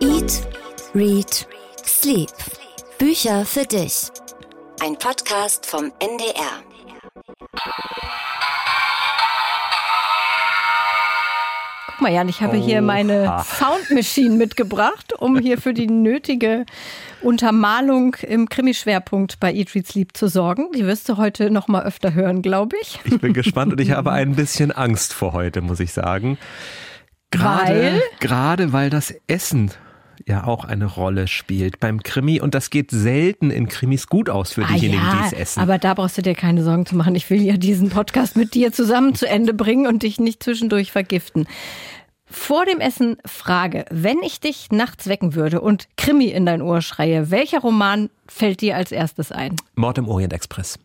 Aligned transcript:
Eat, 0.00 0.46
Read, 0.94 1.46
Sleep. 1.82 2.28
Bücher 2.98 3.46
für 3.46 3.64
dich. 3.64 4.08
Ein 4.82 4.94
Podcast 4.98 5.64
vom 5.64 5.90
NDR. 6.00 6.62
Guck 11.86 12.00
mal, 12.02 12.12
Jan, 12.12 12.28
ich 12.28 12.42
habe 12.42 12.58
hier 12.58 12.82
meine 12.82 13.42
Soundmaschine 13.42 14.34
mitgebracht, 14.36 15.14
um 15.18 15.38
hier 15.38 15.56
für 15.56 15.72
die 15.72 15.86
nötige 15.86 16.66
Untermalung 17.22 18.16
im 18.16 18.50
Krimischwerpunkt 18.50 19.40
bei 19.40 19.54
Eat, 19.54 19.74
Read, 19.74 19.86
Sleep 19.86 20.14
zu 20.14 20.28
sorgen. 20.28 20.72
Die 20.74 20.84
wirst 20.84 21.08
du 21.08 21.16
heute 21.16 21.50
noch 21.50 21.68
mal 21.68 21.84
öfter 21.84 22.12
hören, 22.12 22.42
glaube 22.42 22.76
ich. 22.82 23.00
Ich 23.04 23.18
bin 23.18 23.32
gespannt 23.32 23.72
und 23.72 23.80
ich 23.80 23.92
habe 23.92 24.12
ein 24.12 24.34
bisschen 24.36 24.72
Angst 24.72 25.14
vor 25.14 25.32
heute, 25.32 25.62
muss 25.62 25.80
ich 25.80 25.94
sagen. 25.94 26.36
Gerade, 27.30 27.74
Weil? 27.74 28.02
gerade 28.20 28.72
weil 28.74 28.90
das 28.90 29.14
Essen 29.26 29.72
ja 30.26 30.44
auch 30.44 30.64
eine 30.64 30.86
Rolle 30.86 31.28
spielt 31.28 31.80
beim 31.80 32.02
Krimi 32.02 32.40
und 32.40 32.54
das 32.54 32.70
geht 32.70 32.90
selten 32.90 33.50
in 33.50 33.68
Krimis 33.68 34.06
gut 34.06 34.30
aus 34.30 34.52
für 34.52 34.64
diejenigen, 34.64 35.02
ah, 35.02 35.14
ja, 35.14 35.20
die 35.20 35.26
es 35.26 35.32
essen. 35.32 35.60
Aber 35.60 35.78
da 35.78 35.94
brauchst 35.94 36.18
du 36.18 36.22
dir 36.22 36.34
keine 36.34 36.62
Sorgen 36.62 36.86
zu 36.86 36.96
machen. 36.96 37.14
Ich 37.14 37.28
will 37.30 37.42
ja 37.42 37.56
diesen 37.56 37.90
Podcast 37.90 38.36
mit 38.36 38.54
dir 38.54 38.72
zusammen 38.72 39.14
zu 39.14 39.28
Ende 39.28 39.54
bringen 39.54 39.86
und 39.86 40.02
dich 40.02 40.18
nicht 40.18 40.42
zwischendurch 40.42 40.92
vergiften. 40.92 41.46
Vor 42.28 42.66
dem 42.66 42.80
Essen 42.80 43.18
Frage, 43.24 43.84
wenn 43.90 44.18
ich 44.24 44.40
dich 44.40 44.72
nachts 44.72 45.06
wecken 45.06 45.34
würde 45.34 45.60
und 45.60 45.86
Krimi 45.96 46.26
in 46.26 46.44
dein 46.44 46.60
Ohr 46.60 46.82
schreie, 46.82 47.30
welcher 47.30 47.60
Roman 47.60 48.10
fällt 48.26 48.60
dir 48.60 48.76
als 48.76 48.90
erstes 48.90 49.30
ein? 49.30 49.54
Mord 49.76 49.98
im 49.98 50.08
Orient 50.08 50.32
Express. 50.32 50.78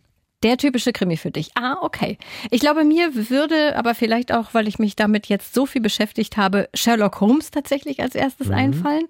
Der 0.43 0.57
typische 0.57 0.91
Krimi 0.91 1.17
für 1.17 1.29
dich. 1.29 1.51
Ah, 1.55 1.77
okay. 1.81 2.17
Ich 2.49 2.61
glaube, 2.61 2.83
mir 2.83 3.29
würde, 3.29 3.75
aber 3.77 3.93
vielleicht 3.93 4.33
auch, 4.33 4.53
weil 4.53 4.67
ich 4.67 4.79
mich 4.79 4.95
damit 4.95 5.27
jetzt 5.27 5.53
so 5.53 5.65
viel 5.65 5.81
beschäftigt 5.81 6.35
habe, 6.35 6.67
Sherlock 6.73 7.21
Holmes 7.21 7.51
tatsächlich 7.51 8.01
als 8.01 8.15
erstes 8.15 8.49
einfallen. 8.49 9.05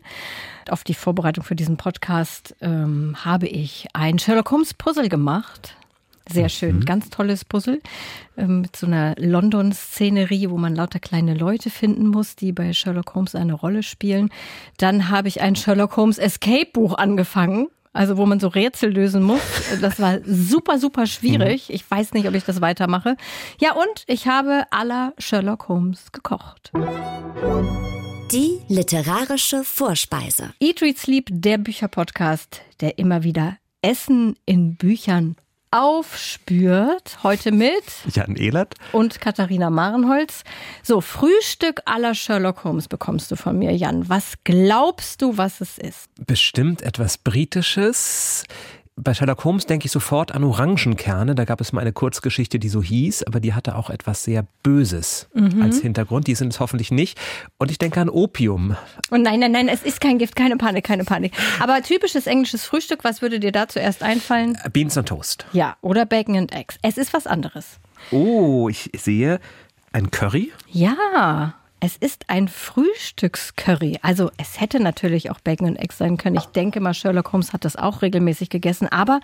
Auf 0.69 0.83
die 0.83 0.93
Vorbereitung 0.93 1.43
für 1.43 1.55
diesen 1.55 1.77
Podcast 1.77 2.55
ähm, 2.61 3.15
habe 3.23 3.47
ich 3.47 3.87
ein 3.93 4.19
Sherlock 4.19 4.51
Holmes 4.51 4.73
Puzzle 4.73 5.09
gemacht. 5.09 5.75
Sehr 6.29 6.49
schön, 6.49 6.85
ganz 6.85 7.09
tolles 7.09 7.43
Puzzle 7.43 7.81
ähm, 8.37 8.61
mit 8.61 8.75
so 8.75 8.85
einer 8.85 9.15
London-Szenerie, 9.17 10.49
wo 10.49 10.57
man 10.57 10.75
lauter 10.75 10.99
kleine 10.99 11.33
Leute 11.33 11.69
finden 11.69 12.07
muss, 12.07 12.35
die 12.35 12.51
bei 12.51 12.73
Sherlock 12.73 13.15
Holmes 13.15 13.35
eine 13.35 13.53
Rolle 13.53 13.83
spielen. 13.83 14.29
Dann 14.77 15.09
habe 15.09 15.27
ich 15.27 15.41
ein 15.41 15.55
Sherlock 15.55 15.97
Holmes 15.97 16.17
Escape-Buch 16.17 16.97
angefangen. 16.97 17.67
Also 17.93 18.17
wo 18.17 18.25
man 18.25 18.39
so 18.39 18.47
Rätsel 18.47 18.91
lösen 18.91 19.23
muss. 19.23 19.41
Das 19.81 19.99
war 19.99 20.19
super, 20.25 20.79
super 20.79 21.07
schwierig. 21.07 21.71
Ich 21.73 21.89
weiß 21.89 22.13
nicht, 22.13 22.27
ob 22.27 22.35
ich 22.35 22.43
das 22.43 22.61
weitermache. 22.61 23.15
Ja, 23.59 23.73
und 23.73 24.03
ich 24.07 24.27
habe 24.27 24.65
aller 24.69 25.13
Sherlock 25.17 25.67
Holmes 25.69 26.11
gekocht. 26.11 26.71
Die 28.31 28.59
literarische 28.67 29.63
Vorspeise. 29.63 30.53
Eat, 30.59 30.81
Read, 30.81 30.97
Sleep, 30.97 31.27
der 31.31 31.57
Bücherpodcast, 31.57 32.61
der 32.79 32.97
immer 32.97 33.23
wieder 33.23 33.57
Essen 33.81 34.35
in 34.45 34.75
Büchern 34.75 35.35
aufspürt. 35.71 37.19
Heute 37.23 37.51
mit 37.53 37.83
Jan 38.13 38.35
Ehlert. 38.35 38.75
und 38.91 39.21
Katharina 39.21 39.69
Marenholz. 39.69 40.43
So, 40.83 40.99
Frühstück 41.01 41.81
aller 41.85 42.13
Sherlock 42.13 42.65
Holmes 42.65 42.89
bekommst 42.89 43.31
du 43.31 43.37
von 43.37 43.57
mir, 43.57 43.71
Jan. 43.71 44.09
Was 44.09 44.33
glaubst 44.43 45.21
du, 45.21 45.37
was 45.37 45.61
es 45.61 45.77
ist? 45.77 46.09
Bestimmt 46.27 46.81
etwas 46.81 47.17
Britisches. 47.17 48.43
Bei 48.97 49.13
Sherlock 49.13 49.45
Holmes 49.45 49.65
denke 49.65 49.85
ich 49.85 49.91
sofort 49.91 50.33
an 50.33 50.43
Orangenkerne. 50.43 51.33
Da 51.33 51.45
gab 51.45 51.61
es 51.61 51.71
mal 51.71 51.81
eine 51.81 51.93
Kurzgeschichte, 51.93 52.59
die 52.59 52.69
so 52.69 52.83
hieß, 52.83 53.23
aber 53.23 53.39
die 53.39 53.53
hatte 53.53 53.75
auch 53.75 53.89
etwas 53.89 54.23
sehr 54.23 54.45
Böses 54.63 55.29
als 55.61 55.79
Hintergrund. 55.79 56.27
Die 56.27 56.35
sind 56.35 56.53
es 56.53 56.59
hoffentlich 56.59 56.91
nicht. 56.91 57.17
Und 57.57 57.71
ich 57.71 57.77
denke 57.77 58.01
an 58.01 58.09
Opium. 58.09 58.75
Und 59.09 59.23
nein, 59.23 59.39
nein, 59.39 59.53
nein, 59.53 59.69
es 59.69 59.81
ist 59.81 60.01
kein 60.01 60.17
Gift, 60.17 60.35
keine 60.35 60.57
Panik, 60.57 60.83
keine 60.83 61.05
Panik. 61.05 61.33
Aber 61.59 61.81
typisches 61.81 62.27
englisches 62.27 62.65
Frühstück, 62.65 63.03
was 63.03 63.21
würde 63.21 63.39
dir 63.39 63.51
da 63.51 63.67
zuerst 63.67 64.03
einfallen? 64.03 64.57
Beans 64.71 64.97
und 64.97 65.07
Toast. 65.07 65.45
Ja, 65.53 65.77
oder 65.81 66.05
Bacon 66.05 66.35
and 66.35 66.53
Eggs. 66.53 66.77
Es 66.81 66.97
ist 66.97 67.13
was 67.13 67.27
anderes. 67.27 67.79
Oh, 68.11 68.67
ich 68.69 68.91
sehe 68.95 69.39
ein 69.93 70.11
Curry. 70.11 70.51
Ja, 70.67 71.53
es 71.83 71.97
ist 71.97 72.29
ein 72.29 72.47
Frühstückscurry. 72.47 73.99
Also 74.03 74.29
es 74.37 74.61
hätte 74.61 74.79
natürlich 74.79 75.31
auch 75.31 75.39
Bacon 75.39 75.67
and 75.67 75.79
Eggs 75.79 75.97
sein 75.97 76.15
können. 76.15 76.37
Ich 76.37 76.45
denke 76.45 76.79
mal, 76.79 76.93
Sherlock 76.93 77.33
Holmes 77.33 77.53
hat 77.53 77.65
das 77.65 77.75
auch 77.75 78.03
regelmäßig 78.03 78.49
gegessen. 78.49 78.87
Aber 78.87 79.19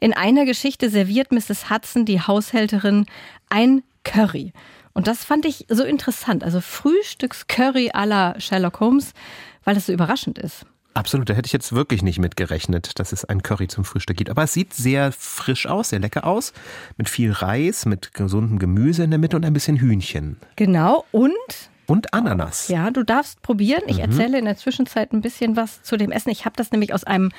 in 0.00 0.12
einer 0.12 0.44
Geschichte 0.44 0.90
serviert 0.90 1.30
Mrs. 1.30 1.70
Hudson, 1.70 2.04
die 2.04 2.20
Haushälterin, 2.20 3.06
ein 3.48 3.84
Curry. 4.02 4.52
Und 4.94 5.06
das 5.06 5.24
fand 5.24 5.46
ich 5.46 5.64
so 5.68 5.84
interessant. 5.84 6.42
Also 6.42 6.60
Frühstückscurry 6.60 7.92
à 7.92 8.04
la 8.04 8.38
Sherlock 8.40 8.80
Holmes, 8.80 9.14
weil 9.62 9.76
das 9.76 9.86
so 9.86 9.92
überraschend 9.92 10.38
ist. 10.38 10.66
Absolut, 10.94 11.30
da 11.30 11.34
hätte 11.34 11.46
ich 11.46 11.52
jetzt 11.52 11.72
wirklich 11.72 12.02
nicht 12.02 12.18
mit 12.18 12.36
gerechnet, 12.36 12.98
dass 12.98 13.12
es 13.12 13.24
ein 13.24 13.44
Curry 13.44 13.68
zum 13.68 13.84
Frühstück 13.84 14.16
gibt. 14.16 14.28
Aber 14.28 14.42
es 14.42 14.52
sieht 14.52 14.74
sehr 14.74 15.12
frisch 15.12 15.66
aus, 15.66 15.90
sehr 15.90 16.00
lecker 16.00 16.26
aus. 16.26 16.52
Mit 16.96 17.08
viel 17.08 17.30
Reis, 17.30 17.86
mit 17.86 18.12
gesundem 18.12 18.58
Gemüse 18.58 19.04
in 19.04 19.10
der 19.10 19.20
Mitte 19.20 19.36
und 19.36 19.44
ein 19.44 19.54
bisschen 19.54 19.78
Hühnchen. 19.78 20.36
Genau. 20.56 21.06
Und 21.12 21.70
Und 21.86 22.14
Ananas. 22.14 22.68
Ja, 22.68 22.90
du 22.90 23.02
darfst 23.02 23.42
probieren. 23.42 23.82
Ich 23.86 23.98
erzähle 23.98 24.38
in 24.38 24.44
der 24.44 24.56
Zwischenzeit 24.56 25.12
ein 25.12 25.20
bisschen 25.20 25.56
was 25.56 25.82
zu 25.82 25.96
dem 25.96 26.10
Essen. 26.12 26.30
Ich 26.30 26.44
habe 26.44 26.56
das 26.56 26.70
nämlich 26.70 26.94
aus 26.94 27.04
einem 27.04 27.30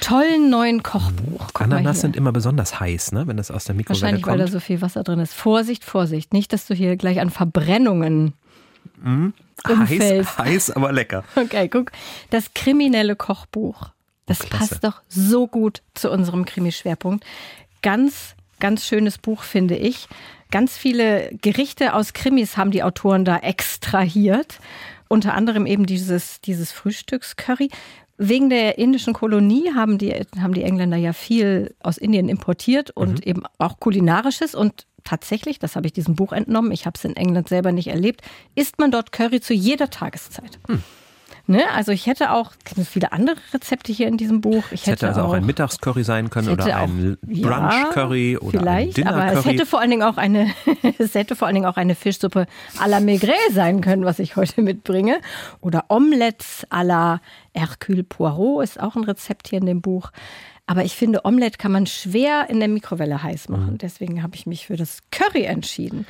tollen 0.00 0.50
neuen 0.50 0.82
Kochbuch. 0.82 1.48
Guck 1.52 1.62
Ananas 1.62 2.00
sind 2.00 2.16
immer 2.16 2.32
besonders 2.32 2.80
heiß, 2.80 3.12
ne? 3.12 3.26
wenn 3.26 3.36
das 3.36 3.50
aus 3.50 3.64
der 3.64 3.74
Mikrowelle 3.74 4.02
Wahrscheinlich, 4.02 4.26
weil 4.26 4.38
kommt. 4.38 4.48
da 4.48 4.52
so 4.52 4.60
viel 4.60 4.80
Wasser 4.82 5.02
drin 5.04 5.20
ist. 5.20 5.34
Vorsicht, 5.34 5.84
Vorsicht. 5.84 6.32
Nicht, 6.32 6.52
dass 6.52 6.66
du 6.66 6.74
hier 6.74 6.96
gleich 6.96 7.20
an 7.20 7.30
Verbrennungen 7.30 8.34
umfällst. 9.68 10.38
heiß, 10.38 10.38
heiß, 10.38 10.70
aber 10.72 10.92
lecker. 10.92 11.24
Okay, 11.36 11.68
guck. 11.68 11.92
Das 12.30 12.54
kriminelle 12.54 13.16
Kochbuch. 13.16 13.90
Das 14.26 14.38
klasse. 14.40 14.56
passt 14.56 14.84
doch 14.84 15.02
so 15.08 15.46
gut 15.46 15.82
zu 15.94 16.10
unserem 16.10 16.44
Krimischwerpunkt. 16.44 17.24
Ganz, 17.82 18.34
ganz 18.60 18.86
schönes 18.86 19.18
Buch, 19.18 19.42
finde 19.42 19.76
ich. 19.76 20.08
Ganz 20.52 20.76
viele 20.76 21.30
Gerichte 21.40 21.94
aus 21.94 22.12
Krimis 22.12 22.58
haben 22.58 22.70
die 22.70 22.82
Autoren 22.82 23.24
da 23.24 23.38
extrahiert. 23.38 24.60
Unter 25.08 25.34
anderem 25.34 25.64
eben 25.64 25.86
dieses, 25.86 26.42
dieses 26.42 26.72
Frühstückscurry. 26.72 27.70
Wegen 28.18 28.50
der 28.50 28.76
indischen 28.76 29.14
Kolonie 29.14 29.72
haben 29.74 29.96
die, 29.96 30.12
haben 30.38 30.52
die 30.52 30.62
Engländer 30.62 30.98
ja 30.98 31.14
viel 31.14 31.74
aus 31.80 31.96
Indien 31.96 32.28
importiert 32.28 32.90
und 32.90 33.26
eben 33.26 33.44
auch 33.56 33.80
kulinarisches. 33.80 34.54
Und 34.54 34.86
tatsächlich, 35.04 35.58
das 35.58 35.74
habe 35.74 35.86
ich 35.86 35.94
diesem 35.94 36.16
Buch 36.16 36.32
entnommen, 36.34 36.70
ich 36.70 36.84
habe 36.84 36.98
es 36.98 37.04
in 37.06 37.16
England 37.16 37.48
selber 37.48 37.72
nicht 37.72 37.88
erlebt, 37.88 38.20
isst 38.54 38.78
man 38.78 38.90
dort 38.90 39.10
Curry 39.10 39.40
zu 39.40 39.54
jeder 39.54 39.88
Tageszeit. 39.88 40.58
Ne? 41.46 41.62
Also 41.74 41.90
ich 41.92 42.06
hätte 42.06 42.30
auch 42.32 42.52
viele 42.88 43.12
andere 43.12 43.36
Rezepte 43.52 43.92
hier 43.92 44.06
in 44.06 44.16
diesem 44.16 44.40
Buch. 44.40 44.62
Ich 44.70 44.82
Es 44.82 44.86
hätte 44.86 45.08
also 45.08 45.22
auch 45.22 45.32
ein 45.32 45.44
Mittagscurry 45.44 46.04
sein 46.04 46.30
können 46.30 46.48
hätte 46.48 46.62
oder 46.62 46.76
ein 46.76 47.16
auch- 47.22 47.28
ja, 47.28 47.48
Brunch-Curry 47.48 48.36
oder 48.38 48.60
vielleicht, 48.60 48.98
ein 48.98 49.08
aber 49.08 49.24
es 49.24 49.30
Dinner-Curry. 49.32 49.52
hätte 49.54 49.66
vor 49.66 49.80
allen 49.80 49.90
Dingen 49.90 50.02
auch 50.04 50.16
eine, 50.18 50.46
es 50.98 51.14
hätte 51.14 51.34
vor 51.34 51.46
allen 51.48 51.54
Dingen 51.56 51.66
auch 51.66 51.76
eine 51.76 51.94
Fischsuppe 51.96 52.46
à 52.78 52.86
la 52.88 53.00
Maigret 53.00 53.34
sein 53.52 53.80
können, 53.80 54.04
was 54.04 54.18
ich 54.20 54.36
heute 54.36 54.62
mitbringe. 54.62 55.20
Oder 55.60 55.86
Omelettes 55.88 56.64
à 56.70 56.84
la 56.84 57.20
Hercule 57.54 58.04
Poirot 58.04 58.62
ist 58.62 58.80
auch 58.80 58.94
ein 58.94 59.04
Rezept 59.04 59.48
hier 59.48 59.58
in 59.58 59.66
dem 59.66 59.80
Buch. 59.80 60.12
Aber 60.66 60.84
ich 60.84 60.94
finde, 60.94 61.24
Omelette 61.24 61.58
kann 61.58 61.72
man 61.72 61.86
schwer 61.86 62.46
in 62.48 62.60
der 62.60 62.68
Mikrowelle 62.68 63.20
heiß 63.22 63.48
Mhm. 63.48 63.56
machen. 63.56 63.78
Deswegen 63.78 64.22
habe 64.22 64.36
ich 64.36 64.46
mich 64.46 64.68
für 64.68 64.76
das 64.76 65.00
Curry 65.10 65.42
entschieden. 65.42 66.06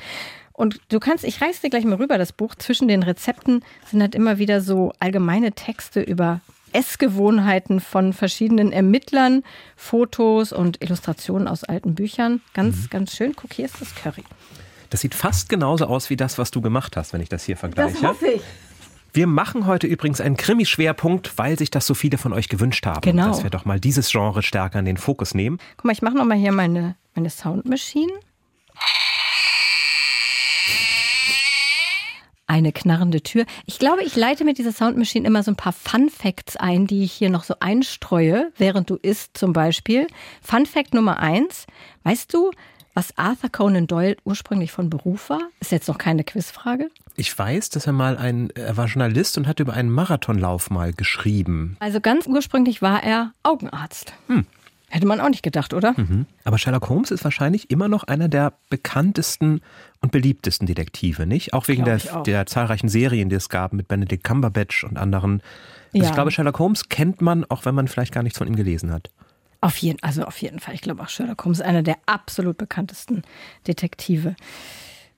Und 0.53 0.79
du 0.89 0.99
kannst, 0.99 1.23
ich 1.23 1.41
reiß 1.41 1.61
dir 1.61 1.69
gleich 1.69 1.83
mal 1.83 1.95
rüber, 1.95 2.17
das 2.17 2.31
Buch. 2.31 2.55
Zwischen 2.55 2.87
den 2.87 3.03
Rezepten 3.03 3.63
sind 3.89 4.01
halt 4.01 4.15
immer 4.15 4.37
wieder 4.37 4.61
so 4.61 4.93
allgemeine 4.99 5.51
Texte 5.53 6.01
über 6.01 6.41
Essgewohnheiten 6.73 7.79
von 7.79 8.13
verschiedenen 8.13 8.71
Ermittlern, 8.71 9.43
Fotos 9.75 10.51
und 10.51 10.81
Illustrationen 10.81 11.47
aus 11.47 11.63
alten 11.63 11.95
Büchern. 11.95 12.41
Ganz, 12.53 12.89
ganz 12.89 13.15
schön. 13.15 13.35
Guck, 13.35 13.53
hier 13.53 13.65
ist 13.65 13.81
das 13.81 13.95
Curry. 13.95 14.23
Das 14.89 15.01
sieht 15.01 15.15
fast 15.15 15.49
genauso 15.49 15.85
aus 15.85 16.09
wie 16.09 16.15
das, 16.15 16.37
was 16.37 16.51
du 16.51 16.61
gemacht 16.61 16.97
hast, 16.97 17.13
wenn 17.13 17.21
ich 17.21 17.29
das 17.29 17.43
hier 17.43 17.57
vergleiche. 17.57 18.15
ich. 18.35 18.41
Wir 19.11 19.27
machen 19.27 19.67
heute 19.67 19.85
übrigens 19.85 20.21
einen 20.21 20.37
Krimi-Schwerpunkt, 20.37 21.37
weil 21.37 21.57
sich 21.57 21.69
das 21.69 21.85
so 21.85 21.93
viele 21.93 22.17
von 22.17 22.33
euch 22.33 22.49
gewünscht 22.49 22.85
haben. 22.85 23.01
Genau. 23.01 23.27
Dass 23.27 23.43
wir 23.43 23.51
doch 23.51 23.65
mal 23.65 23.79
dieses 23.79 24.11
Genre 24.11 24.41
stärker 24.41 24.79
in 24.79 24.85
den 24.85 24.97
Fokus 24.97 25.35
nehmen. 25.35 25.59
Guck 25.77 25.85
mal, 25.85 25.91
ich 25.91 26.01
mache 26.01 26.15
nochmal 26.15 26.37
hier 26.37 26.51
meine, 26.51 26.95
meine 27.13 27.29
Soundmaschine. 27.29 28.13
Eine 32.45 32.73
knarrende 32.73 33.21
Tür. 33.21 33.45
Ich 33.65 33.79
glaube, 33.79 34.03
ich 34.03 34.15
leite 34.15 34.43
mit 34.43 34.57
dieser 34.57 34.73
Soundmaschine 34.73 35.25
immer 35.25 35.43
so 35.43 35.51
ein 35.51 35.55
paar 35.55 35.73
Fun 35.73 36.09
Facts 36.09 36.57
ein, 36.57 36.87
die 36.87 37.03
ich 37.03 37.13
hier 37.13 37.29
noch 37.29 37.43
so 37.45 37.55
einstreue, 37.59 38.51
während 38.57 38.89
du 38.89 38.95
isst 38.95 39.37
zum 39.37 39.53
Beispiel. 39.53 40.07
Fun 40.41 40.65
Fact 40.65 40.93
Nummer 40.93 41.19
eins. 41.19 41.65
Weißt 42.03 42.33
du, 42.33 42.51
was 42.93 43.17
Arthur 43.17 43.49
Conan 43.49 43.87
Doyle 43.87 44.17
ursprünglich 44.23 44.71
von 44.71 44.89
Beruf 44.89 45.29
war? 45.29 45.41
Ist 45.59 45.71
jetzt 45.71 45.87
noch 45.87 45.97
keine 45.97 46.23
Quizfrage. 46.23 46.89
Ich 47.15 47.37
weiß, 47.37 47.69
dass 47.69 47.87
er 47.87 47.93
mal 47.93 48.17
ein, 48.17 48.49
er 48.51 48.77
war 48.77 48.87
Journalist 48.87 49.37
und 49.37 49.47
hat 49.47 49.59
über 49.59 49.73
einen 49.73 49.89
Marathonlauf 49.89 50.69
mal 50.69 50.93
geschrieben. 50.93 51.77
Also 51.79 52.01
ganz 52.01 52.27
ursprünglich 52.27 52.81
war 52.81 53.01
er 53.03 53.33
Augenarzt. 53.41 54.13
Hätte 54.93 55.07
man 55.07 55.19
auch 55.19 55.29
nicht 55.29 55.41
gedacht, 55.41 55.73
oder? 55.73 55.95
Mhm. 55.97 56.27
Aber 56.43 56.59
Sherlock 56.59 56.87
Holmes 56.87 57.09
ist 57.09 57.23
wahrscheinlich 57.23 57.71
immer 57.71 57.87
noch 57.87 58.03
einer 58.03 58.27
der 58.27 58.53
bekanntesten 58.69 59.61
und 60.01 60.11
beliebtesten 60.11 60.67
Detektive, 60.67 61.25
nicht? 61.25 61.51
Auch 61.51 61.67
wegen 61.67 61.83
der, 61.83 61.97
der, 61.97 62.45
zahlreichen 62.45 62.89
Serien, 62.89 63.27
die 63.27 63.35
es 63.35 63.49
gab 63.49 63.73
mit 63.73 63.87
Benedict 63.87 64.23
Cumberbatch 64.23 64.83
und 64.83 64.99
anderen. 64.99 65.41
Also 65.95 66.03
ja. 66.03 66.03
Ich 66.03 66.13
glaube, 66.13 66.29
Sherlock 66.29 66.59
Holmes 66.59 66.89
kennt 66.89 67.21
man, 67.23 67.43
auch 67.45 67.65
wenn 67.65 67.73
man 67.73 67.87
vielleicht 67.87 68.13
gar 68.13 68.21
nichts 68.21 68.37
von 68.37 68.47
ihm 68.47 68.55
gelesen 68.55 68.91
hat. 68.91 69.09
Auf 69.61 69.77
jeden, 69.77 69.97
also 70.03 70.25
auf 70.25 70.37
jeden 70.43 70.59
Fall. 70.59 70.75
Ich 70.75 70.81
glaube 70.81 71.01
auch 71.01 71.09
Sherlock 71.09 71.43
Holmes 71.43 71.57
ist 71.57 71.65
einer 71.65 71.81
der 71.81 71.97
absolut 72.05 72.59
bekanntesten 72.59 73.23
Detektive. 73.65 74.35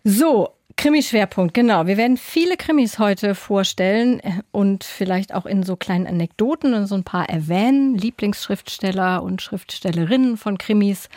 So, 0.05 0.54
Krimi-Schwerpunkt, 0.77 1.53
genau. 1.53 1.87
Wir 1.87 1.97
werden 1.97 2.17
viele 2.17 2.57
Krimis 2.57 2.99
heute 2.99 3.33
vorstellen 3.33 4.21
und 4.51 4.83
vielleicht 4.83 5.33
auch 5.33 5.45
in 5.45 5.63
so 5.63 5.75
kleinen 5.75 6.05
Anekdoten 6.05 6.73
und 6.73 6.87
so 6.87 6.95
ein 6.95 7.03
paar 7.03 7.29
erwähnen. 7.29 7.95
Lieblingsschriftsteller 7.95 9.23
und 9.23 9.41
Schriftstellerinnen 9.41 10.37
von 10.37 10.57
Krimis. 10.57 11.09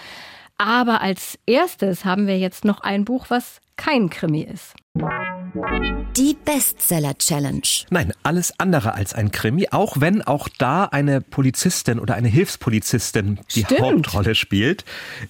Aber 0.59 1.01
als 1.01 1.39
erstes 1.47 2.05
haben 2.05 2.27
wir 2.27 2.39
jetzt 2.39 2.65
noch 2.65 2.81
ein 2.81 3.05
Buch, 3.05 3.27
was 3.29 3.61
kein 3.77 4.11
Krimi 4.11 4.43
ist. 4.43 4.75
Die 6.17 6.37
Bestseller 6.45 7.17
Challenge. 7.17 7.63
Nein, 7.91 8.13
alles 8.25 8.59
andere 8.59 8.95
als 8.95 9.15
ein 9.15 9.31
Krimi, 9.31 9.69
auch 9.71 10.01
wenn 10.01 10.23
auch 10.23 10.49
da 10.59 10.85
eine 10.85 11.21
Polizistin 11.21 12.01
oder 12.01 12.15
eine 12.15 12.29
Hilfspolizistin 12.29 13.39
die 13.55 13.65
Stimmt. 13.65 13.81
Hauptrolle 13.81 14.35
spielt. 14.35 14.85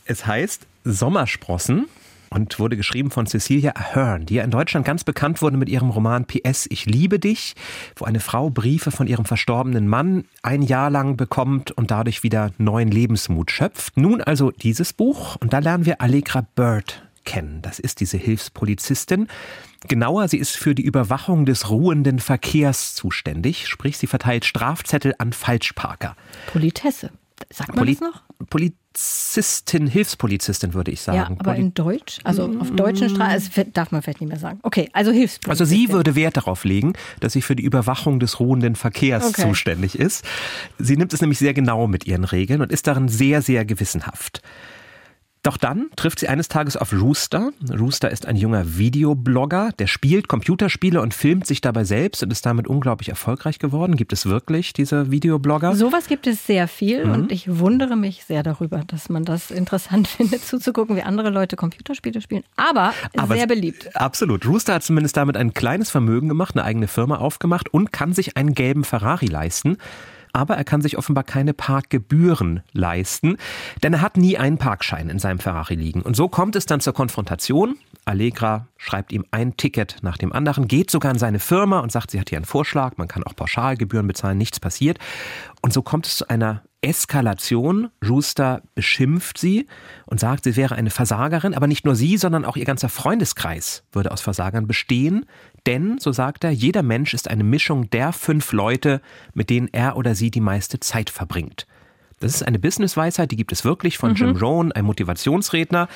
Es 0.06 0.26
heißt 0.26 0.66
Sommersprossen 0.84 1.86
und 2.30 2.58
wurde 2.58 2.76
geschrieben 2.76 3.10
von 3.10 3.26
Cecilia 3.26 3.72
Ahern, 3.75 4.26
die 4.26 4.34
ja 4.34 4.44
in 4.44 4.50
Deutschland 4.50 4.86
ganz 4.86 5.04
bekannt 5.04 5.42
wurde 5.42 5.56
mit 5.56 5.69
ihrem 5.69 5.90
Roman 5.90 6.26
PS 6.26 6.66
Ich 6.70 6.86
liebe 6.86 7.19
dich, 7.19 7.54
wo 7.96 8.04
eine 8.04 8.20
Frau 8.20 8.50
Briefe 8.50 8.90
von 8.90 9.06
ihrem 9.06 9.25
verstorbenen 9.25 9.88
Mann 9.88 10.25
ein 10.42 10.62
Jahr 10.62 10.90
lang 10.90 11.16
bekommt 11.16 11.70
und 11.70 11.90
dadurch 11.90 12.22
wieder 12.22 12.52
neuen 12.58 12.90
Lebensmut 12.90 13.50
schöpft. 13.50 13.96
Nun 13.96 14.20
also 14.20 14.50
dieses 14.50 14.92
Buch 14.92 15.36
und 15.36 15.52
da 15.52 15.58
lernen 15.58 15.86
wir 15.86 16.00
Allegra 16.00 16.46
Bird 16.54 17.02
kennen. 17.25 17.60
Das 17.62 17.78
ist 17.78 18.00
diese 18.00 18.16
Hilfspolizistin. 18.16 19.28
Genauer, 19.86 20.28
sie 20.28 20.38
ist 20.38 20.56
für 20.56 20.74
die 20.74 20.82
Überwachung 20.82 21.44
des 21.44 21.70
ruhenden 21.70 22.19
Verkehrs 22.19 22.94
zuständig, 22.94 23.69
sprich 23.69 23.98
sie 23.98 24.06
verteilt 24.06 24.44
Strafzettel 24.44 25.14
an 25.19 25.32
Falschparker. 25.32 26.16
Politesse. 26.50 27.10
Sagt 27.50 27.69
man 27.69 27.78
Poli 27.78 27.92
das 27.92 28.00
noch? 28.00 28.22
Polizistin, 28.98 29.86
Hilfspolizistin, 29.86 30.74
würde 30.74 30.90
ich 30.90 31.00
sagen. 31.00 31.18
Ja, 31.18 31.26
aber 31.26 31.52
Poli 31.52 31.60
in 31.60 31.74
Deutsch, 31.74 32.18
also 32.24 32.52
auf 32.58 32.72
deutschen 32.72 33.08
Straßen, 33.08 33.72
darf 33.72 33.92
man 33.92 34.02
vielleicht 34.02 34.20
nicht 34.20 34.30
mehr 34.30 34.40
sagen. 34.40 34.58
Okay, 34.64 34.88
also 34.92 35.12
Hilfspolizistin. 35.12 35.50
Also 35.50 35.64
sie 35.64 35.92
würde 35.92 36.16
Wert 36.16 36.36
darauf 36.36 36.64
legen, 36.64 36.94
dass 37.20 37.34
sie 37.34 37.42
für 37.42 37.54
die 37.54 37.62
Überwachung 37.62 38.18
des 38.18 38.40
ruhenden 38.40 38.74
Verkehrs 38.74 39.28
okay. 39.28 39.42
zuständig 39.42 39.96
ist. 39.96 40.24
Sie 40.80 40.96
nimmt 40.96 41.12
es 41.12 41.20
nämlich 41.20 41.38
sehr 41.38 41.54
genau 41.54 41.86
mit 41.86 42.08
ihren 42.08 42.24
Regeln 42.24 42.60
und 42.60 42.72
ist 42.72 42.88
darin 42.88 43.08
sehr, 43.08 43.40
sehr 43.40 43.64
gewissenhaft. 43.64 44.42
Doch 45.43 45.56
dann 45.56 45.87
trifft 45.96 46.19
sie 46.19 46.29
eines 46.29 46.49
Tages 46.49 46.76
auf 46.76 46.93
Rooster. 46.93 47.50
Rooster 47.70 48.11
ist 48.11 48.26
ein 48.26 48.37
junger 48.37 48.76
Videoblogger, 48.76 49.70
der 49.79 49.87
spielt 49.87 50.29
Computerspiele 50.29 51.00
und 51.00 51.14
filmt 51.14 51.46
sich 51.46 51.61
dabei 51.61 51.85
selbst 51.85 52.23
und 52.23 52.32
ist 52.32 52.44
damit 52.44 52.67
unglaublich 52.67 53.08
erfolgreich 53.08 53.58
geworden. 53.58 53.96
Gibt 53.96 54.12
es 54.12 54.26
wirklich 54.26 54.73
diese 54.73 55.11
Videoblogger? 55.11 55.75
Sowas 55.75 56.08
gibt 56.08 56.26
es 56.26 56.46
sehr 56.46 56.69
viel 56.69 57.05
mhm. 57.05 57.12
und 57.12 57.32
ich 57.32 57.58
wundere 57.58 57.96
mich 57.96 58.25
sehr 58.25 58.43
darüber, 58.43 58.82
dass 58.87 59.08
man 59.08 59.25
das 59.25 59.50
interessant 59.50 60.08
findet, 60.08 60.44
zuzugucken, 60.44 60.96
wie 60.96 61.02
andere 61.02 61.31
Leute 61.31 61.56
Computerspiele 61.56 62.20
spielen. 62.20 62.44
Aber, 62.56 62.93
Aber 63.17 63.34
sehr 63.34 63.46
beliebt. 63.46 63.94
Absolut. 63.96 64.46
Rooster 64.46 64.75
hat 64.75 64.82
zumindest 64.82 65.17
damit 65.17 65.37
ein 65.37 65.55
kleines 65.55 65.91
Vermögen 65.91 66.29
gemacht, 66.29 66.56
eine 66.56 66.64
eigene 66.64 66.88
Firma 66.88 67.17
aufgemacht 67.17 67.73
und 67.73 67.93
kann 67.93 68.12
sich 68.12 68.37
einen 68.37 68.55
gelben 68.55 68.84
Ferrari 68.84 69.26
leisten 69.26 69.79
aber 70.32 70.56
er 70.56 70.64
kann 70.64 70.82
sich 70.82 70.98
offenbar 70.98 71.25
keine 71.25 71.54
Parkgebühren 71.54 72.62
leisten, 72.72 73.36
denn 73.82 73.94
er 73.94 74.00
hat 74.00 74.16
nie 74.16 74.38
einen 74.38 74.58
Parkschein 74.58 75.08
in 75.08 75.19
seinem 75.19 75.38
Ferrari 75.38 75.75
liegen. 75.75 76.02
Und 76.02 76.16
so 76.16 76.28
kommt 76.28 76.56
es 76.56 76.66
dann 76.66 76.80
zur 76.80 76.94
Konfrontation. 76.94 77.76
Allegra 78.04 78.66
schreibt 78.76 79.12
ihm 79.12 79.25
ein 79.30 79.56
Ticket 79.56 79.96
nach 80.02 80.16
dem 80.16 80.32
anderen, 80.32 80.66
geht 80.66 80.90
sogar 80.90 81.12
in 81.12 81.19
seine 81.19 81.38
Firma 81.38 81.80
und 81.80 81.92
sagt, 81.92 82.10
sie 82.10 82.20
hat 82.20 82.30
hier 82.30 82.38
einen 82.38 82.44
Vorschlag, 82.44 82.96
man 82.96 83.08
kann 83.08 83.22
auch 83.25 83.36
Pauschalgebühren 83.36 84.06
bezahlen, 84.06 84.38
nichts 84.38 84.60
passiert. 84.60 84.98
Und 85.60 85.72
so 85.72 85.82
kommt 85.82 86.06
es 86.06 86.16
zu 86.16 86.28
einer 86.28 86.62
Eskalation. 86.81 87.90
Rooster 88.06 88.62
beschimpft 88.74 89.38
sie 89.38 89.66
und 90.06 90.20
sagt, 90.20 90.44
sie 90.44 90.56
wäre 90.56 90.76
eine 90.76 90.90
Versagerin, 90.90 91.54
aber 91.54 91.66
nicht 91.66 91.84
nur 91.84 91.96
sie, 91.96 92.16
sondern 92.16 92.44
auch 92.44 92.56
ihr 92.56 92.64
ganzer 92.64 92.88
Freundeskreis 92.88 93.82
würde 93.92 94.12
aus 94.12 94.20
Versagern 94.20 94.66
bestehen. 94.66 95.26
Denn, 95.66 95.99
so 95.99 96.12
sagt 96.12 96.44
er, 96.44 96.50
jeder 96.50 96.82
Mensch 96.82 97.14
ist 97.14 97.28
eine 97.28 97.44
Mischung 97.44 97.90
der 97.90 98.12
fünf 98.12 98.52
Leute, 98.52 99.00
mit 99.34 99.50
denen 99.50 99.69
er 99.72 99.96
oder 99.96 100.14
sie 100.14 100.31
die 100.31 100.40
meiste 100.40 100.81
Zeit 100.81 101.10
verbringt. 101.10 101.66
Das 102.20 102.34
ist 102.34 102.43
eine 102.43 102.58
Businessweisheit, 102.58 103.31
die 103.31 103.37
gibt 103.37 103.52
es 103.52 103.64
wirklich 103.64 103.99
von 103.99 104.10
mhm. 104.10 104.16
Jim 104.16 104.37
Rohn, 104.37 104.72
einem 104.72 104.87
Motivationsredner. 104.87 105.88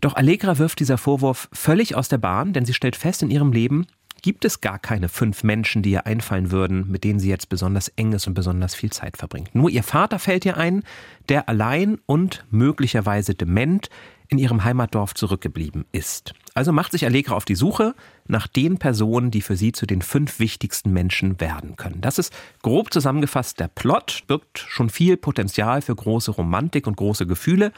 Doch 0.00 0.14
Allegra 0.14 0.58
wirft 0.58 0.80
dieser 0.80 0.98
Vorwurf 0.98 1.48
völlig 1.52 1.94
aus 1.94 2.08
der 2.08 2.18
Bahn, 2.18 2.52
denn 2.52 2.64
sie 2.64 2.74
stellt 2.74 2.96
fest 2.96 3.22
in 3.22 3.30
ihrem 3.30 3.52
Leben, 3.52 3.86
gibt 4.22 4.44
es 4.44 4.60
gar 4.60 4.78
keine 4.78 5.08
fünf 5.08 5.44
Menschen, 5.44 5.82
die 5.82 5.90
ihr 5.90 6.06
einfallen 6.06 6.50
würden, 6.50 6.90
mit 6.90 7.04
denen 7.04 7.20
sie 7.20 7.28
jetzt 7.28 7.48
besonders 7.48 7.88
enges 7.88 8.26
und 8.26 8.34
besonders 8.34 8.74
viel 8.74 8.90
Zeit 8.90 9.16
verbringt. 9.16 9.54
Nur 9.54 9.70
ihr 9.70 9.82
Vater 9.82 10.18
fällt 10.18 10.44
ihr 10.44 10.56
ein, 10.56 10.82
der 11.28 11.48
allein 11.48 11.98
und 12.06 12.44
möglicherweise 12.50 13.34
dement 13.34 13.90
in 14.28 14.38
ihrem 14.38 14.64
Heimatdorf 14.64 15.14
zurückgeblieben 15.14 15.86
ist. 15.92 16.34
Also 16.54 16.72
macht 16.72 16.92
sich 16.92 17.04
Allegra 17.04 17.34
auf 17.34 17.44
die 17.44 17.54
Suche 17.54 17.94
nach 18.26 18.46
den 18.46 18.78
Personen, 18.78 19.30
die 19.30 19.40
für 19.40 19.56
sie 19.56 19.72
zu 19.72 19.86
den 19.86 20.02
fünf 20.02 20.38
wichtigsten 20.38 20.92
Menschen 20.92 21.40
werden 21.40 21.76
können. 21.76 22.00
Das 22.00 22.18
ist 22.18 22.32
grob 22.62 22.92
zusammengefasst 22.92 23.58
der 23.60 23.68
Plot, 23.68 24.24
birgt 24.26 24.58
schon 24.58 24.90
viel 24.90 25.16
Potenzial 25.16 25.82
für 25.82 25.94
große 25.94 26.32
Romantik 26.32 26.86
und 26.86 26.96
große 26.96 27.26
Gefühle. 27.26 27.72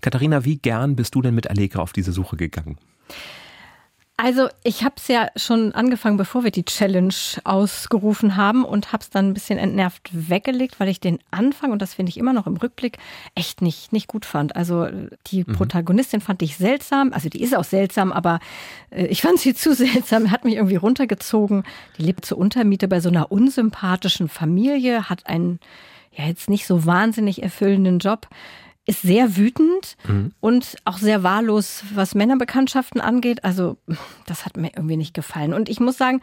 Katharina, 0.00 0.44
wie 0.44 0.56
gern 0.56 0.96
bist 0.96 1.14
du 1.14 1.22
denn 1.22 1.34
mit 1.34 1.50
Allegra 1.50 1.80
auf 1.80 1.92
diese 1.92 2.12
Suche 2.12 2.36
gegangen? 2.36 2.78
Also 4.22 4.48
ich 4.64 4.84
habe 4.84 4.96
es 4.98 5.08
ja 5.08 5.28
schon 5.34 5.72
angefangen, 5.72 6.18
bevor 6.18 6.44
wir 6.44 6.50
die 6.50 6.66
Challenge 6.66 7.14
ausgerufen 7.44 8.36
haben 8.36 8.66
und 8.66 8.92
habe 8.92 9.02
es 9.02 9.08
dann 9.08 9.28
ein 9.28 9.34
bisschen 9.34 9.58
entnervt 9.58 10.10
weggelegt, 10.12 10.78
weil 10.78 10.90
ich 10.90 11.00
den 11.00 11.20
Anfang, 11.30 11.72
und 11.72 11.80
das 11.80 11.94
finde 11.94 12.10
ich 12.10 12.18
immer 12.18 12.34
noch 12.34 12.46
im 12.46 12.58
Rückblick, 12.58 12.98
echt 13.34 13.62
nicht, 13.62 13.94
nicht 13.94 14.08
gut 14.08 14.26
fand. 14.26 14.56
Also 14.56 14.88
die 15.28 15.44
mhm. 15.46 15.54
Protagonistin 15.54 16.20
fand 16.20 16.42
ich 16.42 16.58
seltsam, 16.58 17.14
also 17.14 17.30
die 17.30 17.40
ist 17.40 17.56
auch 17.56 17.64
seltsam, 17.64 18.12
aber 18.12 18.40
äh, 18.90 19.06
ich 19.06 19.22
fand 19.22 19.38
sie 19.38 19.54
zu 19.54 19.74
seltsam, 19.74 20.30
hat 20.30 20.44
mich 20.44 20.56
irgendwie 20.56 20.76
runtergezogen. 20.76 21.64
Die 21.96 22.02
lebt 22.02 22.26
zur 22.26 22.36
Untermiete 22.36 22.88
bei 22.88 23.00
so 23.00 23.08
einer 23.08 23.32
unsympathischen 23.32 24.28
Familie, 24.28 25.08
hat 25.08 25.26
einen 25.28 25.60
ja 26.12 26.26
jetzt 26.26 26.50
nicht 26.50 26.66
so 26.66 26.84
wahnsinnig 26.84 27.42
erfüllenden 27.42 28.00
Job 28.00 28.28
ist 28.86 29.02
sehr 29.02 29.36
wütend 29.36 29.96
mhm. 30.08 30.32
und 30.40 30.76
auch 30.84 30.98
sehr 30.98 31.22
wahllos, 31.22 31.84
was 31.94 32.14
Männerbekanntschaften 32.14 33.00
angeht. 33.00 33.44
Also 33.44 33.76
das 34.26 34.44
hat 34.44 34.56
mir 34.56 34.72
irgendwie 34.74 34.96
nicht 34.96 35.14
gefallen. 35.14 35.54
Und 35.54 35.68
ich 35.68 35.80
muss 35.80 35.96
sagen, 35.96 36.20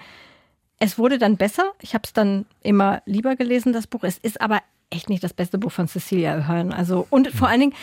es 0.80 0.98
wurde 0.98 1.18
dann 1.18 1.38
besser. 1.38 1.72
Ich 1.82 1.94
habe 1.94 2.04
es 2.06 2.14
dann 2.14 2.46
immer 2.62 3.02
lieber 3.06 3.36
gelesen, 3.36 3.74
das 3.74 3.88
Buch. 3.88 4.04
Es 4.04 4.18
ist 4.18 4.42
aber 4.42 4.62
echt 4.90 5.10
nicht 5.10 5.24
das 5.24 5.34
beste 5.34 5.58
Buch 5.58 5.72
von 5.72 5.88
Cecilia 5.88 6.36
Ahern. 6.36 6.72
Also 6.72 7.08
und 7.10 7.30
vor 7.30 7.48
allen 7.48 7.60
Dingen, 7.60 7.74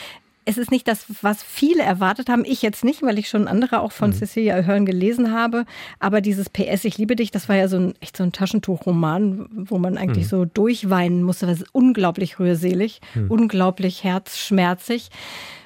es 0.44 0.58
ist 0.58 0.70
nicht 0.70 0.86
das, 0.88 1.06
was 1.22 1.42
viele 1.42 1.82
erwartet 1.82 2.28
haben. 2.28 2.44
Ich 2.44 2.62
jetzt 2.62 2.84
nicht, 2.84 3.02
weil 3.02 3.18
ich 3.18 3.28
schon 3.28 3.48
andere 3.48 3.80
auch 3.80 3.92
von 3.92 4.10
mhm. 4.10 4.14
Cecilia 4.14 4.56
Ahern 4.56 4.86
gelesen 4.86 5.32
habe. 5.32 5.64
Aber 5.98 6.20
dieses 6.20 6.50
PS, 6.50 6.84
ich 6.84 6.98
liebe 6.98 7.16
dich, 7.16 7.30
das 7.30 7.48
war 7.48 7.56
ja 7.56 7.68
so 7.68 7.76
ein 7.78 7.94
echt 8.00 8.16
so 8.16 8.24
ein 8.24 8.32
Taschentuchroman, 8.32 9.48
wo 9.52 9.78
man 9.78 9.96
eigentlich 9.96 10.26
mhm. 10.26 10.30
so 10.30 10.44
durchweinen 10.44 11.22
musste. 11.22 11.46
Das 11.46 11.60
ist 11.60 11.68
unglaublich 11.72 12.38
rührselig, 12.38 13.00
mhm. 13.14 13.30
unglaublich 13.30 14.04
herzschmerzig. 14.04 15.10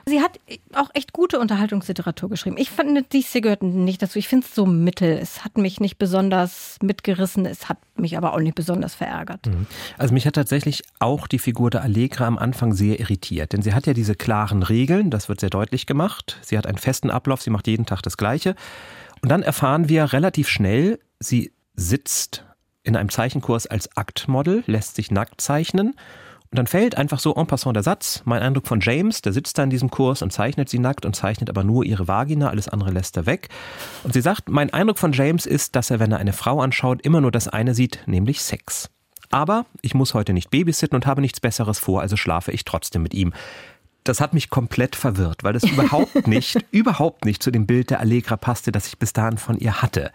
Sie 0.08 0.20
hat 0.20 0.40
auch 0.74 0.90
echt 0.94 1.12
gute 1.12 1.38
Unterhaltungsliteratur 1.38 2.28
geschrieben. 2.28 2.56
Ich 2.58 2.70
fand, 2.70 3.12
dies 3.12 3.32
hier 3.32 3.40
gehört 3.40 3.62
nicht 3.62 4.02
dazu. 4.02 4.18
Ich 4.18 4.28
finde 4.28 4.46
es 4.46 4.54
so 4.54 4.66
mittel. 4.66 5.18
Es 5.18 5.44
hat 5.44 5.58
mich 5.58 5.80
nicht 5.80 5.98
besonders 5.98 6.78
mitgerissen. 6.82 7.46
Es 7.46 7.68
hat 7.68 7.78
mich 7.96 8.16
aber 8.16 8.32
auch 8.32 8.40
nicht 8.40 8.54
besonders 8.54 8.94
verärgert. 8.94 9.46
Mhm. 9.46 9.66
Also 9.96 10.14
mich 10.14 10.26
hat 10.26 10.34
tatsächlich 10.34 10.82
auch 10.98 11.26
die 11.26 11.38
Figur 11.38 11.70
der 11.70 11.82
Allegra 11.82 12.26
am 12.26 12.38
Anfang 12.38 12.72
sehr 12.72 12.98
irritiert. 13.00 13.52
Denn 13.52 13.62
sie 13.62 13.74
hat 13.74 13.86
ja 13.86 13.92
diese 13.92 14.14
klaren 14.14 14.62
Regeln. 14.62 15.10
Das 15.10 15.28
wird 15.28 15.40
sehr 15.40 15.50
deutlich 15.50 15.86
gemacht. 15.86 16.38
Sie 16.42 16.56
hat 16.56 16.66
einen 16.66 16.78
festen 16.78 17.10
Ablauf. 17.10 17.42
Sie 17.42 17.50
macht 17.50 17.66
jeden 17.66 17.86
Tag 17.86 18.02
das 18.02 18.16
Gleiche. 18.16 18.54
Und 19.22 19.28
dann 19.30 19.42
erfahren 19.42 19.88
wir 19.88 20.12
relativ 20.12 20.48
schnell, 20.48 20.98
sie 21.18 21.52
sitzt 21.74 22.44
in 22.82 22.96
einem 22.96 23.10
Zeichenkurs 23.10 23.66
als 23.66 23.96
Aktmodel, 23.96 24.62
lässt 24.66 24.96
sich 24.96 25.10
nackt 25.10 25.40
zeichnen 25.40 25.94
und 26.50 26.58
dann 26.58 26.66
fällt 26.66 26.96
einfach 26.96 27.20
so 27.20 27.34
en 27.34 27.46
passant 27.46 27.76
der 27.76 27.82
Satz, 27.82 28.22
mein 28.24 28.40
Eindruck 28.40 28.66
von 28.66 28.80
James, 28.80 29.20
der 29.20 29.34
sitzt 29.34 29.58
da 29.58 29.64
in 29.64 29.70
diesem 29.70 29.90
Kurs 29.90 30.22
und 30.22 30.32
zeichnet 30.32 30.70
sie 30.70 30.78
nackt 30.78 31.04
und 31.04 31.14
zeichnet 31.14 31.50
aber 31.50 31.62
nur 31.62 31.84
ihre 31.84 32.08
Vagina, 32.08 32.48
alles 32.48 32.68
andere 32.68 32.90
lässt 32.90 33.18
er 33.18 33.26
weg. 33.26 33.48
Und 34.02 34.14
sie 34.14 34.22
sagt, 34.22 34.48
mein 34.48 34.72
Eindruck 34.72 34.98
von 34.98 35.12
James 35.12 35.44
ist, 35.44 35.76
dass 35.76 35.90
er, 35.90 36.00
wenn 36.00 36.10
er 36.10 36.18
eine 36.18 36.32
Frau 36.32 36.62
anschaut, 36.62 37.02
immer 37.02 37.20
nur 37.20 37.30
das 37.30 37.48
eine 37.48 37.74
sieht, 37.74 38.00
nämlich 38.06 38.40
Sex. 38.40 38.88
Aber 39.30 39.66
ich 39.82 39.94
muss 39.94 40.14
heute 40.14 40.32
nicht 40.32 40.50
babysitten 40.50 40.96
und 40.96 41.04
habe 41.04 41.20
nichts 41.20 41.38
Besseres 41.38 41.78
vor, 41.78 42.00
also 42.00 42.16
schlafe 42.16 42.50
ich 42.50 42.64
trotzdem 42.64 43.02
mit 43.02 43.12
ihm. 43.12 43.34
Das 44.04 44.22
hat 44.22 44.32
mich 44.32 44.48
komplett 44.48 44.96
verwirrt, 44.96 45.44
weil 45.44 45.52
das 45.52 45.64
überhaupt 45.70 46.26
nicht, 46.26 46.64
überhaupt 46.70 47.26
nicht 47.26 47.42
zu 47.42 47.50
dem 47.50 47.66
Bild 47.66 47.90
der 47.90 48.00
Allegra 48.00 48.38
passte, 48.38 48.72
das 48.72 48.86
ich 48.86 48.98
bis 48.98 49.12
dahin 49.12 49.36
von 49.36 49.58
ihr 49.58 49.82
hatte. 49.82 50.12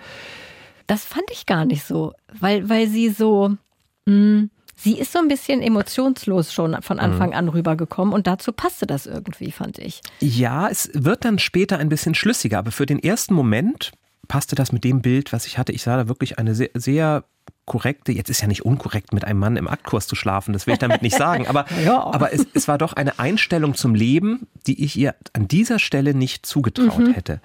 Das 0.88 1.06
fand 1.06 1.30
ich 1.32 1.46
gar 1.46 1.66
nicht 1.66 1.84
so, 1.84 2.13
weil, 2.40 2.70
weil 2.70 2.88
sie 2.88 3.10
so, 3.10 3.50
mh, 3.50 3.60
hm, 4.08 4.50
Sie 4.75 4.98
ist 4.98 5.12
so 5.12 5.20
ein 5.20 5.27
bisschen 5.27 5.62
emotionslos 5.62 6.53
schon 6.53 6.82
von 6.82 7.00
Anfang 7.00 7.30
mhm. 7.30 7.36
an 7.36 7.50
rübergekommen 7.50 8.13
und 8.13 8.27
dazu 8.27 8.51
passte 8.51 8.86
das 8.86 9.06
irgendwie, 9.06 9.51
fand 9.51 9.77
ich. 9.80 10.01
Ja, 10.20 10.68
es 10.68 10.89
wird 10.94 11.25
dann 11.25 11.39
später 11.39 11.77
ein 11.77 11.89
bisschen 11.89 12.15
schlüssiger, 12.15 12.60
aber 12.60 12.72
für 12.72 12.86
den 12.86 13.01
ersten 13.01 13.34
Moment 13.34 13.92
passte 14.27 14.56
das 14.56 14.72
mit 14.72 14.84
dem 14.84 15.01
Bild, 15.01 15.34
was 15.34 15.46
ich 15.46 15.58
hatte. 15.58 15.72
Ich 15.72 15.84
sah 15.84 15.98
da 15.98 16.08
wirklich 16.08 16.39
eine 16.39 16.56
sehr, 16.56 16.70
sehr 16.74 17.24
korrekte, 17.65 18.12
jetzt 18.12 18.30
ist 18.30 18.42
ja 18.42 18.48
nicht 18.48 18.65
unkorrekt, 18.65 19.13
mit 19.13 19.24
einem 19.25 19.39
Mann 19.39 19.56
im 19.56 19.68
Aktkurs 19.68 20.08
zu 20.08 20.15
schlafen, 20.15 20.53
das 20.53 20.68
will 20.68 20.74
ich 20.74 20.80
damit 20.80 21.01
nicht 21.01 21.15
sagen, 21.15 21.48
aber, 21.48 21.65
ja. 21.86 22.03
aber 22.03 22.34
es, 22.34 22.46
es, 22.53 22.68
war 22.68 22.77
doch 22.77 22.94
eine 22.94 23.20
Einstellung 23.20 23.75
zum 23.75 23.96
Leben, 23.96 24.48
die 24.68 24.84
ich 24.84 24.98
ihr 24.98 25.15
an 25.32 25.48
dieser 25.48 25.80
Stelle 25.80 26.13
nicht 26.13 26.46
zugetraut 26.46 27.00
mhm. 27.00 27.13
hätte. 27.13 27.42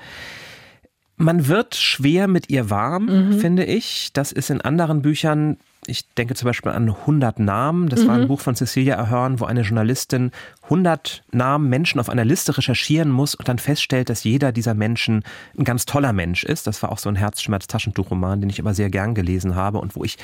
Man 1.17 1.47
wird 1.49 1.75
schwer 1.75 2.29
mit 2.29 2.51
ihr 2.51 2.71
warm, 2.71 3.07
mhm. 3.07 3.41
finde 3.41 3.65
ich. 3.65 4.13
Das 4.13 4.31
ist 4.31 4.51
in 4.51 4.61
anderen 4.61 5.03
Büchern 5.03 5.57
ich 5.89 6.07
denke 6.15 6.35
zum 6.35 6.47
Beispiel 6.47 6.73
an 6.73 6.89
100 6.89 7.39
Namen. 7.39 7.89
Das 7.89 8.03
mhm. 8.03 8.09
war 8.09 8.15
ein 8.17 8.23
mhm. 8.23 8.29
Buch 8.29 8.41
von 8.41 8.55
Cecilia 8.55 8.99
Ahern, 8.99 9.41
wo 9.41 9.47
eine 9.47 9.63
Journalistin 9.63 10.31
100 10.65 11.25
Namen 11.33 11.69
Menschen 11.69 11.99
auf 11.99 12.11
einer 12.11 12.25
Liste 12.25 12.57
recherchieren 12.57 13.11
muss 13.11 13.35
und 13.35 13.49
dann 13.49 13.59
feststellt, 13.59 14.11
dass 14.11 14.25
jeder 14.25 14.53
dieser 14.53 14.75
Menschen 14.75 15.25
ein 15.59 15.65
ganz 15.65 15.87
toller 15.87 16.13
Mensch 16.13 16.45
ist. 16.45 16.67
Das 16.67 16.83
war 16.83 16.93
auch 16.93 16.99
so 16.99 17.09
ein 17.09 17.17
Herzschmerz-Taschentuchroman, 17.17 18.41
den 18.41 18.51
ich 18.51 18.61
aber 18.61 18.75
sehr 18.75 18.91
gern 18.91 19.15
gelesen 19.15 19.55
habe 19.55 19.79
und 19.79 19.97
wo 19.97 20.05
ich 20.05 20.19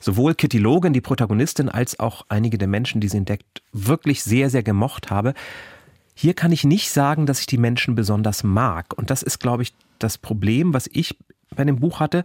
sowohl 0.00 0.34
Kitty 0.34 0.58
Logan, 0.58 0.92
die 0.92 1.00
Protagonistin, 1.00 1.68
als 1.68 2.00
auch 2.00 2.24
einige 2.28 2.58
der 2.58 2.68
Menschen, 2.68 3.00
die 3.00 3.08
sie 3.08 3.18
entdeckt, 3.18 3.62
wirklich 3.72 4.22
sehr, 4.24 4.50
sehr 4.50 4.62
gemocht 4.62 5.10
habe. 5.10 5.34
Hier 6.14 6.34
kann 6.34 6.52
ich 6.52 6.64
nicht 6.64 6.90
sagen, 6.90 7.26
dass 7.26 7.40
ich 7.40 7.46
die 7.46 7.58
Menschen 7.58 7.94
besonders 7.94 8.42
mag. 8.42 8.94
Und 8.96 9.10
das 9.10 9.22
ist, 9.22 9.38
glaube 9.38 9.62
ich, 9.62 9.74
das 9.98 10.18
Problem, 10.18 10.74
was 10.74 10.88
ich 10.92 11.16
bei 11.54 11.64
dem 11.64 11.78
Buch 11.78 12.00
hatte 12.00 12.24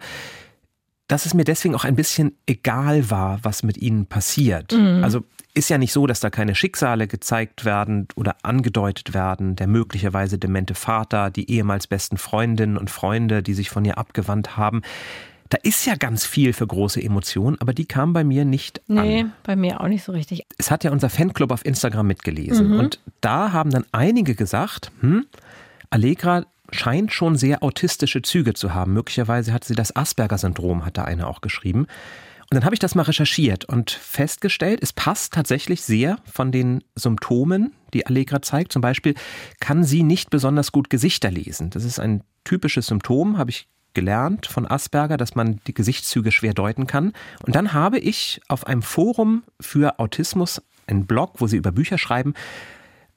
dass 1.07 1.25
es 1.25 1.33
mir 1.33 1.43
deswegen 1.43 1.75
auch 1.75 1.85
ein 1.85 1.95
bisschen 1.95 2.37
egal 2.45 3.09
war, 3.09 3.39
was 3.43 3.63
mit 3.63 3.77
ihnen 3.77 4.05
passiert. 4.05 4.73
Mhm. 4.73 5.03
Also 5.03 5.23
ist 5.53 5.69
ja 5.69 5.77
nicht 5.77 5.91
so, 5.91 6.05
dass 6.05 6.19
da 6.19 6.29
keine 6.29 6.53
Schicksale 6.53 7.07
gezeigt 7.07 7.65
werden 7.65 8.07
oder 8.15 8.35
angedeutet 8.43 9.13
werden. 9.13 9.55
Der 9.55 9.67
möglicherweise 9.67 10.37
demente 10.37 10.75
Vater, 10.75 11.31
die 11.31 11.49
ehemals 11.49 11.87
besten 11.87 12.17
Freundinnen 12.17 12.77
und 12.77 12.91
Freunde, 12.91 13.41
die 13.41 13.55
sich 13.55 13.69
von 13.69 13.83
ihr 13.83 13.97
abgewandt 13.97 14.55
haben. 14.55 14.83
Da 15.49 15.57
ist 15.63 15.85
ja 15.85 15.95
ganz 15.95 16.25
viel 16.25 16.51
für 16.51 16.67
große 16.67 17.01
Emotionen, 17.01 17.57
aber 17.59 17.73
die 17.73 17.85
kam 17.85 18.11
bei 18.11 18.23
mir 18.23 18.43
nicht 18.43 18.81
nee, 18.87 18.99
an. 18.99 19.07
Nee, 19.07 19.25
bei 19.43 19.55
mir 19.55 19.81
auch 19.81 19.87
nicht 19.87 20.03
so 20.03 20.11
richtig. 20.11 20.45
Es 20.57 20.69
hat 20.69 20.83
ja 20.83 20.91
unser 20.91 21.09
Fanclub 21.09 21.51
auf 21.51 21.65
Instagram 21.65 22.05
mitgelesen. 22.05 22.73
Mhm. 22.73 22.79
Und 22.79 22.99
da 23.21 23.53
haben 23.53 23.71
dann 23.71 23.85
einige 23.93 24.35
gesagt, 24.35 24.91
hm, 24.99 25.25
Allegra 25.89 26.45
scheint 26.71 27.11
schon 27.11 27.35
sehr 27.35 27.63
autistische 27.63 28.21
Züge 28.21 28.53
zu 28.53 28.73
haben. 28.73 28.93
Möglicherweise 28.93 29.53
hat 29.53 29.63
sie 29.63 29.75
das 29.75 29.95
Asperger-Syndrom, 29.95 30.85
hat 30.85 30.97
da 30.97 31.03
eine 31.03 31.27
auch 31.27 31.41
geschrieben. 31.41 31.87
Und 32.49 32.55
dann 32.55 32.63
habe 32.63 32.75
ich 32.75 32.79
das 32.79 32.95
mal 32.95 33.03
recherchiert 33.03 33.65
und 33.65 33.91
festgestellt, 33.91 34.79
es 34.81 34.93
passt 34.93 35.33
tatsächlich 35.33 35.81
sehr 35.81 36.17
von 36.31 36.53
den 36.53 36.81
Symptomen, 36.95 37.73
die 37.93 38.05
Allegra 38.05 38.41
zeigt. 38.41 38.71
Zum 38.71 38.81
Beispiel 38.81 39.15
kann 39.59 39.83
sie 39.83 40.01
nicht 40.03 40.29
besonders 40.29 40.71
gut 40.71 40.89
Gesichter 40.89 41.29
lesen. 41.29 41.71
Das 41.71 41.83
ist 41.83 41.99
ein 41.99 42.23
typisches 42.45 42.87
Symptom, 42.87 43.37
habe 43.37 43.49
ich 43.49 43.67
gelernt 43.93 44.45
von 44.45 44.65
Asperger, 44.65 45.17
dass 45.17 45.35
man 45.35 45.59
die 45.67 45.73
Gesichtszüge 45.73 46.31
schwer 46.31 46.53
deuten 46.53 46.87
kann. 46.87 47.13
Und 47.45 47.55
dann 47.55 47.73
habe 47.73 47.99
ich 47.99 48.39
auf 48.47 48.65
einem 48.65 48.81
Forum 48.81 49.43
für 49.59 49.99
Autismus 49.99 50.61
einen 50.85 51.05
Blog, 51.05 51.33
wo 51.39 51.47
sie 51.47 51.57
über 51.57 51.71
Bücher 51.71 51.97
schreiben, 51.97 52.33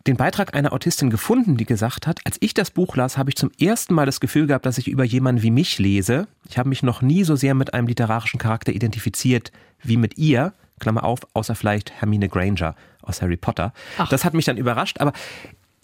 den 0.07 0.17
Beitrag 0.17 0.55
einer 0.55 0.73
Autistin 0.73 1.11
gefunden, 1.11 1.57
die 1.57 1.67
gesagt 1.67 2.07
hat, 2.07 2.21
als 2.25 2.39
ich 2.41 2.55
das 2.55 2.71
Buch 2.71 2.97
las, 2.97 3.19
habe 3.19 3.31
ich 3.31 3.37
zum 3.37 3.51
ersten 3.61 3.95
Mal 3.95 4.07
das 4.07 4.21
Gefühl 4.21 4.47
gehabt, 4.47 4.65
dass 4.67 4.79
ich 4.79 4.89
über 4.89 5.05
jemanden 5.05 5.43
wie 5.43 5.51
mich 5.51 5.79
lese. 5.79 6.27
Ich 6.49 6.59
habe 6.59 6.69
mich 6.69 6.83
noch 6.83 7.03
nie 7.03 7.25
so 7.25 7.37
sehr 7.37 7.55
mit 7.55 7.75
einem 7.75 7.87
literarischen 7.87 8.39
Charakter 8.39 8.73
identifiziert 8.73 9.53
wie 9.83 9.97
mit 9.97 10.17
ihr. 10.17 10.55
Klammer 10.79 11.05
auf, 11.05 11.21
außer 11.35 11.55
vielleicht 11.55 11.93
Hermine 11.93 12.31
Granger 12.31 12.75
aus 13.03 13.21
Harry 13.21 13.37
Potter. 13.37 13.75
Ach. 13.99 14.09
Das 14.09 14.25
hat 14.25 14.33
mich 14.33 14.47
dann 14.47 14.57
überrascht, 14.57 14.99
aber 14.99 15.13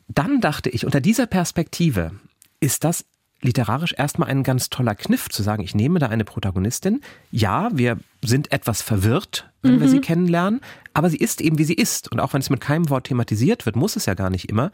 dann 0.08 0.40
dachte 0.40 0.70
ich, 0.70 0.86
unter 0.86 1.02
dieser 1.02 1.26
Perspektive 1.26 2.12
ist 2.60 2.84
das 2.84 3.04
literarisch 3.46 3.94
erstmal 3.96 4.28
ein 4.28 4.42
ganz 4.42 4.68
toller 4.68 4.94
Kniff 4.94 5.28
zu 5.28 5.42
sagen, 5.42 5.62
ich 5.62 5.74
nehme 5.74 5.98
da 5.98 6.08
eine 6.08 6.24
Protagonistin. 6.24 7.00
Ja, 7.30 7.70
wir 7.72 7.98
sind 8.22 8.52
etwas 8.52 8.82
verwirrt, 8.82 9.50
wenn 9.62 9.76
mhm. 9.76 9.80
wir 9.80 9.88
sie 9.88 10.00
kennenlernen, 10.00 10.60
aber 10.92 11.08
sie 11.08 11.16
ist 11.16 11.40
eben 11.40 11.58
wie 11.58 11.64
sie 11.64 11.74
ist. 11.74 12.12
Und 12.12 12.20
auch 12.20 12.34
wenn 12.34 12.40
es 12.40 12.50
mit 12.50 12.60
keinem 12.60 12.90
Wort 12.90 13.06
thematisiert 13.06 13.64
wird, 13.64 13.76
muss 13.76 13.96
es 13.96 14.06
ja 14.06 14.14
gar 14.14 14.30
nicht 14.30 14.50
immer, 14.50 14.70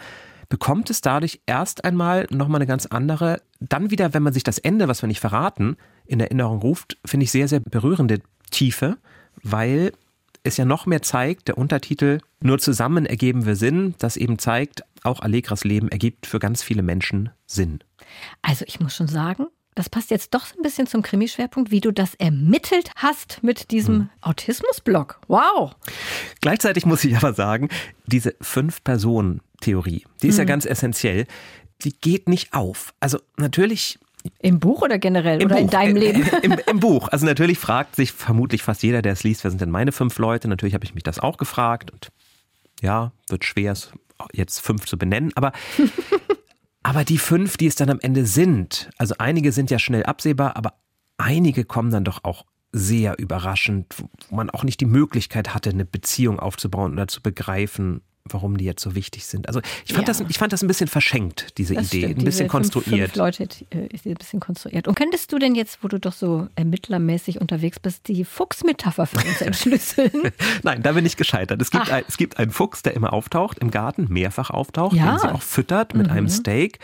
bekommt 0.49 0.91
es 0.91 1.01
dadurch 1.01 1.41
erst 1.47 1.85
einmal 1.85 2.27
nochmal 2.31 2.59
eine 2.59 2.67
ganz 2.67 2.87
andere, 2.87 3.41
dann 3.61 3.91
wieder, 3.91 4.15
wenn 4.15 4.23
man 4.23 4.33
sich 4.33 4.45
das 4.45 4.59
Ende, 4.59 4.89
was 4.89 5.03
wir 5.03 5.07
nicht 5.07 5.21
verraten, 5.21 5.77
in 6.05 6.21
Erinnerung 6.21 6.59
ruft, 6.59 6.99
finde 7.05 7.25
ich 7.25 7.31
sehr, 7.31 7.49
sehr 7.49 7.61
berührende 7.61 8.21
Tiefe, 8.51 8.99
weil 9.43 9.93
es 10.45 10.57
ja 10.57 10.65
noch 10.65 10.87
mehr 10.87 11.03
zeigt, 11.03 11.49
der 11.49 11.59
Untertitel 11.59 12.19
Nur 12.41 12.59
zusammen 12.59 13.07
ergeben 13.07 13.47
wir 13.47 13.57
Sinn, 13.57 13.95
das 13.99 14.17
eben 14.17 14.39
zeigt, 14.39 14.83
auch 15.05 15.21
Allegras 15.21 15.65
Leben 15.65 15.89
ergibt 15.89 16.27
für 16.27 16.39
ganz 16.39 16.63
viele 16.63 16.83
Menschen 16.83 17.31
Sinn. 17.47 17.81
Also 18.43 18.65
ich 18.67 18.81
muss 18.81 18.95
schon 18.95 19.09
sagen, 19.09 19.47
das 19.75 19.89
passt 19.89 20.11
jetzt 20.11 20.35
doch 20.35 20.45
so 20.45 20.57
ein 20.57 20.63
bisschen 20.63 20.87
zum 20.87 21.03
Krimischwerpunkt, 21.03 21.71
wie 21.71 21.81
du 21.81 21.93
das 21.93 22.15
ermittelt 22.15 22.91
hast 22.97 23.43
mit 23.43 23.71
diesem 23.71 23.95
hm. 23.95 24.11
Autismusblock. 24.21 25.21
Wow. 25.29 25.75
Gleichzeitig 26.41 26.85
muss 26.85 27.05
ich 27.05 27.17
aber 27.17 27.33
sagen, 27.33 27.69
diese 28.07 28.35
Fünf-Personen-Theorie, 28.41 30.05
die 30.23 30.29
ist 30.29 30.35
hm. 30.35 30.41
ja 30.41 30.45
ganz 30.45 30.67
essentiell, 30.67 31.27
die 31.83 31.93
geht 31.99 32.29
nicht 32.29 32.53
auf. 32.53 32.93
Also 33.01 33.19
natürlich 33.37 33.99
im 34.41 34.61
Buch 34.61 34.83
oder 34.83 34.99
generell 34.99 35.41
Im 35.41 35.47
oder 35.47 35.57
Buch. 35.57 35.63
in 35.63 35.71
deinem 35.71 35.97
Leben? 35.97 36.23
Im, 36.43 36.53
Im, 36.53 36.59
Im, 36.67 36.81
Buch. 36.81 37.09
Also 37.09 37.27
natürlich 37.27 37.59
fragt 37.59 37.97
sich 37.97 38.13
vermutlich 38.13 38.63
fast 38.63 38.83
jeder, 38.83 39.03
der 39.03 39.13
es 39.13 39.25
liest, 39.25 39.43
wer 39.43 39.51
sind 39.51 39.61
denn 39.61 39.71
meine 39.71 39.91
fünf 39.91 40.19
Leute? 40.19 40.49
Natürlich 40.49 40.75
habe 40.75 40.85
ich 40.85 40.95
mich 40.95 41.03
das 41.03 41.19
auch 41.19 41.39
gefragt 41.39 41.91
und 41.91 42.13
ja, 42.81 43.13
wird 43.29 43.45
schwer, 43.45 43.73
es 43.73 43.91
jetzt 44.33 44.61
fünf 44.61 44.87
zu 44.87 44.97
benennen, 44.97 45.33
aber 45.35 45.53
Aber 46.83 47.05
die 47.05 47.19
fünf, 47.19 47.57
die 47.57 47.67
es 47.67 47.77
dann 47.77 47.91
am 47.91 48.01
Ende 48.01 48.27
sind, 48.27 48.91
also 48.99 49.15
einige 49.19 49.53
sind 49.53 49.71
ja 49.71 49.79
schnell 49.79 50.05
absehbar, 50.05 50.57
aber 50.57 50.75
einige 51.17 51.65
kommen 51.65 51.91
dann 51.91 52.05
doch 52.05 52.25
auch 52.25 52.45
sehr 52.73 53.19
überraschend, 53.19 53.95
wo 54.29 54.37
man 54.37 54.51
auch 54.51 54.65
nicht 54.65 54.81
die 54.81 54.87
Möglichkeit 54.87 55.55
hatte, 55.55 55.71
eine 55.71 55.85
Beziehung 55.85 56.41
aufzubauen 56.41 56.93
oder 56.93 57.07
zu 57.07 57.23
begreifen, 57.23 58.01
warum 58.29 58.57
die 58.57 58.65
jetzt 58.65 58.83
so 58.83 58.95
wichtig 58.95 59.27
sind. 59.27 59.49
Also 59.49 59.61
ich 59.85 59.93
fand, 59.93 60.07
ja. 60.07 60.15
das, 60.15 60.25
ich 60.29 60.39
fand 60.39 60.53
das 60.53 60.63
ein 60.63 60.69
bisschen 60.69 60.87
verschenkt, 60.87 61.59
diese 61.59 61.75
das 61.75 61.93
Idee, 61.93 62.07
stimmt, 62.07 62.21
ein 62.21 62.25
bisschen 62.25 62.49
konstruiert. 62.49 63.13
Fünf, 63.13 63.37
fünf 63.37 63.39
Leute 63.39 63.49
äh, 63.71 63.87
ist 63.89 64.07
ein 64.07 64.15
bisschen 64.15 64.41
konstruiert. 64.41 64.87
Und 64.87 64.95
könntest 64.95 65.33
du 65.33 65.39
denn 65.39 65.55
jetzt, 65.55 65.83
wo 65.83 65.89
du 65.89 65.99
doch 65.99 66.13
so 66.13 66.47
ermittlermäßig 66.55 67.41
unterwegs 67.41 67.81
bist, 67.81 68.09
die 68.09 68.25
Fuchsmetapher 68.25 69.07
für 69.07 69.27
uns 69.27 69.41
entschlüsseln? 69.41 70.33
Nein, 70.63 70.83
da 70.83 70.93
bin 70.93 71.05
ich 71.05 71.17
gescheitert. 71.17 71.61
Es 71.61 71.71
gibt, 71.71 71.91
ein, 71.91 72.05
es 72.07 72.17
gibt 72.17 72.39
einen 72.39 72.53
Fuchs, 72.53 72.83
der 72.83 72.95
immer 72.95 73.13
auftaucht 73.13 73.59
im 73.59 73.71
Garten, 73.71 74.07
mehrfach 74.09 74.51
auftaucht, 74.51 74.97
ja. 74.97 75.13
den 75.13 75.19
sie 75.19 75.33
auch 75.33 75.43
füttert 75.43 75.95
mit 75.95 76.07
mhm. 76.07 76.13
einem 76.13 76.29
Steak. 76.29 76.79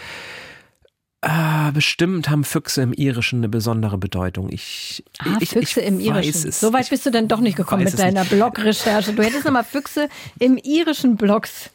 Ah, 1.20 1.72
bestimmt 1.72 2.30
haben 2.30 2.44
Füchse 2.44 2.80
im 2.80 2.92
Irischen 2.92 3.40
eine 3.40 3.48
besondere 3.48 3.98
Bedeutung. 3.98 4.50
Ich, 4.50 5.02
ah, 5.18 5.38
ich, 5.40 5.50
Füchse 5.50 5.80
ich 5.80 5.86
im 5.86 5.98
Irischen. 5.98 6.52
so 6.52 6.72
weit 6.72 6.88
bist 6.90 7.06
du 7.06 7.10
dann 7.10 7.26
doch 7.26 7.40
nicht 7.40 7.56
gekommen 7.56 7.82
mit 7.82 7.98
deiner 7.98 8.24
Blogrecherche. 8.24 9.12
Du 9.12 9.22
hättest 9.24 9.44
nochmal 9.44 9.64
Füchse 9.64 10.08
im 10.38 10.56
irischen 10.56 11.16
Blogs 11.16 11.70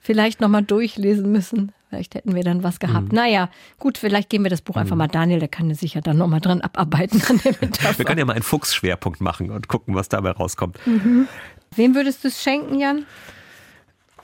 vielleicht 0.00 0.40
nochmal 0.40 0.62
durchlesen 0.62 1.30
müssen. 1.30 1.72
Vielleicht 1.88 2.16
hätten 2.16 2.34
wir 2.34 2.42
dann 2.42 2.64
was 2.64 2.80
gehabt. 2.80 3.12
Mhm. 3.12 3.16
Naja, 3.16 3.48
gut, 3.78 3.96
vielleicht 3.96 4.28
geben 4.28 4.44
wir 4.44 4.50
das 4.50 4.60
Buch 4.60 4.74
einfach 4.74 4.96
mhm. 4.96 4.98
mal 4.98 5.08
Daniel, 5.08 5.38
der 5.38 5.48
kann 5.48 5.72
sich 5.74 5.94
ja 5.94 6.00
dann 6.00 6.18
nochmal 6.18 6.40
dran 6.40 6.60
abarbeiten 6.60 7.22
an 7.28 7.40
der 7.44 7.54
Metapher. 7.60 7.98
Wir 7.98 8.04
können 8.04 8.18
ja 8.18 8.24
mal 8.24 8.32
einen 8.32 8.42
Fuchsschwerpunkt 8.42 9.20
machen 9.20 9.52
und 9.52 9.68
gucken, 9.68 9.94
was 9.94 10.08
dabei 10.08 10.32
rauskommt. 10.32 10.84
Mhm. 10.84 11.28
Wem 11.76 11.94
würdest 11.94 12.24
du 12.24 12.28
es 12.28 12.42
schenken, 12.42 12.80
Jan? 12.80 13.06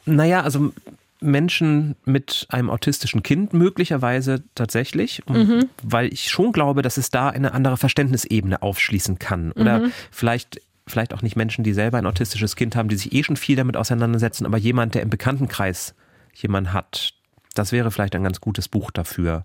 Naja, 0.07 0.43
also 0.43 0.73
Menschen 1.21 1.97
mit 2.05 2.47
einem 2.49 2.71
autistischen 2.71 3.23
Kind 3.23 3.53
möglicherweise 3.53 4.43
tatsächlich, 4.55 5.23
mhm. 5.29 5.69
weil 5.83 6.13
ich 6.13 6.31
schon 6.31 6.53
glaube, 6.53 6.83
dass 6.83 6.97
es 6.97 7.11
da 7.11 7.29
eine 7.29 7.53
andere 7.53 7.77
Verständnisebene 7.77 8.63
aufschließen 8.63 9.19
kann. 9.19 9.53
Oder 9.53 9.81
mhm. 9.81 9.93
vielleicht 10.11 10.61
vielleicht 10.87 11.15
auch 11.15 11.23
nicht 11.23 11.37
Menschen, 11.37 11.63
die 11.63 11.73
selber 11.73 11.99
ein 11.99 12.07
autistisches 12.07 12.57
Kind 12.57 12.77
haben, 12.77 12.89
die 12.89 12.97
sich 12.97 13.13
eh 13.13 13.23
schon 13.23 13.37
viel 13.37 13.57
damit 13.57 13.77
auseinandersetzen, 13.77 14.45
aber 14.45 14.59
jemand, 14.59 14.95
der 14.95 15.03
im 15.03 15.11
Bekanntenkreis 15.11 15.95
jemand 16.35 16.73
hat, 16.73 17.15
das 17.55 17.73
wäre 17.73 17.91
vielleicht 17.91 18.15
ein 18.17 18.25
ganz 18.25 18.41
gutes 18.41 18.69
Buch 18.69 18.91
dafür. 18.91 19.45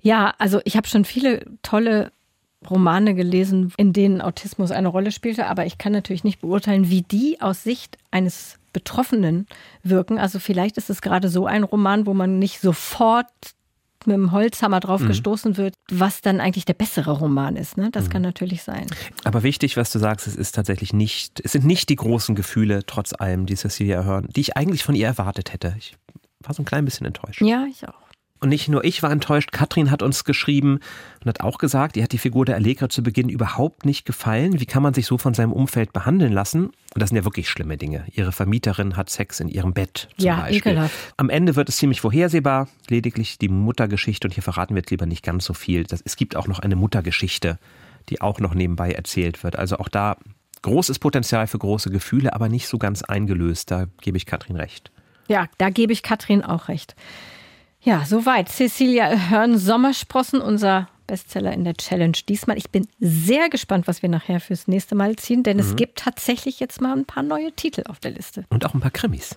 Ja, 0.00 0.34
also 0.38 0.60
ich 0.64 0.76
habe 0.76 0.88
schon 0.88 1.04
viele 1.04 1.44
tolle 1.62 2.12
Romane 2.68 3.14
gelesen, 3.14 3.72
in 3.76 3.92
denen 3.92 4.20
Autismus 4.20 4.70
eine 4.70 4.88
Rolle 4.88 5.12
spielte, 5.12 5.46
aber 5.46 5.66
ich 5.66 5.78
kann 5.78 5.92
natürlich 5.92 6.24
nicht 6.24 6.40
beurteilen, 6.40 6.90
wie 6.90 7.02
die 7.02 7.40
aus 7.40 7.62
Sicht 7.62 7.98
eines 8.10 8.58
Betroffenen 8.72 9.46
wirken. 9.82 10.18
Also 10.18 10.38
vielleicht 10.38 10.76
ist 10.76 10.90
es 10.90 11.00
gerade 11.00 11.28
so 11.28 11.46
ein 11.46 11.64
Roman, 11.64 12.06
wo 12.06 12.14
man 12.14 12.38
nicht 12.38 12.60
sofort 12.60 13.26
mit 14.06 14.14
dem 14.14 14.32
Holzhammer 14.32 14.80
drauf 14.80 15.00
mhm. 15.00 15.08
gestoßen 15.08 15.56
wird, 15.56 15.74
was 15.90 16.20
dann 16.20 16.40
eigentlich 16.40 16.64
der 16.64 16.74
bessere 16.74 17.12
Roman 17.12 17.56
ist. 17.56 17.76
Ne? 17.76 17.90
Das 17.90 18.04
mhm. 18.04 18.10
kann 18.10 18.22
natürlich 18.22 18.62
sein. 18.62 18.86
Aber 19.24 19.42
wichtig, 19.42 19.76
was 19.76 19.90
du 19.90 19.98
sagst, 19.98 20.26
es 20.26 20.36
ist 20.36 20.54
tatsächlich 20.54 20.92
nicht, 20.92 21.40
es 21.42 21.52
sind 21.52 21.64
nicht 21.64 21.88
die 21.88 21.96
großen 21.96 22.34
Gefühle, 22.34 22.84
trotz 22.86 23.12
allem, 23.12 23.46
die 23.46 23.56
Cecilia 23.56 24.04
hören, 24.04 24.28
die 24.34 24.40
ich 24.40 24.56
eigentlich 24.56 24.84
von 24.84 24.94
ihr 24.94 25.06
erwartet 25.06 25.52
hätte. 25.52 25.74
Ich 25.78 25.96
war 26.40 26.54
so 26.54 26.62
ein 26.62 26.66
klein 26.66 26.84
bisschen 26.84 27.06
enttäuscht. 27.06 27.40
Ja, 27.40 27.66
ich 27.68 27.86
auch. 27.88 28.05
Und 28.40 28.50
nicht 28.50 28.68
nur 28.68 28.84
ich 28.84 29.02
war 29.02 29.10
enttäuscht, 29.10 29.50
Katrin 29.52 29.90
hat 29.90 30.02
uns 30.02 30.24
geschrieben 30.24 30.80
und 31.22 31.28
hat 31.28 31.40
auch 31.40 31.58
gesagt, 31.58 31.96
ihr 31.96 32.02
hat 32.02 32.12
die 32.12 32.18
Figur 32.18 32.44
der 32.44 32.56
Allegra 32.56 32.88
zu 32.88 33.02
Beginn 33.02 33.28
überhaupt 33.30 33.86
nicht 33.86 34.04
gefallen. 34.04 34.60
Wie 34.60 34.66
kann 34.66 34.82
man 34.82 34.92
sich 34.92 35.06
so 35.06 35.16
von 35.16 35.32
seinem 35.32 35.52
Umfeld 35.52 35.92
behandeln 35.92 36.32
lassen? 36.32 36.66
Und 36.66 37.00
das 37.02 37.08
sind 37.10 37.16
ja 37.16 37.24
wirklich 37.24 37.48
schlimme 37.48 37.76
Dinge. 37.78 38.04
Ihre 38.12 38.32
Vermieterin 38.32 38.96
hat 38.96 39.08
Sex 39.08 39.40
in 39.40 39.48
ihrem 39.48 39.72
Bett 39.72 40.08
zum 40.18 40.26
Ja, 40.26 40.40
Beispiel. 40.42 40.72
ekelhaft. 40.72 40.94
Am 41.16 41.30
Ende 41.30 41.56
wird 41.56 41.68
es 41.70 41.76
ziemlich 41.78 42.00
vorhersehbar, 42.02 42.68
lediglich 42.88 43.38
die 43.38 43.48
Muttergeschichte 43.48 44.28
und 44.28 44.34
hier 44.34 44.42
verraten 44.42 44.74
wir 44.74 44.80
jetzt 44.80 44.90
lieber 44.90 45.06
nicht 45.06 45.22
ganz 45.24 45.44
so 45.46 45.54
viel. 45.54 45.84
Das, 45.84 46.02
es 46.04 46.16
gibt 46.16 46.36
auch 46.36 46.46
noch 46.46 46.58
eine 46.58 46.76
Muttergeschichte, 46.76 47.58
die 48.10 48.20
auch 48.20 48.38
noch 48.38 48.54
nebenbei 48.54 48.92
erzählt 48.92 49.42
wird. 49.44 49.56
Also 49.56 49.78
auch 49.78 49.88
da 49.88 50.16
großes 50.62 50.98
Potenzial 50.98 51.46
für 51.46 51.58
große 51.58 51.90
Gefühle, 51.90 52.34
aber 52.34 52.48
nicht 52.48 52.68
so 52.68 52.76
ganz 52.78 53.02
eingelöst. 53.02 53.70
Da 53.70 53.86
gebe 54.02 54.16
ich 54.18 54.26
Katrin 54.26 54.56
recht. 54.56 54.90
Ja, 55.28 55.46
da 55.58 55.70
gebe 55.70 55.92
ich 55.92 56.02
Katrin 56.02 56.42
auch 56.42 56.68
recht. 56.68 56.94
Ja, 57.86 58.04
soweit. 58.04 58.48
Cecilia 58.48 59.30
Hörn 59.30 59.56
Sommersprossen, 59.58 60.40
unser 60.40 60.88
Bestseller 61.06 61.52
in 61.52 61.62
der 61.62 61.74
Challenge 61.74 62.16
diesmal. 62.28 62.58
Ich 62.58 62.70
bin 62.70 62.88
sehr 62.98 63.48
gespannt, 63.48 63.86
was 63.86 64.02
wir 64.02 64.08
nachher 64.08 64.40
fürs 64.40 64.66
nächste 64.66 64.96
Mal 64.96 65.14
ziehen, 65.14 65.44
denn 65.44 65.60
es 65.60 65.76
gibt 65.76 66.00
tatsächlich 66.00 66.58
jetzt 66.58 66.80
mal 66.80 66.96
ein 66.96 67.04
paar 67.04 67.22
neue 67.22 67.52
Titel 67.52 67.84
auf 67.88 68.00
der 68.00 68.10
Liste. 68.10 68.44
Und 68.48 68.66
auch 68.66 68.74
ein 68.74 68.80
paar 68.80 68.90
Krimis. 68.90 69.36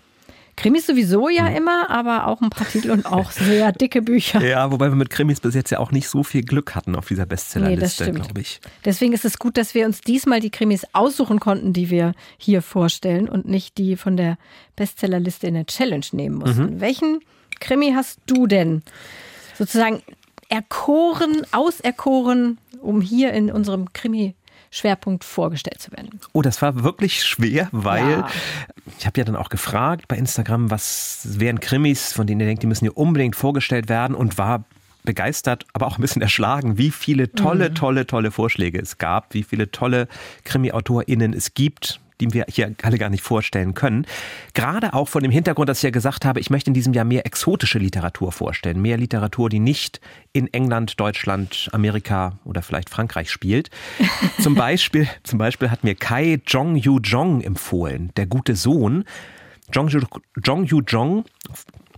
Krimis 0.55 0.87
sowieso 0.87 1.29
ja 1.29 1.47
immer, 1.49 1.91
aber 1.91 2.25
auch 2.25 2.41
ein 2.41 2.49
paar 2.49 2.67
Titel 2.67 2.89
und 2.89 3.05
auch 3.05 3.29
sehr 3.29 3.71
dicke 3.81 4.01
Bücher. 4.01 4.43
Ja, 4.43 4.71
wobei 4.71 4.89
wir 4.89 4.95
mit 4.95 5.11
Krimis 5.11 5.39
bis 5.41 5.53
jetzt 5.53 5.69
ja 5.69 5.77
auch 5.77 5.91
nicht 5.91 6.09
so 6.09 6.23
viel 6.23 6.41
Glück 6.41 6.73
hatten 6.73 6.95
auf 6.95 7.07
dieser 7.07 7.25
Nee, 7.25 7.29
Bestsellerliste, 7.29 8.05
stimmt. 8.05 8.23
glaube 8.23 8.41
ich. 8.41 8.61
Deswegen 8.83 9.13
ist 9.13 9.25
es 9.25 9.37
gut, 9.37 9.57
dass 9.57 9.75
wir 9.75 9.85
uns 9.85 10.01
diesmal 10.01 10.39
die 10.39 10.49
Krimis 10.49 10.87
aussuchen 10.93 11.39
konnten, 11.39 11.71
die 11.71 11.91
wir 11.91 12.13
hier 12.39 12.63
vorstellen 12.63 13.29
und 13.29 13.47
nicht 13.47 13.77
die 13.77 13.95
von 13.95 14.17
der 14.17 14.39
Bestsellerliste 14.75 15.45
in 15.45 15.53
der 15.53 15.67
Challenge 15.67 16.05
nehmen 16.13 16.37
mussten. 16.37 16.81
Welchen 16.81 17.19
Krimi 17.59 17.91
hast 17.95 18.19
du 18.25 18.47
denn 18.47 18.81
sozusagen 19.57 20.01
erkoren, 20.49 21.45
auserkoren, 21.51 22.57
um 22.81 23.01
hier 23.01 23.33
in 23.33 23.51
unserem 23.51 23.93
Krimi-Schwerpunkt 23.93 25.23
vorgestellt 25.23 25.79
zu 25.81 25.91
werden? 25.91 26.19
Oh, 26.33 26.41
das 26.41 26.61
war 26.61 26.83
wirklich 26.83 27.23
schwer, 27.23 27.69
weil 27.71 28.09
Ja. 28.09 28.27
ich 28.97 29.05
habe 29.05 29.19
ja 29.19 29.25
dann 29.25 29.35
auch 29.35 29.49
gefragt 29.49 30.07
bei 30.07 30.17
Instagram, 30.17 30.71
was 30.71 31.21
wären 31.39 31.59
Krimis, 31.59 32.13
von 32.13 32.25
denen 32.25 32.41
ihr 32.41 32.47
denkt, 32.47 32.63
die 32.63 32.67
müssen 32.67 32.85
hier 32.85 32.97
unbedingt 32.97 33.35
vorgestellt 33.35 33.89
werden 33.89 34.15
und 34.15 34.37
war 34.37 34.63
begeistert, 35.03 35.65
aber 35.73 35.87
auch 35.87 35.97
ein 35.97 36.01
bisschen 36.01 36.21
erschlagen, 36.21 36.77
wie 36.77 36.91
viele 36.91 37.31
tolle, 37.31 37.73
tolle, 37.73 38.05
tolle 38.05 38.31
Vorschläge 38.31 38.79
es 38.79 38.97
gab, 38.97 39.33
wie 39.33 39.43
viele 39.43 39.71
tolle 39.71 40.07
Krimi-AutorInnen 40.43 41.33
es 41.33 41.53
gibt, 41.53 41.99
die 42.19 42.33
wir 42.33 42.45
hier 42.49 42.75
alle 42.81 42.97
gar 42.97 43.09
nicht 43.09 43.23
vorstellen 43.23 43.73
können. 43.73 44.05
Gerade 44.53 44.93
auch 44.93 45.07
von 45.07 45.23
dem 45.23 45.31
Hintergrund, 45.31 45.69
dass 45.69 45.79
ich 45.79 45.83
ja 45.83 45.89
gesagt 45.89 46.25
habe, 46.25 46.39
ich 46.39 46.49
möchte 46.49 46.69
in 46.69 46.73
diesem 46.73 46.93
Jahr 46.93 47.05
mehr 47.05 47.25
exotische 47.25 47.79
Literatur 47.79 48.31
vorstellen. 48.31 48.81
Mehr 48.81 48.97
Literatur, 48.97 49.49
die 49.49 49.59
nicht 49.59 50.01
in 50.33 50.51
England, 50.53 50.99
Deutschland, 50.99 51.69
Amerika 51.71 52.37
oder 52.43 52.61
vielleicht 52.61 52.89
Frankreich 52.89 53.31
spielt. 53.31 53.69
Zum 54.39 54.55
Beispiel, 54.55 55.07
zum 55.23 55.39
Beispiel 55.39 55.71
hat 55.71 55.83
mir 55.83 55.95
Kai 55.95 56.41
Jong 56.45 56.75
Yu 56.75 56.99
Jong 56.99 57.41
empfohlen, 57.41 58.11
der 58.17 58.25
gute 58.25 58.55
Sohn. 58.55 59.03
Jong 59.71 59.87
Yu 59.89 60.81
Jong, 60.87 61.25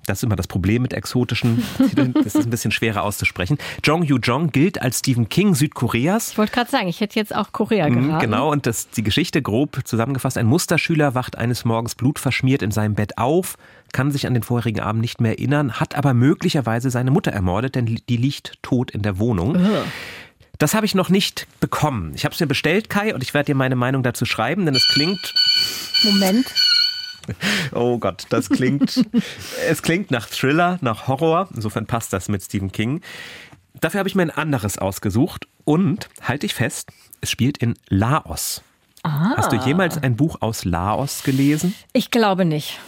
das 0.06 0.20
ist 0.20 0.24
immer 0.24 0.36
das 0.36 0.48
Problem 0.48 0.82
mit 0.82 0.94
exotischen 0.94 1.64
Titeln. 1.78 2.14
Das 2.14 2.36
ist 2.36 2.46
ein 2.46 2.50
bisschen 2.50 2.72
schwerer 2.72 3.04
auszusprechen. 3.04 3.58
Jong 3.84 4.04
Yu 4.04 4.18
Jong 4.18 4.52
gilt 4.52 4.82
als 4.82 5.00
Stephen 5.00 5.30
King 5.30 5.54
Südkoreas. 5.56 6.32
Ich 6.32 6.38
wollte 6.38 6.52
gerade 6.54 6.70
sagen, 6.72 6.88
ich 6.88 7.00
hätte 7.02 7.18
jetzt 7.20 7.36
auch 7.36 7.52
Korea 7.52 7.88
Mhm, 7.90 8.08
geraten. 8.08 8.22
Genau, 8.26 8.52
und 8.52 8.66
das, 8.66 8.90
die 8.90 9.04
Geschichte 9.04 9.42
grob 9.42 9.80
zusammengefasst. 9.86 10.38
Ein 10.38 10.48
Musterschüler 10.48 11.16
wacht 11.16 11.38
eines 11.38 11.66
Morgens 11.66 11.96
blutverschmiert 11.96 12.62
in 12.62 12.72
seinem 12.72 12.96
Bett 12.96 13.18
auf, 13.18 13.56
kann 13.94 14.12
sich 14.12 14.26
an 14.28 14.34
den 14.34 14.44
vorherigen 14.44 14.80
Abend 14.82 15.02
nicht 15.02 15.22
mehr 15.22 15.32
erinnern, 15.38 15.74
hat 15.80 15.96
aber 15.96 16.14
möglicherweise 16.14 16.90
seine 16.90 17.12
Mutter 17.12 17.32
ermordet, 17.32 17.76
denn 17.76 17.86
die 17.86 18.18
liegt 18.18 18.54
tot 18.62 18.92
in 18.92 19.02
der 19.02 19.20
Wohnung. 19.20 19.58
Das 20.58 20.74
habe 20.76 20.86
ich 20.86 20.94
noch 20.96 21.10
nicht 21.10 21.48
bekommen. 21.60 22.12
Ich 22.16 22.24
habe 22.24 22.34
es 22.34 22.40
mir 22.40 22.48
bestellt, 22.48 22.90
Kai, 22.90 23.14
und 23.16 23.24
ich 23.24 23.34
werde 23.34 23.48
dir 23.48 23.56
meine 23.56 23.76
Meinung 23.76 24.04
dazu 24.04 24.26
schreiben, 24.26 24.66
denn 24.66 24.76
es 24.76 24.88
klingt 24.88 25.34
Moment. 26.04 26.46
Oh 27.74 27.98
Gott, 27.98 28.26
das 28.30 28.50
klingt, 28.50 29.06
es 29.70 29.82
klingt 29.82 30.12
nach 30.12 30.28
Thriller, 30.28 30.78
nach 30.82 31.08
Horror. 31.08 31.50
Insofern 31.54 31.86
passt 31.86 32.14
das 32.14 32.30
mit 32.30 32.44
Stephen 32.44 32.72
King. 32.72 33.02
Dafür 33.80 34.00
habe 34.00 34.10
ich 34.10 34.16
mir 34.16 34.24
ein 34.24 34.32
anderes 34.32 34.78
ausgesucht 34.78 35.48
und 35.64 36.10
halte 36.22 36.46
ich 36.46 36.54
fest, 36.54 36.92
es 37.22 37.32
spielt 37.32 37.58
in 37.58 37.76
Laos. 37.88 38.62
Hast 39.04 39.52
du 39.52 39.56
jemals 39.56 39.98
ein 39.98 40.16
Buch 40.16 40.38
aus 40.42 40.64
Laos 40.64 41.24
gelesen? 41.24 41.74
Ich 41.94 42.12
glaube 42.12 42.46
nicht. 42.46 42.80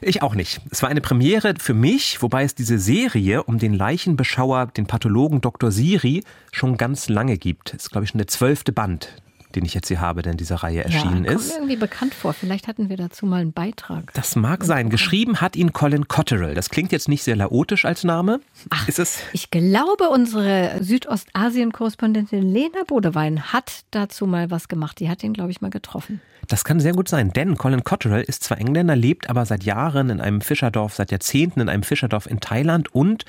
Ich 0.00 0.22
auch 0.22 0.34
nicht. 0.34 0.60
Es 0.70 0.82
war 0.82 0.90
eine 0.90 1.00
Premiere 1.00 1.54
für 1.58 1.74
mich, 1.74 2.22
wobei 2.22 2.44
es 2.44 2.54
diese 2.54 2.78
Serie 2.78 3.42
um 3.42 3.58
den 3.58 3.74
Leichenbeschauer, 3.74 4.66
den 4.66 4.86
Pathologen 4.86 5.40
Dr. 5.40 5.72
Siri 5.72 6.22
schon 6.52 6.76
ganz 6.76 7.08
lange 7.08 7.38
gibt. 7.38 7.74
Es 7.74 7.84
ist, 7.84 7.90
glaube 7.90 8.04
ich, 8.04 8.10
schon 8.10 8.18
der 8.18 8.28
zwölfte 8.28 8.72
Band, 8.72 9.08
den 9.54 9.64
ich 9.64 9.74
jetzt 9.74 9.88
hier 9.88 10.00
habe, 10.00 10.22
der 10.22 10.32
in 10.32 10.38
dieser 10.38 10.56
Reihe 10.56 10.84
erschienen 10.84 11.24
ja, 11.24 11.32
kommt 11.32 11.40
ist. 11.40 11.48
mir 11.48 11.54
irgendwie 11.54 11.76
bekannt 11.76 12.14
vor. 12.14 12.32
Vielleicht 12.32 12.68
hatten 12.68 12.88
wir 12.88 12.96
dazu 12.96 13.26
mal 13.26 13.40
einen 13.40 13.52
Beitrag. 13.52 14.12
Das 14.14 14.36
mag 14.36 14.64
sein. 14.64 14.90
Geschrieben 14.90 15.40
hat 15.40 15.56
ihn 15.56 15.72
Colin 15.72 16.08
Cotterill. 16.08 16.54
Das 16.54 16.70
klingt 16.70 16.92
jetzt 16.92 17.08
nicht 17.08 17.22
sehr 17.22 17.36
laotisch 17.36 17.84
als 17.84 18.04
Name. 18.04 18.40
Ach, 18.70 18.88
ist 18.88 18.98
es? 18.98 19.18
Ich 19.32 19.50
glaube, 19.50 20.08
unsere 20.10 20.78
Südostasien-Korrespondentin 20.80 22.42
Lena 22.42 22.84
Bodewein 22.86 23.52
hat 23.52 23.84
dazu 23.90 24.26
mal 24.26 24.50
was 24.50 24.68
gemacht. 24.68 25.00
Die 25.00 25.08
hat 25.08 25.22
ihn, 25.22 25.32
glaube 25.32 25.50
ich, 25.50 25.60
mal 25.60 25.70
getroffen. 25.70 26.20
Das 26.48 26.64
kann 26.64 26.80
sehr 26.80 26.92
gut 26.92 27.08
sein, 27.08 27.32
denn 27.32 27.56
Colin 27.56 27.84
Cotterill 27.84 28.22
ist 28.22 28.44
zwar 28.44 28.58
Engländer, 28.58 28.96
lebt 28.96 29.30
aber 29.30 29.46
seit 29.46 29.64
Jahren 29.64 30.10
in 30.10 30.20
einem 30.20 30.40
Fischerdorf, 30.40 30.94
seit 30.94 31.10
Jahrzehnten 31.10 31.60
in 31.60 31.68
einem 31.68 31.82
Fischerdorf 31.82 32.26
in 32.26 32.40
Thailand 32.40 32.94
und 32.94 33.24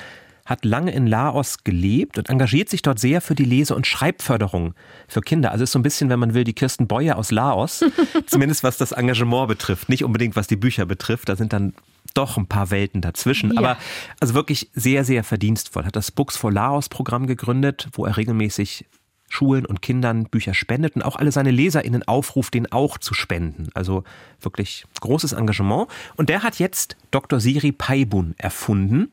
hat 0.45 0.63
lange 0.63 0.91
in 0.91 1.07
Laos 1.07 1.63
gelebt 1.63 2.17
und 2.19 2.29
engagiert 2.29 2.69
sich 2.69 2.83
dort 2.83 2.99
sehr 2.99 3.19
für 3.19 3.33
die 3.33 3.45
Lese- 3.45 3.75
und 3.75 3.87
Schreibförderung 3.87 4.75
für 5.07 5.21
Kinder. 5.21 5.51
Also 5.51 5.63
ist 5.63 5.71
so 5.71 5.79
ein 5.79 5.83
bisschen, 5.83 6.09
wenn 6.09 6.19
man 6.19 6.35
will, 6.35 6.43
die 6.43 6.53
Kirsten 6.53 6.87
Boyer 6.87 7.17
aus 7.17 7.31
Laos, 7.31 7.83
zumindest 8.27 8.63
was 8.63 8.77
das 8.77 8.91
Engagement 8.91 9.47
betrifft, 9.47 9.89
nicht 9.89 10.03
unbedingt 10.03 10.35
was 10.35 10.45
die 10.45 10.55
Bücher 10.55 10.85
betrifft. 10.85 11.29
Da 11.29 11.35
sind 11.35 11.51
dann 11.51 11.73
doch 12.13 12.37
ein 12.37 12.45
paar 12.45 12.69
Welten 12.69 13.01
dazwischen. 13.01 13.53
Ja. 13.53 13.59
Aber 13.59 13.77
also 14.19 14.35
wirklich 14.35 14.69
sehr, 14.73 15.03
sehr 15.03 15.23
verdienstvoll. 15.23 15.83
Hat 15.83 15.95
das 15.95 16.11
Books 16.11 16.37
for 16.37 16.51
Laos 16.51 16.89
Programm 16.89 17.25
gegründet, 17.25 17.89
wo 17.93 18.05
er 18.05 18.15
regelmäßig 18.15 18.85
Schulen 19.27 19.65
und 19.65 19.81
Kindern 19.81 20.25
Bücher 20.25 20.53
spendet 20.53 20.95
und 20.95 21.01
auch 21.01 21.15
alle 21.15 21.31
seine 21.31 21.49
LeserInnen 21.49 22.03
aufruft, 22.07 22.53
den 22.53 22.71
auch 22.71 22.99
zu 22.99 23.15
spenden. 23.15 23.69
Also 23.73 24.03
wirklich 24.39 24.85
großes 25.01 25.33
Engagement. 25.33 25.87
Und 26.15 26.29
der 26.29 26.43
hat 26.43 26.59
jetzt 26.59 26.95
Dr. 27.09 27.39
Siri 27.39 27.71
Paibun 27.71 28.35
erfunden. 28.37 29.11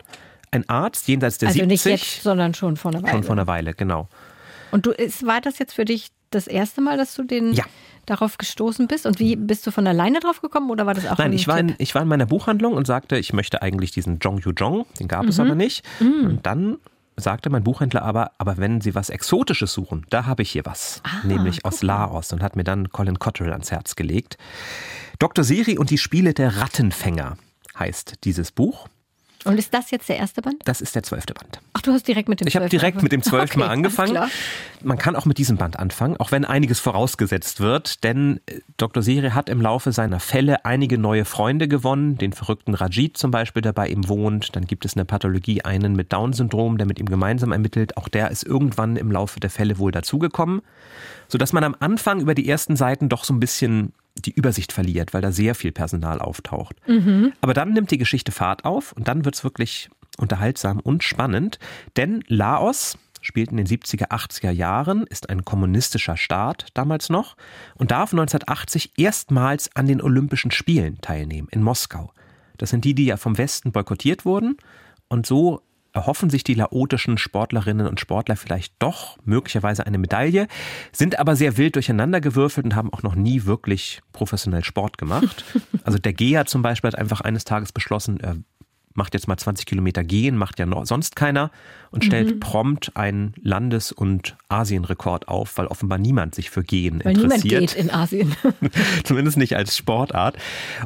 Ein 0.53 0.69
Arzt 0.69 1.09
jenseits 1.09 1.39
der 1.39 1.49
also 1.49 1.59
70. 1.61 1.69
nicht 1.69 1.85
jetzt, 2.03 2.23
sondern 2.23 2.55
schon 2.55 2.77
vor 2.77 2.93
einer 2.93 3.03
Weile. 3.03 3.13
Schon 3.13 3.23
vor 3.25 3.33
einer 3.33 3.47
Weile, 3.49 3.75
genau. 3.75 4.09
Und 4.71 4.87
du, 4.87 4.91
ist, 4.93 5.27
war 5.27 5.41
das 5.41 5.59
jetzt 5.59 5.75
für 5.75 5.85
dich 5.85 6.09
das 6.31 6.47
erste 6.47 6.81
Mal, 6.81 6.97
dass 6.97 7.15
du 7.15 7.25
den 7.25 7.53
Ja. 7.55 7.65
darauf 8.07 8.39
gestoßen 8.39 8.87
bist? 8.87 9.05
Und 9.07 9.19
wie 9.19 9.35
bist 9.37 9.67
du 9.67 9.71
von 9.71 9.87
alleine 9.87 10.21
drauf 10.21 10.41
gekommen 10.41 10.71
oder 10.71 10.87
war 10.87 10.95
das 10.95 11.07
auch 11.07 11.19
Nein, 11.19 11.29
ein 11.31 11.33
ich 11.35 11.49
war, 11.49 11.59
in, 11.59 11.75
ich 11.79 11.95
war 11.95 12.03
in 12.03 12.09
meiner 12.09 12.27
Buchhandlung 12.27 12.75
und 12.75 12.87
sagte, 12.87 13.19
ich 13.19 13.33
möchte 13.33 13.61
eigentlich 13.63 13.91
diesen 13.91 14.19
Jong 14.21 14.39
Yu 14.39 14.53
Jong, 14.57 14.87
den 15.01 15.09
gab 15.09 15.25
Mhm. 15.25 15.29
es 15.29 15.41
aber 15.41 15.55
nicht. 15.55 15.85
Und 16.01 16.41
dann 16.45 16.79
sagte 17.17 17.51
mein 17.51 17.63
Buchhändler 17.65 18.03
aber, 18.03 18.33
aber 18.39 18.57
wenn 18.57 18.81
Sie 18.81 18.95
was 18.95 19.11
Exotisches 19.11 19.73
suchen, 19.75 20.07
da 20.09 20.25
habe 20.25 20.43
ich 20.43 20.51
hier 20.53 20.65
was, 20.65 21.03
Ah, 21.05 21.27
nämlich 21.27 21.65
aus 21.67 21.83
Laos 21.83 22.33
und 22.33 22.43
hat 22.43 22.57
mir 22.57 22.65
dann 22.65 22.89
Colin 22.91 23.19
Cotterill 23.19 23.53
ans 23.53 23.71
Herz 23.71 23.97
gelegt. 23.97 24.39
Dr. 25.19 25.45
Siri 25.45 25.77
und 25.79 25.91
die 25.91 25.99
Spiele 25.99 26.33
der 26.33 26.57
Rattenfänger 26.57 27.37
heißt 27.79 28.25
dieses 28.25 28.51
Buch. 28.53 28.89
Und 29.45 29.59
ist 29.59 29.75
das 29.75 29.91
jetzt 29.91 30.09
der 30.09 30.17
erste 30.19 30.43
Band? 30.43 30.57
Das 30.65 30.81
ist 30.81 30.95
der 30.95 31.03
zwölfte 31.03 31.35
Band. 31.35 31.59
Ach, 31.73 31.83
du 31.83 31.93
hast 31.93 32.07
direkt 32.07 32.29
mit 32.29 32.41
dem 32.41 32.47
Ich 32.47 32.55
habe 32.55 32.65
zwölften 32.65 32.79
direkt 32.79 33.03
mit 33.03 33.13
dem 33.13 33.23
zwölften 33.23 33.59
Mal 33.59 33.67
Okay, 33.67 33.73
angefangen. 33.75 34.19
Man 34.85 34.99
kann 34.99 35.17
auch 35.17 35.25
mit 35.25 35.39
diesem 35.39 35.57
Band 35.57 35.79
anfangen, 35.79 36.17
auch 36.19 36.33
wenn 36.33 36.45
einiges 36.45 36.81
vorausgesetzt 36.81 37.61
wird, 37.61 38.05
denn 38.05 38.41
äh, 38.47 38.61
Dr. 38.77 39.03
Siri 39.03 39.31
hat 39.31 39.49
im 39.49 39.61
Laufe 39.61 39.93
seiner 39.93 40.21
Fälle 40.21 40.65
einige 40.65 40.99
neue 40.99 41.25
Freunde 41.25 41.69
gewonnen, 41.69 42.19
den 42.19 42.33
verrückten 42.33 42.75
Rajit 42.75 43.17
zum 43.17 43.31
Beispiel, 43.31 43.63
der 43.63 43.73
bei 43.73 43.89
ihm 43.89 44.09
wohnt. 44.09 44.55
Dann 44.57 44.67
gibt 44.67 44.85
es 44.85 44.95
in 44.95 44.99
der 44.99 45.05
Pathologie 45.05 45.63
einen 45.63 45.95
mit 45.95 46.13
Down-Syndrom, 46.13 46.79
der 46.79 46.87
mit 46.87 46.99
ihm 47.01 47.07
gemeinsam 47.07 47.53
ermittelt. 47.53 47.97
Auch 47.97 48.09
der 48.09 48.31
ist 48.31 48.45
irgendwann 48.45 48.97
im 48.97 49.11
Laufe 49.11 49.41
der 49.41 49.51
Fälle 49.51 49.79
wohl 49.79 49.93
dazugekommen, 49.93 50.63
sodass 51.29 51.53
man 51.53 51.65
am 51.65 51.77
Anfang 51.81 52.21
über 52.21 52.35
die 52.35 52.49
ersten 52.49 52.77
Seiten 52.77 53.09
doch 53.09 53.25
so 53.25 53.33
ein 53.33 53.41
bisschen 53.41 53.93
die 54.17 54.33
Übersicht 54.33 54.73
verliert, 54.73 55.15
weil 55.15 55.23
da 55.23 55.33
sehr 55.33 55.55
viel 55.55 55.73
Personal 55.73 56.21
auftaucht. 56.21 56.77
Aber 57.41 57.55
dann 57.55 57.73
nimmt 57.73 57.91
die 57.91 57.99
Geschichte 57.99 58.33
Fahrt 58.33 58.65
auf 58.65 58.93
und 58.93 59.09
dann 59.09 59.25
wird's 59.25 59.43
wirklich 59.45 59.89
unterhaltsam 60.19 60.81
und 60.81 61.03
spannend, 61.03 61.59
denn 61.97 62.23
Laos 62.27 62.99
spielt 63.23 63.51
in 63.51 63.57
den 63.57 63.67
70er, 63.67 64.11
80er 64.11 64.51
Jahren, 64.51 65.07
ist 65.07 65.31
ein 65.31 65.45
kommunistischer 65.45 66.17
Staat 66.17 66.67
damals 66.75 67.09
noch 67.09 67.37
und 67.77 67.91
darf 67.91 68.13
1980 68.13 68.93
erstmals 68.99 69.75
an 69.75 69.87
den 69.87 70.03
Olympischen 70.03 70.51
Spielen 70.51 71.01
teilnehmen 71.01 71.49
in 71.51 71.63
Moskau. 71.63 72.13
Das 72.59 72.71
sind 72.71 72.85
die, 72.85 72.95
die 72.95 73.07
ja 73.07 73.17
vom 73.17 73.39
Westen 73.39 73.73
boykottiert 73.73 74.25
wurden 74.25 74.57
und 75.09 75.27
so 75.27 75.63
erhoffen 75.93 76.31
sich 76.31 76.43
die 76.43 76.55
laotischen 76.55 77.19
Sportlerinnen 77.19 77.87
und 77.87 78.01
Sportler 78.01 78.37
vielleicht 78.37 78.75
doch 78.79 79.19
möglicherweise 79.25 79.87
eine 79.87 79.99
Medaille, 79.99 80.49
sind 80.91 81.19
aber 81.19 81.37
sehr 81.37 81.59
wild 81.59 81.77
durcheinandergewürfelt 81.77 82.65
und 82.65 82.75
haben 82.75 82.93
auch 82.93 83.03
noch 83.03 83.15
nie 83.15 83.45
wirklich 83.45 84.01
professionell 84.13 84.65
Sport 84.65 84.99
gemacht. 84.99 85.45
Also 85.85 85.99
der 85.99 86.13
Gea 86.13 86.45
zum 86.45 86.63
Beispiel 86.63 86.89
hat 86.89 86.99
einfach 86.99 87.23
eines 87.23 87.45
Tages 87.45 87.73
beschlossen, 87.73 88.21
er 88.21 88.37
macht 88.95 89.15
jetzt 89.15 89.29
mal 89.29 89.37
20 89.37 89.67
Kilometer 89.67 90.05
gehen, 90.05 90.37
macht 90.37 90.59
ja 90.59 90.67
sonst 90.85 91.17
keiner 91.17 91.51
und 91.91 92.05
stellt 92.05 92.35
mhm. 92.35 92.41
prompt 92.41 92.97
einen 92.97 93.35
Landes- 93.43 93.93
und 93.93 94.37
Asienrekord 94.49 95.29
auf, 95.29 95.59
weil 95.59 95.67
offenbar 95.67 95.99
niemand 95.99 96.35
sich 96.35 96.51
für 96.51 96.63
Gehen 96.63 97.01
weil 97.05 97.15
interessiert. 97.15 97.45
Niemand 97.45 97.75
geht 97.75 97.75
in 97.75 97.91
Asien. 97.91 98.37
Zumindest 99.05 99.37
nicht 99.37 99.57
als 99.57 99.77
Sportart. 99.77 100.37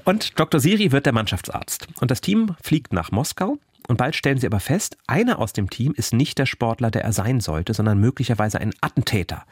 Und 0.04 0.38
Dr. 0.38 0.60
Siri 0.60 0.92
wird 0.92 1.06
der 1.06 1.12
Mannschaftsarzt. 1.12 1.88
Und 2.00 2.10
das 2.10 2.20
Team 2.20 2.56
fliegt 2.62 2.92
nach 2.92 3.12
Moskau. 3.12 3.58
Und 3.88 3.98
bald 3.98 4.16
stellen 4.16 4.38
sie 4.38 4.46
aber 4.46 4.58
fest, 4.60 4.96
einer 5.06 5.38
aus 5.38 5.52
dem 5.52 5.70
Team 5.70 5.92
ist 5.96 6.12
nicht 6.12 6.38
der 6.38 6.46
Sportler, 6.46 6.90
der 6.90 7.04
er 7.04 7.12
sein 7.12 7.40
sollte, 7.40 7.72
sondern 7.72 7.98
möglicherweise 7.98 8.60
ein 8.60 8.72
Attentäter. 8.80 9.44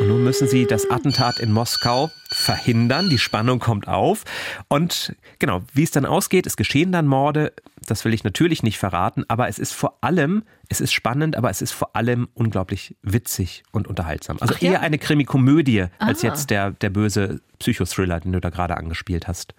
Und 0.00 0.08
nun 0.08 0.24
müssen 0.24 0.48
sie 0.48 0.66
das 0.66 0.90
Attentat 0.90 1.38
in 1.38 1.52
Moskau 1.52 2.10
verhindern. 2.28 3.08
Die 3.10 3.18
Spannung 3.18 3.58
kommt 3.58 3.86
auf. 3.86 4.24
Und 4.68 5.14
genau, 5.38 5.62
wie 5.72 5.82
es 5.82 5.90
dann 5.90 6.04
ausgeht, 6.04 6.46
es 6.46 6.56
geschehen 6.56 6.92
dann 6.92 7.06
Morde. 7.06 7.52
Das 7.86 8.04
will 8.04 8.14
ich 8.14 8.24
natürlich 8.24 8.62
nicht 8.62 8.78
verraten, 8.78 9.24
aber 9.28 9.48
es 9.48 9.58
ist 9.58 9.72
vor 9.72 9.98
allem, 10.00 10.42
es 10.68 10.80
ist 10.80 10.92
spannend, 10.92 11.36
aber 11.36 11.50
es 11.50 11.60
ist 11.60 11.72
vor 11.72 11.94
allem 11.94 12.28
unglaublich 12.34 12.96
witzig 13.02 13.62
und 13.72 13.86
unterhaltsam. 13.86 14.38
Also 14.40 14.54
ja? 14.60 14.72
eher 14.72 14.80
eine 14.80 14.98
Krimikomödie 14.98 15.86
als 15.98 16.22
jetzt 16.22 16.50
der, 16.50 16.70
der 16.70 16.90
böse 16.90 17.40
Psychothriller, 17.58 18.20
den 18.20 18.32
du 18.32 18.40
da 18.40 18.50
gerade 18.50 18.76
angespielt 18.76 19.28
hast. 19.28 19.54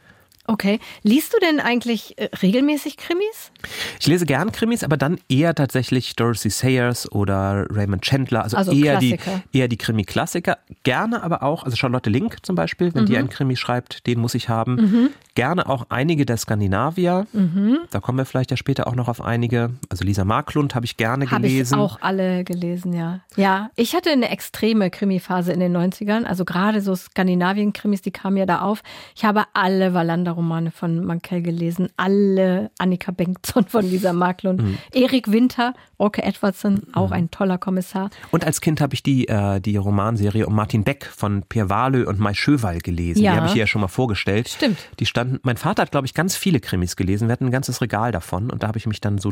Okay. 0.48 0.80
Liest 1.04 1.34
du 1.34 1.38
denn 1.40 1.60
eigentlich 1.60 2.18
äh, 2.18 2.30
regelmäßig 2.42 2.98
Krimis? 2.98 3.52
Ich 4.00 4.08
lese 4.08 4.26
gern 4.26 4.52
Krimis, 4.52 4.84
aber 4.84 4.98
dann 4.98 5.20
eher 5.28 5.56
tatsächlich 5.56 6.16
Dorothy 6.16 6.50
Sayers 6.50 7.12
oder 7.12 7.66
Raymond 7.70 8.04
Chandler, 8.04 8.44
also, 8.44 8.58
also 8.58 8.72
eher, 8.72 9.00
die, 9.00 9.18
eher 9.54 9.68
die 9.68 9.78
Krimi-Klassiker. 9.78 10.58
Gerne 10.84 11.24
aber 11.24 11.44
auch, 11.44 11.64
also 11.64 11.76
Charlotte 11.76 12.10
Link 12.10 12.46
zum 12.46 12.56
Beispiel, 12.56 12.94
wenn 12.94 13.04
mhm. 13.04 13.08
die 13.08 13.18
einen 13.18 13.30
Krimi 13.30 13.56
schreibt, 13.56 14.06
den 14.08 14.20
muss 14.20 14.36
ich 14.36 14.50
haben. 14.50 14.76
Mhm. 14.76 15.10
Gerne 15.34 15.68
auch 15.68 15.88
einige 15.90 16.26
der 16.26 16.38
Skandinavier. 16.38 17.28
Mhm. 17.34 17.80
Da 17.92 18.00
kommen 18.00 18.18
wir 18.18 18.26
vielleicht 18.26 18.52
ja 18.52 18.58
später 18.58 18.88
auch 18.88 18.96
noch 18.96 19.10
auf 19.10 19.22
einige. 19.22 19.72
Also 19.90 20.06
Lisa 20.06 20.24
Marklund 20.24 20.76
habe 20.76 20.86
ich 20.86 20.96
gerne 20.96 21.30
hab 21.30 21.42
gelesen. 21.42 21.78
Habe 21.78 21.88
ich 21.88 21.92
auch 21.92 22.02
alle 22.02 22.44
gelesen, 22.44 22.94
ja. 22.94 23.20
Ja, 23.36 23.70
ich 23.76 23.96
hatte 23.96 24.12
eine 24.12 24.30
extreme 24.30 24.90
Krimi-Phase 24.90 25.52
in 25.52 25.60
den 25.60 25.76
90ern. 25.76 26.24
Also 26.24 26.46
gerade 26.46 26.82
so 26.82 26.96
Skandinavien-Krimis, 26.96 28.02
die 28.02 28.12
kamen 28.12 28.38
ja 28.38 28.46
da 28.46 28.62
auf. 28.62 28.82
Ich 29.16 29.26
habe 29.26 29.44
alle 29.54 29.94
Wallander-Romane 30.36 30.72
von 30.72 31.06
Mankell 31.06 31.42
gelesen. 31.42 31.90
Alle 31.98 32.72
Annika 32.78 33.12
Bengtson 33.12 33.66
von 33.66 33.86
Lisa 33.86 34.14
Marklund. 34.14 34.62
Mhm. 34.62 34.78
Erik 34.94 35.32
Winter, 35.32 35.74
Orke 35.98 36.24
Edwardson, 36.24 36.84
auch 36.94 37.08
mhm. 37.08 37.14
ein 37.14 37.32
toller 37.32 37.58
Kommissar. 37.58 38.10
Und 38.32 38.46
als 38.46 38.62
Kind 38.62 38.82
habe 38.82 38.94
ich 38.94 39.04
die, 39.04 39.28
äh, 39.28 39.60
die 39.60 39.78
Romanserie 39.78 40.46
um 40.46 40.56
Martin 40.56 40.84
Beck 40.84 41.06
von 41.06 41.44
Pierre 41.44 41.70
Wahlö 41.70 42.06
und 42.06 42.20
Mai 42.20 42.34
Schöwal 42.34 42.80
gelesen. 42.80 43.22
Ja. 43.22 43.32
Die 43.32 43.38
habe 43.38 43.48
ich 43.48 43.54
hier 43.54 43.62
ja 43.62 43.68
schon 43.68 43.82
mal 43.82 43.88
vorgestellt. 43.88 44.50
Stimmt. 44.50 44.78
Die 45.00 45.06
stand 45.06 45.26
standen, 45.26 45.40
mein 45.44 45.58
Vater 45.58 45.84
hat, 45.84 45.92
glaube 45.92 46.08
ich, 46.08 46.14
ganz 46.14 46.36
viele 46.36 46.60
Krimis 46.60 46.96
gelesen. 46.96 47.28
Wir 47.28 47.34
hatten 47.34 47.46
ein 47.46 47.52
ganzes 47.52 47.82
Regal 47.82 48.12
davon 48.12 48.50
und 48.50 48.64
da 48.64 48.68
habe 48.68 48.78
ich 48.78 48.88
mich 48.88 49.02
dann 49.02 49.18
so 49.18 49.32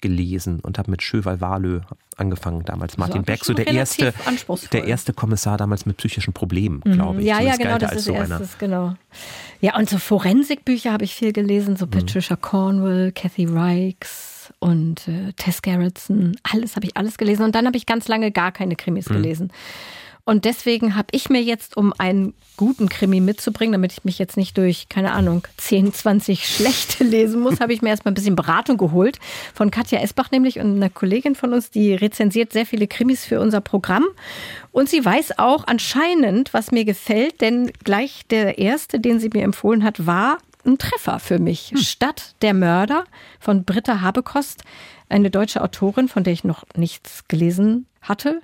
durchgelesen 0.00 0.60
und 0.60 0.78
habe 0.78 0.90
mit 0.90 1.02
Schöval 1.02 1.40
Walö 1.40 1.80
angefangen 2.16 2.64
damals. 2.64 2.96
Martin 2.96 3.24
Beck, 3.24 3.44
so 3.44 3.52
der 3.52 3.66
erste, 3.66 4.14
der 4.72 4.84
erste 4.84 5.12
Kommissar 5.12 5.56
damals 5.58 5.86
mit 5.86 5.96
psychischen 5.98 6.32
Problemen, 6.32 6.80
mhm. 6.84 6.92
glaube 6.92 7.20
ich. 7.20 7.26
Ja, 7.26 7.40
ja, 7.40 7.56
genau, 7.56 7.78
das 7.78 7.92
ist 7.92 8.04
so 8.04 8.12
erstes, 8.12 8.58
genau. 8.58 8.94
Ja, 9.60 9.76
und 9.76 9.88
so 9.88 9.98
Forensikbücher 9.98 10.92
habe 10.92 11.04
ich 11.04 11.14
viel 11.14 11.32
gelesen, 11.32 11.76
so 11.76 11.86
mhm. 11.86 11.90
Patricia 11.90 12.36
Cornwell, 12.36 13.12
Kathy 13.12 13.46
Reichs 13.46 14.52
und 14.58 15.08
äh, 15.08 15.32
Tess 15.34 15.62
Gerritsen. 15.62 16.36
Alles 16.42 16.76
habe 16.76 16.86
ich 16.86 16.96
alles 16.96 17.18
gelesen 17.18 17.42
und 17.42 17.54
dann 17.54 17.66
habe 17.66 17.76
ich 17.76 17.86
ganz 17.86 18.08
lange 18.08 18.30
gar 18.30 18.52
keine 18.52 18.76
Krimis 18.76 19.08
mhm. 19.08 19.14
gelesen. 19.14 19.52
Und 20.28 20.44
deswegen 20.44 20.96
habe 20.96 21.06
ich 21.12 21.30
mir 21.30 21.40
jetzt, 21.40 21.76
um 21.76 21.92
einen 21.98 22.34
guten 22.56 22.88
Krimi 22.88 23.20
mitzubringen, 23.20 23.72
damit 23.72 23.92
ich 23.92 24.04
mich 24.04 24.18
jetzt 24.18 24.36
nicht 24.36 24.58
durch, 24.58 24.88
keine 24.88 25.12
Ahnung, 25.12 25.46
10, 25.56 25.94
20 25.94 26.44
schlechte 26.44 27.04
lesen 27.04 27.40
muss, 27.40 27.60
habe 27.60 27.72
ich 27.72 27.80
mir 27.80 27.90
erstmal 27.90 28.10
ein 28.10 28.16
bisschen 28.16 28.34
Beratung 28.34 28.76
geholt. 28.76 29.20
Von 29.54 29.70
Katja 29.70 30.00
Esbach 30.00 30.32
nämlich 30.32 30.58
und 30.58 30.74
einer 30.74 30.90
Kollegin 30.90 31.36
von 31.36 31.52
uns, 31.52 31.70
die 31.70 31.94
rezensiert 31.94 32.52
sehr 32.52 32.66
viele 32.66 32.88
Krimis 32.88 33.24
für 33.24 33.40
unser 33.40 33.60
Programm. 33.60 34.04
Und 34.72 34.88
sie 34.88 35.04
weiß 35.04 35.38
auch 35.38 35.64
anscheinend, 35.68 36.52
was 36.52 36.72
mir 36.72 36.84
gefällt, 36.84 37.40
denn 37.40 37.70
gleich 37.84 38.26
der 38.28 38.58
erste, 38.58 38.98
den 38.98 39.20
sie 39.20 39.30
mir 39.32 39.44
empfohlen 39.44 39.84
hat, 39.84 40.06
war 40.06 40.38
ein 40.66 40.76
Treffer 40.78 41.20
für 41.20 41.38
mich. 41.38 41.70
Hm. 41.70 41.78
Stadt 41.78 42.34
der 42.42 42.52
Mörder 42.52 43.04
von 43.38 43.64
Britta 43.64 44.00
Habekost, 44.00 44.64
eine 45.08 45.30
deutsche 45.30 45.62
Autorin, 45.62 46.08
von 46.08 46.24
der 46.24 46.32
ich 46.32 46.42
noch 46.42 46.64
nichts 46.74 47.28
gelesen 47.28 47.86
hatte. 48.02 48.40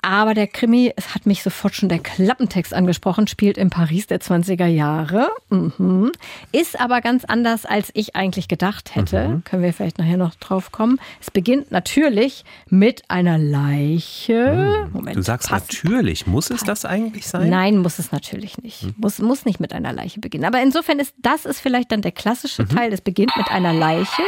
Aber 0.00 0.34
der 0.34 0.46
Krimi, 0.46 0.92
es 0.96 1.14
hat 1.14 1.26
mich 1.26 1.42
sofort 1.42 1.74
schon 1.74 1.88
der 1.88 1.98
Klappentext 1.98 2.72
angesprochen, 2.72 3.26
spielt 3.26 3.58
in 3.58 3.70
Paris 3.70 4.06
der 4.06 4.20
20er 4.20 4.66
Jahre. 4.66 5.28
Mhm. 5.50 6.12
Ist 6.52 6.80
aber 6.80 7.00
ganz 7.00 7.24
anders, 7.24 7.66
als 7.66 7.90
ich 7.94 8.14
eigentlich 8.14 8.48
gedacht 8.48 8.94
hätte. 8.94 9.28
Mhm. 9.28 9.44
Können 9.44 9.62
wir 9.62 9.72
vielleicht 9.72 9.98
nachher 9.98 10.16
noch 10.16 10.34
drauf 10.36 10.70
kommen. 10.70 11.00
Es 11.20 11.30
beginnt 11.30 11.72
natürlich 11.72 12.44
mit 12.68 13.02
einer 13.08 13.38
Leiche. 13.38 14.86
Mhm. 14.86 14.92
Moment, 14.92 15.16
du 15.16 15.22
sagst 15.22 15.48
passt, 15.48 15.72
natürlich. 15.72 16.26
Muss 16.26 16.50
es 16.50 16.62
das 16.62 16.84
eigentlich 16.84 17.26
sein? 17.26 17.50
Nein, 17.50 17.78
muss 17.78 17.98
es 17.98 18.12
natürlich 18.12 18.58
nicht. 18.58 18.84
Mhm. 18.84 18.94
Muss, 18.98 19.18
muss 19.18 19.44
nicht 19.44 19.58
mit 19.58 19.72
einer 19.72 19.92
Leiche 19.92 20.20
beginnen. 20.20 20.44
Aber 20.44 20.62
insofern 20.62 21.00
ist 21.00 21.14
das 21.18 21.44
ist 21.44 21.60
vielleicht 21.60 21.90
dann 21.90 22.02
der 22.02 22.12
klassische 22.12 22.62
mhm. 22.62 22.68
Teil. 22.68 22.92
Es 22.92 23.00
beginnt 23.00 23.36
mit 23.36 23.48
einer 23.48 23.72
Leiche. 23.72 24.22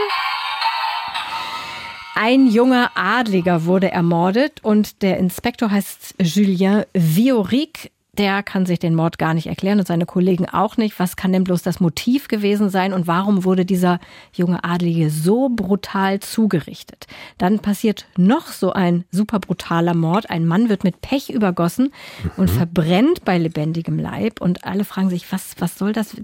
Ein 2.22 2.48
junger 2.48 2.90
Adliger 2.96 3.64
wurde 3.64 3.90
ermordet 3.92 4.62
und 4.62 5.00
der 5.00 5.16
Inspektor 5.16 5.70
heißt 5.70 6.16
Julien 6.20 6.84
Vioric 6.92 7.92
der 8.18 8.42
kann 8.42 8.66
sich 8.66 8.78
den 8.78 8.94
Mord 8.94 9.18
gar 9.18 9.34
nicht 9.34 9.46
erklären 9.46 9.78
und 9.78 9.86
seine 9.86 10.06
Kollegen 10.06 10.48
auch 10.48 10.76
nicht. 10.76 10.98
Was 10.98 11.16
kann 11.16 11.32
denn 11.32 11.44
bloß 11.44 11.62
das 11.62 11.80
Motiv 11.80 12.28
gewesen 12.28 12.68
sein 12.68 12.92
und 12.92 13.06
warum 13.06 13.44
wurde 13.44 13.64
dieser 13.64 14.00
junge 14.32 14.64
Adlige 14.64 15.10
so 15.10 15.48
brutal 15.48 16.20
zugerichtet? 16.20 17.06
Dann 17.38 17.60
passiert 17.60 18.06
noch 18.16 18.48
so 18.48 18.72
ein 18.72 19.04
super 19.10 19.38
brutaler 19.38 19.94
Mord. 19.94 20.28
Ein 20.28 20.46
Mann 20.46 20.68
wird 20.68 20.82
mit 20.82 21.00
Pech 21.00 21.30
übergossen 21.30 21.92
und 22.36 22.52
mhm. 22.52 22.56
verbrennt 22.56 23.24
bei 23.24 23.38
lebendigem 23.38 23.98
Leib 23.98 24.40
und 24.40 24.64
alle 24.64 24.84
fragen 24.84 25.10
sich, 25.10 25.30
was, 25.30 25.54
was 25.58 25.78
soll 25.78 25.92
das? 25.92 26.16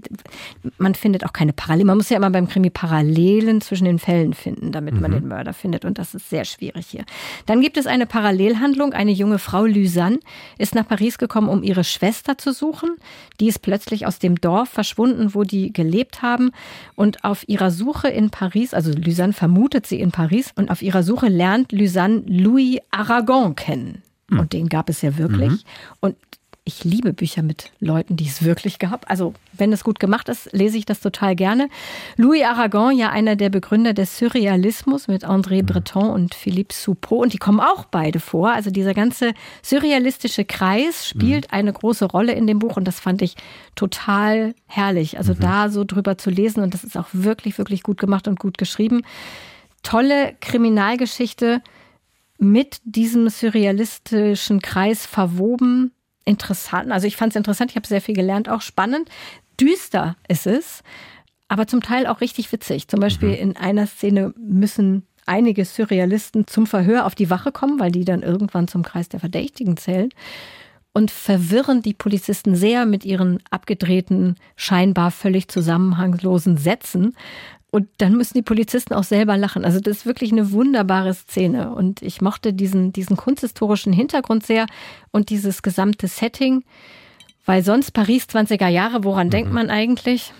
Man 0.77 0.93
findet 0.93 1.25
auch 1.25 1.33
keine 1.33 1.53
Parallelen. 1.53 1.87
Man 1.87 1.97
muss 1.97 2.09
ja 2.09 2.17
immer 2.17 2.29
beim 2.29 2.49
Krimi 2.49 2.69
Parallelen 2.69 3.61
zwischen 3.61 3.85
den 3.85 3.99
Fällen 3.99 4.33
finden, 4.33 4.71
damit 4.71 4.95
mhm. 4.95 5.01
man 5.01 5.11
den 5.11 5.27
Mörder 5.27 5.53
findet 5.53 5.85
und 5.85 5.97
das 5.97 6.13
ist 6.13 6.29
sehr 6.29 6.43
schwierig 6.45 6.87
hier. 6.87 7.05
Dann 7.45 7.61
gibt 7.61 7.77
es 7.77 7.87
eine 7.87 8.05
Parallelhandlung. 8.05 8.93
Eine 8.93 9.11
junge 9.11 9.39
Frau, 9.39 9.65
Lysanne, 9.65 10.19
ist 10.57 10.75
nach 10.75 10.87
Paris 10.87 11.17
gekommen, 11.17 11.49
um 11.49 11.63
ihre 11.63 11.76
ihre 11.77 11.83
Schwester 11.83 12.37
zu 12.37 12.51
suchen. 12.51 12.89
Die 13.39 13.47
ist 13.47 13.61
plötzlich 13.61 14.07
aus 14.07 14.17
dem 14.17 14.41
Dorf 14.41 14.69
verschwunden, 14.69 15.35
wo 15.35 15.43
die 15.43 15.71
gelebt 15.71 16.23
haben. 16.23 16.51
Und 16.95 17.23
auf 17.23 17.47
ihrer 17.47 17.69
Suche 17.69 18.07
in 18.07 18.31
Paris, 18.31 18.73
also 18.73 18.91
Lysanne 18.91 19.33
vermutet 19.33 19.85
sie 19.85 19.99
in 19.99 20.11
Paris, 20.11 20.51
und 20.55 20.71
auf 20.71 20.81
ihrer 20.81 21.03
Suche 21.03 21.27
lernt 21.27 21.71
Lysanne 21.71 22.23
Louis 22.25 22.79
Aragon 22.89 23.55
kennen. 23.55 24.01
Hm. 24.29 24.39
Und 24.39 24.53
den 24.53 24.69
gab 24.69 24.89
es 24.89 25.03
ja 25.03 25.17
wirklich. 25.17 25.51
Mhm. 25.51 25.59
Und 25.99 26.15
ich 26.67 26.83
liebe 26.83 27.13
Bücher 27.13 27.43
mit 27.43 27.71
Leuten, 27.79 28.17
die 28.17 28.27
es 28.27 28.43
wirklich 28.43 28.77
gab. 28.77 29.09
Also, 29.09 29.33
wenn 29.53 29.71
es 29.71 29.85
gut 29.85 30.01
gemacht 30.01 30.27
ist, 30.27 30.51
lese 30.51 30.77
ich 30.77 30.85
das 30.85 30.99
total 30.99 31.33
gerne. 31.33 31.69
Louis 32.17 32.43
Aragon, 32.43 32.95
ja 32.95 33.09
einer 33.09 33.37
der 33.37 33.49
Begründer 33.49 33.93
des 33.93 34.17
Surrealismus 34.17 35.07
mit 35.07 35.25
André 35.25 35.63
Breton 35.63 36.09
und 36.09 36.35
Philippe 36.35 36.75
Soupeau. 36.75 37.21
Und 37.21 37.31
die 37.31 37.37
kommen 37.37 37.61
auch 37.61 37.85
beide 37.85 38.19
vor. 38.19 38.51
Also, 38.51 38.69
dieser 38.69 38.93
ganze 38.93 39.33
surrealistische 39.63 40.43
Kreis 40.43 41.07
spielt 41.07 41.45
mhm. 41.47 41.57
eine 41.57 41.73
große 41.73 42.05
Rolle 42.05 42.33
in 42.33 42.47
dem 42.47 42.59
Buch. 42.59 42.75
Und 42.75 42.85
das 42.85 42.99
fand 42.99 43.21
ich 43.21 43.35
total 43.75 44.53
herrlich. 44.65 45.17
Also, 45.17 45.33
mhm. 45.33 45.39
da 45.39 45.69
so 45.69 45.85
drüber 45.85 46.17
zu 46.17 46.29
lesen. 46.29 46.61
Und 46.61 46.73
das 46.73 46.83
ist 46.83 46.97
auch 46.97 47.07
wirklich, 47.13 47.57
wirklich 47.57 47.81
gut 47.81 47.97
gemacht 47.97 48.27
und 48.27 48.39
gut 48.39 48.57
geschrieben. 48.57 49.03
Tolle 49.83 50.35
Kriminalgeschichte 50.41 51.61
mit 52.39 52.81
diesem 52.83 53.29
surrealistischen 53.29 54.61
Kreis 54.61 55.05
verwoben 55.05 55.91
interessant. 56.27 56.91
Also 56.91 57.07
ich 57.07 57.15
fand 57.15 57.31
es 57.31 57.37
interessant, 57.37 57.71
ich 57.71 57.77
habe 57.77 57.87
sehr 57.87 58.01
viel 58.01 58.15
gelernt, 58.15 58.49
auch 58.49 58.61
spannend. 58.61 59.09
Düster 59.59 60.15
ist 60.27 60.45
es, 60.45 60.83
aber 61.47 61.67
zum 61.67 61.81
Teil 61.81 62.05
auch 62.05 62.21
richtig 62.21 62.51
witzig. 62.51 62.87
Zum 62.87 62.99
Beispiel 62.99 63.29
mhm. 63.29 63.35
in 63.35 63.57
einer 63.57 63.87
Szene 63.87 64.33
müssen 64.37 65.07
einige 65.25 65.65
Surrealisten 65.65 66.47
zum 66.47 66.67
Verhör 66.67 67.05
auf 67.05 67.15
die 67.15 67.29
Wache 67.29 67.51
kommen, 67.51 67.79
weil 67.79 67.91
die 67.91 68.05
dann 68.05 68.23
irgendwann 68.23 68.67
zum 68.67 68.83
Kreis 68.83 69.09
der 69.09 69.19
Verdächtigen 69.19 69.77
zählen 69.77 70.09
und 70.93 71.11
verwirren 71.11 71.81
die 71.81 71.93
Polizisten 71.93 72.55
sehr 72.55 72.85
mit 72.85 73.05
ihren 73.05 73.39
abgedrehten, 73.51 74.35
scheinbar 74.55 75.11
völlig 75.11 75.47
zusammenhanglosen 75.47 76.57
Sätzen. 76.57 77.15
Und 77.69 77.87
dann 77.97 78.13
müssen 78.13 78.35
die 78.35 78.43
Polizisten 78.43 78.93
auch 78.93 79.03
selber 79.03 79.37
lachen. 79.37 79.65
Also 79.65 79.79
das 79.79 79.97
ist 79.97 80.05
wirklich 80.05 80.31
eine 80.31 80.51
wunderbare 80.51 81.13
Szene. 81.13 81.73
Und 81.73 82.01
ich 82.01 82.21
mochte 82.21 82.53
diesen, 82.53 82.93
diesen 82.93 83.17
kunsthistorischen 83.17 83.91
Hintergrund 83.91 84.45
sehr 84.45 84.67
und 85.11 85.29
dieses 85.29 85.61
gesamte 85.61 86.07
Setting. 86.07 86.63
Weil 87.45 87.63
sonst 87.63 87.91
Paris 87.91 88.25
20er 88.25 88.67
Jahre, 88.67 89.03
woran 89.03 89.27
mhm. 89.27 89.31
denkt 89.31 89.51
man 89.51 89.69
eigentlich? 89.69 90.33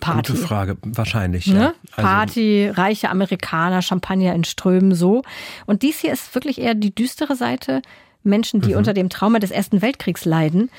Party. 0.00 0.32
Gute 0.32 0.44
Frage, 0.44 0.76
wahrscheinlich. 0.82 1.46
Ne? 1.46 1.60
Ja. 1.60 1.74
Also 1.92 2.08
Party, 2.08 2.68
reiche 2.68 3.10
Amerikaner, 3.10 3.82
Champagner 3.82 4.34
in 4.34 4.44
Strömen, 4.44 4.94
so. 4.94 5.22
Und 5.66 5.82
dies 5.82 6.00
hier 6.00 6.12
ist 6.12 6.34
wirklich 6.34 6.60
eher 6.60 6.74
die 6.74 6.94
düstere 6.94 7.36
Seite. 7.36 7.82
Menschen, 8.22 8.60
die 8.60 8.72
mhm. 8.72 8.78
unter 8.78 8.92
dem 8.92 9.08
Trauma 9.08 9.38
des 9.38 9.50
Ersten 9.50 9.80
Weltkriegs 9.80 10.24
leiden. 10.24 10.70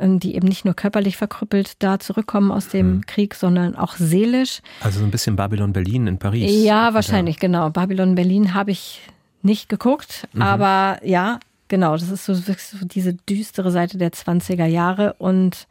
Ähm, 0.00 0.18
die 0.18 0.34
eben 0.34 0.48
nicht 0.48 0.64
nur 0.64 0.74
körperlich 0.74 1.16
verkrüppelt 1.16 1.82
da 1.82 1.98
zurückkommen 1.98 2.50
aus 2.50 2.68
dem 2.68 2.96
mhm. 2.96 3.06
Krieg, 3.06 3.34
sondern 3.34 3.76
auch 3.76 3.94
seelisch. 3.94 4.60
Also 4.80 5.00
so 5.00 5.04
ein 5.04 5.10
bisschen 5.10 5.36
Babylon 5.36 5.72
Berlin 5.72 6.06
in 6.06 6.18
Paris. 6.18 6.50
Ja, 6.64 6.94
wahrscheinlich, 6.94 7.36
ja. 7.36 7.40
genau. 7.40 7.70
Babylon 7.70 8.14
Berlin 8.14 8.54
habe 8.54 8.70
ich 8.70 9.00
nicht 9.42 9.68
geguckt, 9.68 10.28
mhm. 10.32 10.42
aber 10.42 11.00
ja, 11.04 11.40
genau, 11.68 11.92
das 11.92 12.10
ist 12.10 12.24
so, 12.24 12.34
so 12.34 12.52
diese 12.82 13.14
düstere 13.14 13.70
Seite 13.70 13.98
der 13.98 14.12
20er 14.12 14.66
Jahre 14.66 15.14
und 15.14 15.66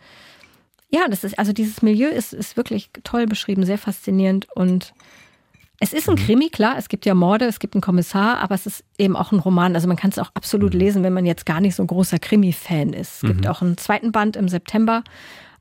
ja, 0.92 1.02
das 1.08 1.24
ist, 1.24 1.38
also 1.38 1.54
dieses 1.54 1.82
Milieu 1.82 2.10
ist, 2.10 2.34
ist 2.34 2.58
wirklich 2.58 2.90
toll 3.04 3.28
beschrieben, 3.28 3.64
sehr 3.64 3.78
faszinierend 3.78 4.48
und 4.56 4.94
es 5.80 5.94
ist 5.94 6.10
ein 6.10 6.16
mhm. 6.16 6.20
Krimi, 6.20 6.50
klar, 6.50 6.76
es 6.78 6.90
gibt 6.90 7.06
ja 7.06 7.14
Morde, 7.14 7.46
es 7.46 7.60
gibt 7.60 7.74
einen 7.74 7.82
Kommissar, 7.82 8.40
aber 8.40 8.56
es 8.56 8.66
ist 8.66 8.84
eben 8.98 9.16
auch 9.16 9.32
ein 9.32 9.40
Roman. 9.40 9.76
Also 9.76 9.88
man 9.88 9.96
kann 9.96 10.12
es 10.12 10.20
auch 10.20 10.32
absolut 10.34 10.74
mhm. 10.74 10.80
lesen, 10.80 11.04
wenn 11.04 11.14
man 11.14 11.26
jetzt 11.26 11.46
gar 11.46 11.62
nicht 11.62 11.76
so 11.76 11.84
ein 11.84 11.88
großer 11.88 12.20
Krimi-Fan 12.20 12.94
ist. 12.94 13.16
Es 13.16 13.22
gibt 13.22 13.42
mhm. 13.42 13.48
auch 13.48 13.62
einen 13.62 13.78
zweiten 13.78 14.12
Band 14.12 14.36
im 14.36 14.50
September. 14.50 15.04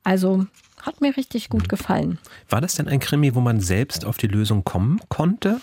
Also 0.03 0.47
hat 0.83 1.01
mir 1.01 1.17
richtig 1.17 1.49
gut 1.49 1.69
gefallen. 1.69 2.19
War 2.49 2.61
das 2.61 2.75
denn 2.75 2.89
ein 2.89 3.01
Krimi, 3.01 3.35
wo 3.35 3.41
man 3.41 3.61
selbst 3.61 4.05
auf 4.05 4.17
die 4.17 4.27
Lösung 4.27 4.65
kommen 4.65 5.01
konnte? 5.09 5.61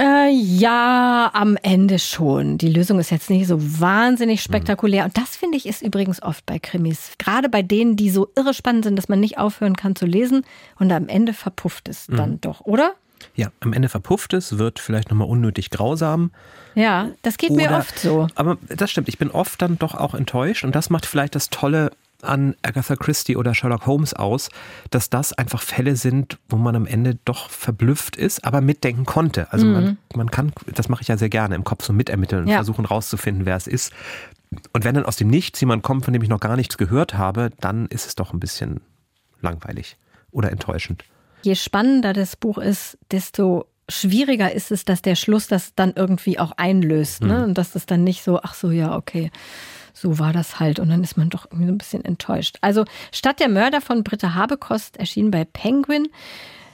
Äh, 0.00 0.30
ja, 0.30 1.30
am 1.32 1.56
Ende 1.62 1.98
schon. 1.98 2.56
Die 2.56 2.70
Lösung 2.70 3.00
ist 3.00 3.10
jetzt 3.10 3.30
nicht 3.30 3.48
so 3.48 3.80
wahnsinnig 3.80 4.42
spektakulär. 4.42 5.04
Und 5.04 5.18
das 5.18 5.36
finde 5.36 5.56
ich 5.56 5.66
ist 5.66 5.82
übrigens 5.82 6.22
oft 6.22 6.46
bei 6.46 6.60
Krimis. 6.60 7.12
Gerade 7.18 7.48
bei 7.48 7.62
denen, 7.62 7.96
die 7.96 8.10
so 8.10 8.28
irre 8.36 8.54
spannend 8.54 8.84
sind, 8.84 8.96
dass 8.96 9.08
man 9.08 9.18
nicht 9.18 9.38
aufhören 9.38 9.74
kann 9.74 9.96
zu 9.96 10.06
lesen. 10.06 10.44
Und 10.78 10.92
am 10.92 11.08
Ende 11.08 11.32
verpufft 11.32 11.88
es 11.88 12.06
dann 12.06 12.32
mhm. 12.32 12.40
doch, 12.40 12.60
oder? 12.60 12.94
Ja, 13.34 13.48
am 13.60 13.72
Ende 13.72 13.88
verpufft 13.88 14.34
es, 14.34 14.58
wird 14.58 14.78
vielleicht 14.78 15.10
nochmal 15.10 15.28
unnötig 15.28 15.70
grausam. 15.70 16.30
Ja, 16.74 17.08
das 17.22 17.38
geht 17.38 17.50
Oder, 17.50 17.70
mir 17.70 17.76
oft 17.76 17.98
so. 17.98 18.28
Aber 18.34 18.58
das 18.68 18.90
stimmt, 18.90 19.08
ich 19.08 19.18
bin 19.18 19.30
oft 19.30 19.60
dann 19.62 19.78
doch 19.78 19.94
auch 19.94 20.14
enttäuscht 20.14 20.64
und 20.64 20.74
das 20.74 20.90
macht 20.90 21.06
vielleicht 21.06 21.34
das 21.34 21.50
Tolle 21.50 21.90
an 22.22 22.56
Agatha 22.62 22.96
Christie 22.96 23.36
oder 23.36 23.54
Sherlock 23.54 23.86
Holmes 23.86 24.12
aus, 24.14 24.48
dass 24.90 25.08
das 25.08 25.32
einfach 25.32 25.62
Fälle 25.62 25.96
sind, 25.96 26.38
wo 26.48 26.56
man 26.56 26.74
am 26.74 26.86
Ende 26.86 27.16
doch 27.24 27.48
verblüfft 27.48 28.16
ist, 28.16 28.44
aber 28.44 28.60
mitdenken 28.60 29.04
konnte. 29.04 29.52
Also 29.52 29.66
mhm. 29.66 29.72
man, 29.72 29.98
man 30.14 30.30
kann, 30.30 30.52
das 30.74 30.88
mache 30.88 31.02
ich 31.02 31.08
ja 31.08 31.16
sehr 31.16 31.28
gerne, 31.28 31.54
im 31.54 31.64
Kopf 31.64 31.84
so 31.84 31.92
mitermitteln 31.92 32.42
und 32.42 32.48
ja. 32.48 32.56
versuchen 32.56 32.84
rauszufinden, 32.84 33.46
wer 33.46 33.56
es 33.56 33.66
ist. 33.66 33.92
Und 34.72 34.84
wenn 34.84 34.94
dann 34.94 35.04
aus 35.04 35.16
dem 35.16 35.28
Nichts 35.28 35.60
jemand 35.60 35.82
kommt, 35.82 36.04
von 36.04 36.12
dem 36.12 36.22
ich 36.22 36.28
noch 36.28 36.40
gar 36.40 36.56
nichts 36.56 36.76
gehört 36.76 37.14
habe, 37.14 37.50
dann 37.60 37.86
ist 37.86 38.06
es 38.06 38.14
doch 38.14 38.32
ein 38.32 38.40
bisschen 38.40 38.80
langweilig 39.40 39.96
oder 40.32 40.50
enttäuschend. 40.50 41.04
Je 41.42 41.54
spannender 41.54 42.12
das 42.12 42.36
Buch 42.36 42.58
ist, 42.58 42.98
desto 43.10 43.66
schwieriger 43.88 44.52
ist 44.52 44.70
es, 44.70 44.84
dass 44.84 45.02
der 45.02 45.14
Schluss 45.14 45.46
das 45.46 45.74
dann 45.74 45.94
irgendwie 45.96 46.38
auch 46.38 46.52
einlöst. 46.52 47.22
Ne? 47.22 47.38
Mhm. 47.38 47.44
Und 47.44 47.58
dass 47.58 47.72
das 47.72 47.86
dann 47.86 48.04
nicht 48.04 48.22
so, 48.22 48.40
ach 48.42 48.54
so, 48.54 48.70
ja, 48.70 48.96
okay 48.96 49.30
so 49.98 50.18
war 50.18 50.32
das 50.32 50.60
halt. 50.60 50.78
Und 50.78 50.88
dann 50.88 51.02
ist 51.02 51.16
man 51.16 51.28
doch 51.28 51.46
irgendwie 51.46 51.66
so 51.66 51.72
ein 51.72 51.78
bisschen 51.78 52.04
enttäuscht. 52.04 52.58
Also 52.60 52.84
Stadt 53.12 53.40
der 53.40 53.48
Mörder 53.48 53.80
von 53.80 54.04
Britta 54.04 54.34
Habekost 54.34 54.96
erschien 54.96 55.30
bei 55.30 55.44
Penguin. 55.44 56.08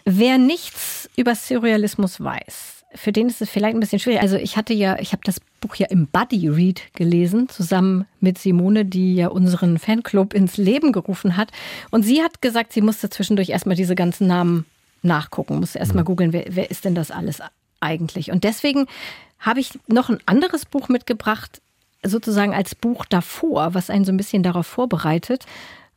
Wer 0.04 0.38
nichts 0.38 1.08
über 1.16 1.34
Surrealismus 1.34 2.20
weiß, 2.20 2.83
für 2.94 3.12
den 3.12 3.28
ist 3.28 3.42
es 3.42 3.50
vielleicht 3.50 3.76
ein 3.76 3.80
bisschen 3.80 3.98
schwierig. 3.98 4.20
Also 4.20 4.36
ich 4.36 4.56
hatte 4.56 4.72
ja, 4.72 4.98
ich 4.98 5.12
habe 5.12 5.22
das 5.24 5.40
Buch 5.60 5.76
ja 5.76 5.86
im 5.88 6.06
Buddy 6.06 6.48
Read 6.48 6.82
gelesen, 6.94 7.48
zusammen 7.48 8.06
mit 8.20 8.38
Simone, 8.38 8.84
die 8.84 9.14
ja 9.14 9.28
unseren 9.28 9.78
Fanclub 9.78 10.34
ins 10.34 10.56
Leben 10.56 10.92
gerufen 10.92 11.36
hat. 11.36 11.50
Und 11.90 12.04
sie 12.04 12.22
hat 12.22 12.42
gesagt, 12.42 12.72
sie 12.72 12.80
musste 12.80 13.10
zwischendurch 13.10 13.50
erstmal 13.50 13.76
diese 13.76 13.94
ganzen 13.94 14.26
Namen 14.26 14.66
nachgucken, 15.02 15.60
musste 15.60 15.78
erstmal 15.78 16.04
mhm. 16.04 16.06
googeln, 16.06 16.32
wer, 16.32 16.44
wer 16.48 16.70
ist 16.70 16.84
denn 16.84 16.94
das 16.94 17.10
alles 17.10 17.40
eigentlich? 17.80 18.30
Und 18.30 18.44
deswegen 18.44 18.86
habe 19.38 19.60
ich 19.60 19.78
noch 19.86 20.08
ein 20.08 20.18
anderes 20.26 20.64
Buch 20.64 20.88
mitgebracht, 20.88 21.60
sozusagen 22.02 22.54
als 22.54 22.74
Buch 22.74 23.04
davor, 23.04 23.74
was 23.74 23.90
einen 23.90 24.04
so 24.04 24.12
ein 24.12 24.16
bisschen 24.16 24.42
darauf 24.42 24.66
vorbereitet. 24.66 25.44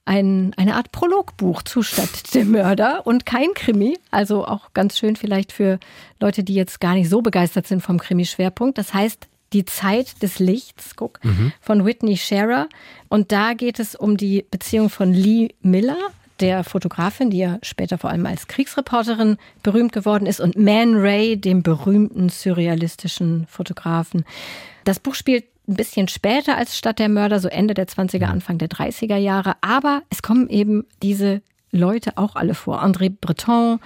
Ein, 0.08 0.54
eine 0.56 0.76
Art 0.76 0.94
Prologbuch 0.94 1.64
zu 1.64 1.84
Stadt 1.84 2.34
der 2.34 2.46
Mörder 2.46 3.06
und 3.06 3.26
kein 3.26 3.54
Krimi. 3.54 3.98
Also 4.10 4.46
auch 4.46 4.74
ganz 4.74 4.98
schön 4.98 5.18
vielleicht 5.18 5.52
für 5.52 5.80
Leute, 6.22 6.44
die 6.46 6.54
jetzt 6.54 6.80
gar 6.80 6.94
nicht 6.94 7.10
so 7.10 7.22
begeistert 7.22 7.68
sind 7.68 7.82
vom 7.82 8.00
Krimi-Schwerpunkt. 8.00 8.78
Das 8.78 8.94
heißt, 8.94 9.28
die 9.52 9.66
Zeit 9.66 10.22
des 10.24 10.40
Lichts, 10.40 10.96
guck, 10.96 11.24
mhm. 11.26 11.52
von 11.60 11.86
Whitney 11.86 12.16
Scherer. 12.16 12.70
Und 13.10 13.34
da 13.34 13.54
geht 13.54 13.80
es 13.80 13.96
um 13.96 14.16
die 14.16 14.46
Beziehung 14.50 14.90
von 14.90 15.14
Lee 15.14 15.50
Miller, 15.62 15.98
der 16.40 16.64
Fotografin, 16.64 17.30
die 17.30 17.40
ja 17.40 17.58
später 17.62 17.98
vor 17.98 18.10
allem 18.10 18.26
als 18.26 18.48
Kriegsreporterin 18.48 19.38
berühmt 19.64 19.92
geworden 19.92 20.26
ist, 20.26 20.40
und 20.40 20.56
Man 20.56 20.96
Ray, 20.96 21.36
dem 21.36 21.64
berühmten 21.64 22.30
surrealistischen 22.30 23.46
Fotografen. 23.48 24.24
Das 24.84 25.00
Buch 25.00 25.16
spielt 25.16 25.46
ein 25.68 25.76
bisschen 25.76 26.08
später 26.08 26.58
als 26.58 26.78
Stadt 26.78 27.00
der 27.00 27.10
Mörder, 27.10 27.40
so 27.40 27.48
Ende 27.48 27.74
der 27.74 27.88
20er, 27.88 28.26
Anfang 28.26 28.58
der 28.58 28.70
30er 28.70 29.18
Jahre. 29.18 29.56
Aber 29.62 30.02
es 30.10 30.22
kommen 30.22 30.50
eben 30.50 30.86
diese 31.04 31.42
Leute 31.72 32.18
auch 32.18 32.36
alle 32.36 32.54
vor. 32.54 32.84
André 32.84 33.10
Breton, 33.10 33.80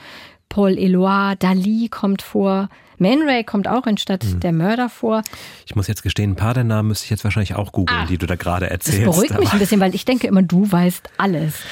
Paul 0.49 0.77
Eloy, 0.77 1.35
Dali 1.39 1.89
kommt 1.89 2.21
vor. 2.21 2.69
Man 3.01 3.23
Ray 3.23 3.43
kommt 3.43 3.67
auch 3.67 3.87
in 3.87 3.97
Stadt 3.97 4.23
hm. 4.23 4.39
der 4.41 4.53
Mörder 4.53 4.87
vor. 4.87 5.23
Ich 5.65 5.75
muss 5.75 5.87
jetzt 5.87 6.03
gestehen, 6.03 6.31
ein 6.31 6.35
paar 6.35 6.53
der 6.53 6.63
Namen 6.63 6.89
müsste 6.89 7.05
ich 7.05 7.09
jetzt 7.09 7.23
wahrscheinlich 7.23 7.55
auch 7.55 7.71
googeln, 7.71 8.01
ah, 8.03 8.05
die 8.05 8.19
du 8.19 8.27
da 8.27 8.35
gerade 8.35 8.69
erzählst. 8.69 9.07
Das 9.07 9.15
beruhigt 9.15 9.39
mich 9.39 9.51
ein 9.51 9.57
bisschen, 9.57 9.81
weil 9.81 9.95
ich 9.95 10.05
denke 10.05 10.27
immer, 10.27 10.43
du 10.43 10.71
weißt 10.71 11.09
alles. 11.17 11.63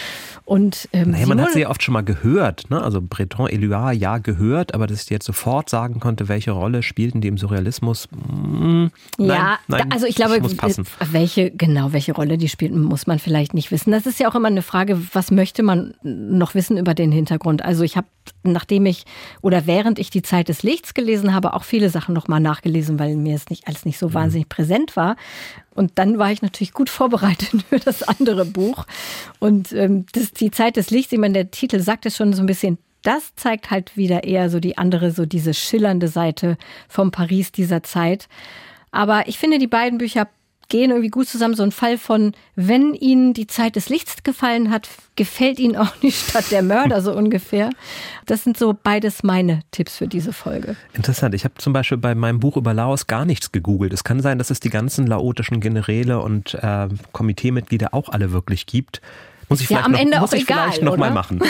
Und, 0.49 0.89
ähm, 0.93 1.11
naja, 1.11 1.27
man 1.27 1.39
hat 1.39 1.51
sie 1.51 1.59
ja 1.59 1.69
oft 1.69 1.83
schon 1.83 1.93
mal 1.93 2.01
gehört. 2.01 2.71
Ne? 2.71 2.81
Also 2.81 3.03
Breton, 3.03 3.47
Eluard, 3.49 3.95
ja, 3.97 4.17
gehört, 4.17 4.73
aber 4.73 4.87
dass 4.87 5.03
ich 5.03 5.09
jetzt 5.11 5.27
sofort 5.27 5.69
sagen 5.69 5.99
konnte, 5.99 6.27
welche 6.27 6.49
Rolle 6.49 6.81
spielten 6.81 7.21
die 7.21 7.27
im 7.27 7.37
Surrealismus. 7.37 8.07
Mh, 8.09 8.89
hm, 9.19 9.25
ja, 9.27 9.59
nein, 9.67 9.91
also 9.91 10.07
ich 10.07 10.15
glaube, 10.15 10.41
passen. 10.55 10.87
welche, 11.11 11.51
genau, 11.51 11.93
welche 11.93 12.13
Rolle 12.13 12.39
die 12.39 12.49
spielten, 12.49 12.81
muss 12.81 13.05
man 13.05 13.19
vielleicht 13.19 13.53
nicht 13.53 13.69
wissen. 13.69 13.91
Das 13.91 14.07
ist 14.07 14.19
ja 14.19 14.27
auch 14.27 14.33
immer 14.33 14.47
eine 14.47 14.63
Frage, 14.63 14.99
was 15.13 15.29
möchte 15.29 15.61
man 15.61 15.93
noch 16.01 16.55
wissen 16.55 16.77
über 16.77 16.95
den 16.95 17.11
Hintergrund? 17.11 17.63
Also 17.63 17.83
ich 17.83 17.95
habe, 17.95 18.07
nachdem 18.41 18.87
ich 18.87 19.05
oder 19.41 19.67
während 19.67 19.99
ich 19.99 20.09
die 20.09 20.23
Zeit 20.23 20.49
des 20.49 20.63
Lichts 20.63 20.95
gelesen 20.95 21.18
habe, 21.33 21.53
auch 21.53 21.63
viele 21.63 21.89
Sachen 21.89 22.13
nochmal 22.13 22.39
nachgelesen, 22.39 22.99
weil 22.99 23.15
mir 23.15 23.35
es 23.35 23.49
nicht 23.49 23.67
alles 23.67 23.85
nicht 23.85 23.99
so 23.99 24.09
mhm. 24.09 24.13
wahnsinnig 24.13 24.49
präsent 24.49 24.95
war. 24.95 25.15
Und 25.75 25.93
dann 25.95 26.17
war 26.17 26.31
ich 26.31 26.41
natürlich 26.41 26.73
gut 26.73 26.89
vorbereitet 26.89 27.63
für 27.69 27.79
das 27.79 28.03
andere 28.03 28.45
Buch. 28.45 28.85
Und 29.39 29.71
ähm, 29.73 30.05
das, 30.13 30.31
die 30.31 30.51
Zeit 30.51 30.75
des 30.75 30.89
Lichts, 30.89 31.11
ich 31.11 31.19
meine, 31.19 31.33
der 31.33 31.51
Titel 31.51 31.79
sagt 31.79 32.05
es 32.05 32.15
schon 32.15 32.33
so 32.33 32.41
ein 32.41 32.47
bisschen, 32.47 32.77
das 33.01 33.33
zeigt 33.35 33.71
halt 33.71 33.95
wieder 33.95 34.23
eher 34.23 34.49
so 34.49 34.59
die 34.59 34.77
andere, 34.77 35.11
so 35.11 35.25
diese 35.25 35.53
schillernde 35.53 36.09
Seite 36.09 36.57
vom 36.87 37.11
Paris 37.11 37.51
dieser 37.51 37.83
Zeit. 37.83 38.27
Aber 38.91 39.27
ich 39.27 39.37
finde, 39.37 39.59
die 39.59 39.67
beiden 39.67 39.99
Bücher 39.99 40.27
gehen 40.69 40.91
irgendwie 40.91 41.09
gut 41.09 41.27
zusammen. 41.27 41.55
So 41.55 41.63
ein 41.63 41.71
Fall 41.71 41.97
von, 41.97 42.33
wenn 42.55 42.93
Ihnen 42.93 43.33
die 43.33 43.47
Zeit 43.47 43.75
des 43.75 43.89
Lichts 43.89 44.23
gefallen 44.23 44.69
hat, 44.69 44.87
gefällt 45.15 45.59
Ihnen 45.59 45.75
auch 45.75 45.95
die 46.01 46.11
Stadt 46.11 46.51
der 46.51 46.63
Mörder 46.63 47.01
so 47.01 47.13
ungefähr. 47.13 47.71
Das 48.25 48.43
sind 48.43 48.57
so 48.57 48.77
beides 48.81 49.23
meine 49.23 49.61
Tipps 49.71 49.97
für 49.97 50.07
diese 50.07 50.31
Folge. 50.31 50.75
Interessant. 50.93 51.35
Ich 51.35 51.43
habe 51.43 51.55
zum 51.57 51.73
Beispiel 51.73 51.97
bei 51.97 52.15
meinem 52.15 52.39
Buch 52.39 52.55
über 52.55 52.73
Laos 52.73 53.07
gar 53.07 53.25
nichts 53.25 53.51
gegoogelt. 53.51 53.91
Es 53.91 54.03
kann 54.03 54.21
sein, 54.21 54.37
dass 54.37 54.49
es 54.49 54.59
die 54.59 54.69
ganzen 54.69 55.07
laotischen 55.07 55.59
Generäle 55.59 56.21
und 56.21 56.53
äh, 56.53 56.87
Komiteemitglieder 57.11 57.93
auch 57.93 58.09
alle 58.09 58.31
wirklich 58.31 58.65
gibt. 58.65 59.01
Muss 59.49 59.61
ich 59.61 59.67
vielleicht 59.67 59.81
ja, 59.81 59.85
am 59.87 59.93
noch, 59.93 59.99
Ende 59.99 60.19
muss 60.19 60.29
auch 60.29 60.35
ich 60.35 60.43
egal, 60.43 60.65
vielleicht 60.65 60.83
noch 60.83 60.97
mal 60.97 61.11
machen. 61.11 61.41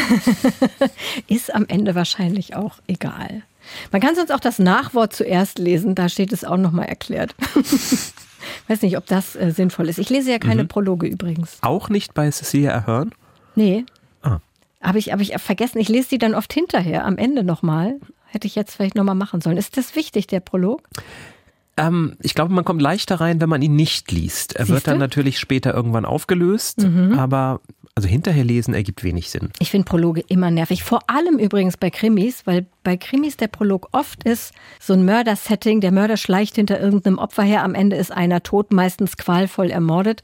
Ist 1.28 1.54
am 1.54 1.66
Ende 1.68 1.96
wahrscheinlich 1.96 2.56
auch 2.56 2.76
egal. 2.88 3.44
Man 3.92 4.02
kann 4.02 4.16
sonst 4.16 4.32
auch 4.32 4.40
das 4.40 4.58
Nachwort 4.58 5.14
zuerst 5.14 5.60
lesen, 5.60 5.96
da 5.96 6.08
steht 6.08 6.32
es 6.32 6.46
auch 6.46 6.58
noch 6.58 6.72
mal 6.72 6.86
erklärt. 6.86 7.36
Weiß 8.68 8.82
nicht, 8.82 8.98
ob 8.98 9.06
das 9.06 9.36
äh, 9.36 9.52
sinnvoll 9.52 9.90
ist. 9.90 10.00
Ich 10.00 10.10
lese 10.10 10.32
ja 10.32 10.40
keine 10.40 10.64
mhm. 10.64 10.68
Prologe 10.68 11.08
übrigens. 11.08 11.58
Auch 11.62 11.90
nicht 11.90 12.14
bei 12.14 12.30
Cecilia 12.32 12.74
Ahern? 12.76 13.12
Nee. 13.56 13.86
Ah. 14.22 14.40
Habe 14.82 15.00
ich, 15.00 15.12
hab 15.12 15.20
ich 15.20 15.34
vergessen. 15.38 15.80
Ich 15.80 15.90
lese 15.90 16.10
die 16.10 16.18
dann 16.18 16.36
oft 16.36 16.54
hinterher, 16.54 17.06
am 17.06 17.18
Ende 17.18 17.44
nochmal. 17.44 18.00
Hätte 18.26 18.48
ich 18.48 18.56
jetzt 18.56 18.76
vielleicht 18.76 18.96
nochmal 18.96 19.16
machen 19.16 19.42
sollen. 19.42 19.58
Ist 19.58 19.78
das 19.78 19.96
wichtig, 19.96 20.28
der 20.28 20.40
Prolog? 20.40 20.84
Ähm, 21.78 22.16
ich 22.22 22.36
glaube, 22.36 22.54
man 22.54 22.66
kommt 22.66 22.82
leichter 22.82 23.20
rein, 23.20 23.42
wenn 23.42 23.50
man 23.50 23.62
ihn 23.62 23.76
nicht 23.76 24.12
liest. 24.12 24.56
Er 24.56 24.66
Siehste? 24.66 24.74
wird 24.74 24.88
dann 24.88 25.00
natürlich 25.00 25.40
später 25.40 25.74
irgendwann 25.74 26.06
aufgelöst, 26.06 26.80
mhm. 26.80 27.18
aber 27.18 27.62
also 28.00 28.08
hinterher 28.08 28.46
lesen 28.46 28.74
ergibt 28.74 29.04
wenig 29.04 29.30
Sinn. 29.30 29.50
Ich 29.60 29.72
finde 29.72 29.84
Prologe 29.84 30.22
immer 30.30 30.52
nervig. 30.52 30.86
Vor 30.86 31.02
allem 31.08 31.38
übrigens 31.38 31.76
bei 31.76 31.90
Krimis, 31.90 32.48
weil 32.48 32.66
bei 32.82 32.96
Krimis 32.96 33.36
der 33.36 33.50
Prolog 33.50 33.90
oft 33.92 34.24
ist 34.24 34.54
so 34.80 34.94
ein 34.94 35.04
Mördersetting. 35.04 35.82
Der 35.82 35.92
Mörder 35.92 36.16
schleicht 36.16 36.56
hinter 36.56 36.80
irgendeinem 36.80 37.18
Opfer 37.18 37.44
her. 37.44 37.62
Am 37.62 37.76
Ende 37.76 37.98
ist 37.98 38.14
einer 38.14 38.42
tot, 38.42 38.72
meistens 38.72 39.18
qualvoll 39.18 39.70
ermordet. 39.70 40.22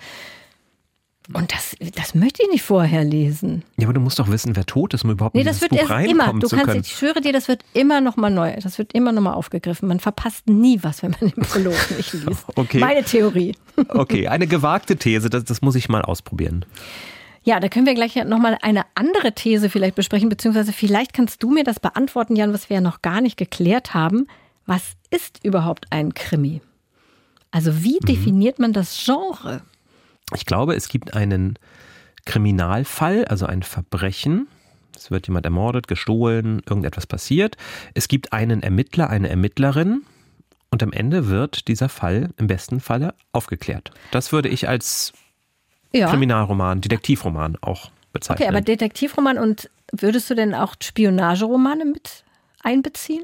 Und 1.33 1.51
das, 1.51 1.75
das 1.95 2.15
möchte 2.15 2.43
ich 2.43 2.49
nicht 2.49 2.63
vorher 2.63 3.03
lesen. 3.03 3.63
Ja, 3.75 3.87
aber 3.87 3.93
du 3.93 3.99
musst 3.99 4.19
doch 4.19 4.29
wissen, 4.29 4.55
wer 4.55 4.65
tot 4.65 4.93
ist, 4.93 5.03
um 5.03 5.11
überhaupt 5.11 5.35
nee, 5.35 5.43
das 5.43 5.59
wird 5.59 5.71
Buch 5.71 5.89
immer. 5.99 6.31
Du 6.31 6.47
kannst, 6.47 6.65
können. 6.65 6.79
Ich 6.79 6.95
schwöre 6.95 7.19
dir, 7.19 7.33
das 7.33 7.49
wird 7.49 7.61
immer 7.73 7.99
noch 7.99 8.15
mal 8.15 8.29
neu. 8.29 8.55
Das 8.61 8.77
wird 8.77 8.93
immer 8.93 9.11
noch 9.11 9.21
mal 9.21 9.33
aufgegriffen. 9.33 9.89
Man 9.89 9.99
verpasst 9.99 10.47
nie 10.47 10.79
was, 10.81 11.03
wenn 11.03 11.11
man 11.11 11.31
den 11.31 11.43
Prolog 11.43 11.75
nicht 11.97 12.13
liest. 12.13 12.45
Okay. 12.55 12.79
Meine 12.79 13.03
Theorie. 13.03 13.53
Okay, 13.89 14.29
eine 14.29 14.47
gewagte 14.47 14.95
These. 14.95 15.29
Das, 15.29 15.43
das 15.43 15.61
muss 15.61 15.75
ich 15.75 15.89
mal 15.89 16.03
ausprobieren. 16.03 16.63
Ja, 17.45 17.59
da 17.59 17.69
können 17.69 17.85
wir 17.85 17.93
gleich 17.93 18.15
nochmal 18.15 18.57
eine 18.63 18.85
andere 18.95 19.31
These 19.33 19.69
vielleicht 19.69 19.93
besprechen, 19.93 20.29
beziehungsweise 20.29 20.73
vielleicht 20.73 21.13
kannst 21.13 21.43
du 21.43 21.51
mir 21.51 21.63
das 21.63 21.79
beantworten, 21.79 22.35
Jan, 22.35 22.53
was 22.53 22.69
wir 22.69 22.75
ja 22.75 22.81
noch 22.81 23.03
gar 23.03 23.21
nicht 23.21 23.37
geklärt 23.37 23.93
haben. 23.93 24.27
Was 24.65 24.93
ist 25.11 25.45
überhaupt 25.45 25.85
ein 25.91 26.15
Krimi? 26.15 26.61
Also 27.51 27.83
wie 27.83 27.99
mhm. 28.01 28.05
definiert 28.07 28.57
man 28.57 28.73
das 28.73 28.99
Genre? 29.05 29.61
Ich 30.33 30.47
glaube, 30.47 30.75
es 30.75 30.89
gibt 30.89 31.13
einen 31.13 31.59
Kriminalfall, 32.25 33.25
also 33.25 33.45
ein 33.45 33.61
Verbrechen. 33.61 34.47
Es 34.95 35.11
wird 35.11 35.27
jemand 35.27 35.45
ermordet, 35.45 35.87
gestohlen, 35.87 36.63
irgendetwas 36.67 37.05
passiert. 37.05 37.57
Es 37.93 38.07
gibt 38.07 38.33
einen 38.33 38.63
Ermittler, 38.63 39.11
eine 39.11 39.29
Ermittlerin. 39.29 40.01
Und 40.71 40.81
am 40.81 40.91
Ende 40.91 41.27
wird 41.27 41.67
dieser 41.67 41.89
Fall 41.89 42.31
im 42.37 42.47
besten 42.47 42.79
Falle 42.79 43.13
aufgeklärt. 43.33 43.91
Das 44.09 44.31
würde 44.31 44.49
ich 44.49 44.67
als 44.67 45.13
ja. 45.95 46.09
Kriminalroman, 46.09 46.81
Detektivroman 46.81 47.57
auch 47.61 47.91
bezeichnen. 48.13 48.47
Okay, 48.47 48.49
aber 48.49 48.61
Detektivroman 48.61 49.37
und 49.37 49.69
würdest 49.91 50.29
du 50.29 50.35
denn 50.35 50.53
auch 50.53 50.75
Spionageromane 50.81 51.85
mit 51.85 52.23
einbeziehen? 52.63 53.23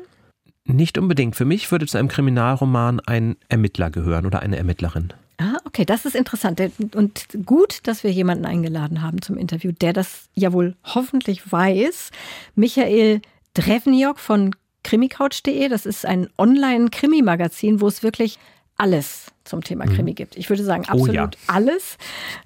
Nicht 0.66 0.98
unbedingt. 0.98 1.36
Für 1.36 1.46
mich 1.46 1.72
würde 1.72 1.88
zu 1.88 1.98
einem 1.98 2.08
Kriminalroman 2.08 3.00
ein 3.02 3.36
Ermittler 3.50 3.90
gehören 3.90 4.26
oder 4.26 4.42
eine 4.42 4.58
Ermittlerin. 4.58 5.14
Ah, 5.38 5.58
okay, 5.66 5.86
das 5.86 6.06
ist 6.06 6.16
interessant. 6.16 6.62
Und 6.94 7.28
gut, 7.46 7.80
dass 7.88 8.04
wir 8.04 8.12
jemanden 8.12 8.46
eingeladen 8.46 9.02
haben 9.02 9.22
zum 9.24 9.38
Interview, 9.38 9.72
der 9.72 9.92
das 9.92 10.30
ja 10.36 10.54
wohl 10.54 10.76
hoffentlich 10.84 11.52
weiß. 11.52 12.12
Michael 12.56 13.22
Drevniok 13.56 14.20
von 14.20 14.56
krimicouch.de. 14.84 15.68
Das 15.68 15.88
ist 15.88 16.06
ein 16.06 16.30
Online-Krimi-Magazin, 16.38 17.82
wo 17.82 17.88
es 17.88 18.04
wirklich 18.04 18.38
alles 18.82 19.28
zum 19.44 19.63
Thema 19.63 19.86
mhm. 19.86 19.96
Krimi 19.96 20.13
gibt. 20.13 20.36
Ich 20.38 20.50
würde 20.50 20.63
sagen, 20.63 20.86
absolut 20.86 21.10
oh 21.10 21.13
ja. 21.13 21.30
alles. 21.48 21.98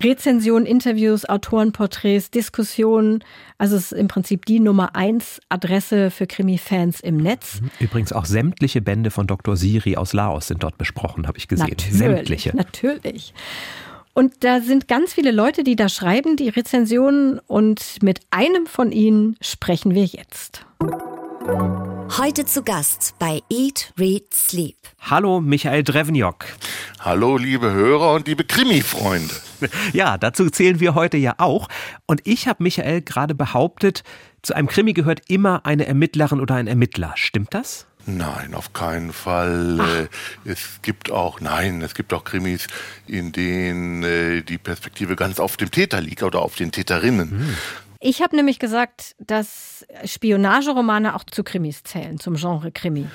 Rezensionen, 0.04 0.66
Interviews, 0.66 1.28
Autorenporträts, 1.28 2.30
Diskussionen. 2.32 3.24
Also 3.58 3.76
es 3.76 3.92
ist 3.92 3.98
im 3.98 4.08
Prinzip 4.08 4.46
die 4.46 4.60
Nummer 4.60 4.96
eins 4.96 5.40
Adresse 5.50 6.12
für 6.12 6.28
Krimi-Fans 6.28 7.00
im 7.00 7.18
Netz. 7.18 7.62
Mhm. 7.62 7.72
Übrigens 7.80 8.12
auch 8.12 8.26
sämtliche 8.26 8.82
Bände 8.82 9.12
von 9.12 9.28
Dr. 9.28 9.56
Siri 9.56 9.96
aus 9.96 10.14
Laos 10.14 10.48
sind 10.48 10.64
dort 10.64 10.78
besprochen, 10.78 11.28
habe 11.28 11.38
ich 11.38 11.48
gesehen. 11.48 11.70
Natürlich, 11.70 11.98
sämtliche. 11.98 12.56
Natürlich. 12.56 13.34
Und 14.14 14.44
da 14.44 14.62
sind 14.62 14.88
ganz 14.88 15.14
viele 15.14 15.32
Leute, 15.32 15.64
die 15.64 15.76
da 15.76 15.90
schreiben, 15.90 16.38
die 16.38 16.50
Rezensionen. 16.50 17.40
Und 17.48 18.02
mit 18.02 18.22
einem 18.32 18.66
von 18.66 18.92
ihnen 18.92 19.36
sprechen 19.42 19.94
wir 19.94 20.06
jetzt. 20.06 20.66
Heute 22.10 22.46
zu 22.46 22.64
Gast 22.64 23.16
bei 23.20 23.42
Eat, 23.50 23.92
Read, 24.00 24.34
Sleep. 24.34 24.78
Hallo, 25.02 25.42
Michael 25.42 25.84
Drevniok. 25.84 26.46
Hallo, 27.00 27.38
liebe 27.38 27.72
Hörer 27.72 28.14
und 28.14 28.28
liebe 28.28 28.44
Krimi-Freunde. 28.44 29.34
Ja, 29.94 30.18
dazu 30.18 30.50
zählen 30.50 30.80
wir 30.80 30.96
heute 30.96 31.18
ja 31.18 31.36
auch. 31.38 31.70
Und 32.06 32.22
ich 32.26 32.48
habe 32.48 32.62
Michael 32.62 33.02
gerade 33.02 33.34
behauptet, 33.34 34.04
zu 34.44 34.54
einem 34.54 34.68
Krimi 34.68 34.94
gehört 34.94 35.22
immer 35.30 35.66
eine 35.66 35.88
Ermittlerin 35.88 36.40
oder 36.40 36.56
ein 36.56 36.68
Ermittler. 36.68 37.14
Stimmt 37.16 37.54
das? 37.54 37.88
Nein, 38.06 38.54
auf 38.54 38.74
keinen 38.74 39.12
Fall. 39.12 39.80
Ach. 39.82 39.96
Äh, 39.96 40.08
es 40.44 40.80
gibt 40.82 41.10
auch, 41.10 41.40
nein, 41.42 41.82
es 41.82 41.96
gibt 41.96 42.14
auch 42.14 42.24
Krimis, 42.24 42.68
in 43.08 43.32
denen 43.32 44.04
äh, 44.04 44.42
die 44.44 44.58
Perspektive 44.58 45.16
ganz 45.16 45.40
auf 45.40 45.58
dem 45.58 45.72
Täter 45.72 46.02
liegt 46.02 46.22
oder 46.22 46.42
auf 46.42 46.56
den 46.56 46.72
Täterinnen. 46.72 47.32
Hm. 47.32 47.58
Ich 48.08 48.22
habe 48.22 48.36
nämlich 48.36 48.60
gesagt, 48.60 49.16
dass 49.18 49.84
Spionageromane 50.06 51.16
auch 51.16 51.24
zu 51.24 51.44
Krimis 51.44 51.82
zählen, 51.82 52.20
zum 52.20 52.36
Genre 52.36 52.72
Krimi. 52.72 53.08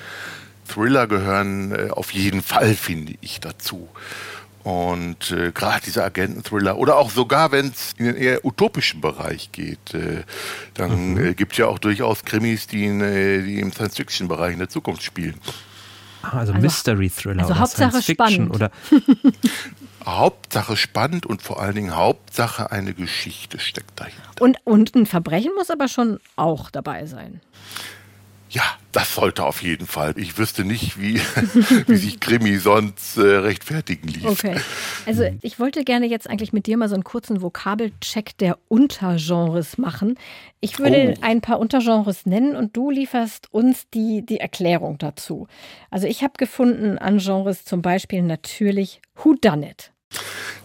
Thriller 0.67 1.07
gehören 1.07 1.71
äh, 1.71 1.91
auf 1.91 2.11
jeden 2.11 2.41
Fall, 2.41 2.75
finde 2.75 3.13
ich, 3.21 3.39
dazu. 3.39 3.87
Und 4.63 5.31
äh, 5.31 5.53
gerade 5.53 5.81
diese 5.85 6.03
Agenten-Thriller 6.03 6.77
oder 6.77 6.97
auch 6.97 7.09
sogar, 7.09 7.53
wenn 7.53 7.67
es 7.67 7.93
in 7.97 8.05
den 8.07 8.17
eher 8.17 8.43
utopischen 8.43 8.99
Bereich 8.99 9.53
geht, 9.53 9.93
äh, 9.93 10.23
dann 10.73 11.13
mhm. 11.13 11.25
äh, 11.25 11.33
gibt 11.35 11.53
es 11.53 11.59
ja 11.59 11.67
auch 11.67 11.79
durchaus 11.79 12.25
Krimis, 12.25 12.67
die, 12.67 12.83
in, 12.83 12.99
äh, 12.99 13.43
die 13.43 13.61
im 13.61 13.71
Science-Fiction-Bereich 13.71 14.51
in 14.51 14.59
der 14.59 14.69
Zukunft 14.69 15.03
spielen. 15.03 15.35
Ah, 16.23 16.39
also, 16.39 16.53
also 16.53 16.61
Mystery-Thriller 16.61 17.41
also 17.41 17.53
oder 17.53 17.61
Hauptsache 17.61 18.01
spannend. 18.01 18.55
Oder 18.55 18.71
Hauptsache 20.05 20.77
spannend 20.77 21.25
und 21.25 21.41
vor 21.41 21.61
allen 21.61 21.75
Dingen 21.75 21.95
Hauptsache 21.95 22.71
eine 22.71 22.93
Geschichte 22.93 23.59
steckt 23.59 23.99
dahinter. 23.99 24.21
Und, 24.39 24.57
und 24.63 24.95
ein 24.95 25.05
Verbrechen 25.05 25.51
muss 25.55 25.69
aber 25.69 25.87
schon 25.87 26.19
auch 26.35 26.71
dabei 26.71 27.05
sein. 27.05 27.41
Ja, 28.51 28.63
das 28.91 29.15
sollte 29.15 29.45
auf 29.45 29.63
jeden 29.63 29.87
Fall. 29.87 30.13
Ich 30.17 30.37
wüsste 30.37 30.65
nicht, 30.65 30.99
wie, 30.99 31.15
wie 31.87 31.95
sich 31.95 32.19
Krimi 32.19 32.57
sonst 32.57 33.15
äh, 33.15 33.21
rechtfertigen 33.21 34.09
ließ. 34.09 34.25
Okay. 34.25 34.59
Also 35.05 35.23
ich 35.41 35.57
wollte 35.57 35.85
gerne 35.85 36.05
jetzt 36.05 36.29
eigentlich 36.29 36.51
mit 36.51 36.67
dir 36.67 36.75
mal 36.75 36.89
so 36.89 36.95
einen 36.95 37.05
kurzen 37.05 37.41
Vokabelcheck 37.41 38.37
der 38.39 38.57
Untergenres 38.67 39.77
machen. 39.77 40.19
Ich 40.59 40.79
würde 40.79 41.15
oh. 41.17 41.21
ein 41.21 41.39
paar 41.39 41.59
Untergenres 41.59 42.25
nennen 42.25 42.57
und 42.57 42.75
du 42.75 42.91
lieferst 42.91 43.53
uns 43.53 43.89
die, 43.93 44.25
die 44.25 44.41
Erklärung 44.41 44.97
dazu. 44.97 45.47
Also 45.89 46.07
ich 46.07 46.21
habe 46.21 46.33
gefunden 46.37 46.97
an 46.97 47.19
Genres 47.19 47.63
zum 47.63 47.81
Beispiel 47.81 48.21
natürlich 48.21 49.01
Who 49.15 49.35
Done 49.39 49.69
It. 49.71 49.93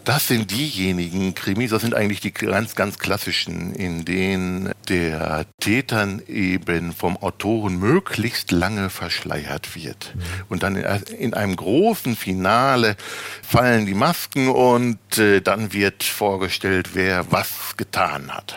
Das 0.05 0.29
sind 0.29 0.53
diejenigen 0.53 1.35
Krimis, 1.35 1.71
das 1.71 1.83
sind 1.83 1.95
eigentlich 1.95 2.21
die 2.21 2.33
ganz, 2.33 2.77
ganz 2.77 3.01
klassischen, 3.01 3.75
in 3.75 4.05
denen 4.05 4.71
der 4.89 5.47
Tätern 5.59 6.23
eben 6.29 6.93
vom 6.93 7.17
Autoren 7.17 7.81
möglichst 7.81 8.53
lange 8.53 8.89
verschleiert 8.89 9.75
wird. 9.75 10.15
Mhm. 10.15 10.21
Und 10.49 10.63
dann 10.63 10.77
in 10.77 11.35
einem 11.35 11.57
großen 11.57 12.15
Finale 12.15 12.97
fallen 13.43 13.87
die 13.87 13.95
Masken 13.95 14.49
und 14.49 15.19
äh, 15.19 15.41
dann 15.41 15.73
wird 15.73 16.05
vorgestellt, 16.05 16.91
wer 16.95 17.33
was 17.33 17.77
getan 17.77 18.31
hat. 18.31 18.57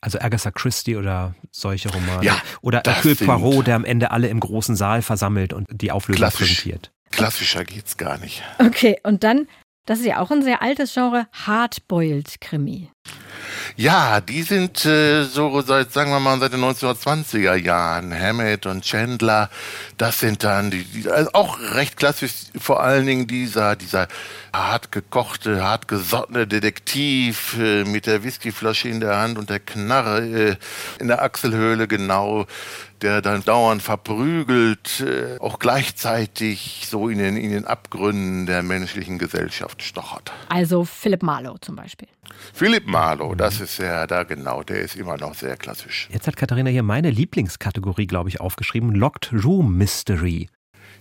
Also 0.00 0.18
Agatha 0.20 0.50
Christie 0.50 0.96
oder 0.96 1.36
solche 1.52 1.90
Romane. 1.90 2.24
Ja, 2.24 2.42
oder 2.60 2.82
Hercule 2.84 3.14
Poirot, 3.14 3.68
der 3.68 3.76
am 3.76 3.84
Ende 3.84 4.10
alle 4.10 4.26
im 4.26 4.40
großen 4.40 4.74
Saal 4.74 5.02
versammelt 5.02 5.52
und 5.52 5.66
die 5.70 5.92
Auflösung 5.92 6.18
Klassisch. 6.18 6.40
präsentiert. 6.40 6.90
Klassischer 7.10 7.64
geht's 7.64 7.96
gar 7.96 8.18
nicht. 8.18 8.42
Okay, 8.58 8.98
und 9.02 9.24
dann 9.24 9.46
das 9.88 10.00
ist 10.00 10.04
ja 10.04 10.20
auch 10.20 10.30
ein 10.30 10.42
sehr 10.42 10.60
altes 10.60 10.92
Genre, 10.92 11.26
Hardboiled 11.32 12.42
Krimi. 12.42 12.90
Ja, 13.74 14.20
die 14.20 14.42
sind 14.42 14.84
äh, 14.84 15.24
so 15.24 15.62
seit, 15.62 15.92
sagen 15.92 16.10
wir 16.10 16.20
mal, 16.20 16.38
seit 16.40 16.52
den 16.52 16.60
1920er 16.60 17.54
Jahren. 17.54 18.12
Hammett 18.12 18.66
und 18.66 18.84
Chandler, 18.84 19.48
das 19.96 20.20
sind 20.20 20.44
dann 20.44 20.70
die, 20.70 20.84
die 20.84 21.08
also 21.08 21.30
auch 21.32 21.58
recht 21.74 21.96
klassisch, 21.96 22.32
vor 22.58 22.82
allen 22.82 23.06
Dingen 23.06 23.26
dieser, 23.26 23.76
dieser 23.76 24.08
hart 24.58 24.92
gekochte, 24.92 25.62
hart 25.62 25.88
gesottene 25.88 26.46
Detektiv 26.46 27.56
äh, 27.58 27.84
mit 27.84 28.06
der 28.06 28.24
Whiskyflasche 28.24 28.88
in 28.88 29.00
der 29.00 29.16
Hand 29.16 29.38
und 29.38 29.50
der 29.50 29.60
Knarre 29.60 30.20
äh, 30.26 30.56
in 30.98 31.08
der 31.08 31.22
Achselhöhle 31.22 31.86
genau 31.88 32.46
der 33.02 33.22
dann 33.22 33.44
dauernd 33.44 33.82
verprügelt, 33.82 35.00
äh, 35.00 35.38
auch 35.38 35.58
gleichzeitig 35.58 36.86
so 36.88 37.08
in 37.08 37.18
den, 37.18 37.36
in 37.36 37.50
den 37.50 37.64
Abgründen 37.64 38.46
der 38.46 38.62
menschlichen 38.62 39.18
Gesellschaft 39.18 39.82
stochert. 39.82 40.32
Also 40.48 40.84
Philip 40.84 41.22
Marlowe 41.22 41.60
zum 41.60 41.76
Beispiel. 41.76 42.08
Philip 42.52 42.86
Marlowe, 42.86 43.36
das 43.36 43.60
ist 43.60 43.78
ja 43.78 44.06
da 44.06 44.24
genau, 44.24 44.62
der 44.62 44.80
ist 44.80 44.96
immer 44.96 45.16
noch 45.16 45.34
sehr 45.34 45.56
klassisch. 45.56 46.08
Jetzt 46.10 46.26
hat 46.26 46.36
Katharina 46.36 46.70
hier 46.70 46.82
meine 46.82 47.10
Lieblingskategorie, 47.10 48.06
glaube 48.06 48.28
ich, 48.28 48.40
aufgeschrieben, 48.40 48.94
Locked 48.94 49.32
Room 49.32 49.76
Mystery. 49.76 50.48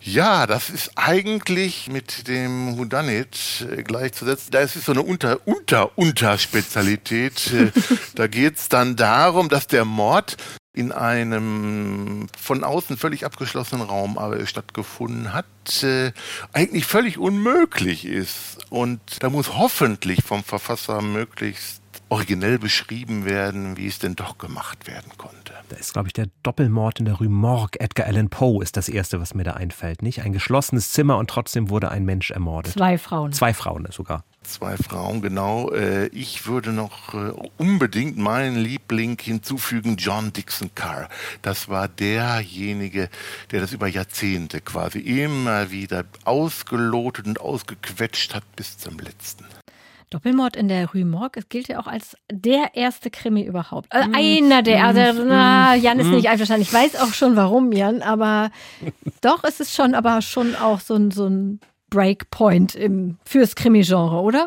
Ja, 0.01 0.47
das 0.47 0.69
ist 0.69 0.91
eigentlich 0.95 1.89
mit 1.89 2.27
dem 2.27 2.77
Whodunit 2.77 3.67
äh, 3.69 3.83
gleichzusetzen. 3.83 4.51
Da 4.51 4.60
ist 4.60 4.75
es 4.75 4.86
so 4.86 4.91
eine 4.91 5.01
Unter, 5.01 5.39
Unter, 5.45 5.97
Unterspezialität. 5.97 7.51
Äh, 7.53 7.71
da 8.15 8.27
geht 8.27 8.57
es 8.57 8.69
dann 8.69 8.95
darum, 8.95 9.49
dass 9.49 9.67
der 9.67 9.86
Mord 9.86 10.38
in 10.73 10.91
einem 10.91 12.27
von 12.39 12.63
außen 12.63 12.97
völlig 12.97 13.25
abgeschlossenen 13.25 13.88
Raum 13.88 14.19
aber 14.19 14.45
stattgefunden 14.45 15.33
hat, 15.33 15.45
äh, 15.81 16.12
eigentlich 16.53 16.86
völlig 16.86 17.17
unmöglich 17.17 18.05
ist. 18.05 18.60
Und 18.69 19.01
da 19.21 19.29
muss 19.31 19.55
hoffentlich 19.55 20.23
vom 20.23 20.43
Verfasser 20.43 21.01
möglichst 21.01 21.81
originell 22.09 22.59
beschrieben 22.59 23.25
werden, 23.25 23.77
wie 23.77 23.87
es 23.87 23.99
denn 23.99 24.15
doch 24.15 24.37
gemacht 24.37 24.87
werden 24.87 25.11
konnte. 25.17 25.53
Da 25.69 25.75
ist, 25.75 25.93
glaube 25.93 26.07
ich, 26.07 26.13
der 26.13 26.27
Doppelmord 26.43 26.99
in 26.99 27.05
der 27.05 27.15
Rue 27.15 27.27
Morgue. 27.27 27.79
Edgar 27.79 28.07
Allan 28.07 28.29
Poe 28.29 28.63
ist 28.63 28.77
das 28.77 28.87
Erste, 28.87 29.19
was 29.19 29.33
mir 29.33 29.43
da 29.43 29.53
einfällt. 29.53 30.01
Nicht? 30.01 30.21
Ein 30.21 30.31
geschlossenes 30.31 30.91
Zimmer 30.91 31.17
und 31.17 31.29
trotzdem 31.29 31.69
wurde 31.69 31.91
ein 31.91 32.05
Mensch 32.05 32.31
ermordet. 32.31 32.73
Zwei 32.73 32.97
Frauen. 32.97 33.33
Zwei 33.33 33.53
Frauen 33.53 33.87
sogar. 33.91 34.23
Zwei 34.43 34.77
Frauen, 34.77 35.21
genau. 35.21 35.71
Äh, 35.71 36.07
ich 36.07 36.47
würde 36.47 36.71
noch 36.71 37.13
äh, 37.13 37.33
unbedingt 37.57 38.17
meinen 38.17 38.55
Liebling 38.55 39.19
hinzufügen, 39.19 39.97
John 39.97 40.31
Dixon 40.31 40.73
Carr. 40.73 41.09
Das 41.41 41.67
war 41.67 41.89
derjenige, 41.89 43.09
der 43.51 43.59
das 43.59 43.73
über 43.73 43.87
Jahrzehnte 43.87 44.61
quasi 44.61 44.99
immer 44.99 45.71
wieder 45.71 46.05
ausgelotet 46.23 47.27
und 47.27 47.41
ausgequetscht 47.41 48.33
hat 48.33 48.43
bis 48.55 48.77
zum 48.77 48.99
letzten. 48.99 49.43
Doppelmord 50.09 50.55
in 50.55 50.69
der 50.69 50.89
Rue 50.91 51.03
Morgue, 51.03 51.41
es 51.41 51.49
gilt 51.49 51.67
ja 51.67 51.79
auch 51.79 51.87
als 51.87 52.15
der 52.31 52.75
erste 52.75 53.09
Krimi 53.09 53.43
überhaupt. 53.43 53.91
Also 53.91 54.09
einer 54.13 54.63
der, 54.63 54.85
also, 54.85 55.25
na, 55.25 55.75
Jan 55.75 55.99
ist 55.99 56.07
nicht 56.07 56.29
einverstanden. 56.29 56.61
Ich 56.61 56.71
weiß 56.71 56.95
auch 56.97 57.13
schon 57.13 57.35
warum, 57.35 57.73
Jan, 57.73 58.01
aber 58.01 58.51
doch 59.21 59.43
ist 59.43 59.60
es 59.60 59.75
schon, 59.75 59.95
aber 59.95 60.21
schon 60.21 60.55
auch 60.55 60.79
so 60.79 60.95
ein, 60.95 61.12
so 61.12 61.27
ein 61.27 61.60
Breakpoint 61.89 62.75
im, 62.75 63.17
fürs 63.25 63.55
Krimi-Genre, 63.55 64.21
oder? 64.21 64.45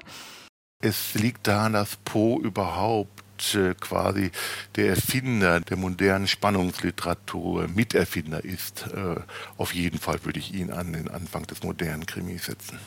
Es 0.83 1.15
liegt 1.15 1.47
daran, 1.47 1.75
dass 1.75 1.97
Poe 1.97 2.41
überhaupt 2.41 3.55
äh, 3.55 3.75
quasi 3.75 4.31
der 4.77 4.91
Erfinder 4.91 5.61
der 5.61 5.77
modernen 5.77 6.27
Spannungsliteratur, 6.27 7.69
Miterfinder 7.69 8.43
ist. 8.43 8.87
Äh, 8.95 9.17
auf 9.59 9.75
jeden 9.75 9.99
Fall 9.99 10.25
würde 10.25 10.39
ich 10.39 10.55
ihn 10.55 10.71
an 10.71 10.95
den 10.95 11.09
Anfang 11.09 11.47
des 11.47 11.63
modernen 11.63 12.07
Krimis 12.07 12.47
setzen. 12.47 12.79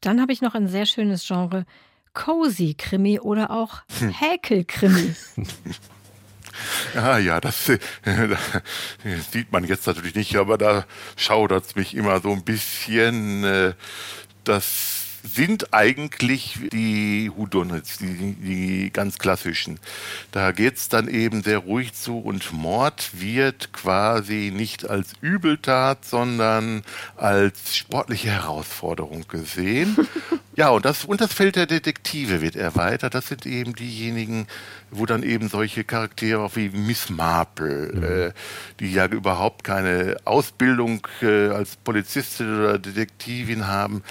Dann 0.00 0.20
habe 0.20 0.32
ich 0.32 0.42
noch 0.42 0.54
ein 0.54 0.68
sehr 0.68 0.86
schönes 0.86 1.26
Genre, 1.26 1.64
Cozy-Krimi 2.14 3.20
oder 3.20 3.50
auch 3.50 3.82
Häkel-Krimi. 4.00 5.14
Ja, 6.94 7.18
ja, 7.18 7.40
das, 7.40 7.68
äh, 7.68 7.78
das, 8.04 9.32
sieht 9.32 9.52
man 9.52 9.64
jetzt 9.64 9.86
natürlich 9.86 10.14
nicht, 10.14 10.36
aber 10.36 10.56
da 10.56 10.86
schaudert 11.16 11.66
es 11.66 11.74
mich 11.76 11.94
immer 11.94 12.20
so 12.20 12.32
ein 12.32 12.44
bisschen. 12.44 13.44
Äh, 13.44 13.74
das 14.44 14.93
sind 15.24 15.72
eigentlich 15.72 16.58
die 16.70 17.32
Whodunits, 17.34 17.96
die, 17.98 18.34
die 18.34 18.90
ganz 18.92 19.18
klassischen. 19.18 19.80
Da 20.32 20.52
geht's 20.52 20.88
dann 20.90 21.08
eben 21.08 21.42
sehr 21.42 21.58
ruhig 21.58 21.94
zu 21.94 22.18
und 22.18 22.52
Mord 22.52 23.10
wird 23.12 23.72
quasi 23.72 24.52
nicht 24.54 24.88
als 24.88 25.12
Übeltat, 25.22 26.04
sondern 26.04 26.82
als 27.16 27.74
sportliche 27.74 28.30
Herausforderung 28.30 29.26
gesehen. 29.26 29.96
ja, 30.56 30.68
und 30.68 30.84
das, 30.84 31.06
und 31.06 31.22
das 31.22 31.32
Feld 31.32 31.56
der 31.56 31.66
Detektive 31.66 32.42
wird 32.42 32.54
erweitert. 32.54 33.14
Das 33.14 33.28
sind 33.28 33.46
eben 33.46 33.74
diejenigen, 33.74 34.46
wo 34.90 35.06
dann 35.06 35.22
eben 35.22 35.48
solche 35.48 35.84
Charaktere 35.84 36.54
wie 36.54 36.68
Miss 36.68 37.08
Marple, 37.08 37.92
mhm. 37.94 38.04
äh, 38.04 38.32
die 38.78 38.92
ja 38.92 39.06
überhaupt 39.06 39.64
keine 39.64 40.18
Ausbildung 40.24 41.06
äh, 41.22 41.48
als 41.48 41.76
Polizistin 41.76 42.58
oder 42.58 42.78
Detektivin 42.78 43.66
haben, 43.66 44.02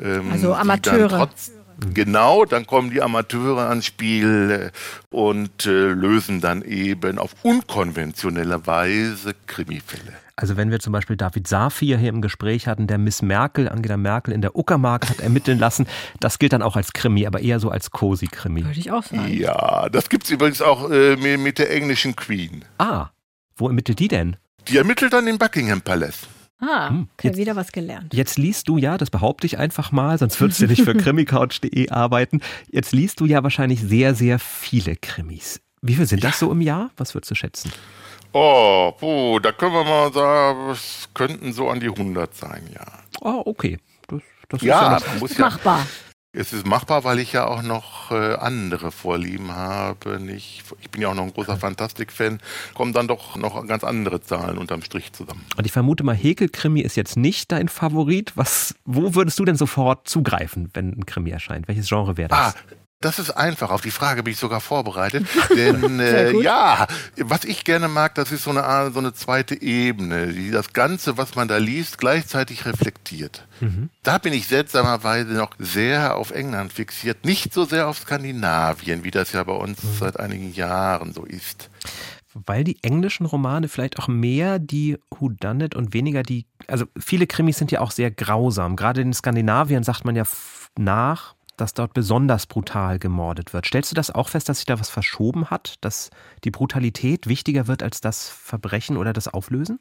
ähm, 0.00 0.30
also 0.30 0.54
Amateure. 0.54 1.08
Trotz, 1.08 1.52
genau, 1.94 2.44
dann 2.44 2.66
kommen 2.66 2.90
die 2.90 3.02
Amateure 3.02 3.68
ans 3.68 3.86
Spiel 3.86 4.70
äh, 4.72 5.14
und 5.14 5.66
äh, 5.66 5.88
lösen 5.88 6.40
dann 6.40 6.62
eben 6.62 7.18
auf 7.18 7.34
unkonventionelle 7.42 8.66
Weise 8.66 9.34
Krimifälle. 9.46 10.12
Also 10.36 10.56
wenn 10.56 10.70
wir 10.70 10.80
zum 10.80 10.94
Beispiel 10.94 11.16
David 11.16 11.46
Safir 11.46 11.98
hier 11.98 12.08
im 12.08 12.22
Gespräch 12.22 12.66
hatten, 12.66 12.86
der 12.86 12.96
Miss 12.96 13.20
Merkel, 13.20 13.68
Angela 13.68 13.98
Merkel 13.98 14.32
in 14.32 14.40
der 14.40 14.56
Uckermark 14.56 15.10
hat 15.10 15.20
ermitteln 15.20 15.58
lassen, 15.58 15.86
das 16.18 16.38
gilt 16.38 16.54
dann 16.54 16.62
auch 16.62 16.76
als 16.76 16.94
Krimi, 16.94 17.26
aber 17.26 17.40
eher 17.40 17.60
so 17.60 17.70
als 17.70 17.90
Cosi-Krimi. 17.90 18.64
Würde 18.64 18.80
ich 18.80 18.90
auch 18.90 19.02
sagen. 19.02 19.28
Ja, 19.28 19.90
das 19.90 20.08
gibt 20.08 20.24
es 20.24 20.30
übrigens 20.30 20.62
auch 20.62 20.90
äh, 20.90 21.16
mit 21.16 21.58
der 21.58 21.70
englischen 21.70 22.16
Queen. 22.16 22.64
Ah, 22.78 23.08
wo 23.56 23.68
ermittelt 23.68 23.98
die 23.98 24.08
denn? 24.08 24.36
Die 24.68 24.78
ermittelt 24.78 25.12
dann 25.12 25.26
im 25.26 25.36
Buckingham 25.36 25.82
Palace. 25.82 26.26
Ah, 26.60 26.90
hm, 26.90 27.08
okay, 27.14 27.28
jetzt, 27.28 27.36
wieder 27.38 27.56
was 27.56 27.72
gelernt. 27.72 28.12
Jetzt 28.12 28.38
liest 28.38 28.68
du 28.68 28.76
ja, 28.76 28.98
das 28.98 29.10
behaupte 29.10 29.46
ich 29.46 29.58
einfach 29.58 29.92
mal, 29.92 30.18
sonst 30.18 30.40
würdest 30.40 30.60
du 30.60 30.66
nicht 30.66 30.82
für 30.82 30.94
krimicouch.de 30.96 31.90
arbeiten. 31.90 32.40
Jetzt 32.70 32.92
liest 32.92 33.20
du 33.20 33.24
ja 33.24 33.42
wahrscheinlich 33.42 33.80
sehr, 33.80 34.14
sehr 34.14 34.38
viele 34.38 34.96
Krimis. 34.96 35.60
Wie 35.82 35.94
viel 35.94 36.06
sind 36.06 36.22
ja. 36.22 36.30
das 36.30 36.38
so 36.38 36.52
im 36.52 36.60
Jahr? 36.60 36.90
Was 36.96 37.14
würdest 37.14 37.30
du 37.30 37.34
schätzen? 37.34 37.72
Oh, 38.32 38.92
puh, 38.98 39.40
da 39.40 39.52
können 39.52 39.72
wir 39.72 39.84
mal 39.84 40.12
sagen, 40.12 40.70
es 40.70 41.08
könnten 41.14 41.52
so 41.52 41.68
an 41.68 41.80
die 41.80 41.88
100 41.88 42.34
sein, 42.34 42.62
ja. 42.72 42.86
Oh, 43.22 43.42
okay. 43.46 43.78
Das, 44.06 44.20
das 44.48 44.62
ja, 44.62 44.96
ist 44.96 45.06
ja, 45.06 45.12
muss 45.18 45.36
ja 45.36 45.46
machbar. 45.46 45.86
Es 46.32 46.52
ist 46.52 46.64
machbar, 46.64 47.02
weil 47.02 47.18
ich 47.18 47.32
ja 47.32 47.46
auch 47.46 47.62
noch 47.62 48.12
äh, 48.12 48.34
andere 48.34 48.92
Vorlieben 48.92 49.50
habe. 49.50 50.20
Nicht, 50.20 50.62
ich 50.80 50.88
bin 50.88 51.02
ja 51.02 51.08
auch 51.08 51.14
noch 51.14 51.24
ein 51.24 51.32
großer 51.32 51.56
Fantastik-Fan. 51.56 52.38
Kommen 52.74 52.92
dann 52.92 53.08
doch 53.08 53.34
noch 53.34 53.66
ganz 53.66 53.82
andere 53.82 54.22
Zahlen 54.22 54.56
unterm 54.56 54.82
Strich 54.82 55.12
zusammen. 55.12 55.44
Und 55.56 55.66
ich 55.66 55.72
vermute 55.72 56.04
mal, 56.04 56.14
Häkel-Krimi 56.14 56.82
ist 56.82 56.94
jetzt 56.94 57.16
nicht 57.16 57.50
dein 57.50 57.68
Favorit. 57.68 58.32
Was, 58.36 58.76
wo 58.84 59.16
würdest 59.16 59.40
du 59.40 59.44
denn 59.44 59.56
sofort 59.56 60.08
zugreifen, 60.08 60.70
wenn 60.72 60.92
ein 60.92 61.04
Krimi 61.04 61.30
erscheint? 61.30 61.66
Welches 61.66 61.88
Genre 61.88 62.16
wäre 62.16 62.28
das? 62.28 62.54
Ah, 62.54 62.54
das 63.00 63.18
ist 63.18 63.30
einfach. 63.30 63.70
Auf 63.70 63.80
die 63.80 63.90
Frage 63.90 64.22
bin 64.22 64.32
ich 64.32 64.38
sogar 64.38 64.60
vorbereitet. 64.60 65.26
Denn 65.56 66.00
äh, 66.00 66.32
ja, 66.42 66.86
was 67.16 67.44
ich 67.44 67.64
gerne 67.64 67.88
mag, 67.88 68.14
das 68.14 68.30
ist 68.30 68.44
so 68.44 68.50
eine, 68.50 68.90
so 68.92 68.98
eine 68.98 69.14
zweite 69.14 69.60
Ebene, 69.60 70.28
die 70.28 70.50
das 70.50 70.74
Ganze, 70.74 71.16
was 71.16 71.34
man 71.34 71.48
da 71.48 71.56
liest, 71.56 71.96
gleichzeitig 71.96 72.66
reflektiert. 72.66 73.46
Mhm. 73.60 73.88
Da 74.02 74.18
bin 74.18 74.34
ich 74.34 74.48
seltsamerweise 74.48 75.32
noch 75.32 75.52
sehr 75.58 76.16
auf 76.16 76.30
England 76.30 76.74
fixiert, 76.74 77.24
nicht 77.24 77.54
so 77.54 77.64
sehr 77.64 77.88
auf 77.88 77.98
Skandinavien, 77.98 79.02
wie 79.02 79.10
das 79.10 79.32
ja 79.32 79.44
bei 79.44 79.54
uns 79.54 79.82
mhm. 79.82 79.88
seit 79.98 80.20
einigen 80.20 80.52
Jahren 80.52 81.14
so 81.14 81.24
ist. 81.24 81.70
Weil 82.34 82.64
die 82.64 82.78
englischen 82.82 83.24
Romane 83.26 83.68
vielleicht 83.68 83.98
auch 83.98 84.08
mehr 84.08 84.58
die 84.58 84.98
Whodunit 85.10 85.74
und 85.74 85.94
weniger 85.94 86.22
die, 86.22 86.46
also 86.68 86.84
viele 86.98 87.26
Krimis 87.26 87.56
sind 87.56 87.72
ja 87.72 87.80
auch 87.80 87.90
sehr 87.90 88.10
grausam. 88.10 88.76
Gerade 88.76 89.00
in 89.00 89.12
Skandinavien 89.14 89.82
sagt 89.84 90.04
man 90.04 90.14
ja 90.14 90.24
nach, 90.78 91.34
dass 91.60 91.74
dort 91.74 91.94
besonders 91.94 92.46
brutal 92.46 92.98
gemordet 92.98 93.52
wird. 93.52 93.66
Stellst 93.66 93.90
du 93.90 93.94
das 93.94 94.10
auch 94.10 94.28
fest, 94.28 94.48
dass 94.48 94.58
sich 94.58 94.66
da 94.66 94.80
was 94.80 94.90
verschoben 94.90 95.50
hat, 95.50 95.74
dass 95.80 96.10
die 96.44 96.50
Brutalität 96.50 97.26
wichtiger 97.26 97.66
wird 97.66 97.82
als 97.82 98.00
das 98.00 98.28
Verbrechen 98.28 98.96
oder 98.96 99.12
das 99.12 99.28
Auflösen? 99.28 99.78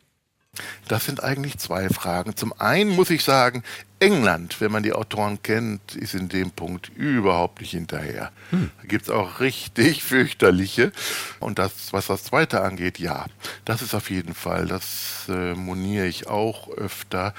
Das 0.88 1.06
sind 1.06 1.24
eigentlich 1.24 1.58
zwei 1.60 1.90
Fragen. 1.90 2.36
Zum 2.36 2.54
einen 2.60 2.90
muss 2.90 3.12
ich 3.12 3.24
sagen, 3.24 3.64
England, 4.00 4.60
wenn 4.60 4.72
man 4.72 4.82
die 4.82 4.94
Autoren 4.94 5.42
kennt, 5.44 5.96
ist 5.96 6.16
in 6.16 6.30
dem 6.30 6.52
Punkt 6.52 6.90
überhaupt 6.96 7.62
nicht 7.62 7.72
hinterher. 7.72 8.32
Hm. 8.50 8.72
Da 8.82 8.88
gibt 8.88 9.04
es 9.04 9.10
auch 9.10 9.40
richtig 9.40 10.04
fürchterliche. 10.04 10.92
Und 11.40 11.60
das, 11.60 11.94
was 11.94 12.08
das 12.08 12.24
zweite 12.24 12.62
angeht, 12.62 12.98
ja, 12.98 13.26
das 13.66 13.82
ist 13.82 13.94
auf 13.94 14.10
jeden 14.10 14.34
Fall, 14.34 14.66
das 14.66 15.26
äh, 15.30 15.54
moniere 15.54 16.08
ich 16.08 16.28
auch 16.28 16.70
öfter, 16.70 17.34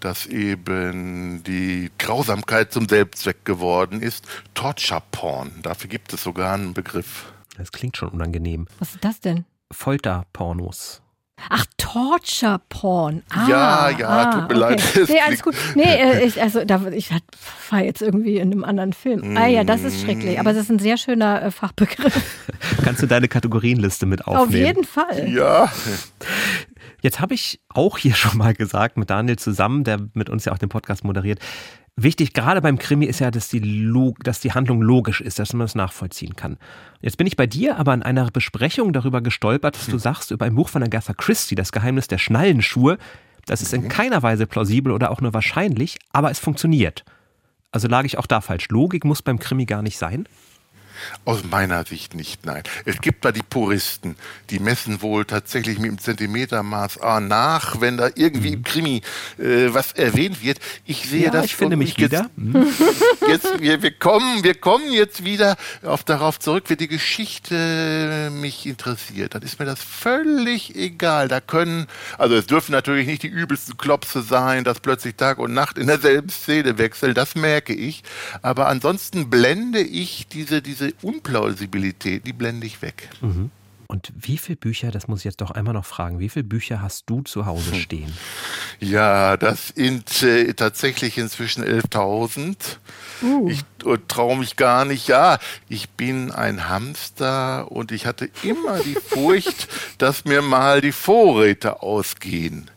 dass 0.00 0.26
eben 0.26 1.42
die 1.44 1.90
Grausamkeit 1.98 2.72
zum 2.72 2.88
Selbstzweck 2.88 3.44
geworden 3.44 4.00
ist. 4.00 4.26
Torture 4.54 5.02
Porn, 5.10 5.52
dafür 5.62 5.88
gibt 5.88 6.12
es 6.12 6.22
sogar 6.22 6.54
einen 6.54 6.74
Begriff. 6.74 7.32
Das 7.56 7.72
klingt 7.72 7.96
schon 7.96 8.10
unangenehm. 8.10 8.66
Was 8.78 8.94
ist 8.94 9.04
das 9.04 9.20
denn? 9.20 9.44
Folterpornos. 9.72 11.02
Ach, 11.50 11.66
Torture 11.76 12.60
Porn. 12.68 13.22
Ah, 13.28 13.46
ja, 13.48 13.90
ja, 13.90 14.08
ah, 14.08 14.24
tut 14.32 14.48
mir 14.48 14.64
okay. 14.64 14.80
leid. 14.94 15.08
Nee, 15.08 15.20
alles 15.20 15.42
gut. 15.42 15.54
Nee, 15.74 15.84
äh, 15.84 16.24
ich, 16.24 16.40
also 16.40 16.64
da, 16.64 16.86
ich 16.90 17.10
war 17.70 17.80
jetzt 17.82 18.02
irgendwie 18.02 18.38
in 18.38 18.52
einem 18.52 18.64
anderen 18.64 18.92
Film. 18.92 19.34
Mm. 19.34 19.36
Ah 19.36 19.46
ja, 19.46 19.62
das 19.62 19.82
ist 19.82 20.00
schrecklich. 20.00 20.40
Aber 20.40 20.52
das 20.52 20.62
ist 20.62 20.70
ein 20.70 20.78
sehr 20.78 20.96
schöner 20.96 21.42
äh, 21.42 21.50
Fachbegriff. 21.50 22.20
Kannst 22.84 23.02
du 23.02 23.06
deine 23.06 23.28
Kategorienliste 23.28 24.06
mit 24.06 24.26
aufnehmen? 24.26 24.46
Auf 24.46 24.54
jeden 24.54 24.84
Fall. 24.84 25.28
Ja. 25.28 25.70
Jetzt 27.02 27.20
habe 27.20 27.34
ich 27.34 27.60
auch 27.68 27.98
hier 27.98 28.14
schon 28.16 28.38
mal 28.38 28.54
gesagt, 28.54 28.96
mit 28.96 29.10
Daniel 29.10 29.36
zusammen, 29.36 29.84
der 29.84 30.00
mit 30.14 30.30
uns 30.30 30.44
ja 30.44 30.52
auch 30.52 30.58
den 30.58 30.68
Podcast 30.68 31.04
moderiert, 31.04 31.40
wichtig 31.96 32.32
gerade 32.34 32.60
beim 32.60 32.78
Krimi 32.78 33.06
ist 33.06 33.20
ja, 33.20 33.30
dass 33.30 33.48
die, 33.48 33.58
Log 33.58 34.22
dass 34.24 34.40
die 34.40 34.52
Handlung 34.52 34.82
logisch 34.82 35.20
ist, 35.20 35.38
dass 35.38 35.52
man 35.52 35.64
es 35.64 35.74
nachvollziehen 35.74 36.36
kann. 36.36 36.58
Jetzt 37.00 37.16
bin 37.16 37.26
ich 37.26 37.36
bei 37.36 37.46
dir 37.46 37.78
aber 37.78 37.94
in 37.94 38.02
einer 38.02 38.30
Besprechung 38.30 38.92
darüber 38.92 39.20
gestolpert, 39.20 39.76
dass 39.76 39.86
du 39.86 39.92
hm. 39.92 39.98
sagst, 39.98 40.30
über 40.30 40.44
ein 40.44 40.54
Buch 40.54 40.68
von 40.68 40.82
Agatha 40.82 41.14
Christie, 41.14 41.54
Das 41.54 41.72
Geheimnis 41.72 42.08
der 42.08 42.18
Schnallenschuhe, 42.18 42.98
das 43.46 43.62
ist 43.62 43.72
in 43.72 43.88
keiner 43.88 44.22
Weise 44.22 44.46
plausibel 44.46 44.92
oder 44.92 45.10
auch 45.10 45.20
nur 45.20 45.32
wahrscheinlich, 45.32 45.98
aber 46.12 46.30
es 46.30 46.38
funktioniert. 46.38 47.04
Also 47.70 47.88
lag 47.88 48.04
ich 48.04 48.18
auch 48.18 48.26
da 48.26 48.40
falsch. 48.40 48.68
Logik 48.70 49.04
muss 49.04 49.22
beim 49.22 49.38
Krimi 49.38 49.66
gar 49.66 49.82
nicht 49.82 49.98
sein? 49.98 50.26
Aus 51.24 51.44
meiner 51.44 51.84
Sicht 51.84 52.14
nicht, 52.14 52.46
nein. 52.46 52.62
Es 52.84 53.00
gibt 53.00 53.24
da 53.24 53.32
die 53.32 53.42
Puristen, 53.42 54.16
die 54.50 54.58
messen 54.58 55.02
wohl 55.02 55.24
tatsächlich 55.24 55.78
mit 55.78 55.90
dem 55.90 55.98
Zentimetermaß 55.98 56.98
A 57.00 57.20
nach, 57.20 57.80
wenn 57.80 57.96
da 57.96 58.10
irgendwie 58.14 58.52
im 58.52 58.60
mhm. 58.60 58.64
Krimi 58.64 59.02
äh, 59.38 59.72
was 59.74 59.92
erwähnt 59.92 60.42
wird. 60.42 60.58
Ich 60.84 61.08
sehe 61.08 61.26
ja, 61.26 61.30
das. 61.30 61.46
Ich 61.46 61.56
finde 61.56 61.76
mich 61.76 61.96
jetzt, 61.96 62.12
wieder. 62.12 62.30
Mhm. 62.36 62.66
Jetzt, 63.28 63.60
wir, 63.60 63.82
wir, 63.82 63.90
kommen, 63.90 64.44
wir 64.44 64.54
kommen 64.54 64.92
jetzt 64.92 65.24
wieder 65.24 65.56
auf 65.82 66.04
darauf 66.04 66.38
zurück, 66.38 66.64
wie 66.68 66.76
die 66.76 66.86
Geschichte 66.86 68.30
mich 68.32 68.66
interessiert. 68.66 69.34
Dann 69.34 69.42
ist 69.42 69.58
mir 69.58 69.66
das 69.66 69.82
völlig 69.82 70.76
egal. 70.76 71.26
Da 71.26 71.40
können, 71.40 71.86
also 72.18 72.36
es 72.36 72.46
dürfen 72.46 72.72
natürlich 72.72 73.06
nicht 73.06 73.24
die 73.24 73.28
übelsten 73.28 73.76
Klopse 73.76 74.22
sein, 74.22 74.62
dass 74.62 74.80
plötzlich 74.80 75.16
Tag 75.16 75.38
und 75.38 75.54
Nacht 75.54 75.78
in 75.78 75.88
derselben 75.88 76.28
Szene 76.28 76.78
wechseln. 76.78 77.14
Das 77.14 77.34
merke 77.34 77.74
ich. 77.74 78.04
Aber 78.42 78.68
ansonsten 78.68 79.28
blende 79.28 79.80
ich 79.80 80.28
diese, 80.28 80.62
diese 80.62 80.85
diese 80.86 81.06
Unplausibilität, 81.06 82.26
die 82.26 82.32
blende 82.32 82.66
ich 82.66 82.82
weg. 82.82 83.08
Mhm. 83.20 83.50
Und 83.88 84.12
wie 84.16 84.36
viele 84.36 84.56
Bücher, 84.56 84.90
das 84.90 85.06
muss 85.06 85.20
ich 85.20 85.26
jetzt 85.26 85.40
doch 85.40 85.52
einmal 85.52 85.74
noch 85.74 85.84
fragen, 85.84 86.18
wie 86.18 86.28
viele 86.28 86.44
Bücher 86.44 86.82
hast 86.82 87.04
du 87.08 87.22
zu 87.22 87.46
Hause 87.46 87.70
hm. 87.70 87.78
stehen? 87.78 88.12
Ja, 88.80 89.36
das 89.36 89.68
sind 89.68 90.24
äh, 90.24 90.54
tatsächlich 90.54 91.18
inzwischen 91.18 91.64
11.000. 91.64 92.56
Uh. 93.22 93.48
Ich 93.48 93.60
äh, 93.86 93.98
traue 94.08 94.38
mich 94.38 94.56
gar 94.56 94.84
nicht. 94.84 95.06
Ja, 95.06 95.38
ich 95.68 95.88
bin 95.90 96.32
ein 96.32 96.68
Hamster 96.68 97.70
und 97.70 97.92
ich 97.92 98.06
hatte 98.06 98.28
immer 98.42 98.80
die 98.80 98.94
Furcht, 99.06 99.68
dass 99.98 100.24
mir 100.24 100.42
mal 100.42 100.80
die 100.80 100.92
Vorräte 100.92 101.80
ausgehen. 101.80 102.68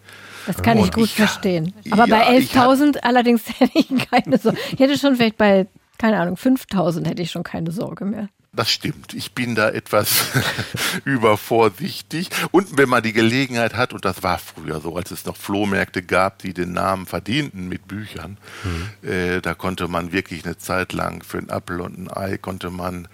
Das 0.45 0.62
kann 0.62 0.78
und 0.78 0.86
ich 0.86 0.91
gut 0.91 1.05
ich, 1.05 1.16
verstehen. 1.16 1.74
Aber 1.89 2.07
ja, 2.07 2.18
bei 2.18 2.38
11.000 2.38 2.97
allerdings 2.99 3.43
hätte 3.60 3.78
ich 3.80 3.88
keine 4.10 4.38
so. 4.38 4.53
Ich 4.72 4.80
hätte 4.80 4.97
schon 4.97 5.16
vielleicht 5.16 5.38
bei 5.38 5.68
keine 6.00 6.20
Ahnung, 6.20 6.38
5000 6.38 7.08
hätte 7.08 7.22
ich 7.22 7.30
schon 7.30 7.43
keine 7.43 7.72
Sorge 7.72 8.06
mehr. 8.06 8.30
Das 8.52 8.72
stimmt. 8.72 9.14
Ich 9.14 9.34
bin 9.34 9.54
da 9.54 9.70
etwas 9.70 10.26
übervorsichtig. 11.06 12.30
Und 12.50 12.78
wenn 12.78 12.89
man 12.89 13.04
die 13.04 13.14
Gelegenheit 13.14 13.76
hat, 13.76 13.93
und 13.93 14.06
das 14.06 14.24
war 14.24 14.39
früher 14.39 14.82
so, 14.82 14.95
als 14.95 15.12
es 15.12 15.26
noch 15.26 15.38
Flohmärkte 15.38 16.02
gab, 16.02 16.39
die 16.39 16.56
den 16.56 16.74
Namen 16.74 17.06
verdienten 17.06 17.70
mit 17.70 17.88
Büchern, 17.88 18.38
mhm. 18.64 19.08
äh, 19.08 19.41
da 19.41 19.54
konnte 19.54 19.88
man 19.88 20.12
wirklich 20.12 20.45
eine 20.45 20.58
Zeit 20.58 20.93
lang 20.93 21.24
für 21.24 21.38
ein 21.38 21.52
Apfel 21.52 21.80
und 21.80 22.00
ein 22.00 22.12
Ei 22.12 22.38
konnte 22.38 22.72
man 22.72 23.08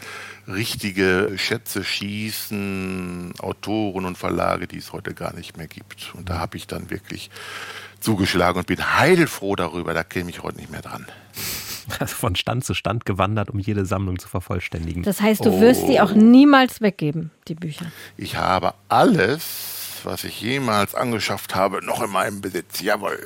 richtige 0.47 1.33
Schätze 1.35 1.83
schießen, 1.83 3.33
Autoren 3.39 4.05
und 4.05 4.17
Verlage, 4.17 4.67
die 4.67 4.77
es 4.77 4.93
heute 4.93 5.13
gar 5.13 5.33
nicht 5.33 5.57
mehr 5.57 5.67
gibt. 5.67 6.13
Und 6.15 6.29
da 6.29 6.39
habe 6.39 6.55
ich 6.55 6.65
dann 6.65 6.89
wirklich 6.89 7.29
zugeschlagen 7.99 8.59
und 8.59 8.67
bin 8.67 8.97
heilfroh 8.97 9.57
darüber, 9.57 9.93
da 9.93 10.03
käme 10.03 10.29
ich 10.29 10.43
heute 10.43 10.59
nicht 10.59 10.71
mehr 10.71 10.81
dran. 10.81 11.05
Also 11.99 12.15
von 12.15 12.35
Stand 12.35 12.65
zu 12.65 12.73
Stand 12.73 13.05
gewandert, 13.05 13.49
um 13.49 13.59
jede 13.59 13.85
Sammlung 13.85 14.19
zu 14.19 14.27
vervollständigen. 14.27 15.03
Das 15.03 15.21
heißt, 15.21 15.45
du 15.45 15.59
wirst 15.59 15.87
die 15.87 15.99
auch 16.01 16.13
niemals 16.13 16.81
weggeben, 16.81 17.31
die 17.47 17.55
Bücher. 17.55 17.85
Ich 18.17 18.37
habe 18.37 18.73
alles, 18.89 20.01
was 20.03 20.23
ich 20.23 20.41
jemals 20.41 20.95
angeschafft 20.95 21.55
habe, 21.55 21.83
noch 21.85 22.01
in 22.01 22.11
meinem 22.11 22.41
Besitz. 22.41 22.81
Jawohl. 22.81 23.19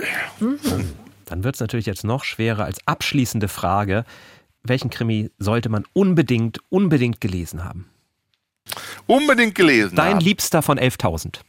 Dann 1.26 1.44
wird 1.44 1.56
es 1.56 1.62
natürlich 1.62 1.86
jetzt 1.86 2.04
noch 2.04 2.24
schwerer 2.24 2.66
als 2.66 2.80
abschließende 2.86 3.48
Frage. 3.48 4.06
Welchen 4.64 4.90
Krimi 4.90 5.32
sollte 5.38 5.70
man 5.70 5.86
unbedingt, 5.94 6.60
unbedingt 6.70 7.22
gelesen 7.22 7.64
haben? 7.64 7.90
Unbedingt 9.08 9.56
gelesen. 9.56 9.96
Dein 9.96 10.16
haben. 10.16 10.20
Liebster 10.20 10.62
von 10.62 10.78
11.000. 10.80 11.40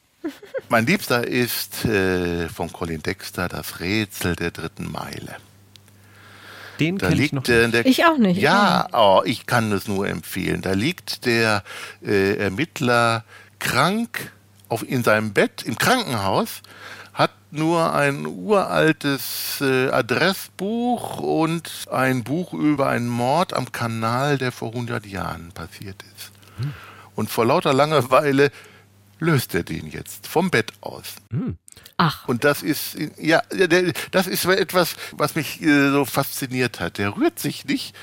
Mein 0.69 0.87
Liebster 0.87 1.27
ist 1.27 1.85
äh, 1.85 2.49
von 2.49 2.73
Colin 2.73 3.03
Dexter 3.03 3.49
das 3.49 3.81
Rätsel 3.81 4.37
der 4.37 4.51
dritten 4.51 4.91
Meile. 4.91 5.37
Den 6.81 6.99
Da 6.99 7.09
kenne 7.09 7.23
ich 7.23 7.33
noch 7.33 7.45
liegt 7.45 7.49
äh, 7.51 7.63
nicht. 7.63 7.75
der, 7.75 7.87
Ich 7.87 8.05
auch 8.05 8.19
nicht. 8.19 8.41
Ja, 8.41 8.89
oh, 8.93 9.23
ich 9.25 9.47
kann 9.47 9.71
es 9.73 9.87
nur 9.87 10.09
empfehlen. 10.09 10.63
Da 10.63 10.73
liegt 10.73 11.27
der 11.27 11.63
äh, 12.03 12.37
Ermittler 12.37 13.25
krank 13.59 14.33
auf, 14.69 14.89
in 14.89 15.05
seinem 15.05 15.33
Bett 15.33 15.63
im 15.63 15.77
Krankenhaus, 15.77 16.63
hat 17.13 17.33
nur 17.51 17.93
ein 17.93 18.27
uraltes 18.27 19.61
äh, 19.61 19.89
Adressbuch 19.91 21.19
und 21.19 21.71
ein 21.91 22.25
Buch 22.25 22.55
über 22.55 22.89
einen 22.89 23.09
Mord 23.09 23.53
am 23.53 23.73
Kanal, 23.73 24.39
der 24.39 24.53
vor 24.53 24.69
100 24.71 25.07
Jahren 25.07 25.53
passiert 25.53 26.03
ist. 26.17 26.33
Und 27.15 27.31
vor 27.31 27.47
lauter 27.47 27.73
Langeweile 27.73 28.51
löst 29.19 29.55
er 29.55 29.63
den 29.63 29.89
jetzt 29.89 30.27
vom 30.27 30.51
Bett 30.51 30.73
aus. 30.81 31.17
Ach, 31.97 32.27
Und 32.29 32.45
das 32.45 32.63
ist, 32.63 32.97
ja, 33.19 33.43
das 34.11 34.27
ist 34.27 34.45
etwas, 34.47 34.97
was 35.13 35.35
mich 35.35 35.61
äh, 35.63 35.91
so 35.91 36.05
fasziniert 36.07 36.81
hat. 36.81 36.97
Der 36.99 37.15
rührt 37.17 37.39
sich 37.39 37.65
nicht 37.67 37.95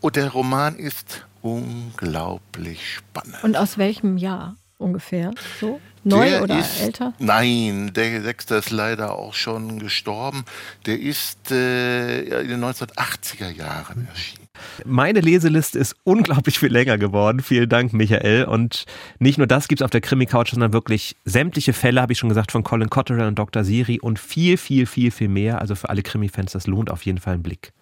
und 0.00 0.16
der 0.16 0.28
Roman 0.30 0.76
ist 0.76 1.24
unglaublich 1.40 2.96
spannend. 2.96 3.42
und 3.42 3.56
aus 3.56 3.78
welchem 3.78 4.16
Jahr 4.16 4.56
ungefähr? 4.78 5.30
So? 5.60 5.80
Neu 6.04 6.28
Der 6.28 6.42
oder 6.42 6.58
ist, 6.58 6.80
älter? 6.80 7.14
Nein, 7.18 7.92
der 7.94 8.22
Sechster 8.22 8.58
ist 8.58 8.70
leider 8.70 9.12
auch 9.16 9.34
schon 9.34 9.78
gestorben. 9.78 10.44
Der 10.84 10.98
ist 10.98 11.52
äh, 11.52 12.22
in 12.42 12.48
den 12.48 12.64
1980er 12.64 13.48
Jahren 13.50 14.08
erschienen. 14.08 14.41
Meine 14.84 15.20
Leseliste 15.20 15.78
ist 15.78 15.96
unglaublich 16.04 16.58
viel 16.58 16.72
länger 16.72 16.98
geworden. 16.98 17.40
Vielen 17.40 17.68
Dank, 17.68 17.92
Michael. 17.92 18.44
Und 18.44 18.84
nicht 19.18 19.38
nur 19.38 19.46
das 19.46 19.68
gibt 19.68 19.80
es 19.80 19.84
auf 19.84 19.90
der 19.90 20.00
Krimi-Couch, 20.00 20.50
sondern 20.50 20.72
wirklich 20.72 21.16
sämtliche 21.24 21.72
Fälle, 21.72 22.00
habe 22.00 22.12
ich 22.12 22.18
schon 22.18 22.28
gesagt, 22.28 22.52
von 22.52 22.62
Colin 22.62 22.90
Cotterill 22.90 23.26
und 23.26 23.38
Dr. 23.38 23.64
Siri 23.64 24.00
und 24.00 24.18
viel, 24.18 24.56
viel, 24.56 24.86
viel, 24.86 25.10
viel 25.10 25.28
mehr. 25.28 25.60
Also 25.60 25.74
für 25.74 25.88
alle 25.88 26.02
Krimi-Fans, 26.02 26.52
das 26.52 26.66
lohnt 26.66 26.90
auf 26.90 27.04
jeden 27.04 27.18
Fall 27.18 27.34
einen 27.34 27.42
Blick. 27.42 27.72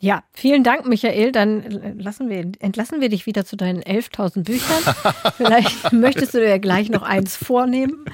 Ja, 0.00 0.22
vielen 0.32 0.62
Dank, 0.62 0.86
Michael. 0.86 1.32
Dann 1.32 1.98
lassen 1.98 2.28
wir, 2.28 2.52
entlassen 2.60 3.00
wir 3.00 3.08
dich 3.08 3.26
wieder 3.26 3.44
zu 3.44 3.56
deinen 3.56 3.82
11.000 3.82 4.44
Büchern. 4.44 4.94
Vielleicht 5.36 5.92
möchtest 5.92 6.34
du 6.34 6.38
dir 6.38 6.48
ja 6.48 6.58
gleich 6.58 6.88
noch 6.88 7.02
eins 7.02 7.36
vornehmen. 7.36 8.04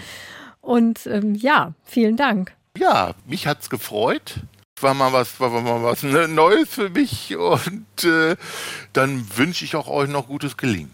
Und 0.62 1.06
ähm, 1.06 1.34
ja, 1.34 1.74
vielen 1.84 2.16
Dank. 2.16 2.52
Ja, 2.78 3.14
mich 3.26 3.46
hat's 3.46 3.68
gefreut. 3.68 4.40
War 4.80 4.92
mal 4.92 5.12
was, 5.12 5.38
war 5.38 5.50
mal 5.50 5.82
was 5.82 6.02
ne- 6.02 6.26
Neues 6.26 6.68
für 6.70 6.90
mich 6.90 7.36
und 7.36 8.04
äh, 8.04 8.36
dann 8.92 9.24
wünsche 9.36 9.64
ich 9.64 9.76
auch 9.76 9.86
euch 9.86 10.10
noch 10.10 10.26
gutes 10.26 10.56
Gelingen. 10.56 10.92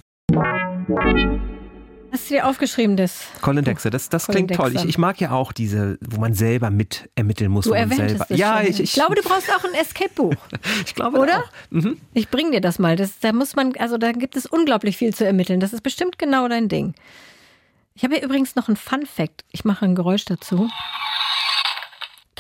Hast 2.13 2.29
du 2.29 2.35
dir 2.35 2.47
aufgeschrieben, 2.47 2.97
das? 2.97 3.23
Colin 3.41 3.65
Dexter, 3.65 3.89
das, 3.89 4.09
das 4.09 4.27
Colin 4.27 4.47
klingt 4.47 4.61
toll. 4.61 4.69
Ich, 4.69 4.73
Dexter. 4.75 4.89
ich 4.89 4.99
mag 4.99 5.21
ja 5.21 5.31
auch 5.31 5.53
diese, 5.53 5.97
wo 6.03 6.21
man 6.21 6.35
selber 6.35 6.71
mit 6.71 7.09
ermitteln 7.15 7.51
muss. 7.51 7.65
Du 7.65 7.73
erwähntest 7.73 8.19
selber, 8.19 8.27
es 8.29 8.39
ja, 8.39 8.59
schon. 8.59 8.67
ich, 8.67 8.81
ich, 8.81 8.93
glaube, 8.93 9.15
du 9.15 9.23
brauchst 9.23 9.51
auch 9.51 9.65
ein 9.65 9.75
Escape-Buch. 9.75 10.35
ich 10.85 10.95
glaube 10.95 11.19
oder? 11.19 11.45
Auch. 11.45 11.51
Mhm. 11.71 11.99
Ich 12.13 12.29
bring 12.29 12.51
dir 12.51 12.61
das 12.61 12.79
mal. 12.79 12.97
Das, 12.97 13.21
da 13.21 13.33
muss 13.33 13.57
man, 13.57 13.75
also 13.79 13.97
da 13.97 14.13
gibt 14.13 14.37
es 14.37 14.45
unglaublich 14.45 14.97
viel 14.97 15.15
zu 15.15 15.25
ermitteln. 15.25 15.61
Das 15.61 15.73
ist 15.73 15.83
bestimmt 15.83 16.19
genau 16.19 16.49
dein 16.49 16.69
Ding. 16.69 16.95
Ich 17.95 18.03
habe 18.03 18.15
hier 18.15 18.25
übrigens 18.25 18.57
noch 18.57 18.69
ein 18.69 18.77
Fun-Fact. 18.77 19.45
Ich 19.53 19.65
mache 19.65 19.85
ein 19.85 19.95
Geräusch 19.95 20.25
dazu. 20.25 20.69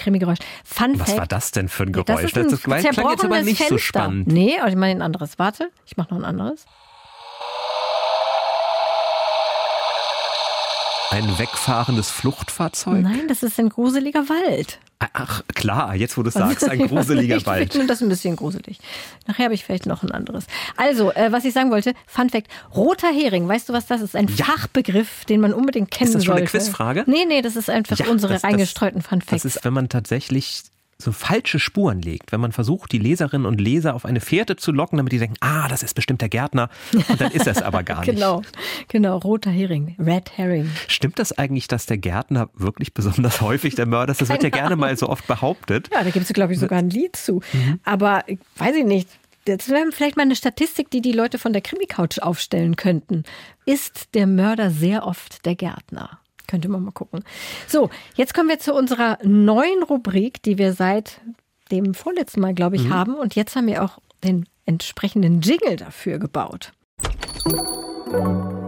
Krimi-Geräusch. 0.00 0.38
Fun-Fact. 0.64 1.08
Was 1.10 1.16
war 1.18 1.26
das 1.26 1.50
denn 1.52 1.68
für 1.68 1.84
ein 1.84 1.92
Das 1.92 2.04
Geräusch? 2.06 2.24
ist 2.24 2.38
ein 2.38 2.48
das 2.50 2.62
klang 2.62 2.82
jetzt 2.82 3.24
aber 3.24 3.42
nicht 3.42 3.58
Fenster. 3.58 3.74
so 3.74 3.78
spannend. 3.78 4.26
Nee, 4.28 4.58
aber 4.58 4.68
ich 4.68 4.76
meine 4.76 4.92
ein 4.98 5.02
anderes. 5.02 5.38
Warte, 5.38 5.70
ich 5.86 5.96
mache 5.96 6.12
noch 6.14 6.20
ein 6.20 6.24
anderes. 6.24 6.64
Ein 11.10 11.38
wegfahrendes 11.38 12.08
Fluchtfahrzeug? 12.10 13.00
Nein, 13.02 13.26
das 13.28 13.42
ist 13.42 13.58
ein 13.58 13.68
gruseliger 13.68 14.28
Wald. 14.28 14.78
Ach, 15.12 15.42
klar, 15.54 15.96
jetzt 15.96 16.16
wo 16.16 16.22
du 16.22 16.28
es 16.28 16.34
sagst, 16.34 16.68
ein 16.68 16.86
gruseliger 16.86 17.38
ich 17.38 17.46
Wald. 17.46 17.72
finde 17.72 17.88
das 17.88 18.00
ein 18.00 18.08
bisschen 18.08 18.36
gruselig. 18.36 18.78
Nachher 19.26 19.44
habe 19.46 19.54
ich 19.54 19.64
vielleicht 19.64 19.86
noch 19.86 20.02
ein 20.04 20.12
anderes. 20.12 20.44
Also, 20.76 21.10
äh, 21.12 21.32
was 21.32 21.44
ich 21.44 21.52
sagen 21.52 21.70
wollte, 21.72 21.94
Fun 22.06 22.30
Fact, 22.30 22.46
roter 22.76 23.08
Hering, 23.12 23.48
weißt 23.48 23.68
du, 23.68 23.72
was 23.72 23.86
das 23.86 24.02
ist? 24.02 24.14
Ein 24.14 24.28
Ja. 24.36 24.44
Fachbegriff, 24.44 25.24
den 25.24 25.40
man 25.40 25.52
unbedingt 25.52 25.90
kennen 25.90 26.08
Ist 26.10 26.14
das 26.16 26.24
schon 26.24 26.36
eine 26.36 26.46
sollte. 26.46 26.58
Quizfrage? 26.64 27.04
Nee, 27.06 27.24
nee, 27.26 27.42
das 27.42 27.56
ist 27.56 27.70
einfach 27.70 27.98
Ja, 27.98 28.06
unsere 28.06 28.34
das- 28.34 28.42
das- 28.42 28.50
reingestreuten 28.50 29.02
Fun 29.02 29.20
Facts. 29.20 29.42
Das 29.42 29.56
ist, 29.56 29.64
wenn 29.64 29.72
man 29.72 29.88
tatsächlich 29.88 30.62
so 31.00 31.12
falsche 31.12 31.58
Spuren 31.58 32.00
legt, 32.00 32.32
wenn 32.32 32.40
man 32.40 32.52
versucht, 32.52 32.92
die 32.92 32.98
Leserinnen 32.98 33.46
und 33.46 33.60
Leser 33.60 33.94
auf 33.94 34.04
eine 34.04 34.20
Fährte 34.20 34.56
zu 34.56 34.72
locken, 34.72 34.98
damit 34.98 35.12
die 35.12 35.18
denken, 35.18 35.36
ah, 35.40 35.68
das 35.68 35.82
ist 35.82 35.94
bestimmt 35.94 36.20
der 36.20 36.28
Gärtner. 36.28 36.68
Und 36.92 37.20
dann 37.20 37.32
ist 37.32 37.46
es 37.46 37.62
aber 37.62 37.82
gar 37.84 38.00
nicht. 38.00 38.14
Genau, 38.14 38.42
genau, 38.88 39.18
roter 39.18 39.50
Hering, 39.50 39.96
Red 39.98 40.36
Herring. 40.36 40.70
Stimmt 40.88 41.18
das 41.18 41.36
eigentlich, 41.36 41.68
dass 41.68 41.86
der 41.86 41.98
Gärtner 41.98 42.50
wirklich 42.54 42.94
besonders 42.94 43.40
häufig 43.40 43.74
der 43.74 43.86
Mörder 43.86 44.12
ist? 44.12 44.20
Das 44.20 44.28
wird 44.28 44.42
ja 44.42 44.50
gerne 44.50 44.76
mal 44.76 44.96
so 44.96 45.08
oft 45.08 45.26
behauptet. 45.26 45.88
Ja, 45.92 46.04
da 46.04 46.10
gibt 46.10 46.26
es, 46.26 46.32
glaube 46.32 46.52
ich, 46.52 46.58
sogar 46.58 46.78
ein 46.78 46.90
Lied 46.90 47.16
zu. 47.16 47.40
Mhm. 47.52 47.80
Aber 47.84 48.24
weiß 48.56 48.76
ich 48.76 48.84
nicht. 48.84 49.08
Das 49.46 49.70
wäre 49.70 49.90
vielleicht 49.90 50.16
mal 50.16 50.24
eine 50.24 50.36
Statistik, 50.36 50.90
die 50.90 51.00
die 51.00 51.12
Leute 51.12 51.38
von 51.38 51.52
der 51.52 51.62
Krimi-Couch 51.62 52.18
aufstellen 52.18 52.76
könnten. 52.76 53.24
Ist 53.64 54.14
der 54.14 54.26
Mörder 54.26 54.70
sehr 54.70 55.06
oft 55.06 55.46
der 55.46 55.54
Gärtner? 55.54 56.19
Könnte 56.50 56.68
man 56.68 56.82
mal 56.82 56.90
gucken. 56.90 57.22
So, 57.68 57.90
jetzt 58.16 58.34
kommen 58.34 58.48
wir 58.48 58.58
zu 58.58 58.74
unserer 58.74 59.18
neuen 59.22 59.84
Rubrik, 59.84 60.42
die 60.42 60.58
wir 60.58 60.72
seit 60.72 61.20
dem 61.70 61.94
vorletzten 61.94 62.40
Mal, 62.40 62.54
glaube 62.54 62.74
ich, 62.74 62.86
Mhm. 62.86 62.92
haben. 62.94 63.14
Und 63.14 63.36
jetzt 63.36 63.54
haben 63.54 63.68
wir 63.68 63.84
auch 63.84 63.98
den 64.24 64.46
entsprechenden 64.66 65.42
Jingle 65.42 65.76
dafür 65.76 66.18
gebaut. 66.18 66.72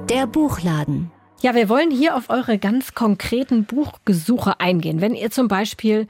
Der 0.08 0.26
Buchladen. 0.28 1.10
Ja, 1.40 1.56
wir 1.56 1.68
wollen 1.68 1.90
hier 1.90 2.16
auf 2.16 2.30
eure 2.30 2.56
ganz 2.58 2.94
konkreten 2.94 3.64
Buchgesuche 3.64 4.60
eingehen. 4.60 5.00
Wenn 5.00 5.16
ihr 5.16 5.32
zum 5.32 5.48
Beispiel 5.48 6.06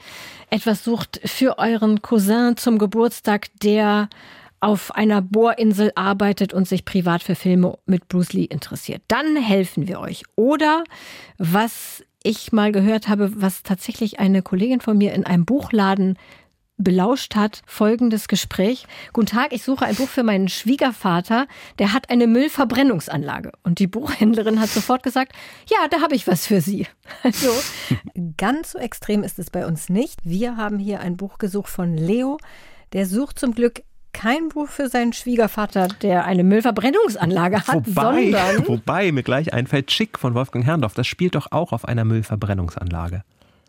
etwas 0.51 0.85
sucht 0.85 1.21
für 1.25 1.57
euren 1.59 2.03
Cousin 2.03 2.59
zum 2.59 2.77
Geburtstag, 2.77 3.49
der 3.63 4.11
auf 4.63 4.95
einer 4.95 5.21
Bohrinsel 5.21 5.91
arbeitet 5.97 6.55
und 6.55 6.69
sich 6.69 6.85
privat 6.85 7.23
für 7.25 7.35
Filme 7.35 7.79
mit 7.85 8.07
Bruce 8.09 8.33
Lee 8.33 8.45
interessiert, 8.45 9.03
dann 9.09 9.37
helfen 9.37 9.89
wir 9.89 9.99
euch. 9.99 10.23
Oder 10.37 10.85
was 11.37 12.05
ich 12.23 12.53
mal 12.53 12.71
gehört 12.71 13.09
habe, 13.09 13.33
was 13.43 13.65
tatsächlich 13.65 14.21
eine 14.21 14.41
Kollegin 14.41 14.81
von 14.81 14.97
mir 14.97 15.15
in 15.15 15.27
einem 15.27 15.45
Buchladen 15.45 16.17
belauscht 16.77 17.35
hat, 17.35 17.63
folgendes 17.67 18.29
Gespräch. 18.29 18.87
Guten 19.13 19.27
Tag, 19.27 19.53
ich 19.53 19.65
suche 19.65 19.85
ein 19.85 19.97
Buch 19.97 20.09
für 20.09 20.23
meinen 20.23 20.49
Schwiegervater, 20.49 21.49
der 21.81 21.93
hat 21.93 22.09
eine 22.09 22.29
Müllverbrennungsanlage. 22.29 23.51
Und 23.65 23.81
die 23.81 23.89
Buchhändlerin 23.89 24.61
hat 24.61 24.69
sofort 24.71 25.03
gesagt, 25.03 25.33
ja, 25.69 25.89
da 25.91 26.01
habe 26.01 26.15
ich 26.15 26.27
was 26.29 26.47
für 26.47 26.61
Sie. 26.61 26.87
Also 27.25 27.51
ganz 28.37 28.73
so 28.73 28.79
extrem 28.79 29.25
ist 29.25 29.39
es 29.41 29.51
bei 29.51 29.67
uns 29.67 29.89
nicht. 29.89 30.21
Wir 30.25 30.57
haben 30.57 30.79
hier 30.79 31.01
ein 31.01 31.17
Buch 31.17 31.39
gesucht 31.39 31.69
von 31.69 31.97
Leo. 31.97 32.39
Der 32.93 33.07
sucht 33.07 33.39
zum 33.39 33.55
Glück 33.55 33.83
kein 34.13 34.49
Buch 34.51 34.69
für 34.69 34.89
seinen 34.89 35.13
Schwiegervater, 35.13 35.89
der 36.03 36.25
eine 36.25 36.45
Müllverbrennungsanlage 36.45 37.67
hat, 37.67 37.87
Wobei, 37.87 38.25
sondern 38.31 38.67
wobei 38.69 39.13
mir 39.13 39.23
gleich 39.23 39.53
einfällt, 39.53 39.87
Chick 39.89 40.19
von 40.19 40.35
Wolfgang 40.35 40.65
Herrndorf, 40.65 40.95
das 40.95 41.07
spielt 41.07 41.35
doch 41.35 41.51
auch 41.51 41.73
auf 41.73 41.85
einer 41.87 42.05
Müllverbrennungsanlage. 42.05 43.23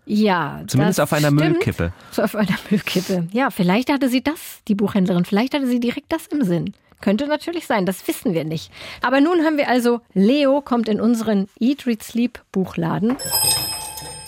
ja, 0.05 0.61
Zumindest 0.67 0.99
auf 0.99 1.13
einer 1.13 1.27
stimmt. 1.27 1.41
Müllkippe. 1.41 1.93
So 2.11 2.21
auf 2.23 2.35
einer 2.35 2.57
Müllkippe. 2.69 3.27
Ja, 3.31 3.49
vielleicht 3.49 3.91
hatte 3.91 4.09
sie 4.09 4.21
das, 4.23 4.61
die 4.67 4.75
Buchhändlerin, 4.75 5.25
vielleicht 5.25 5.53
hatte 5.53 5.67
sie 5.67 5.79
direkt 5.79 6.11
das 6.11 6.27
im 6.27 6.43
Sinn. 6.43 6.73
Könnte 7.01 7.27
natürlich 7.27 7.67
sein, 7.67 7.85
das 7.85 8.07
wissen 8.07 8.33
wir 8.33 8.45
nicht. 8.45 8.71
Aber 9.01 9.19
nun 9.19 9.43
haben 9.43 9.57
wir 9.57 9.67
also, 9.67 9.99
Leo 10.13 10.61
kommt 10.61 10.87
in 10.87 11.01
unseren 11.01 11.49
Eat, 11.59 11.85
Read, 11.85 12.01
Sleep 12.01 12.39
Buchladen. 12.53 13.17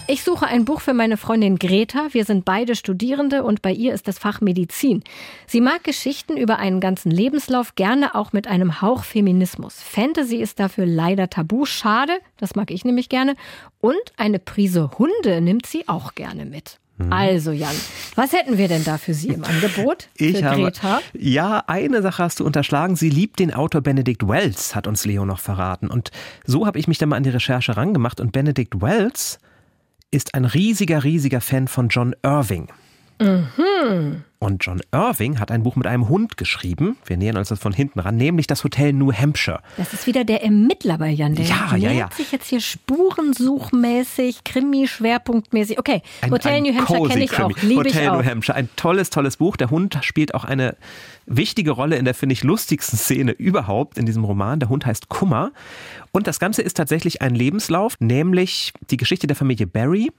Ich 0.07 0.23
suche 0.23 0.45
ein 0.45 0.65
Buch 0.65 0.81
für 0.81 0.93
meine 0.93 1.17
Freundin 1.17 1.57
Greta. 1.57 2.09
Wir 2.11 2.25
sind 2.25 2.45
beide 2.45 2.75
Studierende 2.75 3.43
und 3.43 3.63
bei 3.63 3.71
ihr 3.71 3.91
ist 3.91 4.07
das 4.07 4.19
Fach 4.19 4.39
Medizin. 4.39 5.03
Sie 5.47 5.61
mag 5.61 5.83
Geschichten 5.83 6.37
über 6.37 6.59
einen 6.59 6.79
ganzen 6.79 7.09
Lebenslauf, 7.09 7.73
gerne 7.73 8.13
auch 8.13 8.31
mit 8.31 8.47
einem 8.47 8.81
Hauch 8.81 9.03
Feminismus. 9.03 9.81
Fantasy 9.81 10.35
ist 10.37 10.59
dafür 10.59 10.85
leider 10.85 11.31
tabu. 11.31 11.65
Schade, 11.65 12.13
das 12.37 12.53
mag 12.53 12.69
ich 12.69 12.85
nämlich 12.85 13.09
gerne. 13.09 13.35
Und 13.81 13.95
eine 14.15 14.37
Prise 14.37 14.91
Hunde 14.99 15.41
nimmt 15.41 15.65
sie 15.65 15.87
auch 15.87 16.13
gerne 16.13 16.45
mit. 16.45 16.79
Also 17.09 17.51
Jan, 17.51 17.75
was 18.13 18.31
hätten 18.31 18.57
wir 18.57 18.69
denn 18.69 18.83
da 18.85 18.97
für 18.97 19.13
Sie 19.13 19.29
im 19.29 19.43
Angebot? 19.43 20.07
Ich 20.15 20.37
für 20.37 20.45
habe, 20.45 20.61
Greta? 20.61 21.01
ja, 21.13 21.63
eine 21.67 22.01
Sache 22.01 22.23
hast 22.23 22.39
du 22.39 22.45
unterschlagen. 22.45 22.95
Sie 22.95 23.09
liebt 23.09 23.39
den 23.39 23.53
Autor 23.53 23.81
Benedict 23.81 24.27
Wells, 24.27 24.75
hat 24.75 24.87
uns 24.87 25.03
Leo 25.03 25.25
noch 25.25 25.39
verraten. 25.39 25.89
Und 25.89 26.11
so 26.45 26.65
habe 26.65 26.79
ich 26.79 26.87
mich 26.87 26.97
dann 26.99 27.09
mal 27.09 27.17
an 27.17 27.23
die 27.23 27.31
Recherche 27.31 27.75
rangemacht. 27.75 28.21
Und 28.21 28.31
Benedict 28.31 28.81
Wells 28.81 29.39
ist 30.15 30.33
ein 30.33 30.45
riesiger, 30.45 31.03
riesiger 31.03 31.41
Fan 31.41 31.67
von 31.67 31.89
John 31.89 32.15
Irving. 32.23 32.69
Mhm. 33.19 34.23
Und 34.39 34.65
John 34.65 34.81
Irving 34.91 35.39
hat 35.39 35.49
ein 35.49 35.63
Buch 35.63 35.75
mit 35.75 35.87
einem 35.87 36.09
Hund 36.09 36.37
geschrieben. 36.37 36.97
Wir 37.05 37.17
nähern 37.17 37.37
uns 37.37 37.49
das 37.49 37.59
von 37.59 37.73
hinten 37.73 37.99
ran, 37.99 38.17
nämlich 38.17 38.47
das 38.47 38.63
Hotel 38.63 38.91
New 38.93 39.11
Hampshire. 39.13 39.61
Das 39.77 39.93
ist 39.93 40.07
wieder 40.07 40.23
der 40.23 40.43
Ermittler 40.43 40.97
bei 40.97 41.09
Jan. 41.09 41.35
Der 41.35 41.45
ja, 41.45 41.75
ja, 41.75 41.91
ja. 41.91 42.09
sich 42.15 42.31
jetzt 42.31 42.47
hier 42.47 42.59
spurensuchmäßig, 42.59 44.43
Krimi-schwerpunktmäßig. 44.43 45.79
Okay, 45.79 46.01
ein, 46.21 46.31
Hotel 46.31 46.53
ein 46.53 46.63
New 46.63 46.75
Hampshire 46.75 47.07
kenne 47.07 47.23
ich 47.23 47.39
auch. 47.39 47.51
Liebe 47.61 47.79
Hotel 47.79 48.01
ich 48.03 48.09
auch. 48.09 48.17
New 48.17 48.29
Hampshire, 48.29 48.57
ein 48.57 48.69
tolles, 48.75 49.09
tolles 49.09 49.37
Buch. 49.37 49.55
Der 49.55 49.69
Hund 49.69 49.97
spielt 50.01 50.35
auch 50.35 50.43
eine 50.43 50.75
wichtige 51.25 51.71
Rolle 51.71 51.95
in 51.95 52.05
der, 52.05 52.13
finde 52.13 52.33
ich, 52.33 52.43
lustigsten 52.43 52.99
Szene 52.99 53.31
überhaupt 53.31 53.97
in 53.97 54.05
diesem 54.05 54.25
Roman. 54.25 54.59
Der 54.59 54.69
Hund 54.69 54.85
heißt 54.85 55.09
Kummer. 55.09 55.51
Und 56.11 56.27
das 56.27 56.39
Ganze 56.39 56.61
ist 56.61 56.75
tatsächlich 56.75 57.21
ein 57.21 57.35
Lebenslauf, 57.35 57.95
nämlich 57.99 58.73
die 58.89 58.97
Geschichte 58.97 59.27
der 59.27 59.35
Familie 59.35 59.65
Barry. 59.65 60.11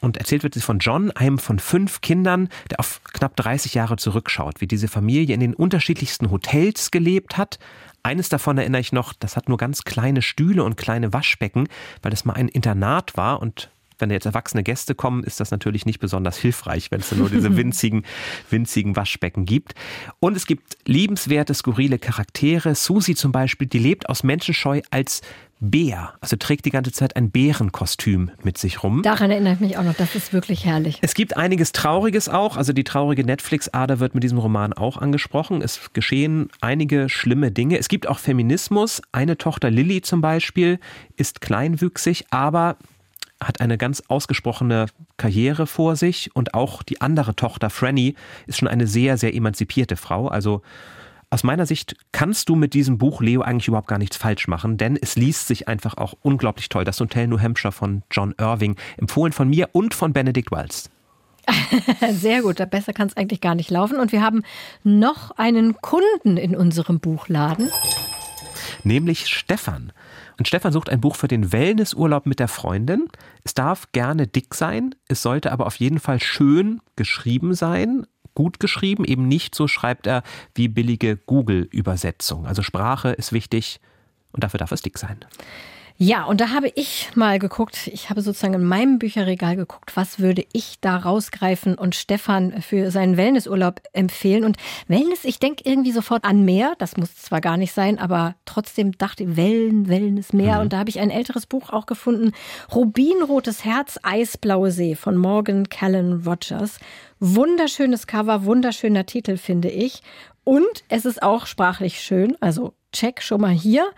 Und 0.00 0.16
erzählt 0.16 0.42
wird 0.44 0.54
sie 0.54 0.60
von 0.60 0.78
John, 0.78 1.10
einem 1.10 1.38
von 1.38 1.58
fünf 1.58 2.00
Kindern, 2.00 2.48
der 2.70 2.80
auf 2.80 3.02
knapp 3.04 3.34
30 3.36 3.74
Jahre 3.74 3.96
zurückschaut, 3.96 4.60
wie 4.60 4.68
diese 4.68 4.88
Familie 4.88 5.34
in 5.34 5.40
den 5.40 5.54
unterschiedlichsten 5.54 6.30
Hotels 6.30 6.90
gelebt 6.90 7.36
hat. 7.36 7.58
Eines 8.02 8.28
davon 8.28 8.56
erinnere 8.56 8.80
ich 8.80 8.92
noch, 8.92 9.12
das 9.12 9.36
hat 9.36 9.48
nur 9.48 9.58
ganz 9.58 9.84
kleine 9.84 10.22
Stühle 10.22 10.64
und 10.64 10.76
kleine 10.76 11.12
Waschbecken, 11.12 11.68
weil 12.02 12.10
das 12.10 12.24
mal 12.24 12.34
ein 12.34 12.48
Internat 12.48 13.16
war 13.16 13.42
und 13.42 13.70
wenn 14.00 14.10
jetzt 14.10 14.24
erwachsene 14.24 14.62
Gäste 14.62 14.94
kommen, 14.94 15.22
ist 15.24 15.40
das 15.40 15.50
natürlich 15.50 15.86
nicht 15.86 16.00
besonders 16.00 16.38
hilfreich, 16.38 16.90
wenn 16.90 17.00
es 17.00 17.12
nur 17.12 17.28
diese 17.28 17.54
winzigen, 17.56 18.04
winzigen 18.48 18.96
Waschbecken 18.96 19.44
gibt. 19.44 19.74
Und 20.20 20.36
es 20.36 20.46
gibt 20.46 20.78
liebenswerte, 20.86 21.54
skurrile 21.54 21.98
Charaktere. 21.98 22.74
Susi 22.74 23.14
zum 23.14 23.32
Beispiel, 23.32 23.66
die 23.66 23.78
lebt 23.78 24.08
aus 24.08 24.22
Menschenscheu 24.22 24.80
als 24.90 25.20
Bär, 25.60 26.14
also 26.20 26.36
trägt 26.36 26.64
die 26.64 26.70
ganze 26.70 26.90
Zeit 26.90 27.16
ein 27.16 27.30
Bärenkostüm 27.30 28.30
mit 28.42 28.56
sich 28.56 28.82
rum. 28.82 29.02
Daran 29.02 29.30
erinnere 29.30 29.52
ich 29.54 29.60
mich 29.60 29.76
auch 29.76 29.82
noch, 29.82 29.94
das 29.94 30.14
ist 30.14 30.32
wirklich 30.32 30.64
herrlich. 30.64 30.98
Es 31.02 31.12
gibt 31.12 31.36
einiges 31.36 31.72
Trauriges 31.72 32.30
auch, 32.30 32.56
also 32.56 32.72
die 32.72 32.82
traurige 32.82 33.24
Netflix-Ader 33.24 34.00
wird 34.00 34.14
mit 34.14 34.24
diesem 34.24 34.38
Roman 34.38 34.72
auch 34.72 34.96
angesprochen. 34.96 35.60
Es 35.60 35.92
geschehen 35.92 36.48
einige 36.62 37.10
schlimme 37.10 37.50
Dinge. 37.50 37.78
Es 37.78 37.88
gibt 37.88 38.08
auch 38.08 38.18
Feminismus. 38.18 39.02
Eine 39.12 39.36
Tochter 39.36 39.70
Lilly 39.70 40.00
zum 40.00 40.22
Beispiel 40.22 40.80
ist 41.16 41.42
kleinwüchsig, 41.42 42.24
aber 42.30 42.76
hat 43.38 43.60
eine 43.60 43.76
ganz 43.76 44.02
ausgesprochene 44.08 44.86
Karriere 45.18 45.66
vor 45.66 45.96
sich 45.96 46.34
und 46.34 46.54
auch 46.54 46.82
die 46.82 47.02
andere 47.02 47.36
Tochter 47.36 47.68
Franny 47.68 48.14
ist 48.46 48.58
schon 48.58 48.68
eine 48.68 48.86
sehr, 48.86 49.18
sehr 49.18 49.34
emanzipierte 49.34 49.96
Frau. 49.96 50.28
Also 50.28 50.62
aus 51.30 51.44
meiner 51.44 51.64
Sicht 51.64 51.94
kannst 52.10 52.48
du 52.48 52.56
mit 52.56 52.74
diesem 52.74 52.98
Buch, 52.98 53.22
Leo, 53.22 53.42
eigentlich 53.42 53.68
überhaupt 53.68 53.86
gar 53.86 53.98
nichts 53.98 54.16
falsch 54.16 54.48
machen, 54.48 54.76
denn 54.76 54.98
es 55.00 55.14
liest 55.14 55.46
sich 55.46 55.68
einfach 55.68 55.96
auch 55.96 56.14
unglaublich 56.22 56.68
toll. 56.68 56.84
Das 56.84 56.98
Hotel 56.98 57.28
New 57.28 57.38
Hampshire 57.38 57.72
von 57.72 58.02
John 58.10 58.34
Irving, 58.38 58.76
empfohlen 58.96 59.32
von 59.32 59.48
mir 59.48 59.68
und 59.72 59.94
von 59.94 60.12
Benedict 60.12 60.50
Wells. 60.50 60.90
Sehr 62.10 62.42
gut, 62.42 62.56
besser 62.70 62.92
kann 62.92 63.06
es 63.06 63.16
eigentlich 63.16 63.40
gar 63.40 63.54
nicht 63.54 63.70
laufen. 63.70 63.98
Und 63.98 64.10
wir 64.10 64.22
haben 64.22 64.42
noch 64.82 65.30
einen 65.32 65.80
Kunden 65.80 66.36
in 66.36 66.56
unserem 66.56 66.98
Buchladen. 66.98 67.70
Nämlich 68.82 69.28
Stefan. 69.28 69.92
Und 70.38 70.48
Stefan 70.48 70.72
sucht 70.72 70.90
ein 70.90 71.00
Buch 71.00 71.16
für 71.16 71.28
den 71.28 71.52
Wellnessurlaub 71.52 72.26
mit 72.26 72.40
der 72.40 72.48
Freundin. 72.48 73.06
Es 73.44 73.54
darf 73.54 73.92
gerne 73.92 74.26
dick 74.26 74.54
sein, 74.54 74.94
es 75.08 75.22
sollte 75.22 75.52
aber 75.52 75.66
auf 75.66 75.76
jeden 75.76 76.00
Fall 76.00 76.20
schön 76.20 76.80
geschrieben 76.96 77.54
sein 77.54 78.06
gut 78.40 78.58
geschrieben, 78.58 79.04
eben 79.04 79.28
nicht 79.28 79.54
so 79.54 79.68
schreibt 79.68 80.06
er 80.06 80.22
wie 80.54 80.68
billige 80.68 81.18
Google-Übersetzung. 81.18 82.46
Also 82.46 82.62
Sprache 82.62 83.10
ist 83.10 83.34
wichtig 83.34 83.80
und 84.32 84.42
dafür 84.42 84.56
darf 84.56 84.72
es 84.72 84.80
dick 84.80 84.96
sein. 84.96 85.18
Ja, 86.02 86.24
und 86.24 86.40
da 86.40 86.48
habe 86.48 86.72
ich 86.76 87.10
mal 87.14 87.38
geguckt, 87.38 87.86
ich 87.88 88.08
habe 88.08 88.22
sozusagen 88.22 88.54
in 88.54 88.64
meinem 88.64 88.98
Bücherregal 88.98 89.54
geguckt, 89.54 89.98
was 89.98 90.18
würde 90.18 90.46
ich 90.54 90.80
da 90.80 90.96
rausgreifen 90.96 91.74
und 91.74 91.94
Stefan 91.94 92.62
für 92.62 92.90
seinen 92.90 93.18
Wellnessurlaub 93.18 93.82
empfehlen. 93.92 94.44
Und 94.44 94.56
Wellness, 94.88 95.24
ich 95.24 95.40
denke 95.40 95.62
irgendwie 95.66 95.92
sofort 95.92 96.24
an 96.24 96.46
Meer, 96.46 96.72
das 96.78 96.96
muss 96.96 97.16
zwar 97.16 97.42
gar 97.42 97.58
nicht 97.58 97.74
sein, 97.74 97.98
aber 97.98 98.34
trotzdem 98.46 98.92
dachte 98.92 99.24
ich, 99.24 99.36
Wellen, 99.36 99.90
Wellness, 99.90 100.32
Meer. 100.32 100.54
Mhm. 100.54 100.60
Und 100.62 100.72
da 100.72 100.78
habe 100.78 100.88
ich 100.88 101.00
ein 101.00 101.10
älteres 101.10 101.44
Buch 101.44 101.68
auch 101.68 101.84
gefunden, 101.84 102.32
Rubinrotes 102.74 103.66
Herz, 103.66 103.98
Eisblaue 104.02 104.70
See 104.70 104.94
von 104.94 105.18
Morgan 105.18 105.68
Callan 105.68 106.22
Rogers. 106.24 106.78
Wunderschönes 107.18 108.06
Cover, 108.06 108.46
wunderschöner 108.46 109.04
Titel, 109.04 109.36
finde 109.36 109.68
ich. 109.68 110.00
Und 110.44 110.82
es 110.88 111.04
ist 111.04 111.22
auch 111.22 111.44
sprachlich 111.44 112.00
schön, 112.00 112.38
also 112.40 112.72
check 112.92 113.22
schon 113.22 113.40
mal 113.40 113.52
hier. 113.52 113.90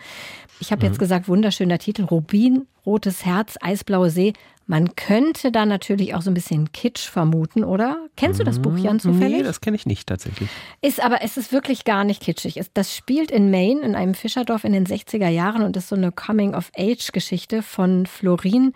Ich 0.61 0.71
habe 0.71 0.85
mhm. 0.85 0.93
jetzt 0.93 0.99
gesagt, 0.99 1.29
wunderschöner 1.29 1.79
Titel, 1.79 2.05
Rubin, 2.05 2.67
rotes 2.87 3.25
Herz, 3.25 3.57
eisblaue 3.61 4.11
See. 4.11 4.33
Man 4.67 4.95
könnte 4.95 5.51
da 5.51 5.67
natürlich 5.67 6.15
auch 6.15 6.23
so 6.23 6.31
ein 6.31 6.35
bisschen 6.35 6.71
Kitsch 6.73 7.09
vermuten, 7.09 7.65
oder? 7.65 8.07
Kennst 8.17 8.39
du 8.39 8.45
das 8.45 8.61
Buch, 8.61 8.79
Jan, 8.79 9.01
zufällig? 9.01 9.39
Nee, 9.39 9.43
das 9.43 9.61
kenne 9.61 9.75
ich 9.75 9.87
nicht 9.87 10.07
tatsächlich. 10.09 10.49
Ist 10.81 11.05
aber, 11.05 11.23
es 11.23 11.37
ist 11.37 11.53
wirklich 11.53 11.85
gar 11.85 12.05
nicht 12.05 12.23
kitschig. 12.23 12.61
Das 12.73 12.97
spielt 12.97 13.33
in 13.33 13.51
Maine, 13.51 13.81
in 13.81 13.97
einem 13.97 14.15
Fischerdorf 14.15 14.63
in 14.63 14.73
den 14.73 14.87
60er 14.87 15.29
Jahren 15.29 15.63
und 15.63 15.77
ist 15.77 15.89
so 15.89 15.97
eine 15.97 16.13
Coming-of-Age-Geschichte 16.13 17.63
von 17.63 18.07
Florin, 18.07 18.73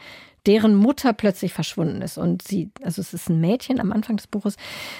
deren 0.46 0.74
Mutter 0.74 1.12
plötzlich 1.12 1.52
verschwunden 1.52 2.02
ist. 2.02 2.18
Und 2.18 2.42
sie, 2.42 2.70
also 2.82 3.00
es 3.00 3.12
ist 3.12 3.28
ein 3.28 3.40
Mädchen 3.40 3.80
am 3.80 3.92
Anfang 3.92 4.16
des 4.16 4.26
Buches, 4.26 4.56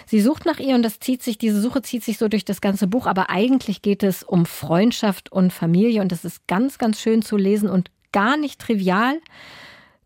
sie 0.07 0.21
sucht 0.21 0.45
nach 0.45 0.59
ihr 0.59 0.75
und 0.75 0.83
das 0.83 1.01
zieht 1.01 1.23
sich, 1.23 1.39
diese 1.39 1.61
Suche 1.61 1.83
zieht 1.83 2.05
sich 2.05 2.19
so 2.19 2.29
durch 2.29 2.45
das 2.45 2.61
ganze 2.61 2.87
Buch, 2.87 3.07
aber 3.07 3.31
eigentlich 3.31 3.83
geht 3.83 4.03
es 4.03 4.23
um 4.23 4.47
Freundschaft 4.47 5.31
und 5.31 5.53
Familie 5.53 6.03
und 6.03 6.13
das 6.13 6.25
ist 6.25 6.47
ganz, 6.47 6.79
ganz 6.79 7.01
schön 7.01 7.23
zu 7.23 7.37
lesen 7.37 7.69
und 7.69 7.91
gar 8.13 8.37
nicht 8.37 8.61
trivial. 8.61 9.21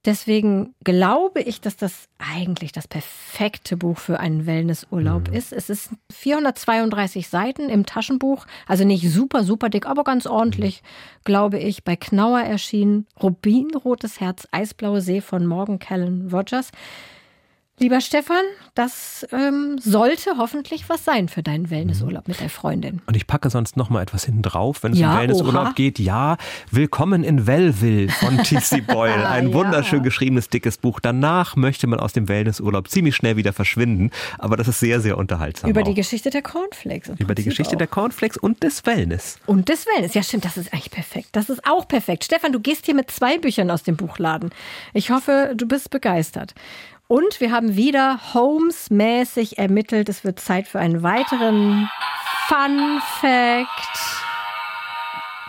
Deswegen 0.06 0.74
glaube 0.82 1.42
ich, 1.42 1.60
dass 1.60 1.76
das 1.76 2.08
eigentlich 2.18 2.72
das 2.72 2.88
perfekte 2.88 3.76
Buch 3.76 3.98
für 3.98 4.18
einen 4.18 4.46
Wellnessurlaub 4.46 5.28
mhm. 5.28 5.34
ist. 5.34 5.52
Es 5.52 5.68
ist 5.68 5.90
432 6.10 7.28
Seiten 7.28 7.68
im 7.68 7.84
Taschenbuch, 7.84 8.46
also 8.66 8.84
nicht 8.84 9.10
super, 9.10 9.44
super 9.44 9.68
dick, 9.68 9.86
aber 9.86 10.04
ganz 10.04 10.26
ordentlich, 10.26 10.82
mhm. 10.82 10.86
glaube 11.24 11.58
ich, 11.58 11.84
bei 11.84 11.96
Knauer 11.96 12.40
erschienen. 12.40 13.06
Rubinrotes 13.22 14.20
Herz, 14.20 14.48
Eisblaue 14.52 15.02
See 15.02 15.20
von 15.20 15.44
Morgan 15.44 15.78
Callan 15.78 16.30
Rogers. 16.32 16.70
Lieber 17.82 18.02
Stefan, 18.02 18.42
das 18.74 19.26
ähm, 19.32 19.78
sollte 19.78 20.32
hoffentlich 20.36 20.90
was 20.90 21.02
sein 21.02 21.30
für 21.30 21.42
deinen 21.42 21.70
Wellnessurlaub 21.70 22.28
mit 22.28 22.38
der 22.38 22.50
Freundin. 22.50 23.00
Und 23.06 23.16
ich 23.16 23.26
packe 23.26 23.48
sonst 23.48 23.78
noch 23.78 23.88
mal 23.88 24.02
etwas 24.02 24.26
hinten 24.26 24.42
drauf, 24.42 24.82
wenn 24.82 24.92
es 24.92 24.98
ja, 24.98 25.14
um 25.14 25.18
Wellnessurlaub 25.18 25.68
oha. 25.68 25.72
geht. 25.72 25.98
Ja, 25.98 26.36
Willkommen 26.70 27.24
in 27.24 27.46
Wellville 27.46 28.10
von 28.10 28.36
T.C. 28.44 28.82
Boyle. 28.82 29.26
Ein 29.26 29.48
ja. 29.48 29.54
wunderschön 29.54 30.02
geschriebenes, 30.02 30.50
dickes 30.50 30.76
Buch. 30.76 31.00
Danach 31.00 31.56
möchte 31.56 31.86
man 31.86 32.00
aus 32.00 32.12
dem 32.12 32.28
Wellnessurlaub 32.28 32.90
ziemlich 32.90 33.16
schnell 33.16 33.38
wieder 33.38 33.54
verschwinden. 33.54 34.10
Aber 34.36 34.58
das 34.58 34.68
ist 34.68 34.80
sehr, 34.80 35.00
sehr 35.00 35.16
unterhaltsam. 35.16 35.70
Über 35.70 35.80
auch. 35.80 35.86
die 35.86 35.94
Geschichte 35.94 36.28
der 36.28 36.42
Cornflakes. 36.42 37.12
Über 37.18 37.34
die 37.34 37.44
Geschichte 37.44 37.76
auch. 37.76 37.78
der 37.78 37.86
Cornflakes 37.86 38.36
und 38.36 38.62
des 38.62 38.84
Wellness. 38.84 39.38
Und 39.46 39.70
des 39.70 39.86
Wellness. 39.86 40.12
Ja, 40.12 40.22
stimmt. 40.22 40.44
Das 40.44 40.58
ist 40.58 40.70
eigentlich 40.74 40.90
perfekt. 40.90 41.30
Das 41.32 41.48
ist 41.48 41.66
auch 41.66 41.88
perfekt. 41.88 42.24
Stefan, 42.24 42.52
du 42.52 42.60
gehst 42.60 42.84
hier 42.84 42.94
mit 42.94 43.10
zwei 43.10 43.38
Büchern 43.38 43.70
aus 43.70 43.84
dem 43.84 43.96
Buchladen. 43.96 44.50
Ich 44.92 45.10
hoffe, 45.10 45.54
du 45.56 45.66
bist 45.66 45.88
begeistert. 45.88 46.52
Und 47.10 47.40
wir 47.40 47.50
haben 47.50 47.74
wieder 47.74 48.20
Holmes-mäßig 48.34 49.58
ermittelt. 49.58 50.08
Es 50.08 50.22
wird 50.22 50.38
Zeit 50.38 50.68
für 50.68 50.78
einen 50.78 51.02
weiteren 51.02 51.90
Fun 52.46 53.00
Fact. 53.20 53.98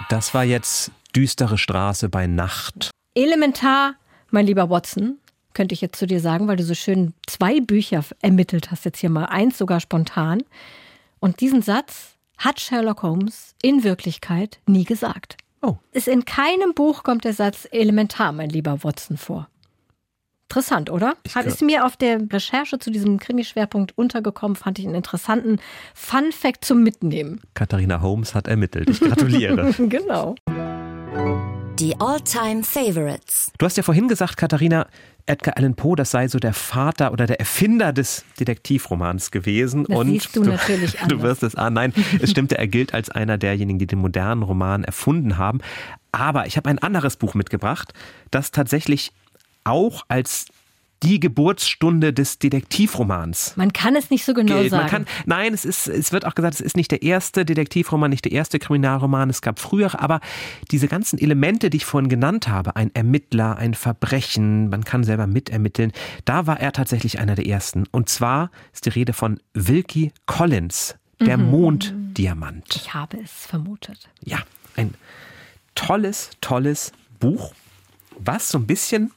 Das 0.09 0.33
war 0.33 0.43
jetzt 0.43 0.89
düstere 1.15 1.59
Straße 1.59 2.09
bei 2.09 2.25
Nacht. 2.25 2.89
Elementar, 3.13 3.93
mein 4.31 4.47
lieber 4.47 4.71
Watson, 4.71 5.19
könnte 5.53 5.73
ich 5.73 5.81
jetzt 5.81 5.99
zu 5.99 6.07
dir 6.07 6.19
sagen, 6.19 6.47
weil 6.47 6.55
du 6.55 6.63
so 6.63 6.73
schön 6.73 7.13
zwei 7.27 7.59
Bücher 7.59 8.03
ermittelt 8.23 8.71
hast, 8.71 8.83
jetzt 8.85 8.97
hier 8.97 9.11
mal 9.11 9.25
eins 9.25 9.59
sogar 9.59 9.81
spontan. 9.81 10.41
Und 11.19 11.41
diesen 11.41 11.61
Satz 11.61 12.15
hat 12.39 12.59
Sherlock 12.59 13.03
Holmes 13.03 13.53
in 13.61 13.83
Wirklichkeit 13.83 14.59
nie 14.65 14.83
gesagt. 14.83 15.37
Oh. 15.61 15.75
Ist 15.91 16.07
in 16.07 16.25
keinem 16.25 16.73
Buch 16.73 17.03
kommt 17.03 17.23
der 17.23 17.33
Satz 17.33 17.67
elementar, 17.71 18.31
mein 18.31 18.49
lieber 18.49 18.83
Watson, 18.83 19.17
vor. 19.17 19.47
Interessant, 20.51 20.89
oder? 20.89 21.15
Ich 21.23 21.33
Hat 21.33 21.45
ist 21.45 21.61
mir 21.61 21.85
auf 21.85 21.95
der 21.95 22.19
Recherche 22.29 22.77
zu 22.77 22.91
diesem 22.91 23.19
Krimischwerpunkt 23.19 23.97
untergekommen, 23.97 24.57
fand 24.57 24.79
ich 24.79 24.85
einen 24.85 24.95
interessanten 24.95 25.59
Fun 25.93 26.33
Fact 26.33 26.65
zum 26.65 26.83
Mitnehmen. 26.83 27.39
Katharina 27.53 28.01
Holmes 28.01 28.35
hat 28.35 28.49
ermittelt. 28.49 28.89
Ich 28.89 28.99
gratuliere. 28.99 29.71
genau. 29.77 30.35
Die 31.79 31.95
All-Time 32.01 32.63
Favorites. 32.63 33.53
Du 33.59 33.65
hast 33.65 33.77
ja 33.77 33.83
vorhin 33.83 34.09
gesagt, 34.09 34.35
Katharina, 34.35 34.87
Edgar 35.25 35.55
Allan 35.55 35.75
Poe, 35.75 35.95
das 35.95 36.11
sei 36.11 36.27
so 36.27 36.37
der 36.37 36.53
Vater 36.53 37.13
oder 37.13 37.27
der 37.27 37.39
Erfinder 37.39 37.93
des 37.93 38.25
Detektivromans 38.37 39.31
gewesen. 39.31 39.85
Das 39.87 39.97
und 39.97 40.07
siehst 40.07 40.35
du, 40.35 40.43
du 40.43 40.49
natürlich 40.49 40.99
anders. 41.01 41.17
Du 41.17 41.23
wirst 41.23 41.43
es 41.43 41.55
an. 41.55 41.75
Nein, 41.75 41.93
es 42.21 42.29
stimmt, 42.29 42.51
er 42.51 42.67
gilt 42.67 42.93
als 42.93 43.09
einer 43.09 43.37
derjenigen, 43.37 43.79
die 43.79 43.87
den 43.87 43.99
modernen 43.99 44.43
Roman 44.43 44.83
erfunden 44.83 45.37
haben. 45.37 45.61
Aber 46.11 46.45
ich 46.45 46.57
habe 46.57 46.69
ein 46.69 46.79
anderes 46.79 47.15
Buch 47.15 47.35
mitgebracht, 47.35 47.93
das 48.31 48.51
tatsächlich 48.51 49.13
auch 49.63 50.03
als 50.07 50.47
die 51.03 51.19
Geburtsstunde 51.19 52.13
des 52.13 52.37
Detektivromans. 52.37 53.53
Man 53.57 53.73
kann 53.73 53.95
es 53.95 54.11
nicht 54.11 54.23
so 54.23 54.35
genau 54.35 54.59
gilt. 54.59 54.69
sagen. 54.69 54.87
Kann, 54.87 55.05
nein, 55.25 55.51
es, 55.51 55.65
ist, 55.65 55.87
es 55.87 56.11
wird 56.11 56.25
auch 56.25 56.35
gesagt, 56.35 56.53
es 56.53 56.61
ist 56.61 56.77
nicht 56.77 56.91
der 56.91 57.01
erste 57.01 57.43
Detektivroman, 57.43 58.11
nicht 58.11 58.25
der 58.25 58.31
erste 58.33 58.59
Kriminalroman. 58.59 59.29
Es 59.31 59.41
gab 59.41 59.59
früher, 59.59 59.99
aber 59.99 60.19
diese 60.69 60.87
ganzen 60.87 61.17
Elemente, 61.17 61.71
die 61.71 61.77
ich 61.77 61.85
vorhin 61.85 62.07
genannt 62.07 62.47
habe, 62.47 62.75
ein 62.75 62.91
Ermittler, 62.93 63.57
ein 63.57 63.73
Verbrechen, 63.73 64.69
man 64.69 64.83
kann 64.85 65.03
selber 65.03 65.25
mitermitteln, 65.25 65.91
da 66.25 66.45
war 66.45 66.59
er 66.59 66.71
tatsächlich 66.71 67.17
einer 67.19 67.33
der 67.33 67.47
ersten. 67.47 67.85
Und 67.91 68.07
zwar 68.07 68.51
ist 68.71 68.85
die 68.85 68.89
Rede 68.89 69.13
von 69.13 69.39
Wilkie 69.55 70.11
Collins, 70.27 70.95
der 71.19 71.39
Mhm. 71.39 71.49
Monddiamant. 71.49 72.75
Ich 72.75 72.93
habe 72.93 73.17
es 73.23 73.31
vermutet. 73.47 74.07
Ja, 74.23 74.37
ein 74.75 74.93
tolles, 75.73 76.29
tolles 76.41 76.91
Buch, 77.19 77.53
was 78.19 78.49
so 78.49 78.59
ein 78.59 78.67
bisschen 78.67 79.11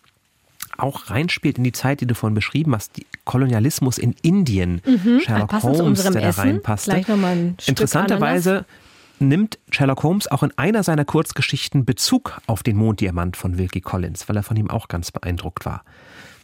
auch 0.79 1.11
reinspielt 1.11 1.59
in 1.59 1.65
die 1.65 1.73
Zeit, 1.73 2.01
die 2.01 2.07
du 2.07 2.15
vorhin 2.15 2.35
beschrieben 2.35 2.75
hast, 2.75 2.97
die 2.97 3.07
Kolonialismus 3.25 3.99
in 3.99 4.15
Indien. 4.23 4.81
Sherlock 5.25 5.53
Mhm. 5.53 5.61
zu 5.61 5.69
Holmes, 5.69 6.03
der 6.03 6.13
da 6.13 6.31
reinpasste. 6.31 7.05
Interessanterweise 7.67 8.65
nimmt 9.19 9.59
Sherlock 9.71 10.03
Holmes 10.03 10.31
auch 10.31 10.43
in 10.43 10.53
einer 10.57 10.83
seiner 10.83 11.05
Kurzgeschichten 11.05 11.85
Bezug 11.85 12.41
auf 12.47 12.63
den 12.63 12.77
Monddiamant 12.77 13.37
von 13.37 13.59
Wilkie 13.59 13.81
Collins, 13.81 14.29
weil 14.29 14.37
er 14.37 14.43
von 14.43 14.57
ihm 14.57 14.71
auch 14.71 14.89
ganz 14.89 15.11
beeindruckt 15.13 15.65
war. 15.67 15.85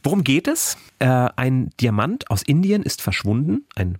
Worum 0.03 0.25
geht 0.25 0.49
es? 0.49 0.77
Äh, 0.99 1.29
ein 1.37 1.71
Diamant 1.81 2.31
aus 2.31 2.43
Indien 2.43 2.83
ist 2.83 3.03
verschwunden, 3.03 3.67
ein 3.75 3.99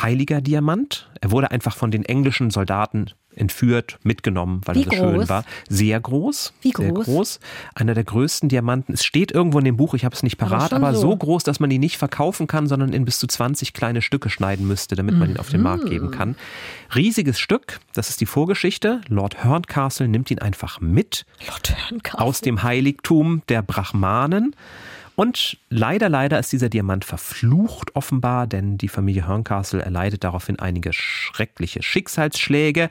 heiliger 0.00 0.40
Diamant. 0.40 1.10
Er 1.20 1.30
wurde 1.30 1.50
einfach 1.50 1.76
von 1.76 1.90
den 1.90 2.04
englischen 2.04 2.50
Soldaten 2.50 3.06
entführt, 3.34 3.98
mitgenommen, 4.02 4.60
weil 4.66 4.74
Wie 4.74 4.80
er 4.84 4.90
so 4.90 4.96
schön 4.96 5.14
groß? 5.20 5.28
war. 5.30 5.44
Sehr 5.68 5.98
groß. 5.98 6.52
Wie 6.60 6.72
Sehr 6.76 6.92
groß? 6.92 7.04
groß. 7.06 7.40
Einer 7.74 7.94
der 7.94 8.04
größten 8.04 8.50
Diamanten. 8.50 8.92
Es 8.92 9.04
steht 9.04 9.32
irgendwo 9.32 9.58
in 9.58 9.64
dem 9.64 9.78
Buch, 9.78 9.94
ich 9.94 10.04
habe 10.04 10.14
es 10.14 10.22
nicht 10.22 10.38
Aber 10.42 10.50
parat, 10.50 10.70
schon 10.70 10.84
aber, 10.84 10.94
so. 10.94 11.00
so 11.12 11.16
groß, 11.16 11.42
dass 11.42 11.58
man 11.58 11.70
ihn 11.70 11.80
nicht 11.80 11.96
verkaufen 11.96 12.46
kann, 12.46 12.66
sondern 12.66 12.92
in 12.92 13.06
bis 13.06 13.18
zu 13.18 13.26
20 13.26 13.72
kleine 13.72 14.02
Stücke 14.02 14.28
schneiden 14.28 14.66
müsste, 14.68 14.96
damit 14.96 15.16
man 15.16 15.30
ihn 15.30 15.38
auf 15.38 15.48
den 15.48 15.62
Markt 15.62 15.86
geben 15.88 16.10
kann. 16.10 16.36
Riesiges 16.94 17.38
Stück, 17.38 17.80
das 17.94 18.10
ist 18.10 18.20
die 18.20 18.26
Vorgeschichte. 18.26 19.00
Lord 19.08 19.44
Horncastle 19.44 20.08
nimmt 20.08 20.30
ihn 20.30 20.38
einfach 20.40 20.80
mit 20.80 21.24
Lord 21.48 21.70
Herrenkaufmann. 21.74 22.26
aus 22.28 22.42
dem 22.42 22.62
Heiligtum 22.62 23.42
der 23.48 23.62
Brahmanen. 23.62 24.54
Und 25.16 25.58
leider, 25.68 26.08
leider 26.08 26.38
ist 26.38 26.52
dieser 26.52 26.68
Diamant 26.68 27.04
verflucht 27.04 27.94
offenbar, 27.94 28.46
denn 28.46 28.78
die 28.78 28.88
Familie 28.88 29.26
Horncastle 29.26 29.82
erleidet 29.82 30.24
daraufhin 30.24 30.58
einige 30.58 30.92
schreckliche 30.92 31.82
Schicksalsschläge. 31.82 32.88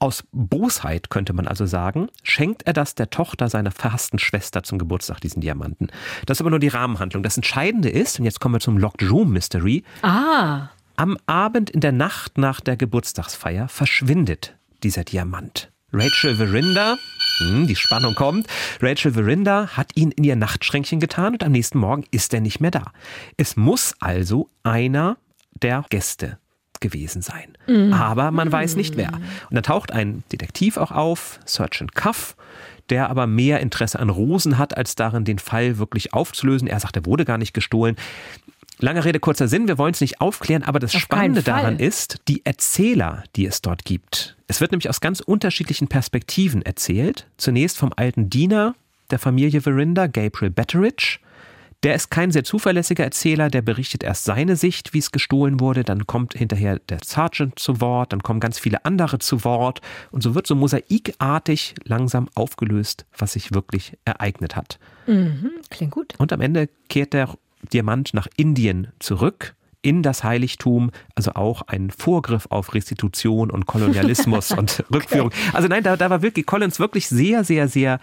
Aus 0.00 0.24
Bosheit 0.30 1.10
könnte 1.10 1.32
man 1.32 1.48
also 1.48 1.66
sagen, 1.66 2.08
schenkt 2.22 2.62
er 2.66 2.72
das 2.72 2.94
der 2.94 3.10
Tochter 3.10 3.48
seiner 3.48 3.72
verhassten 3.72 4.18
Schwester 4.18 4.62
zum 4.62 4.78
Geburtstag, 4.78 5.20
diesen 5.20 5.40
Diamanten. 5.40 5.88
Das 6.26 6.36
ist 6.36 6.40
aber 6.40 6.50
nur 6.50 6.60
die 6.60 6.68
Rahmenhandlung. 6.68 7.22
Das 7.22 7.36
Entscheidende 7.36 7.88
ist, 7.88 8.18
und 8.18 8.24
jetzt 8.24 8.38
kommen 8.40 8.54
wir 8.54 8.60
zum 8.60 8.78
Locked 8.78 9.10
Room 9.10 9.32
Mystery, 9.32 9.82
Ah, 10.02 10.68
am 10.96 11.16
Abend 11.26 11.70
in 11.70 11.80
der 11.80 11.92
Nacht 11.92 12.38
nach 12.38 12.60
der 12.60 12.76
Geburtstagsfeier 12.76 13.68
verschwindet 13.68 14.56
dieser 14.82 15.04
Diamant. 15.04 15.70
Rachel 15.92 16.36
Verinda, 16.36 16.96
hm, 17.38 17.66
die 17.66 17.76
Spannung 17.76 18.14
kommt, 18.14 18.46
Rachel 18.82 19.12
Verinda 19.12 19.68
hat 19.68 19.92
ihn 19.94 20.10
in 20.10 20.24
ihr 20.24 20.36
Nachtschränkchen 20.36 21.00
getan 21.00 21.32
und 21.32 21.42
am 21.42 21.52
nächsten 21.52 21.78
Morgen 21.78 22.04
ist 22.10 22.34
er 22.34 22.40
nicht 22.40 22.60
mehr 22.60 22.70
da. 22.70 22.92
Es 23.38 23.56
muss 23.56 23.94
also 23.98 24.50
einer 24.62 25.16
der 25.62 25.84
Gäste 25.88 26.38
gewesen 26.80 27.22
sein. 27.22 27.56
Aber 27.92 28.30
man 28.30 28.52
weiß 28.52 28.76
nicht 28.76 28.96
wer. 28.96 29.12
Und 29.48 29.54
dann 29.54 29.62
taucht 29.62 29.90
ein 29.92 30.22
Detektiv 30.30 30.76
auch 30.76 30.92
auf, 30.92 31.40
Sergeant 31.44 31.94
Cuff, 31.94 32.36
der 32.90 33.10
aber 33.10 33.26
mehr 33.26 33.60
Interesse 33.60 33.98
an 33.98 34.10
Rosen 34.10 34.58
hat, 34.58 34.76
als 34.76 34.94
darin, 34.94 35.24
den 35.24 35.38
Fall 35.38 35.78
wirklich 35.78 36.12
aufzulösen. 36.12 36.68
Er 36.68 36.80
sagt, 36.80 36.96
er 36.96 37.06
wurde 37.06 37.24
gar 37.24 37.38
nicht 37.38 37.54
gestohlen. 37.54 37.96
Lange 38.80 39.04
Rede, 39.04 39.18
kurzer 39.18 39.48
Sinn, 39.48 39.66
wir 39.66 39.76
wollen 39.76 39.92
es 39.92 40.00
nicht 40.00 40.20
aufklären, 40.20 40.62
aber 40.62 40.78
das 40.78 40.94
Auf 40.94 41.00
Spannende 41.00 41.42
daran 41.42 41.78
ist, 41.78 42.20
die 42.28 42.46
Erzähler, 42.46 43.24
die 43.34 43.46
es 43.46 43.60
dort 43.60 43.84
gibt. 43.84 44.36
Es 44.46 44.60
wird 44.60 44.70
nämlich 44.70 44.88
aus 44.88 45.00
ganz 45.00 45.20
unterschiedlichen 45.20 45.88
Perspektiven 45.88 46.62
erzählt. 46.62 47.26
Zunächst 47.36 47.76
vom 47.76 47.92
alten 47.96 48.30
Diener 48.30 48.74
der 49.10 49.18
Familie 49.18 49.60
Verinda, 49.60 50.06
Gabriel 50.06 50.50
Betteridge. 50.50 51.18
Der 51.84 51.94
ist 51.94 52.10
kein 52.10 52.32
sehr 52.32 52.42
zuverlässiger 52.42 53.04
Erzähler, 53.04 53.50
der 53.50 53.62
berichtet 53.62 54.02
erst 54.02 54.24
seine 54.24 54.56
Sicht, 54.56 54.94
wie 54.94 54.98
es 54.98 55.12
gestohlen 55.12 55.60
wurde, 55.60 55.84
dann 55.84 56.08
kommt 56.08 56.34
hinterher 56.34 56.80
der 56.80 56.98
Sergeant 57.04 57.56
zu 57.56 57.80
Wort, 57.80 58.12
dann 58.12 58.22
kommen 58.22 58.40
ganz 58.40 58.58
viele 58.58 58.84
andere 58.84 59.20
zu 59.20 59.44
Wort 59.44 59.80
und 60.10 60.22
so 60.22 60.34
wird 60.34 60.48
so 60.48 60.56
mosaikartig 60.56 61.76
langsam 61.84 62.28
aufgelöst, 62.34 63.06
was 63.16 63.34
sich 63.34 63.54
wirklich 63.54 63.96
ereignet 64.04 64.56
hat. 64.56 64.80
klingt 65.70 65.92
gut. 65.92 66.14
Und 66.18 66.32
am 66.32 66.40
Ende 66.40 66.68
kehrt 66.88 67.12
der 67.12 67.36
Diamant 67.72 68.14
nach 68.14 68.28
Indien 68.36 68.88
zurück. 68.98 69.54
In 69.80 70.02
das 70.02 70.24
Heiligtum, 70.24 70.90
also 71.14 71.34
auch 71.34 71.62
ein 71.62 71.90
Vorgriff 71.90 72.46
auf 72.50 72.74
Restitution 72.74 73.48
und 73.48 73.66
Kolonialismus 73.66 74.50
und 74.58 74.84
Rückführung. 74.92 75.30
Also 75.52 75.68
nein, 75.68 75.84
da, 75.84 75.96
da 75.96 76.10
war 76.10 76.20
wirklich 76.20 76.46
Collins 76.46 76.80
wirklich 76.80 77.08
sehr, 77.08 77.44
sehr, 77.44 77.68
sehr 77.68 78.00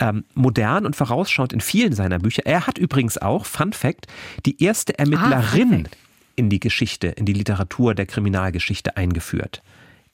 ähm, 0.00 0.24
modern 0.34 0.86
und 0.86 0.96
vorausschauend 0.96 1.52
in 1.52 1.60
vielen 1.60 1.92
seiner 1.92 2.18
Bücher. 2.18 2.46
Er 2.46 2.66
hat 2.66 2.78
übrigens 2.78 3.18
auch, 3.18 3.44
Fun 3.44 3.74
Fact, 3.74 4.06
die 4.46 4.62
erste 4.62 4.98
Ermittlerin 4.98 5.68
Fun 5.68 5.84
Fact. 5.84 5.96
in 6.36 6.48
die 6.48 6.60
Geschichte, 6.60 7.08
in 7.08 7.26
die 7.26 7.34
Literatur 7.34 7.94
der 7.94 8.06
Kriminalgeschichte 8.06 8.96
eingeführt. 8.96 9.62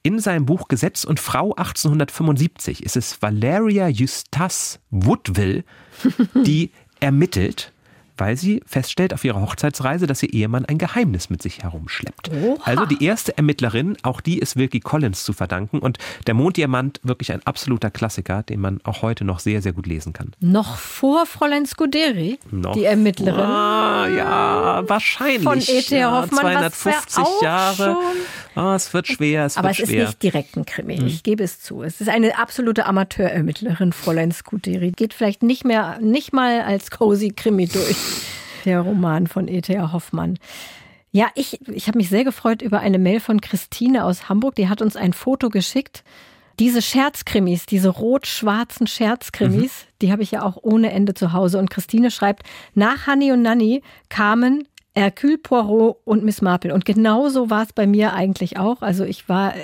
In 0.06 0.18
seinem 0.18 0.44
Buch 0.44 0.68
Gesetz 0.68 1.04
und 1.04 1.18
Frau 1.18 1.54
1875 1.54 2.82
ist 2.84 2.94
es 2.94 3.22
Valeria 3.22 3.86
Eustace 3.86 4.78
Woodville, 4.90 5.64
die 6.44 6.72
ermittelt, 7.00 7.72
weil 8.16 8.36
sie 8.36 8.62
feststellt 8.66 9.12
auf 9.12 9.24
ihrer 9.24 9.40
Hochzeitsreise, 9.40 10.06
dass 10.06 10.22
ihr 10.22 10.32
Ehemann 10.32 10.64
ein 10.64 10.78
Geheimnis 10.78 11.30
mit 11.30 11.42
sich 11.42 11.62
herumschleppt. 11.62 12.30
Oha. 12.30 12.60
Also 12.64 12.86
die 12.86 13.04
erste 13.04 13.36
Ermittlerin, 13.36 13.96
auch 14.02 14.20
die 14.20 14.38
ist 14.38 14.56
Wilkie 14.56 14.80
Collins 14.80 15.24
zu 15.24 15.32
verdanken 15.32 15.78
und 15.78 15.98
der 16.26 16.34
Monddiamant 16.34 17.00
wirklich 17.02 17.32
ein 17.32 17.44
absoluter 17.44 17.90
Klassiker, 17.90 18.42
den 18.42 18.60
man 18.60 18.80
auch 18.84 19.02
heute 19.02 19.24
noch 19.24 19.40
sehr, 19.40 19.62
sehr 19.62 19.72
gut 19.72 19.86
lesen 19.86 20.12
kann. 20.12 20.32
Noch 20.40 20.76
vor 20.76 21.26
Fräulein 21.26 21.66
Scuderi, 21.66 22.38
Noch 22.50 22.74
die 22.74 22.84
Ermittlerin. 22.84 23.40
Ah, 23.40 24.08
ja, 24.08 24.88
wahrscheinlich. 24.88 25.42
Von 25.42 25.58
E.T. 25.58 25.98
Ja, 25.98 26.22
Hoffmann, 26.22 26.54
was 26.56 26.80
250 26.80 27.16
wär 27.16 27.24
auch 27.24 27.42
Jahre. 27.42 27.96
Ah, 28.54 28.74
es 28.76 28.92
wird 28.94 29.08
schwer, 29.08 29.46
es 29.46 29.56
Aber 29.56 29.68
wird 29.68 29.78
es 29.78 29.84
ist 29.84 29.90
schwer. 29.90 30.06
nicht 30.06 30.22
direkt 30.22 30.56
ein 30.56 30.64
Krimi, 30.64 31.02
ich 31.06 31.22
gebe 31.24 31.42
es 31.42 31.60
zu. 31.60 31.82
Es 31.82 32.00
ist 32.00 32.08
eine 32.08 32.38
absolute 32.38 32.86
Amateurermittlerin, 32.86 33.92
Fräulein 33.92 34.30
Scuderi. 34.30 34.92
Geht 34.92 35.12
vielleicht 35.12 35.42
nicht 35.42 35.64
mehr, 35.64 35.98
nicht 36.00 36.32
mal 36.32 36.60
als 36.60 36.90
cozy 36.90 37.30
Krimi 37.30 37.66
durch, 37.66 37.96
der 38.64 38.80
Roman 38.80 39.26
von 39.26 39.48
E.T.A. 39.48 39.92
Hoffmann. 39.92 40.38
Ja, 41.12 41.28
ich, 41.34 41.60
ich 41.68 41.86
habe 41.86 41.98
mich 41.98 42.08
sehr 42.08 42.24
gefreut 42.24 42.60
über 42.60 42.80
eine 42.80 42.98
Mail 42.98 43.20
von 43.20 43.40
Christine 43.40 44.04
aus 44.04 44.28
Hamburg. 44.28 44.56
Die 44.56 44.68
hat 44.68 44.82
uns 44.82 44.96
ein 44.96 45.12
Foto 45.12 45.48
geschickt. 45.48 46.02
Diese 46.58 46.82
Scherzkrimis, 46.82 47.66
diese 47.66 47.88
rot-schwarzen 47.88 48.86
Scherzkrimis, 48.86 49.86
die 50.02 50.12
habe 50.12 50.22
ich 50.22 50.30
ja 50.30 50.42
auch 50.42 50.56
ohne 50.60 50.90
Ende 50.92 51.14
zu 51.14 51.32
Hause. 51.32 51.58
Und 51.58 51.70
Christine 51.70 52.10
schreibt, 52.10 52.44
nach 52.74 53.06
Hanni 53.06 53.32
und 53.32 53.42
Nanni 53.42 53.82
kamen 54.08 54.66
Hercule 54.96 55.38
Poirot 55.38 55.98
und 56.04 56.24
Miss 56.24 56.42
Marple. 56.42 56.72
Und 56.72 56.84
genauso 56.84 57.50
war 57.50 57.62
es 57.62 57.72
bei 57.72 57.86
mir 57.86 58.12
eigentlich 58.12 58.58
auch. 58.58 58.82
Also 58.82 59.04
ich 59.04 59.28
war 59.28 59.54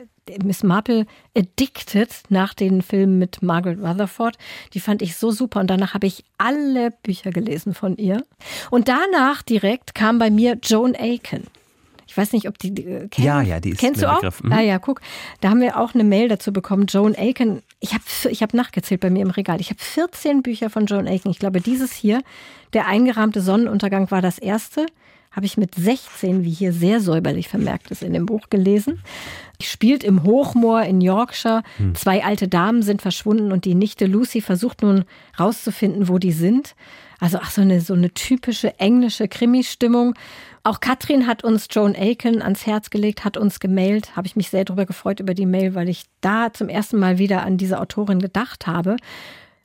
Miss 0.43 0.63
Marple 0.63 1.07
addicted 1.37 2.11
nach 2.29 2.55
den 2.55 2.83
Filmen 2.83 3.19
mit 3.19 3.43
Margaret 3.43 3.79
Rutherford. 3.79 4.37
Die 4.75 4.81
fand 4.81 5.03
ich 5.03 5.17
so 5.17 5.31
super. 5.31 5.61
Und 5.61 5.69
danach 5.69 5.95
habe 5.95 6.07
ich 6.07 6.25
alle 6.39 6.91
Bücher 7.03 7.31
gelesen 7.31 7.75
von 7.75 7.97
ihr. 7.97 8.25
Und 8.71 8.89
danach 8.89 9.43
direkt 9.43 9.95
kam 9.95 10.19
bei 10.19 10.31
mir 10.31 10.59
Joan 10.63 10.95
Aiken. 10.95 11.47
Ich 12.11 12.17
weiß 12.17 12.33
nicht, 12.33 12.49
ob 12.49 12.59
die 12.59 12.71
äh, 12.71 13.07
kennen. 13.07 13.27
Ja, 13.27 13.41
ja, 13.41 13.61
die 13.61 13.71
ist 13.71 13.79
Kennst 13.79 14.03
du 14.03 14.11
auch? 14.11 14.17
Begriff. 14.17 14.43
Mhm. 14.43 14.53
Ah 14.53 14.61
ja, 14.61 14.81
guck. 14.81 15.01
Da 15.41 15.51
haben 15.51 15.61
wir 15.61 15.79
auch 15.79 15.95
eine 15.95 16.03
Mail 16.03 16.27
dazu 16.27 16.53
bekommen. 16.53 16.87
Joan 16.87 17.15
Aiken. 17.15 17.63
Ich 17.79 17.95
habe 17.95 18.03
ich 18.29 18.43
hab 18.43 18.53
nachgezählt 18.53 19.01
bei 19.01 19.11
mir 19.11 19.23
im 19.23 19.31
Regal. 19.31 19.61
Ich 19.61 19.71
habe 19.71 19.81
14 19.81 20.43
Bücher 20.43 20.71
von 20.71 20.87
Joan 20.87 21.07
Aiken. 21.07 21.31
Ich 21.31 21.39
glaube, 21.39 21.61
dieses 21.61 21.93
hier, 21.93 22.23
der 22.73 22.89
eingerahmte 22.89 23.41
Sonnenuntergang, 23.41 24.11
war 24.11 24.23
das 24.23 24.41
erste. 24.41 24.87
Habe 25.31 25.47
ich 25.47 25.57
mit 25.57 25.77
16, 25.77 26.43
wie 26.45 26.51
hier 26.51 26.73
sehr 26.73 27.01
säuberlich 27.01 27.47
vermerkt 27.47 27.93
ist 27.93 28.03
in 28.03 28.13
dem 28.13 28.27
Buch 28.27 28.51
gelesen. 28.51 29.01
Spielt 29.63 30.03
im 30.03 30.25
Hochmoor 30.25 30.83
in 30.83 31.01
Yorkshire. 31.01 31.63
Hm. 31.77 31.95
Zwei 31.95 32.25
alte 32.25 32.49
Damen 32.49 32.83
sind 32.83 33.01
verschwunden 33.01 33.53
und 33.53 33.65
die 33.65 33.77
Nichte 33.77 34.07
Lucy 34.07 34.41
versucht 34.41 34.83
nun 34.83 35.05
rauszufinden, 35.39 36.09
wo 36.09 36.19
die 36.19 36.33
sind. 36.33 36.75
Also 37.21 37.39
ach 37.41 37.51
so 37.51 37.61
eine 37.61 37.81
so 37.81 37.95
eine 37.95 38.11
typische 38.11 38.81
englische 38.81 39.29
Krimi-Stimmung. 39.29 40.15
Auch 40.65 40.81
Katrin 40.81 41.27
hat 41.29 41.45
uns 41.45 41.69
Joan 41.71 41.95
Aiken 41.95 42.43
ans 42.43 42.67
Herz 42.67 42.91
gelegt, 42.91 43.25
hat 43.25 43.37
uns 43.37 43.61
gemailt. 43.61 44.17
Habe 44.17 44.27
ich 44.27 44.35
mich 44.35 44.51
sehr 44.51 44.65
darüber 44.65 44.85
gefreut 44.85 45.21
über 45.21 45.35
die 45.35 45.47
Mail, 45.47 45.77
weil 45.77 45.89
ich 45.89 46.07
da 46.23 46.53
zum 46.53 46.69
ersten 46.69 46.99
Mal 46.99 47.19
wieder 47.19 47.43
an 47.43 47.57
diese 47.57 47.79
Autorin 47.79 48.19
gedacht 48.19 48.67
habe. 48.67 48.97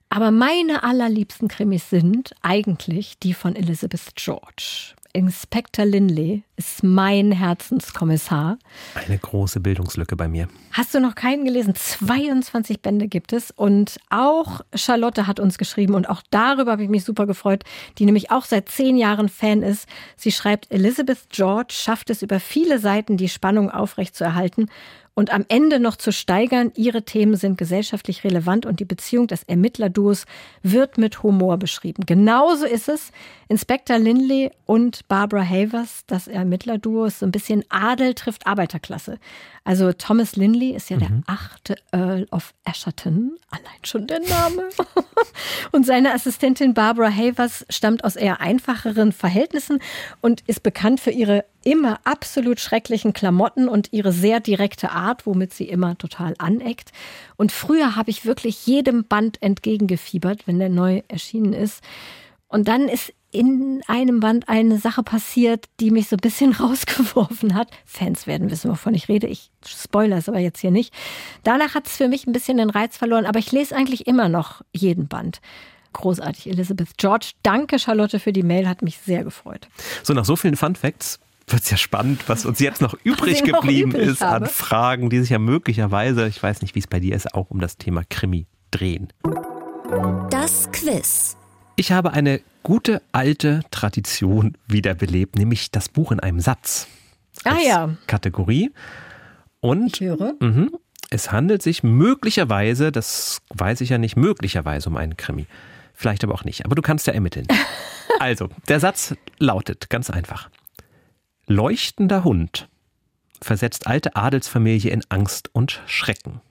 Aber 0.10 0.32
meine 0.32 0.84
allerliebsten 0.84 1.48
Krimis 1.48 1.90
sind 1.90 2.36
eigentlich 2.42 3.18
die 3.20 3.34
von 3.34 3.56
Elizabeth 3.56 4.16
George. 4.16 4.94
Inspector 5.16 5.86
Linley, 5.86 6.44
ist 6.58 6.84
mein 6.84 7.32
Herzenskommissar. 7.32 8.58
Eine 8.94 9.18
große 9.18 9.60
Bildungslücke 9.60 10.16
bei 10.16 10.28
mir. 10.28 10.48
Hast 10.72 10.94
du 10.94 11.00
noch 11.00 11.16
keinen 11.16 11.46
gelesen? 11.46 11.76
22 11.76 12.82
Bände 12.82 13.08
gibt 13.08 13.34
es 13.34 13.52
und 13.52 13.98
auch 14.10 14.62
Charlotte 14.74 15.28
hat 15.28 15.40
uns 15.40 15.58
geschrieben 15.58 15.94
und 15.94 16.10
auch 16.10 16.22
darüber 16.30 16.72
habe 16.72 16.84
ich 16.84 16.90
mich 16.90 17.04
super 17.04 17.26
gefreut, 17.26 17.64
die 17.98 18.06
nämlich 18.06 18.32
auch 18.32 18.46
seit 18.46 18.70
zehn 18.70 18.98
Jahren 18.98 19.30
Fan 19.30 19.64
ist. 19.64 19.88
Sie 20.16 20.32
schreibt, 20.32 20.72
Elizabeth 20.72 21.30
George 21.30 21.74
schafft 21.74 22.10
es 22.10 22.22
über 22.22 22.40
viele 22.40 22.80
Seiten, 22.80 23.18
die 23.18 23.30
Spannung 23.30 23.70
aufrechtzuerhalten 23.70 24.70
und 25.16 25.34
am 25.34 25.46
Ende 25.48 25.80
noch 25.80 25.96
zu 25.96 26.12
steigern. 26.12 26.72
Ihre 26.76 27.04
Themen 27.04 27.38
sind 27.38 27.58
gesellschaftlich 27.58 28.24
relevant 28.24 28.66
und 28.66 28.80
die 28.80 28.86
Beziehung 28.86 29.28
des 29.28 29.44
Ermittlerduos 29.44 30.26
wird 30.62 30.98
mit 30.98 31.24
Humor 31.24 31.58
beschrieben. 31.58 32.04
Genauso 32.06 32.66
ist 32.66 32.90
es. 32.90 33.12
Inspektor 33.48 33.98
Lindley 33.98 34.52
und 34.66 35.08
Barbara 35.08 35.48
Havers, 35.48 36.04
das 36.08 36.28
Ermittlerduo, 36.46 37.06
ist 37.06 37.20
so 37.20 37.26
ein 37.26 37.32
bisschen 37.32 37.64
Adel 37.70 38.14
trifft 38.14 38.48
Arbeiterklasse. 38.48 39.18
Also 39.64 39.92
Thomas 39.94 40.36
Lindley 40.36 40.72
ist 40.72 40.90
ja 40.90 40.98
mhm. 40.98 41.00
der 41.00 41.24
achte 41.28 41.76
Earl 41.92 42.28
of 42.32 42.54
Asherton, 42.64 43.38
allein 43.50 43.84
schon 43.84 44.08
der 44.08 44.20
Name. 44.20 44.70
und 45.72 45.86
seine 45.86 46.14
Assistentin 46.14 46.74
Barbara 46.74 47.10
Havers 47.10 47.66
stammt 47.70 48.04
aus 48.04 48.16
eher 48.16 48.42
einfacheren 48.42 49.12
Verhältnissen 49.12 49.80
und 50.22 50.42
ist 50.48 50.62
bekannt 50.64 51.00
für 51.00 51.12
ihre 51.12 51.46
immer 51.64 52.00
absolut 52.04 52.60
schrecklichen 52.60 53.12
Klamotten 53.14 53.68
und 53.68 53.92
ihre 53.92 54.12
sehr 54.12 54.40
direkte 54.40 54.92
Art, 54.92 55.26
womit 55.26 55.54
sie 55.54 55.68
immer 55.68 55.98
total 55.98 56.36
aneckt. 56.38 56.92
Und 57.36 57.52
früher 57.52 57.96
habe 57.96 58.12
ich 58.12 58.26
wirklich 58.26 58.68
jedem 58.68 59.04
Band 59.04 59.42
entgegengefiebert, 59.42 60.48
wenn 60.48 60.60
der 60.60 60.70
neu 60.70 61.02
erschienen 61.08 61.54
ist. 61.54 61.84
Und 62.48 62.68
dann 62.68 62.88
ist 62.88 63.14
in 63.36 63.82
einem 63.88 64.20
Band 64.20 64.48
eine 64.48 64.80
Sache 64.80 65.04
passiert, 65.04 65.66
die 65.80 65.92
mich 65.92 66.08
so 66.08 66.16
ein 66.16 66.22
bisschen 66.22 66.54
rausgeworfen 66.60 67.54
hat. 67.54 67.70
Fans 67.86 68.28
werden 68.28 68.50
wissen, 68.50 68.72
wovon 68.72 68.94
ich 68.94 69.10
rede. 69.10 69.28
Ich 69.28 69.52
spoilere 69.66 70.20
es 70.20 70.30
aber 70.30 70.40
jetzt 70.40 70.60
hier 70.60 70.72
nicht. 70.72 70.94
Danach 71.44 71.76
hat 71.76 71.88
es 71.88 71.98
für 71.98 72.08
mich 72.08 72.26
ein 72.26 72.34
bisschen 72.34 72.58
den 72.58 72.70
Reiz 72.70 72.98
verloren, 72.98 73.26
aber 73.26 73.40
ich 73.40 73.52
lese 73.52 73.76
eigentlich 73.76 74.08
immer 74.08 74.30
noch 74.30 74.62
jeden 74.74 75.08
Band. 75.08 75.42
Großartig, 75.94 76.50
Elizabeth 76.50 76.98
George. 76.98 77.32
Danke, 77.44 77.80
Charlotte, 77.80 78.20
für 78.20 78.34
die 78.34 78.44
Mail. 78.44 78.68
Hat 78.68 78.82
mich 78.82 78.98
sehr 78.98 79.24
gefreut. 79.24 79.68
So, 80.04 80.14
nach 80.14 80.26
so 80.26 80.36
vielen 80.36 80.58
Fun 80.58 80.76
Facts 80.76 81.20
wird 81.48 81.64
es 81.64 81.70
ja 81.70 81.78
spannend, 81.78 82.28
was 82.28 82.46
uns 82.46 82.60
jetzt 82.60 82.82
noch 82.82 82.96
übrig 83.04 83.44
geblieben 83.44 83.92
noch 83.92 84.00
übrig 84.00 84.12
ist 84.14 84.22
habe. 84.22 84.46
an 84.46 84.52
Fragen, 84.52 85.10
die 85.10 85.20
sich 85.20 85.30
ja 85.30 85.40
möglicherweise, 85.40 86.28
ich 86.28 86.42
weiß 86.42 86.62
nicht, 86.62 86.76
wie 86.76 86.80
es 86.80 86.88
bei 86.88 87.00
dir 87.00 87.16
ist, 87.16 87.34
auch 87.34 87.50
um 87.50 87.60
das 87.60 87.78
Thema 87.78 88.04
Krimi 88.10 88.48
drehen. 88.72 89.14
Das 90.30 90.70
Quiz. 90.72 91.38
Ich 91.78 91.92
habe 91.92 92.12
eine 92.12 92.42
gute 92.66 93.04
alte 93.12 93.62
Tradition 93.70 94.58
wiederbelebt, 94.68 95.38
nämlich 95.38 95.70
das 95.70 95.88
Buch 95.88 96.12
in 96.12 96.20
einem 96.20 96.40
Satz. 96.40 96.88
Ah 97.44 97.60
ja. 97.66 97.96
Kategorie. 98.08 98.72
Und. 99.62 100.02
Mh, 100.02 100.70
es 101.12 101.32
handelt 101.32 101.62
sich 101.62 101.84
möglicherweise, 101.84 102.92
das 102.92 103.40
weiß 103.54 103.82
ich 103.82 103.90
ja 103.90 104.00
nicht, 104.00 104.18
möglicherweise 104.18 104.90
um 104.90 104.98
einen 104.98 105.16
Krimi. 105.16 105.46
Vielleicht 105.94 106.24
aber 106.24 106.34
auch 106.34 106.44
nicht. 106.44 106.66
Aber 106.66 106.74
du 106.74 106.82
kannst 106.82 107.06
ja 107.06 107.14
ermitteln. 107.14 107.46
also, 108.20 108.50
der 108.68 108.80
Satz 108.80 109.16
lautet 109.38 109.92
ganz 109.92 110.10
einfach. 110.10 110.50
Leuchtender 111.46 112.24
Hund 112.24 112.68
versetzt 113.42 113.86
alte 113.86 114.16
Adelsfamilie 114.16 114.90
in 114.90 115.04
Angst 115.10 115.54
und 115.54 115.84
Schrecken. 115.86 116.42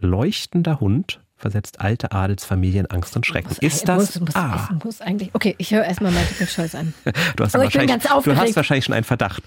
Leuchtender 0.00 0.80
Hund 0.80 1.20
versetzt 1.42 1.80
alte 1.80 2.12
Adelsfamilien 2.12 2.86
Angst 2.86 3.14
und 3.16 3.26
Schrecken. 3.26 3.48
Muss, 3.48 3.58
ist 3.58 3.88
das 3.88 4.20
muss, 4.20 4.20
muss, 4.20 4.36
A? 4.36 4.70
Muss 4.82 5.00
eigentlich, 5.00 5.30
okay, 5.34 5.54
ich 5.58 5.72
höre 5.72 5.84
erstmal 5.84 6.12
Multiple 6.12 6.46
Choice 6.46 6.74
an. 6.74 6.94
du, 7.36 7.44
hast 7.44 7.54
wahrscheinlich, 7.54 8.02
du 8.02 8.36
hast 8.36 8.56
wahrscheinlich 8.56 8.84
schon 8.84 8.94
einen 8.94 9.04
Verdacht. 9.04 9.42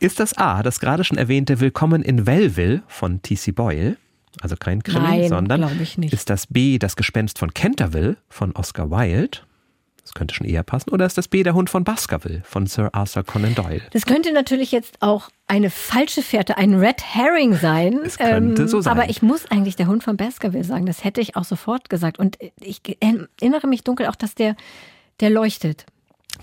Ist 0.00 0.18
das 0.18 0.36
A, 0.36 0.62
das 0.62 0.80
gerade 0.80 1.04
schon 1.04 1.18
erwähnte 1.18 1.60
Willkommen 1.60 2.02
in 2.02 2.26
Wellville 2.26 2.82
von 2.88 3.22
T.C. 3.22 3.52
Boyle? 3.52 3.96
Also 4.40 4.56
kein 4.56 4.82
Krimi, 4.82 5.06
Nein, 5.06 5.28
sondern 5.28 5.62
ist 6.10 6.28
das 6.28 6.48
B, 6.48 6.78
das 6.78 6.96
Gespenst 6.96 7.38
von 7.38 7.54
Canterville 7.54 8.16
von 8.28 8.52
Oscar 8.56 8.90
Wilde? 8.90 9.38
Könnte 10.14 10.34
schon 10.34 10.46
eher 10.46 10.62
passen. 10.62 10.90
Oder 10.90 11.06
ist 11.06 11.18
das 11.18 11.26
B 11.26 11.42
der 11.42 11.54
Hund 11.54 11.70
von 11.70 11.82
Baskerville 11.82 12.42
von 12.44 12.66
Sir 12.66 12.90
Arthur 12.92 13.24
Conan 13.24 13.54
Doyle? 13.54 13.82
Das 13.90 14.06
könnte 14.06 14.32
natürlich 14.32 14.70
jetzt 14.70 15.02
auch 15.02 15.28
eine 15.48 15.70
falsche 15.70 16.22
Fährte, 16.22 16.56
ein 16.56 16.74
Red 16.74 17.02
Herring 17.02 17.56
sein. 17.56 17.98
Es 18.04 18.18
könnte 18.18 18.62
ähm, 18.62 18.68
so 18.68 18.80
sein. 18.80 18.96
Aber 18.96 19.10
ich 19.10 19.22
muss 19.22 19.50
eigentlich 19.50 19.74
der 19.76 19.88
Hund 19.88 20.04
von 20.04 20.16
Baskerville 20.16 20.64
sagen. 20.64 20.86
Das 20.86 21.02
hätte 21.02 21.20
ich 21.20 21.36
auch 21.36 21.44
sofort 21.44 21.90
gesagt. 21.90 22.18
Und 22.18 22.38
ich 22.60 22.80
erinnere 23.00 23.66
mich 23.66 23.82
dunkel 23.82 24.06
auch, 24.06 24.14
dass 24.14 24.34
der, 24.36 24.54
der 25.18 25.30
leuchtet. 25.30 25.84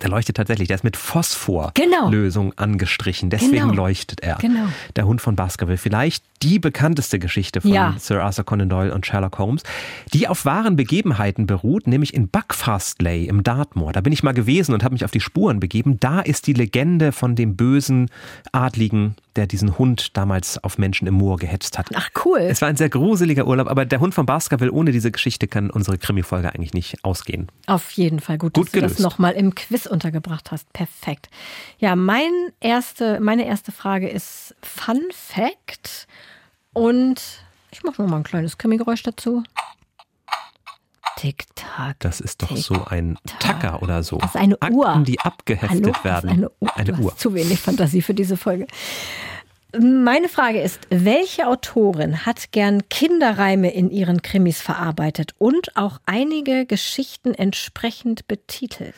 Der 0.01 0.09
leuchtet 0.09 0.37
tatsächlich. 0.37 0.67
Der 0.67 0.75
ist 0.75 0.83
mit 0.83 0.97
Phosphorlösung 0.97 2.49
genau. 2.51 2.61
angestrichen. 2.61 3.29
Deswegen 3.29 3.69
genau. 3.69 3.73
leuchtet 3.73 4.21
er. 4.21 4.37
Genau. 4.37 4.67
Der 4.95 5.05
Hund 5.05 5.21
von 5.21 5.35
Baskerville. 5.35 5.77
Vielleicht 5.77 6.23
die 6.43 6.59
bekannteste 6.59 7.19
Geschichte 7.19 7.61
von 7.61 7.71
ja. 7.71 7.95
Sir 7.99 8.23
Arthur 8.23 8.45
Conan 8.45 8.69
Doyle 8.69 8.93
und 8.93 9.05
Sherlock 9.05 9.37
Holmes, 9.37 9.63
die 10.13 10.27
auf 10.27 10.45
wahren 10.45 10.75
Begebenheiten 10.75 11.45
beruht, 11.45 11.87
nämlich 11.87 12.13
in 12.13 12.29
Buckfastley 12.29 13.25
im 13.25 13.43
Dartmoor. 13.43 13.91
Da 13.91 14.01
bin 14.01 14.13
ich 14.13 14.23
mal 14.23 14.33
gewesen 14.33 14.73
und 14.73 14.83
habe 14.83 14.93
mich 14.93 15.05
auf 15.05 15.11
die 15.11 15.19
Spuren 15.19 15.59
begeben. 15.59 15.99
Da 15.99 16.19
ist 16.19 16.47
die 16.47 16.53
Legende 16.53 17.11
von 17.11 17.35
dem 17.35 17.55
bösen 17.55 18.09
Adligen, 18.51 19.15
der 19.35 19.47
diesen 19.47 19.77
Hund 19.77 20.17
damals 20.17 20.61
auf 20.63 20.77
Menschen 20.77 21.07
im 21.07 21.13
Moor 21.13 21.37
gehetzt 21.37 21.77
hat. 21.77 21.89
Ach 21.93 22.09
cool. 22.25 22.39
Es 22.39 22.61
war 22.61 22.67
ein 22.67 22.75
sehr 22.75 22.89
gruseliger 22.89 23.47
Urlaub, 23.47 23.67
aber 23.67 23.85
der 23.85 23.99
Hund 23.99 24.13
von 24.13 24.25
Baskerville 24.25 24.71
ohne 24.71 24.91
diese 24.91 25.11
Geschichte 25.11 25.47
kann 25.47 25.69
unsere 25.69 25.97
Krimi-Folge 25.97 26.53
eigentlich 26.53 26.73
nicht 26.73 27.03
ausgehen. 27.03 27.47
Auf 27.67 27.91
jeden 27.91 28.19
Fall 28.19 28.37
gut, 28.37 28.53
gut 28.53 28.65
dass 28.65 28.71
gelöst. 28.73 28.99
du 28.99 29.03
das 29.03 29.11
nochmal 29.11 29.33
im 29.33 29.55
Quiz 29.55 29.80
untergebracht 29.87 30.51
hast. 30.51 30.71
Perfekt. 30.73 31.29
Ja, 31.79 31.95
mein 31.95 32.31
erste, 32.59 33.19
meine 33.19 33.45
erste 33.45 33.71
Frage 33.71 34.09
ist 34.09 34.55
Fun 34.61 35.01
Fact. 35.11 36.07
Und 36.73 37.21
ich 37.71 37.83
mache 37.83 38.01
noch 38.01 38.09
mal 38.09 38.17
ein 38.17 38.23
kleines 38.23 38.57
Krimi-Geräusch 38.57 39.03
dazu. 39.03 39.43
Tick-Tack. 41.17 41.99
Das 41.99 42.19
ist 42.19 42.41
doch 42.41 42.55
so 42.57 42.85
ein 42.85 43.17
Tacker 43.39 43.83
oder 43.83 44.01
so. 44.01 44.17
Das 44.17 44.35
ist 44.35 44.41
eine 44.41 44.57
Uhr. 44.71 44.89
Akten, 44.89 45.05
die 45.05 45.19
abgeheftet 45.19 45.85
Hallo? 45.85 46.03
werden. 46.03 46.29
Eine 46.29 46.51
Uhr. 46.59 46.77
Eine 46.77 46.93
Uhr. 46.93 47.15
Zu 47.15 47.35
wenig 47.35 47.59
Fantasie 47.59 48.01
für 48.01 48.13
diese 48.13 48.37
Folge. 48.37 48.65
Meine 49.79 50.27
Frage 50.27 50.61
ist, 50.61 50.79
welche 50.89 51.47
Autorin 51.47 52.25
hat 52.25 52.51
gern 52.51 52.89
Kinderreime 52.89 53.71
in 53.71 53.89
ihren 53.89 54.21
Krimis 54.21 54.61
verarbeitet 54.61 55.33
und 55.37 55.77
auch 55.77 55.99
einige 56.05 56.65
Geschichten 56.65 57.33
entsprechend 57.33 58.27
betitelt? 58.27 58.95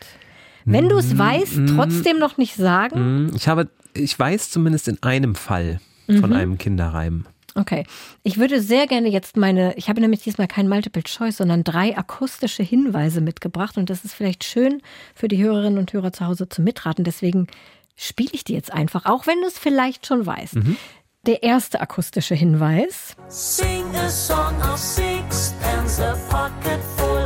Wenn 0.65 0.89
du 0.89 0.97
es 0.97 1.13
mm, 1.13 1.17
weißt, 1.17 1.57
mm, 1.57 1.65
trotzdem 1.75 2.19
noch 2.19 2.37
nicht 2.37 2.55
sagen? 2.55 3.25
Mm, 3.25 3.35
ich 3.35 3.47
habe, 3.47 3.69
ich 3.93 4.17
weiß 4.17 4.51
zumindest 4.51 4.87
in 4.87 5.01
einem 5.03 5.35
Fall 5.35 5.79
von 6.07 6.29
mhm. 6.29 6.35
einem 6.35 6.57
Kinderreim. 6.57 7.25
Okay. 7.55 7.85
Ich 8.23 8.37
würde 8.37 8.61
sehr 8.61 8.87
gerne 8.87 9.09
jetzt 9.09 9.37
meine, 9.37 9.75
ich 9.75 9.89
habe 9.89 10.01
nämlich 10.01 10.23
diesmal 10.23 10.47
kein 10.47 10.67
Multiple 10.67 11.03
Choice, 11.03 11.37
sondern 11.37 11.63
drei 11.63 11.95
akustische 11.95 12.63
Hinweise 12.63 13.21
mitgebracht 13.21 13.77
und 13.77 13.89
das 13.89 14.03
ist 14.03 14.13
vielleicht 14.13 14.43
schön 14.43 14.81
für 15.13 15.27
die 15.27 15.41
Hörerinnen 15.43 15.77
und 15.77 15.93
Hörer 15.93 16.11
zu 16.11 16.25
Hause 16.25 16.49
zu 16.49 16.61
mitraten. 16.61 17.03
Deswegen 17.03 17.47
spiele 17.95 18.31
ich 18.33 18.43
die 18.43 18.53
jetzt 18.53 18.73
einfach, 18.73 19.05
auch 19.05 19.27
wenn 19.27 19.39
du 19.41 19.47
es 19.47 19.59
vielleicht 19.59 20.07
schon 20.07 20.25
weißt. 20.25 20.55
Mhm. 20.55 20.77
Der 21.25 21.43
erste 21.43 21.79
akustische 21.79 22.35
Hinweis. 22.35 23.15
Sing 23.29 23.83
a 23.95 24.09
song 24.09 24.59
of 24.61 24.77
sixpence, 24.77 26.01
a 26.01 26.15
pocket 26.29 26.79
full 26.97 27.22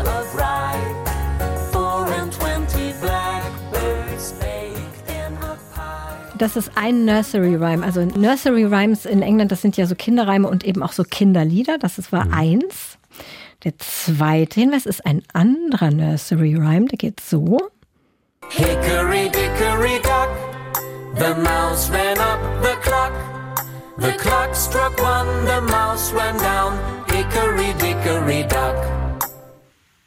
Das 6.38 6.55
ist 6.55 6.71
ein 6.75 7.05
Nursery 7.05 7.55
Rhyme. 7.55 7.83
Also 7.83 8.05
Nursery 8.05 8.65
Rhymes 8.65 9.05
in 9.05 9.21
England, 9.21 9.51
das 9.51 9.61
sind 9.61 9.75
ja 9.75 9.88
so 9.88 9.95
Kinderreime 9.95 10.47
und 10.47 10.63
eben 10.63 10.83
auch 10.83 10.91
so 10.91 11.03
Kinderlieder. 11.03 11.77
Das 11.77 11.97
ist, 11.97 12.11
war 12.11 12.25
mhm. 12.25 12.33
eins. 12.33 12.97
Der 13.63 13.77
zweite 13.79 14.59
Hinweis 14.59 14.85
ist 14.85 15.05
ein 15.05 15.23
anderer 15.33 15.89
Nursery 15.89 16.55
Rhyme, 16.55 16.88
der 16.88 16.97
geht 16.97 17.19
so. 17.19 17.57
Hickory 18.49 19.29
dickory 19.29 19.99
dock, 20.03 20.29
the 21.15 21.33
mouse 21.41 21.89
ran 21.89 22.17
up 22.19 22.39
the 22.61 22.75
clock. 22.81 23.13
The 23.97 24.11
clock 24.19 24.55
struck 24.55 25.01
one, 25.01 25.45
the 25.47 25.59
mouse 25.61 26.13
ran 26.13 26.38
down. 26.38 26.77
Hickory 27.07 27.73
dickory 27.79 28.43
dock. 28.47 29.06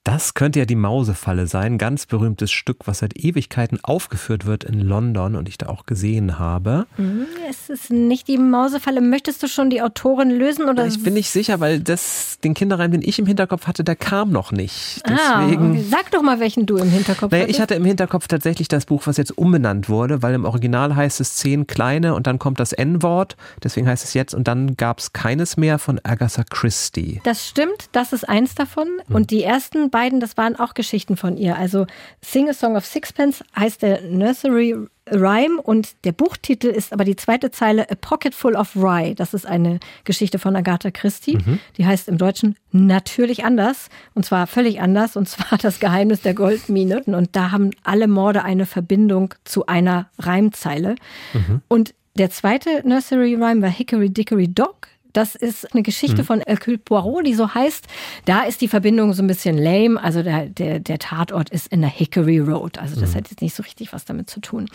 Das 0.02 0.32
könnte 0.32 0.58
ja 0.58 0.64
die 0.64 0.76
Mausefalle 0.76 1.46
sein, 1.46 1.76
ganz 1.76 2.06
berühmtes 2.06 2.50
Stück, 2.50 2.86
was 2.86 3.00
seit 3.00 3.18
Ewigkeiten 3.18 3.78
aufgeführt 3.82 4.46
wird 4.46 4.64
in 4.64 4.80
London 4.80 5.36
und 5.36 5.46
ich 5.46 5.58
da 5.58 5.68
auch 5.68 5.84
gesehen 5.84 6.38
habe. 6.38 6.86
Mhm, 6.96 7.26
es 7.50 7.68
ist 7.68 7.90
nicht 7.90 8.26
die 8.26 8.38
Mausefalle. 8.38 9.02
Möchtest 9.02 9.42
du 9.42 9.46
schon 9.46 9.68
die 9.68 9.82
Autorin 9.82 10.30
lösen 10.30 10.70
oder? 10.70 10.86
Ich 10.86 11.02
bin 11.02 11.12
nicht 11.12 11.30
sicher, 11.30 11.60
weil 11.60 11.80
das 11.80 12.38
den 12.42 12.54
Kinderreim, 12.54 12.92
den 12.92 13.02
ich 13.02 13.18
im 13.18 13.26
Hinterkopf 13.26 13.66
hatte, 13.66 13.84
der 13.84 13.94
kam 13.94 14.30
noch 14.30 14.52
nicht. 14.52 15.02
Ah, 15.04 15.42
Deswegen, 15.42 15.62
ah, 15.62 15.70
okay. 15.72 15.84
Sag 15.90 16.10
doch 16.12 16.22
mal, 16.22 16.40
welchen 16.40 16.64
du 16.64 16.78
im 16.78 16.88
Hinterkopf 16.88 17.30
naja, 17.30 17.42
hattest. 17.42 17.58
Ich 17.58 17.60
hatte 17.60 17.74
im 17.74 17.84
Hinterkopf 17.84 18.26
tatsächlich 18.26 18.68
das 18.68 18.86
Buch, 18.86 19.02
was 19.04 19.18
jetzt 19.18 19.36
umbenannt 19.36 19.90
wurde, 19.90 20.22
weil 20.22 20.32
im 20.32 20.46
Original 20.46 20.96
heißt 20.96 21.20
es 21.20 21.34
zehn 21.34 21.66
kleine 21.66 22.14
und 22.14 22.26
dann 22.26 22.38
kommt 22.38 22.58
das 22.58 22.72
N-Wort. 22.72 23.36
Deswegen 23.62 23.86
heißt 23.86 24.04
es 24.04 24.14
jetzt 24.14 24.34
und 24.34 24.48
dann 24.48 24.76
gab 24.76 25.00
es 25.00 25.12
keines 25.12 25.58
mehr 25.58 25.78
von 25.78 26.00
Agatha 26.04 26.42
Christie. 26.48 27.20
Das 27.24 27.46
stimmt, 27.46 27.90
das 27.92 28.14
ist 28.14 28.26
eins 28.26 28.54
davon. 28.54 28.88
Und 29.10 29.30
die 29.30 29.42
ersten 29.42 29.89
anderen 29.90 30.10
beiden, 30.10 30.20
das 30.20 30.36
waren 30.36 30.56
auch 30.56 30.74
Geschichten 30.74 31.16
von 31.16 31.36
ihr. 31.36 31.56
Also 31.56 31.86
Sing 32.22 32.48
a 32.48 32.52
Song 32.52 32.76
of 32.76 32.84
Sixpence 32.84 33.42
heißt 33.58 33.82
der 33.82 34.02
Nursery 34.02 34.76
Rhyme 35.10 35.60
und 35.60 35.96
der 36.04 36.12
Buchtitel 36.12 36.68
ist 36.68 36.92
aber 36.92 37.04
die 37.04 37.16
zweite 37.16 37.50
Zeile 37.50 37.90
A 37.90 37.94
Pocket 37.96 38.34
Full 38.34 38.54
of 38.54 38.76
Rye. 38.76 39.14
Das 39.14 39.34
ist 39.34 39.44
eine 39.44 39.80
Geschichte 40.04 40.38
von 40.38 40.54
Agatha 40.54 40.90
Christie. 40.92 41.36
Mhm. 41.36 41.58
Die 41.76 41.86
heißt 41.86 42.08
im 42.08 42.16
Deutschen 42.16 42.54
natürlich 42.70 43.44
anders 43.44 43.88
und 44.14 44.24
zwar 44.24 44.46
völlig 44.46 44.80
anders 44.80 45.16
und 45.16 45.28
zwar 45.28 45.58
das 45.58 45.80
Geheimnis 45.80 46.22
der 46.22 46.34
Goldmine. 46.34 47.02
Und 47.06 47.30
da 47.34 47.50
haben 47.50 47.70
alle 47.82 48.06
Morde 48.06 48.44
eine 48.44 48.66
Verbindung 48.66 49.34
zu 49.44 49.66
einer 49.66 50.08
Reimzeile. 50.18 50.94
Mhm. 51.32 51.62
Und 51.68 51.94
der 52.16 52.30
zweite 52.30 52.86
Nursery 52.86 53.34
Rhyme 53.34 53.62
war 53.62 53.70
Hickory 53.70 54.10
Dickory 54.10 54.48
Dock. 54.48 54.88
Das 55.12 55.34
ist 55.34 55.72
eine 55.72 55.82
Geschichte 55.82 56.22
mhm. 56.22 56.26
von 56.26 56.40
Hercule 56.46 56.78
Poirot, 56.78 57.26
die 57.26 57.34
so 57.34 57.54
heißt. 57.54 57.86
Da 58.24 58.42
ist 58.42 58.60
die 58.60 58.68
Verbindung 58.68 59.12
so 59.12 59.22
ein 59.22 59.26
bisschen 59.26 59.58
lame. 59.58 60.02
Also 60.02 60.22
der, 60.22 60.46
der, 60.46 60.80
der 60.80 60.98
Tatort 60.98 61.50
ist 61.50 61.68
in 61.68 61.80
der 61.80 61.90
Hickory 61.90 62.38
Road. 62.38 62.78
Also 62.78 63.00
das 63.00 63.10
mhm. 63.10 63.14
hat 63.16 63.30
jetzt 63.30 63.42
nicht 63.42 63.54
so 63.54 63.62
richtig 63.62 63.92
was 63.92 64.04
damit 64.04 64.30
zu 64.30 64.40
tun. 64.40 64.68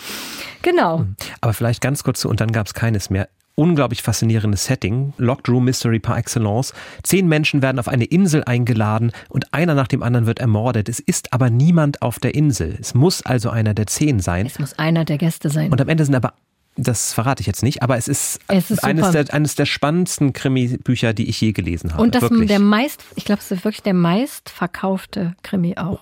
Genau. 0.61 0.99
Mhm. 0.99 1.15
Aber 1.41 1.53
vielleicht 1.53 1.81
ganz 1.81 2.03
kurz 2.03 2.19
zu, 2.19 2.29
und 2.29 2.41
dann 2.41 2.51
gab 2.51 2.67
es 2.67 2.73
keines 2.73 3.09
mehr 3.09 3.29
unglaublich 3.55 4.01
faszinierendes 4.01 4.65
Setting. 4.65 5.13
Locked 5.17 5.49
Room 5.49 5.65
Mystery 5.65 5.99
par 5.99 6.17
excellence. 6.17 6.73
Zehn 7.03 7.27
Menschen 7.27 7.61
werden 7.61 7.79
auf 7.79 7.87
eine 7.87 8.05
Insel 8.05 8.43
eingeladen 8.43 9.11
und 9.29 9.53
einer 9.53 9.73
nach 9.73 9.87
dem 9.87 10.03
anderen 10.03 10.25
wird 10.25 10.39
ermordet. 10.39 10.89
Es 10.89 10.99
ist 10.99 11.33
aber 11.33 11.49
niemand 11.49 12.01
auf 12.01 12.19
der 12.19 12.35
Insel. 12.35 12.77
Es 12.79 12.93
muss 12.93 13.25
also 13.25 13.49
einer 13.49 13.73
der 13.73 13.87
zehn 13.87 14.19
sein. 14.19 14.45
Es 14.45 14.59
muss 14.59 14.77
einer 14.77 15.05
der 15.05 15.17
Gäste 15.17 15.49
sein. 15.49 15.71
Und 15.71 15.81
am 15.81 15.89
Ende 15.89 16.05
sind 16.05 16.15
aber 16.15 16.33
das 16.77 17.13
verrate 17.13 17.41
ich 17.41 17.47
jetzt 17.47 17.63
nicht, 17.63 17.81
aber 17.83 17.97
es 17.97 18.07
ist, 18.07 18.39
es 18.47 18.69
ist 18.69 18.83
eines, 18.83 19.11
der, 19.11 19.33
eines 19.33 19.55
der 19.55 19.65
spannendsten 19.65 20.33
Krimi-Bücher, 20.33 21.13
die 21.13 21.29
ich 21.29 21.39
je 21.39 21.53
gelesen 21.53 21.93
habe. 21.93 22.01
Und 22.01 22.15
das 22.15 22.23
wirklich. 22.23 22.47
der 22.47 22.59
meist, 22.59 23.03
ich 23.15 23.25
glaube, 23.25 23.41
es 23.41 23.51
ist 23.51 23.63
wirklich 23.63 23.83
der 23.83 23.93
meistverkaufte 23.93 25.35
Krimi 25.41 25.77
auch. 25.77 25.99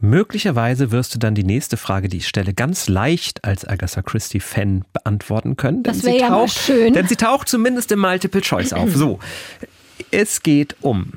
Möglicherweise 0.00 0.90
wirst 0.90 1.14
du 1.14 1.18
dann 1.18 1.34
die 1.34 1.44
nächste 1.44 1.76
Frage, 1.76 2.08
die 2.08 2.18
ich 2.18 2.28
stelle, 2.28 2.52
ganz 2.52 2.88
leicht 2.88 3.44
als 3.44 3.66
Agatha 3.66 4.02
Christie-Fan 4.02 4.84
beantworten 4.92 5.56
können. 5.56 5.82
Das 5.82 6.02
wäre 6.02 6.18
ja 6.18 6.28
taucht, 6.28 6.58
schön. 6.58 6.92
Denn 6.92 7.06
sie 7.06 7.16
taucht 7.16 7.48
zumindest 7.48 7.90
im 7.92 8.00
Multiple 8.00 8.42
Choice 8.42 8.72
auf. 8.72 8.94
So, 8.94 9.18
es 10.10 10.42
geht 10.42 10.76
um 10.80 11.14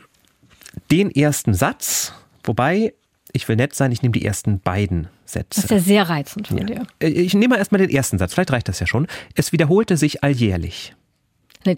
den 0.91 1.11
ersten 1.11 1.53
Satz, 1.53 2.13
wobei 2.43 2.93
ich 3.33 3.47
will 3.47 3.55
nett 3.55 3.75
sein, 3.75 3.91
ich 3.91 4.01
nehme 4.01 4.13
die 4.13 4.25
ersten 4.25 4.59
beiden 4.59 5.07
Sätze. 5.29 5.61
Das 5.61 5.65
ist 5.65 5.71
ja 5.71 5.79
sehr 5.79 6.09
reizend 6.09 6.47
von 6.47 6.57
ja. 6.57 6.65
dir. 6.65 6.87
Äh, 6.99 7.09
ich 7.09 7.33
nehme 7.33 7.53
mal 7.53 7.57
erstmal 7.57 7.79
den 7.79 7.89
ersten 7.89 8.17
Satz, 8.17 8.33
vielleicht 8.33 8.51
reicht 8.51 8.67
das 8.67 8.79
ja 8.79 8.87
schon. 8.87 9.07
Es 9.35 9.51
wiederholte 9.51 9.97
sich 9.97 10.23
alljährlich. 10.23 10.93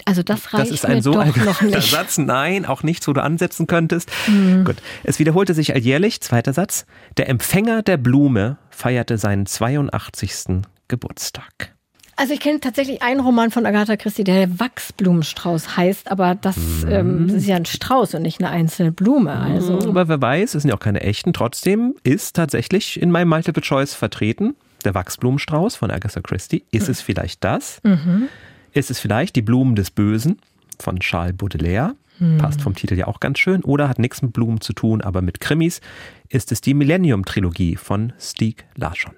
Also 0.06 0.22
das 0.22 0.54
reicht 0.54 0.66
das 0.66 0.72
ist 0.72 0.86
ein 0.86 1.02
so 1.02 1.14
doch 1.14 1.36
noch 1.38 1.62
nicht. 1.62 1.82
Satz, 1.92 2.18
nein, 2.20 2.66
auch 2.66 2.84
nichts, 2.84 3.08
wo 3.08 3.14
du 3.14 3.24
ansetzen 3.24 3.66
könntest. 3.66 4.12
Mhm. 4.28 4.64
Gut. 4.64 4.76
Es 5.04 5.18
wiederholte 5.18 5.54
sich 5.54 5.74
alljährlich, 5.74 6.22
zweiter 6.22 6.54
Satz. 6.54 6.86
Der 7.18 7.28
Empfänger 7.28 7.82
der 7.82 7.98
Blume 7.98 8.58
feierte 8.70 9.18
seinen 9.18 9.46
82. 9.46 10.62
Geburtstag. 10.88 11.74
Also 12.20 12.34
ich 12.34 12.42
kenne 12.42 12.60
tatsächlich 12.60 13.02
einen 13.02 13.22
Roman 13.22 13.50
von 13.50 13.66
Agatha 13.66 13.96
Christie, 13.96 14.26
der 14.26 14.60
Wachsblumenstrauß 14.60 15.78
heißt, 15.78 16.12
aber 16.12 16.36
das, 16.36 16.58
mhm. 16.58 16.92
ähm, 16.92 17.28
das 17.28 17.38
ist 17.38 17.48
ja 17.48 17.56
ein 17.56 17.66
Strauß 17.66 18.14
und 18.16 18.24
nicht 18.24 18.42
eine 18.42 18.50
einzelne 18.50 18.92
Blume. 18.92 19.32
Also. 19.32 19.78
Mhm, 19.78 19.88
aber 19.88 20.10
wer 20.10 20.22
weiß, 20.22 20.54
es 20.54 20.64
sind 20.64 20.70
ja 20.70 20.76
auch 20.76 20.82
keine 20.82 21.00
echten. 21.00 21.32
Trotzdem 21.32 21.96
ist 22.04 22.36
tatsächlich 22.36 23.02
in 23.02 23.10
meinem 23.10 23.30
Multiple 23.30 23.64
Choice 23.64 23.94
vertreten 23.94 24.56
der 24.84 24.96
Wachsblumenstrauß 24.96 25.78
von 25.78 25.92
Agatha 25.92 26.20
Christie. 26.20 26.66
Ist 26.72 26.88
mhm. 26.88 26.92
es 26.92 27.02
vielleicht 27.02 27.42
das? 27.46 27.80
Mhm. 27.84 28.28
Ist 28.74 28.92
es 28.92 29.00
vielleicht 29.00 29.38
die 29.38 29.42
Blumen 29.42 29.78
des 29.78 29.90
Bösen 29.90 30.42
von 30.78 31.00
Charles 31.00 31.38
Baudelaire? 31.38 31.96
Mhm. 32.20 32.38
Passt 32.38 32.62
vom 32.62 32.76
Titel 32.76 32.96
ja 32.96 33.08
auch 33.08 33.22
ganz 33.22 33.40
schön. 33.40 33.64
Oder 33.64 33.88
hat 33.88 33.98
nichts 33.98 34.22
mit 34.22 34.34
Blumen 34.34 34.60
zu 34.60 34.74
tun, 34.74 35.02
aber 35.02 35.22
mit 35.22 35.40
Krimis. 35.40 35.80
Ist 36.28 36.52
es 36.52 36.60
die 36.60 36.74
Millennium-Trilogie 36.74 37.78
von 37.78 38.12
Stieg 38.20 38.66
Larsson? 38.76 39.16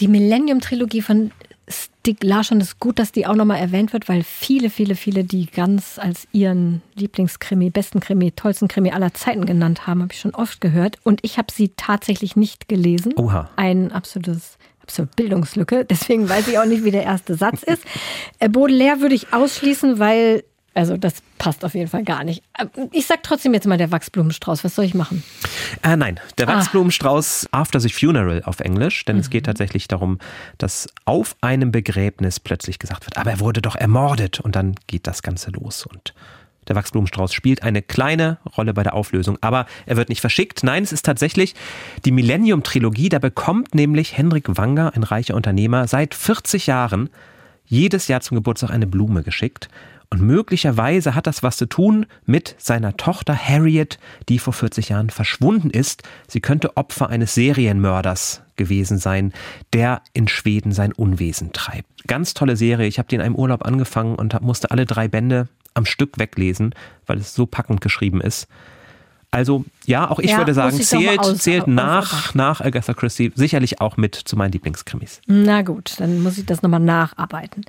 Die 0.00 0.08
Millennium-Trilogie 0.08 1.02
von 1.02 1.30
Stieg 1.68 2.22
Larsson 2.22 2.60
ist 2.60 2.78
gut, 2.78 2.98
dass 2.98 3.10
die 3.10 3.26
auch 3.26 3.34
nochmal 3.34 3.58
erwähnt 3.58 3.92
wird, 3.92 4.08
weil 4.08 4.22
viele, 4.22 4.70
viele, 4.70 4.94
viele 4.94 5.24
die 5.24 5.46
ganz 5.46 5.98
als 5.98 6.28
ihren 6.32 6.82
Lieblingskrimi, 6.94 7.70
besten 7.70 8.00
Krimi, 8.00 8.30
tollsten 8.30 8.68
Krimi 8.68 8.92
aller 8.92 9.14
Zeiten 9.14 9.46
genannt 9.46 9.86
haben, 9.86 10.02
habe 10.02 10.12
ich 10.12 10.20
schon 10.20 10.34
oft 10.34 10.60
gehört. 10.60 10.98
Und 11.02 11.20
ich 11.22 11.38
habe 11.38 11.52
sie 11.52 11.70
tatsächlich 11.76 12.36
nicht 12.36 12.68
gelesen. 12.68 13.14
Oha. 13.16 13.50
Ein 13.56 13.90
absolutes 13.90 14.58
absolute 14.82 15.16
Bildungslücke. 15.16 15.84
Deswegen 15.84 16.28
weiß 16.28 16.46
ich 16.46 16.58
auch 16.58 16.64
nicht, 16.64 16.84
wie 16.84 16.92
der 16.92 17.02
erste 17.02 17.34
Satz 17.34 17.64
ist. 17.64 17.82
Äh, 18.38 18.48
Baudelaire 18.48 19.00
würde 19.00 19.16
ich 19.16 19.32
ausschließen, 19.32 19.98
weil 19.98 20.44
also 20.76 20.96
das 20.96 21.22
passt 21.38 21.64
auf 21.64 21.74
jeden 21.74 21.88
Fall 21.88 22.04
gar 22.04 22.22
nicht. 22.22 22.42
Ich 22.92 23.06
sag 23.06 23.22
trotzdem 23.22 23.54
jetzt 23.54 23.66
mal 23.66 23.78
der 23.78 23.90
Wachsblumenstrauß. 23.90 24.62
Was 24.62 24.74
soll 24.74 24.84
ich 24.84 24.94
machen? 24.94 25.22
Äh, 25.82 25.96
nein, 25.96 26.20
der 26.38 26.48
ah. 26.48 26.56
Wachsblumenstrauß 26.56 27.48
After 27.50 27.80
the 27.80 27.88
Funeral 27.88 28.42
auf 28.44 28.60
Englisch, 28.60 29.04
denn 29.06 29.16
mhm. 29.16 29.20
es 29.20 29.30
geht 29.30 29.46
tatsächlich 29.46 29.88
darum, 29.88 30.18
dass 30.58 30.88
auf 31.06 31.34
einem 31.40 31.72
Begräbnis 31.72 32.40
plötzlich 32.40 32.78
gesagt 32.78 33.06
wird, 33.06 33.16
aber 33.16 33.30
er 33.30 33.40
wurde 33.40 33.62
doch 33.62 33.74
ermordet 33.74 34.40
und 34.40 34.54
dann 34.54 34.74
geht 34.86 35.06
das 35.06 35.22
Ganze 35.22 35.50
los 35.50 35.86
und 35.86 36.14
der 36.68 36.76
Wachsblumenstrauß 36.76 37.32
spielt 37.32 37.62
eine 37.62 37.80
kleine 37.80 38.38
Rolle 38.56 38.74
bei 38.74 38.82
der 38.82 38.94
Auflösung, 38.94 39.38
aber 39.40 39.66
er 39.86 39.96
wird 39.96 40.08
nicht 40.08 40.20
verschickt. 40.20 40.64
Nein, 40.64 40.82
es 40.82 40.92
ist 40.92 41.04
tatsächlich 41.04 41.54
die 42.04 42.10
Millennium-Trilogie. 42.10 43.08
Da 43.08 43.20
bekommt 43.20 43.74
nämlich 43.74 44.16
Hendrik 44.16 44.56
Wanger, 44.56 44.92
ein 44.94 45.04
reicher 45.04 45.36
Unternehmer, 45.36 45.86
seit 45.86 46.14
40 46.14 46.66
Jahren 46.66 47.08
jedes 47.66 48.08
Jahr 48.08 48.20
zum 48.20 48.36
Geburtstag 48.36 48.70
eine 48.70 48.86
Blume 48.86 49.22
geschickt. 49.22 49.68
Und 50.10 50.22
möglicherweise 50.22 51.14
hat 51.14 51.26
das 51.26 51.42
was 51.42 51.56
zu 51.56 51.66
tun 51.66 52.06
mit 52.24 52.54
seiner 52.58 52.96
Tochter 52.96 53.36
Harriet, 53.36 53.98
die 54.28 54.38
vor 54.38 54.52
40 54.52 54.90
Jahren 54.90 55.10
verschwunden 55.10 55.70
ist. 55.70 56.02
Sie 56.28 56.40
könnte 56.40 56.76
Opfer 56.76 57.08
eines 57.08 57.34
Serienmörders 57.34 58.42
gewesen 58.56 58.98
sein, 58.98 59.32
der 59.72 60.02
in 60.12 60.28
Schweden 60.28 60.72
sein 60.72 60.92
Unwesen 60.92 61.52
treibt. 61.52 62.06
Ganz 62.06 62.34
tolle 62.34 62.56
Serie. 62.56 62.86
Ich 62.86 62.98
habe 62.98 63.08
die 63.08 63.16
in 63.16 63.20
einem 63.20 63.34
Urlaub 63.34 63.64
angefangen 63.64 64.14
und 64.14 64.40
musste 64.42 64.70
alle 64.70 64.86
drei 64.86 65.08
Bände 65.08 65.48
am 65.74 65.84
Stück 65.84 66.18
weglesen, 66.18 66.74
weil 67.06 67.18
es 67.18 67.34
so 67.34 67.46
packend 67.46 67.80
geschrieben 67.80 68.20
ist. 68.20 68.48
Also 69.30 69.64
ja, 69.84 70.10
auch 70.10 70.18
ich 70.18 70.30
ja, 70.30 70.38
würde 70.38 70.54
sagen, 70.54 70.80
zählt, 70.80 71.18
aus, 71.18 71.38
zählt 71.38 71.66
nach, 71.66 72.34
nach 72.34 72.60
Agatha 72.60 72.94
Christie 72.94 73.32
sicherlich 73.34 73.80
auch 73.80 73.96
mit 73.96 74.14
zu 74.14 74.36
meinen 74.36 74.52
Lieblingskrimis. 74.52 75.20
Na 75.26 75.62
gut, 75.62 75.94
dann 75.98 76.22
muss 76.22 76.38
ich 76.38 76.46
das 76.46 76.62
nochmal 76.62 76.80
nacharbeiten. 76.80 77.64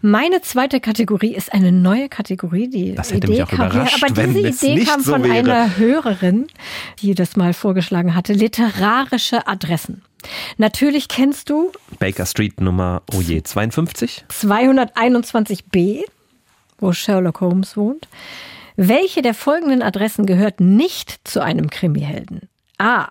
Meine 0.00 0.40
zweite 0.42 0.80
Kategorie 0.80 1.34
ist 1.34 1.52
eine 1.52 1.72
neue 1.72 2.08
Kategorie. 2.08 2.68
Die 2.68 2.94
das 2.94 3.12
hätte 3.12 3.26
Idee 3.26 3.32
mich 3.32 3.42
auch 3.42 3.48
kam, 3.50 3.70
überrascht, 3.70 4.02
aber 4.02 4.26
diese 4.26 4.66
Idee 4.66 4.84
kam 4.84 5.00
so 5.00 5.12
von 5.12 5.24
wäre. 5.24 5.34
einer 5.34 5.76
Hörerin, 5.76 6.46
die 7.00 7.14
das 7.14 7.36
mal 7.36 7.52
vorgeschlagen 7.52 8.14
hatte. 8.14 8.32
Literarische 8.32 9.46
Adressen. 9.46 10.02
Natürlich 10.56 11.08
kennst 11.08 11.50
du 11.50 11.72
Baker 11.98 12.26
Street 12.26 12.60
Nummer 12.60 13.02
oh 13.12 13.20
je 13.20 13.42
52 13.42 14.24
221b, 14.30 16.02
wo 16.78 16.92
Sherlock 16.92 17.40
Holmes 17.40 17.76
wohnt. 17.76 18.08
Welche 18.76 19.22
der 19.22 19.34
folgenden 19.34 19.82
Adressen 19.82 20.26
gehört 20.26 20.60
nicht 20.60 21.20
zu 21.24 21.40
einem 21.42 21.70
Krimihelden? 21.70 22.48
A. 22.78 23.08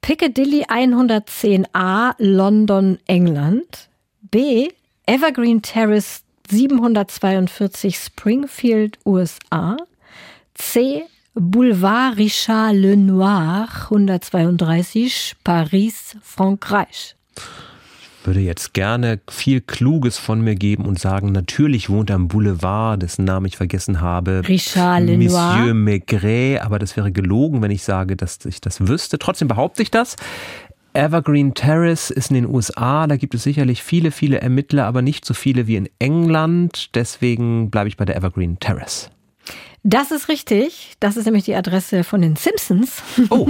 Piccadilly 0.00 0.64
110a, 0.64 2.14
London, 2.18 2.98
England. 3.06 3.88
B. 4.22 4.68
Evergreen 5.06 5.62
Terrace 5.62 6.22
742 6.48 7.96
Springfield, 7.96 8.98
USA. 9.04 9.76
C. 10.54 11.04
Boulevard 11.34 12.16
Richard 12.16 12.74
Lenoir 12.74 13.68
132 13.90 15.36
Paris, 15.44 16.16
Frankreich 16.22 17.14
würde 18.26 18.40
jetzt 18.40 18.74
gerne 18.74 19.20
viel 19.28 19.60
Kluges 19.60 20.18
von 20.18 20.40
mir 20.40 20.54
geben 20.54 20.84
und 20.84 20.98
sagen, 20.98 21.32
natürlich 21.32 21.90
wohnt 21.90 22.10
er 22.10 22.16
am 22.16 22.28
Boulevard, 22.28 23.02
dessen 23.02 23.24
Namen 23.24 23.46
ich 23.46 23.56
vergessen 23.56 24.00
habe. 24.00 24.42
Richard 24.46 25.04
Lenoir. 25.04 25.56
Monsieur 25.56 25.74
Maigret, 25.74 26.60
aber 26.62 26.78
das 26.78 26.96
wäre 26.96 27.12
gelogen, 27.12 27.62
wenn 27.62 27.70
ich 27.70 27.82
sage, 27.82 28.16
dass 28.16 28.44
ich 28.44 28.60
das 28.60 28.86
wüsste. 28.86 29.18
Trotzdem 29.18 29.48
behaupte 29.48 29.82
ich 29.82 29.90
das. 29.90 30.16
Evergreen 30.92 31.52
Terrace 31.52 32.10
ist 32.10 32.30
in 32.30 32.34
den 32.34 32.46
USA, 32.46 33.06
da 33.06 33.16
gibt 33.16 33.34
es 33.34 33.42
sicherlich 33.42 33.82
viele, 33.82 34.10
viele 34.10 34.40
Ermittler, 34.40 34.86
aber 34.86 35.02
nicht 35.02 35.26
so 35.26 35.34
viele 35.34 35.66
wie 35.66 35.76
in 35.76 35.88
England. 35.98 36.94
Deswegen 36.94 37.70
bleibe 37.70 37.88
ich 37.88 37.98
bei 37.98 38.06
der 38.06 38.16
Evergreen 38.16 38.58
Terrace. 38.58 39.10
Das 39.88 40.10
ist 40.10 40.28
richtig. 40.28 40.96
Das 40.98 41.16
ist 41.16 41.26
nämlich 41.26 41.44
die 41.44 41.54
Adresse 41.54 42.02
von 42.02 42.20
den 42.20 42.34
Simpsons. 42.34 43.04
Oh. 43.30 43.48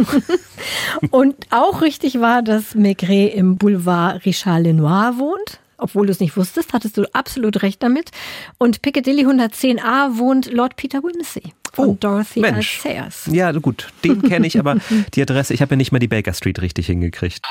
Und 1.10 1.34
auch 1.48 1.80
richtig 1.80 2.20
war, 2.20 2.42
dass 2.42 2.74
Maigret 2.74 3.34
im 3.34 3.56
Boulevard 3.56 4.22
Richard 4.26 4.64
Lenoir 4.64 5.14
wohnt. 5.16 5.60
Obwohl 5.78 6.04
du 6.04 6.12
es 6.12 6.20
nicht 6.20 6.36
wusstest, 6.36 6.74
hattest 6.74 6.98
du 6.98 7.04
absolut 7.14 7.62
recht 7.62 7.82
damit. 7.82 8.10
Und 8.58 8.82
Piccadilly 8.82 9.24
110a 9.26 10.18
wohnt 10.18 10.52
Lord 10.52 10.76
Peter 10.76 11.02
Wimsey 11.02 11.54
von 11.72 11.88
oh, 11.88 11.96
Dorothy 11.98 12.40
Mensch. 12.40 12.80
Sayers. 12.82 13.30
Ja, 13.32 13.50
gut, 13.52 13.88
den 14.04 14.20
kenne 14.20 14.46
ich, 14.46 14.58
aber 14.58 14.76
die 15.14 15.22
Adresse, 15.22 15.54
ich 15.54 15.62
habe 15.62 15.72
ja 15.72 15.76
nicht 15.76 15.92
mal 15.92 16.00
die 16.00 16.08
Baker 16.08 16.34
Street 16.34 16.60
richtig 16.60 16.86
hingekriegt. 16.86 17.46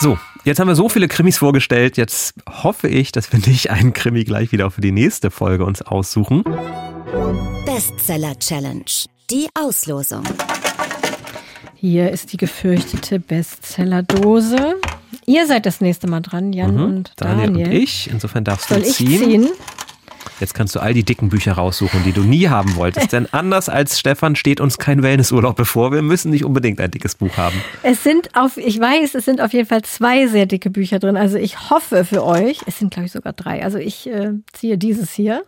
So, 0.00 0.18
Jetzt 0.44 0.58
haben 0.58 0.68
wir 0.68 0.74
so 0.74 0.88
viele 0.88 1.06
Krimis 1.06 1.36
vorgestellt. 1.36 1.98
Jetzt 1.98 2.32
hoffe 2.48 2.88
ich, 2.88 3.12
dass 3.12 3.30
wir 3.30 3.40
nicht 3.46 3.70
einen 3.70 3.92
Krimi 3.92 4.24
gleich 4.24 4.52
wieder 4.52 4.70
für 4.70 4.80
die 4.80 4.92
nächste 4.92 5.30
Folge 5.30 5.66
uns 5.66 5.82
aussuchen. 5.82 6.42
Bestseller 7.66 8.38
Challenge. 8.38 8.84
Die 9.30 9.48
Auslosung. 9.52 10.22
Hier 11.74 12.10
ist 12.10 12.32
die 12.32 12.38
gefürchtete 12.38 13.20
Bestseller-Dose. 13.20 14.76
Ihr 15.26 15.46
seid 15.46 15.66
das 15.66 15.82
nächste 15.82 16.06
Mal 16.06 16.20
dran, 16.20 16.54
Jan 16.54 16.74
Mhm. 16.76 16.82
und 16.84 17.12
Daniel, 17.16 17.46
Daniel. 17.48 17.66
und 17.68 17.72
ich. 17.74 18.08
Insofern 18.10 18.44
darfst 18.44 18.70
Soll 18.70 18.80
du 18.80 18.86
ich 18.88 18.94
ziehen. 18.94 19.48
Jetzt 20.40 20.54
kannst 20.54 20.74
du 20.74 20.80
all 20.80 20.94
die 20.94 21.04
dicken 21.04 21.28
Bücher 21.28 21.52
raussuchen, 21.52 22.02
die 22.02 22.12
du 22.12 22.22
nie 22.22 22.48
haben 22.48 22.74
wolltest. 22.76 23.12
Denn 23.12 23.26
anders 23.32 23.68
als 23.68 23.98
Stefan 23.98 24.36
steht 24.36 24.60
uns 24.60 24.78
kein 24.78 25.02
Wellnessurlaub 25.02 25.54
bevor. 25.54 25.92
Wir 25.92 26.02
müssen 26.02 26.30
nicht 26.30 26.44
unbedingt 26.44 26.80
ein 26.80 26.90
dickes 26.90 27.14
Buch 27.14 27.36
haben. 27.36 27.56
Es 27.82 28.02
sind 28.02 28.34
auf, 28.34 28.56
ich 28.56 28.80
weiß, 28.80 29.14
es 29.14 29.24
sind 29.26 29.40
auf 29.40 29.52
jeden 29.52 29.68
Fall 29.68 29.82
zwei 29.82 30.26
sehr 30.26 30.46
dicke 30.46 30.70
Bücher 30.70 30.98
drin. 30.98 31.16
Also 31.16 31.36
ich 31.36 31.70
hoffe 31.70 32.04
für 32.04 32.24
euch, 32.24 32.60
es 32.66 32.78
sind 32.78 32.92
glaube 32.92 33.06
ich 33.06 33.12
sogar 33.12 33.34
drei. 33.34 33.62
Also 33.62 33.78
ich 33.78 34.06
äh, 34.08 34.32
ziehe 34.52 34.78
dieses 34.78 35.12
hier. 35.12 35.42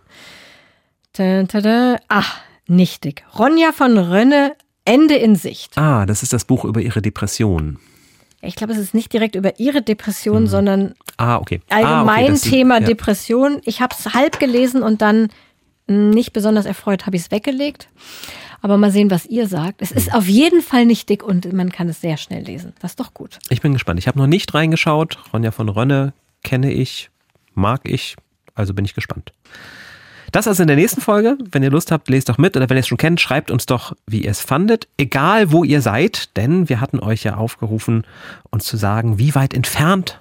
Da, 1.14 1.42
da, 1.44 1.60
da. 1.60 1.96
Ach, 2.08 2.40
nicht 2.66 3.04
dick. 3.04 3.24
Ronja 3.38 3.72
von 3.72 3.96
Rönne, 3.98 4.54
Ende 4.84 5.14
in 5.14 5.36
Sicht. 5.36 5.76
Ah, 5.78 6.06
das 6.06 6.22
ist 6.22 6.32
das 6.32 6.44
Buch 6.44 6.64
über 6.64 6.80
ihre 6.80 7.02
Depression. 7.02 7.78
Ich 8.44 8.56
glaube, 8.56 8.72
es 8.72 8.78
ist 8.78 8.92
nicht 8.92 9.12
direkt 9.12 9.36
über 9.36 9.60
ihre 9.60 9.82
Depression, 9.82 10.48
sondern 10.48 10.94
Ah, 11.22 11.38
okay. 11.38 11.60
allgemein 11.70 12.32
ah, 12.32 12.34
okay, 12.34 12.50
Thema 12.50 12.80
ja. 12.80 12.86
Depression. 12.86 13.60
Ich 13.64 13.80
habe 13.80 13.94
es 13.98 14.12
halb 14.14 14.40
gelesen 14.40 14.82
und 14.82 15.02
dann 15.02 15.28
mh, 15.86 16.14
nicht 16.14 16.32
besonders 16.32 16.66
erfreut 16.66 17.06
habe 17.06 17.16
ich 17.16 17.22
es 17.22 17.30
weggelegt. 17.30 17.88
Aber 18.60 18.76
mal 18.76 18.90
sehen, 18.92 19.10
was 19.10 19.26
ihr 19.26 19.46
sagt. 19.48 19.82
Es 19.82 19.90
Mhm. 19.90 19.96
ist 19.98 20.14
auf 20.14 20.26
jeden 20.28 20.62
Fall 20.62 20.86
nicht 20.86 21.08
dick 21.08 21.22
und 21.22 21.52
man 21.52 21.70
kann 21.70 21.88
es 21.88 22.00
sehr 22.00 22.16
schnell 22.16 22.42
lesen. 22.44 22.72
Das 22.80 22.92
ist 22.92 23.00
doch 23.00 23.12
gut. 23.14 23.38
Ich 23.50 23.60
bin 23.60 23.72
gespannt. 23.72 23.98
Ich 23.98 24.06
habe 24.08 24.18
noch 24.18 24.26
nicht 24.28 24.52
reingeschaut. 24.54 25.18
Ronja 25.32 25.50
von 25.50 25.68
Rönne 25.68 26.12
kenne 26.44 26.72
ich, 26.72 27.10
mag 27.54 27.80
ich, 27.84 28.16
also 28.54 28.72
bin 28.74 28.84
ich 28.84 28.94
gespannt. 28.94 29.32
Das 30.30 30.48
also 30.48 30.62
in 30.62 30.66
der 30.68 30.76
nächsten 30.76 31.00
Folge. 31.02 31.36
Wenn 31.50 31.62
ihr 31.62 31.70
Lust 31.70 31.92
habt, 31.92 32.08
lest 32.08 32.28
doch 32.30 32.38
mit 32.38 32.56
oder 32.56 32.70
wenn 32.70 32.76
ihr 32.78 32.80
es 32.80 32.86
schon 32.88 32.96
kennt, 32.98 33.20
schreibt 33.20 33.50
uns 33.50 33.66
doch, 33.66 33.94
wie 34.06 34.22
ihr 34.24 34.30
es 34.30 34.40
fandet. 34.40 34.88
Egal, 34.96 35.52
wo 35.52 35.62
ihr 35.62 35.82
seid, 35.82 36.36
denn 36.38 36.68
wir 36.70 36.80
hatten 36.80 37.00
euch 37.00 37.22
ja 37.24 37.36
aufgerufen, 37.36 38.06
uns 38.50 38.64
zu 38.64 38.76
sagen, 38.78 39.18
wie 39.18 39.34
weit 39.34 39.52
entfernt 39.54 40.20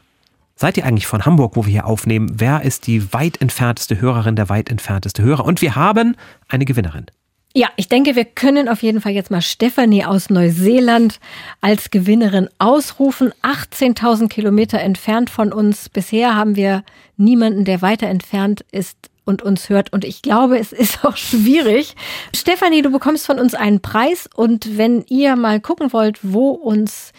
seid 0.62 0.78
ihr 0.78 0.86
eigentlich 0.86 1.08
von 1.08 1.26
Hamburg, 1.26 1.56
wo 1.56 1.66
wir 1.66 1.72
hier 1.72 1.88
aufnehmen? 1.88 2.32
Wer 2.36 2.62
ist 2.62 2.88
die 2.88 3.12
weit 3.14 3.42
entfernteste 3.42 4.00
Hörerin, 4.00 4.36
der 4.36 4.48
weit 4.48 4.70
entfernteste 4.70 5.24
Hörer? 5.24 5.44
Und 5.44 5.62
wir 5.62 5.76
haben 5.76 6.16
eine 6.48 6.66
Gewinnerin. 6.66 7.08
Ja, 7.54 7.68
ich 7.76 7.90
denke, 7.90 8.16
wir 8.16 8.24
können 8.24 8.70
auf 8.70 8.82
jeden 8.82 9.02
Fall 9.02 9.12
jetzt 9.12 9.32
mal 9.32 9.42
Stefanie 9.42 10.06
aus 10.06 10.30
Neuseeland 10.30 11.20
als 11.60 11.90
Gewinnerin 11.90 12.48
ausrufen. 12.60 13.34
18.000 13.42 14.30
Kilometer 14.30 14.80
entfernt 14.80 15.30
von 15.30 15.52
uns. 15.52 15.90
Bisher 15.90 16.36
haben 16.36 16.56
wir 16.56 16.84
niemanden, 17.18 17.66
der 17.66 17.82
weiter 17.82 18.08
entfernt 18.08 18.64
ist 18.72 19.10
und 19.26 19.42
uns 19.42 19.68
hört. 19.68 19.92
Und 19.92 20.06
ich 20.06 20.22
glaube, 20.22 20.60
es 20.60 20.72
ist 20.72 21.04
auch 21.04 21.18
schwierig. 21.18 21.96
Stefanie, 22.36 22.84
du 22.84 22.92
bekommst 22.92 23.26
von 23.26 23.40
uns 23.40 23.56
einen 23.56 23.82
Preis. 23.82 24.30
Und 24.34 24.78
wenn 24.78 25.04
ihr 25.10 25.36
mal 25.36 25.60
gucken 25.60 25.92
wollt, 25.92 26.20
wo 26.22 26.52
uns 26.52 27.12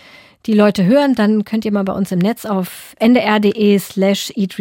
die 0.46 0.54
Leute 0.54 0.84
hören, 0.84 1.14
dann 1.14 1.44
könnt 1.44 1.64
ihr 1.64 1.72
mal 1.72 1.84
bei 1.84 1.92
uns 1.92 2.10
im 2.10 2.18
Netz 2.18 2.44
auf 2.44 2.96
ndr.de 3.00 3.78
slash 3.78 4.32
eat, 4.34 4.56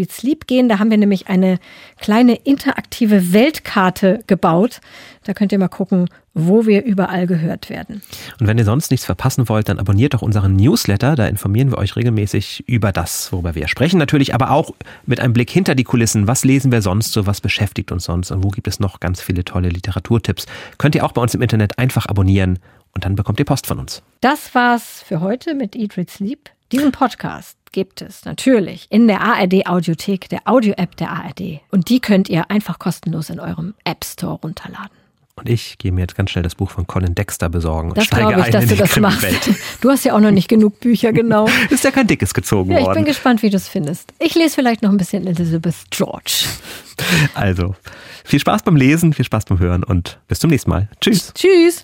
gehen. 0.48 0.70
Da 0.70 0.78
haben 0.80 0.92
wir 0.92 0.98
nämlich 0.98 1.28
eine 1.28 1.58
kleine 2.00 2.36
interaktive 2.36 3.34
Weltkarte 3.34 4.24
gebaut. 4.28 4.80
Da 5.24 5.34
könnt 5.34 5.52
ihr 5.52 5.60
mal 5.60 5.68
gucken, 5.68 6.08
wo 6.34 6.66
wir 6.66 6.84
überall 6.84 7.28
gehört 7.28 7.70
werden. 7.70 8.02
Und 8.40 8.48
wenn 8.48 8.58
ihr 8.58 8.64
sonst 8.64 8.92
nichts 8.92 9.06
verpassen 9.06 9.50
wollt, 9.50 9.70
dann 9.70 9.80
abonniert 9.80 10.14
doch 10.14 10.22
unseren 10.22 10.56
Newsletter. 10.56 11.16
Da 11.16 11.28
informieren 11.28 11.72
wir 11.72 11.78
euch 11.78 11.96
regelmäßig 11.96 12.64
über 12.68 12.92
das, 12.92 13.32
worüber 13.32 13.56
wir 13.56 13.68
sprechen. 13.68 13.98
Natürlich 13.98 14.34
aber 14.34 14.52
auch 14.52 14.72
mit 15.06 15.20
einem 15.20 15.34
Blick 15.34 15.50
hinter 15.50 15.76
die 15.76 15.84
Kulissen. 15.84 16.28
Was 16.28 16.46
lesen 16.46 16.72
wir 16.72 16.82
sonst 16.82 17.12
so? 17.12 17.26
Was 17.26 17.42
beschäftigt 17.42 17.92
uns 17.92 18.06
sonst? 18.06 18.32
Und 18.32 18.44
wo 18.44 18.50
gibt 18.50 18.68
es 18.68 18.80
noch 18.80 19.00
ganz 19.00 19.22
viele 19.22 19.44
tolle 19.44 19.70
Literaturtipps? 19.70 20.46
Könnt 20.78 20.96
ihr 20.96 21.06
auch 21.06 21.12
bei 21.12 21.22
uns 21.22 21.34
im 21.34 21.42
Internet 21.42 21.78
einfach 21.78 22.06
abonnieren 22.06 22.60
und 22.96 23.06
dann 23.06 23.16
bekommt 23.16 23.40
ihr 23.40 23.46
Post 23.46 23.68
von 23.68 23.80
uns. 23.80 24.02
Das 24.22 24.54
war's 24.56 25.04
für 25.08 25.22
heute 25.22 25.54
mit 25.54 25.76
Eat, 25.76 25.98
Read, 25.98 26.10
Sleep. 26.10 26.50
Diesen 26.72 26.92
Podcast 26.92 27.58
gibt 27.74 28.02
es 28.02 28.24
natürlich 28.26 28.88
in 28.90 29.08
der 29.08 29.22
ARD 29.22 29.66
Audiothek, 29.68 30.30
der 30.30 30.40
Audio-App 30.46 30.96
der 30.98 31.10
ARD. 31.12 31.60
Und 31.72 31.90
die 31.90 32.00
könnt 32.00 32.30
ihr 32.30 32.50
einfach 32.52 32.80
kostenlos 32.80 33.30
in 33.30 33.40
eurem 33.40 33.74
App 33.84 34.04
Store 34.06 34.40
runterladen. 34.42 34.90
Und 35.36 35.50
ich 35.50 35.78
gehe 35.78 35.92
mir 35.92 36.02
jetzt 36.02 36.16
ganz 36.16 36.30
schnell 36.30 36.44
das 36.44 36.56
Buch 36.56 36.70
von 36.70 36.86
Colin 36.86 37.16
Dexter 37.16 37.50
besorgen 37.50 37.90
und 37.90 37.98
Das 37.98 38.06
steige 38.06 38.28
glaube 38.28 38.40
ich, 38.42 38.46
ein 38.48 38.52
dass 38.52 38.64
in 38.64 38.70
du 38.70 38.76
die 38.76 38.82
das 38.82 39.00
machst. 39.00 39.26
Du 39.80 39.90
hast 39.90 40.04
ja 40.04 40.14
auch 40.14 40.20
noch 40.20 40.32
nicht 40.32 40.50
genug 40.50 40.80
Bücher, 40.82 41.14
genau. 41.14 41.48
Ist 41.70 41.84
ja 41.86 41.92
kein 41.92 42.06
dickes 42.06 42.34
gezogen 42.34 42.72
Ja, 42.72 42.78
ich 42.80 42.84
bin 42.84 42.96
worden. 42.96 43.06
gespannt, 43.06 43.42
wie 43.42 43.50
du 43.50 43.56
es 43.58 43.68
findest. 43.68 44.12
Ich 44.20 44.36
lese 44.36 44.54
vielleicht 44.56 44.82
noch 44.84 44.92
ein 44.92 44.98
bisschen 44.98 45.26
Elizabeth 45.26 45.76
George. 45.90 46.46
Also, 47.34 47.76
viel 48.26 48.40
Spaß 48.40 48.64
beim 48.64 48.76
Lesen, 48.76 49.14
viel 49.14 49.26
Spaß 49.26 49.46
beim 49.46 49.58
Hören 49.60 49.84
und 49.84 50.20
bis 50.28 50.40
zum 50.40 50.50
nächsten 50.52 50.70
Mal. 50.70 50.90
Tschüss. 51.00 51.34
Tschüss. 51.34 51.84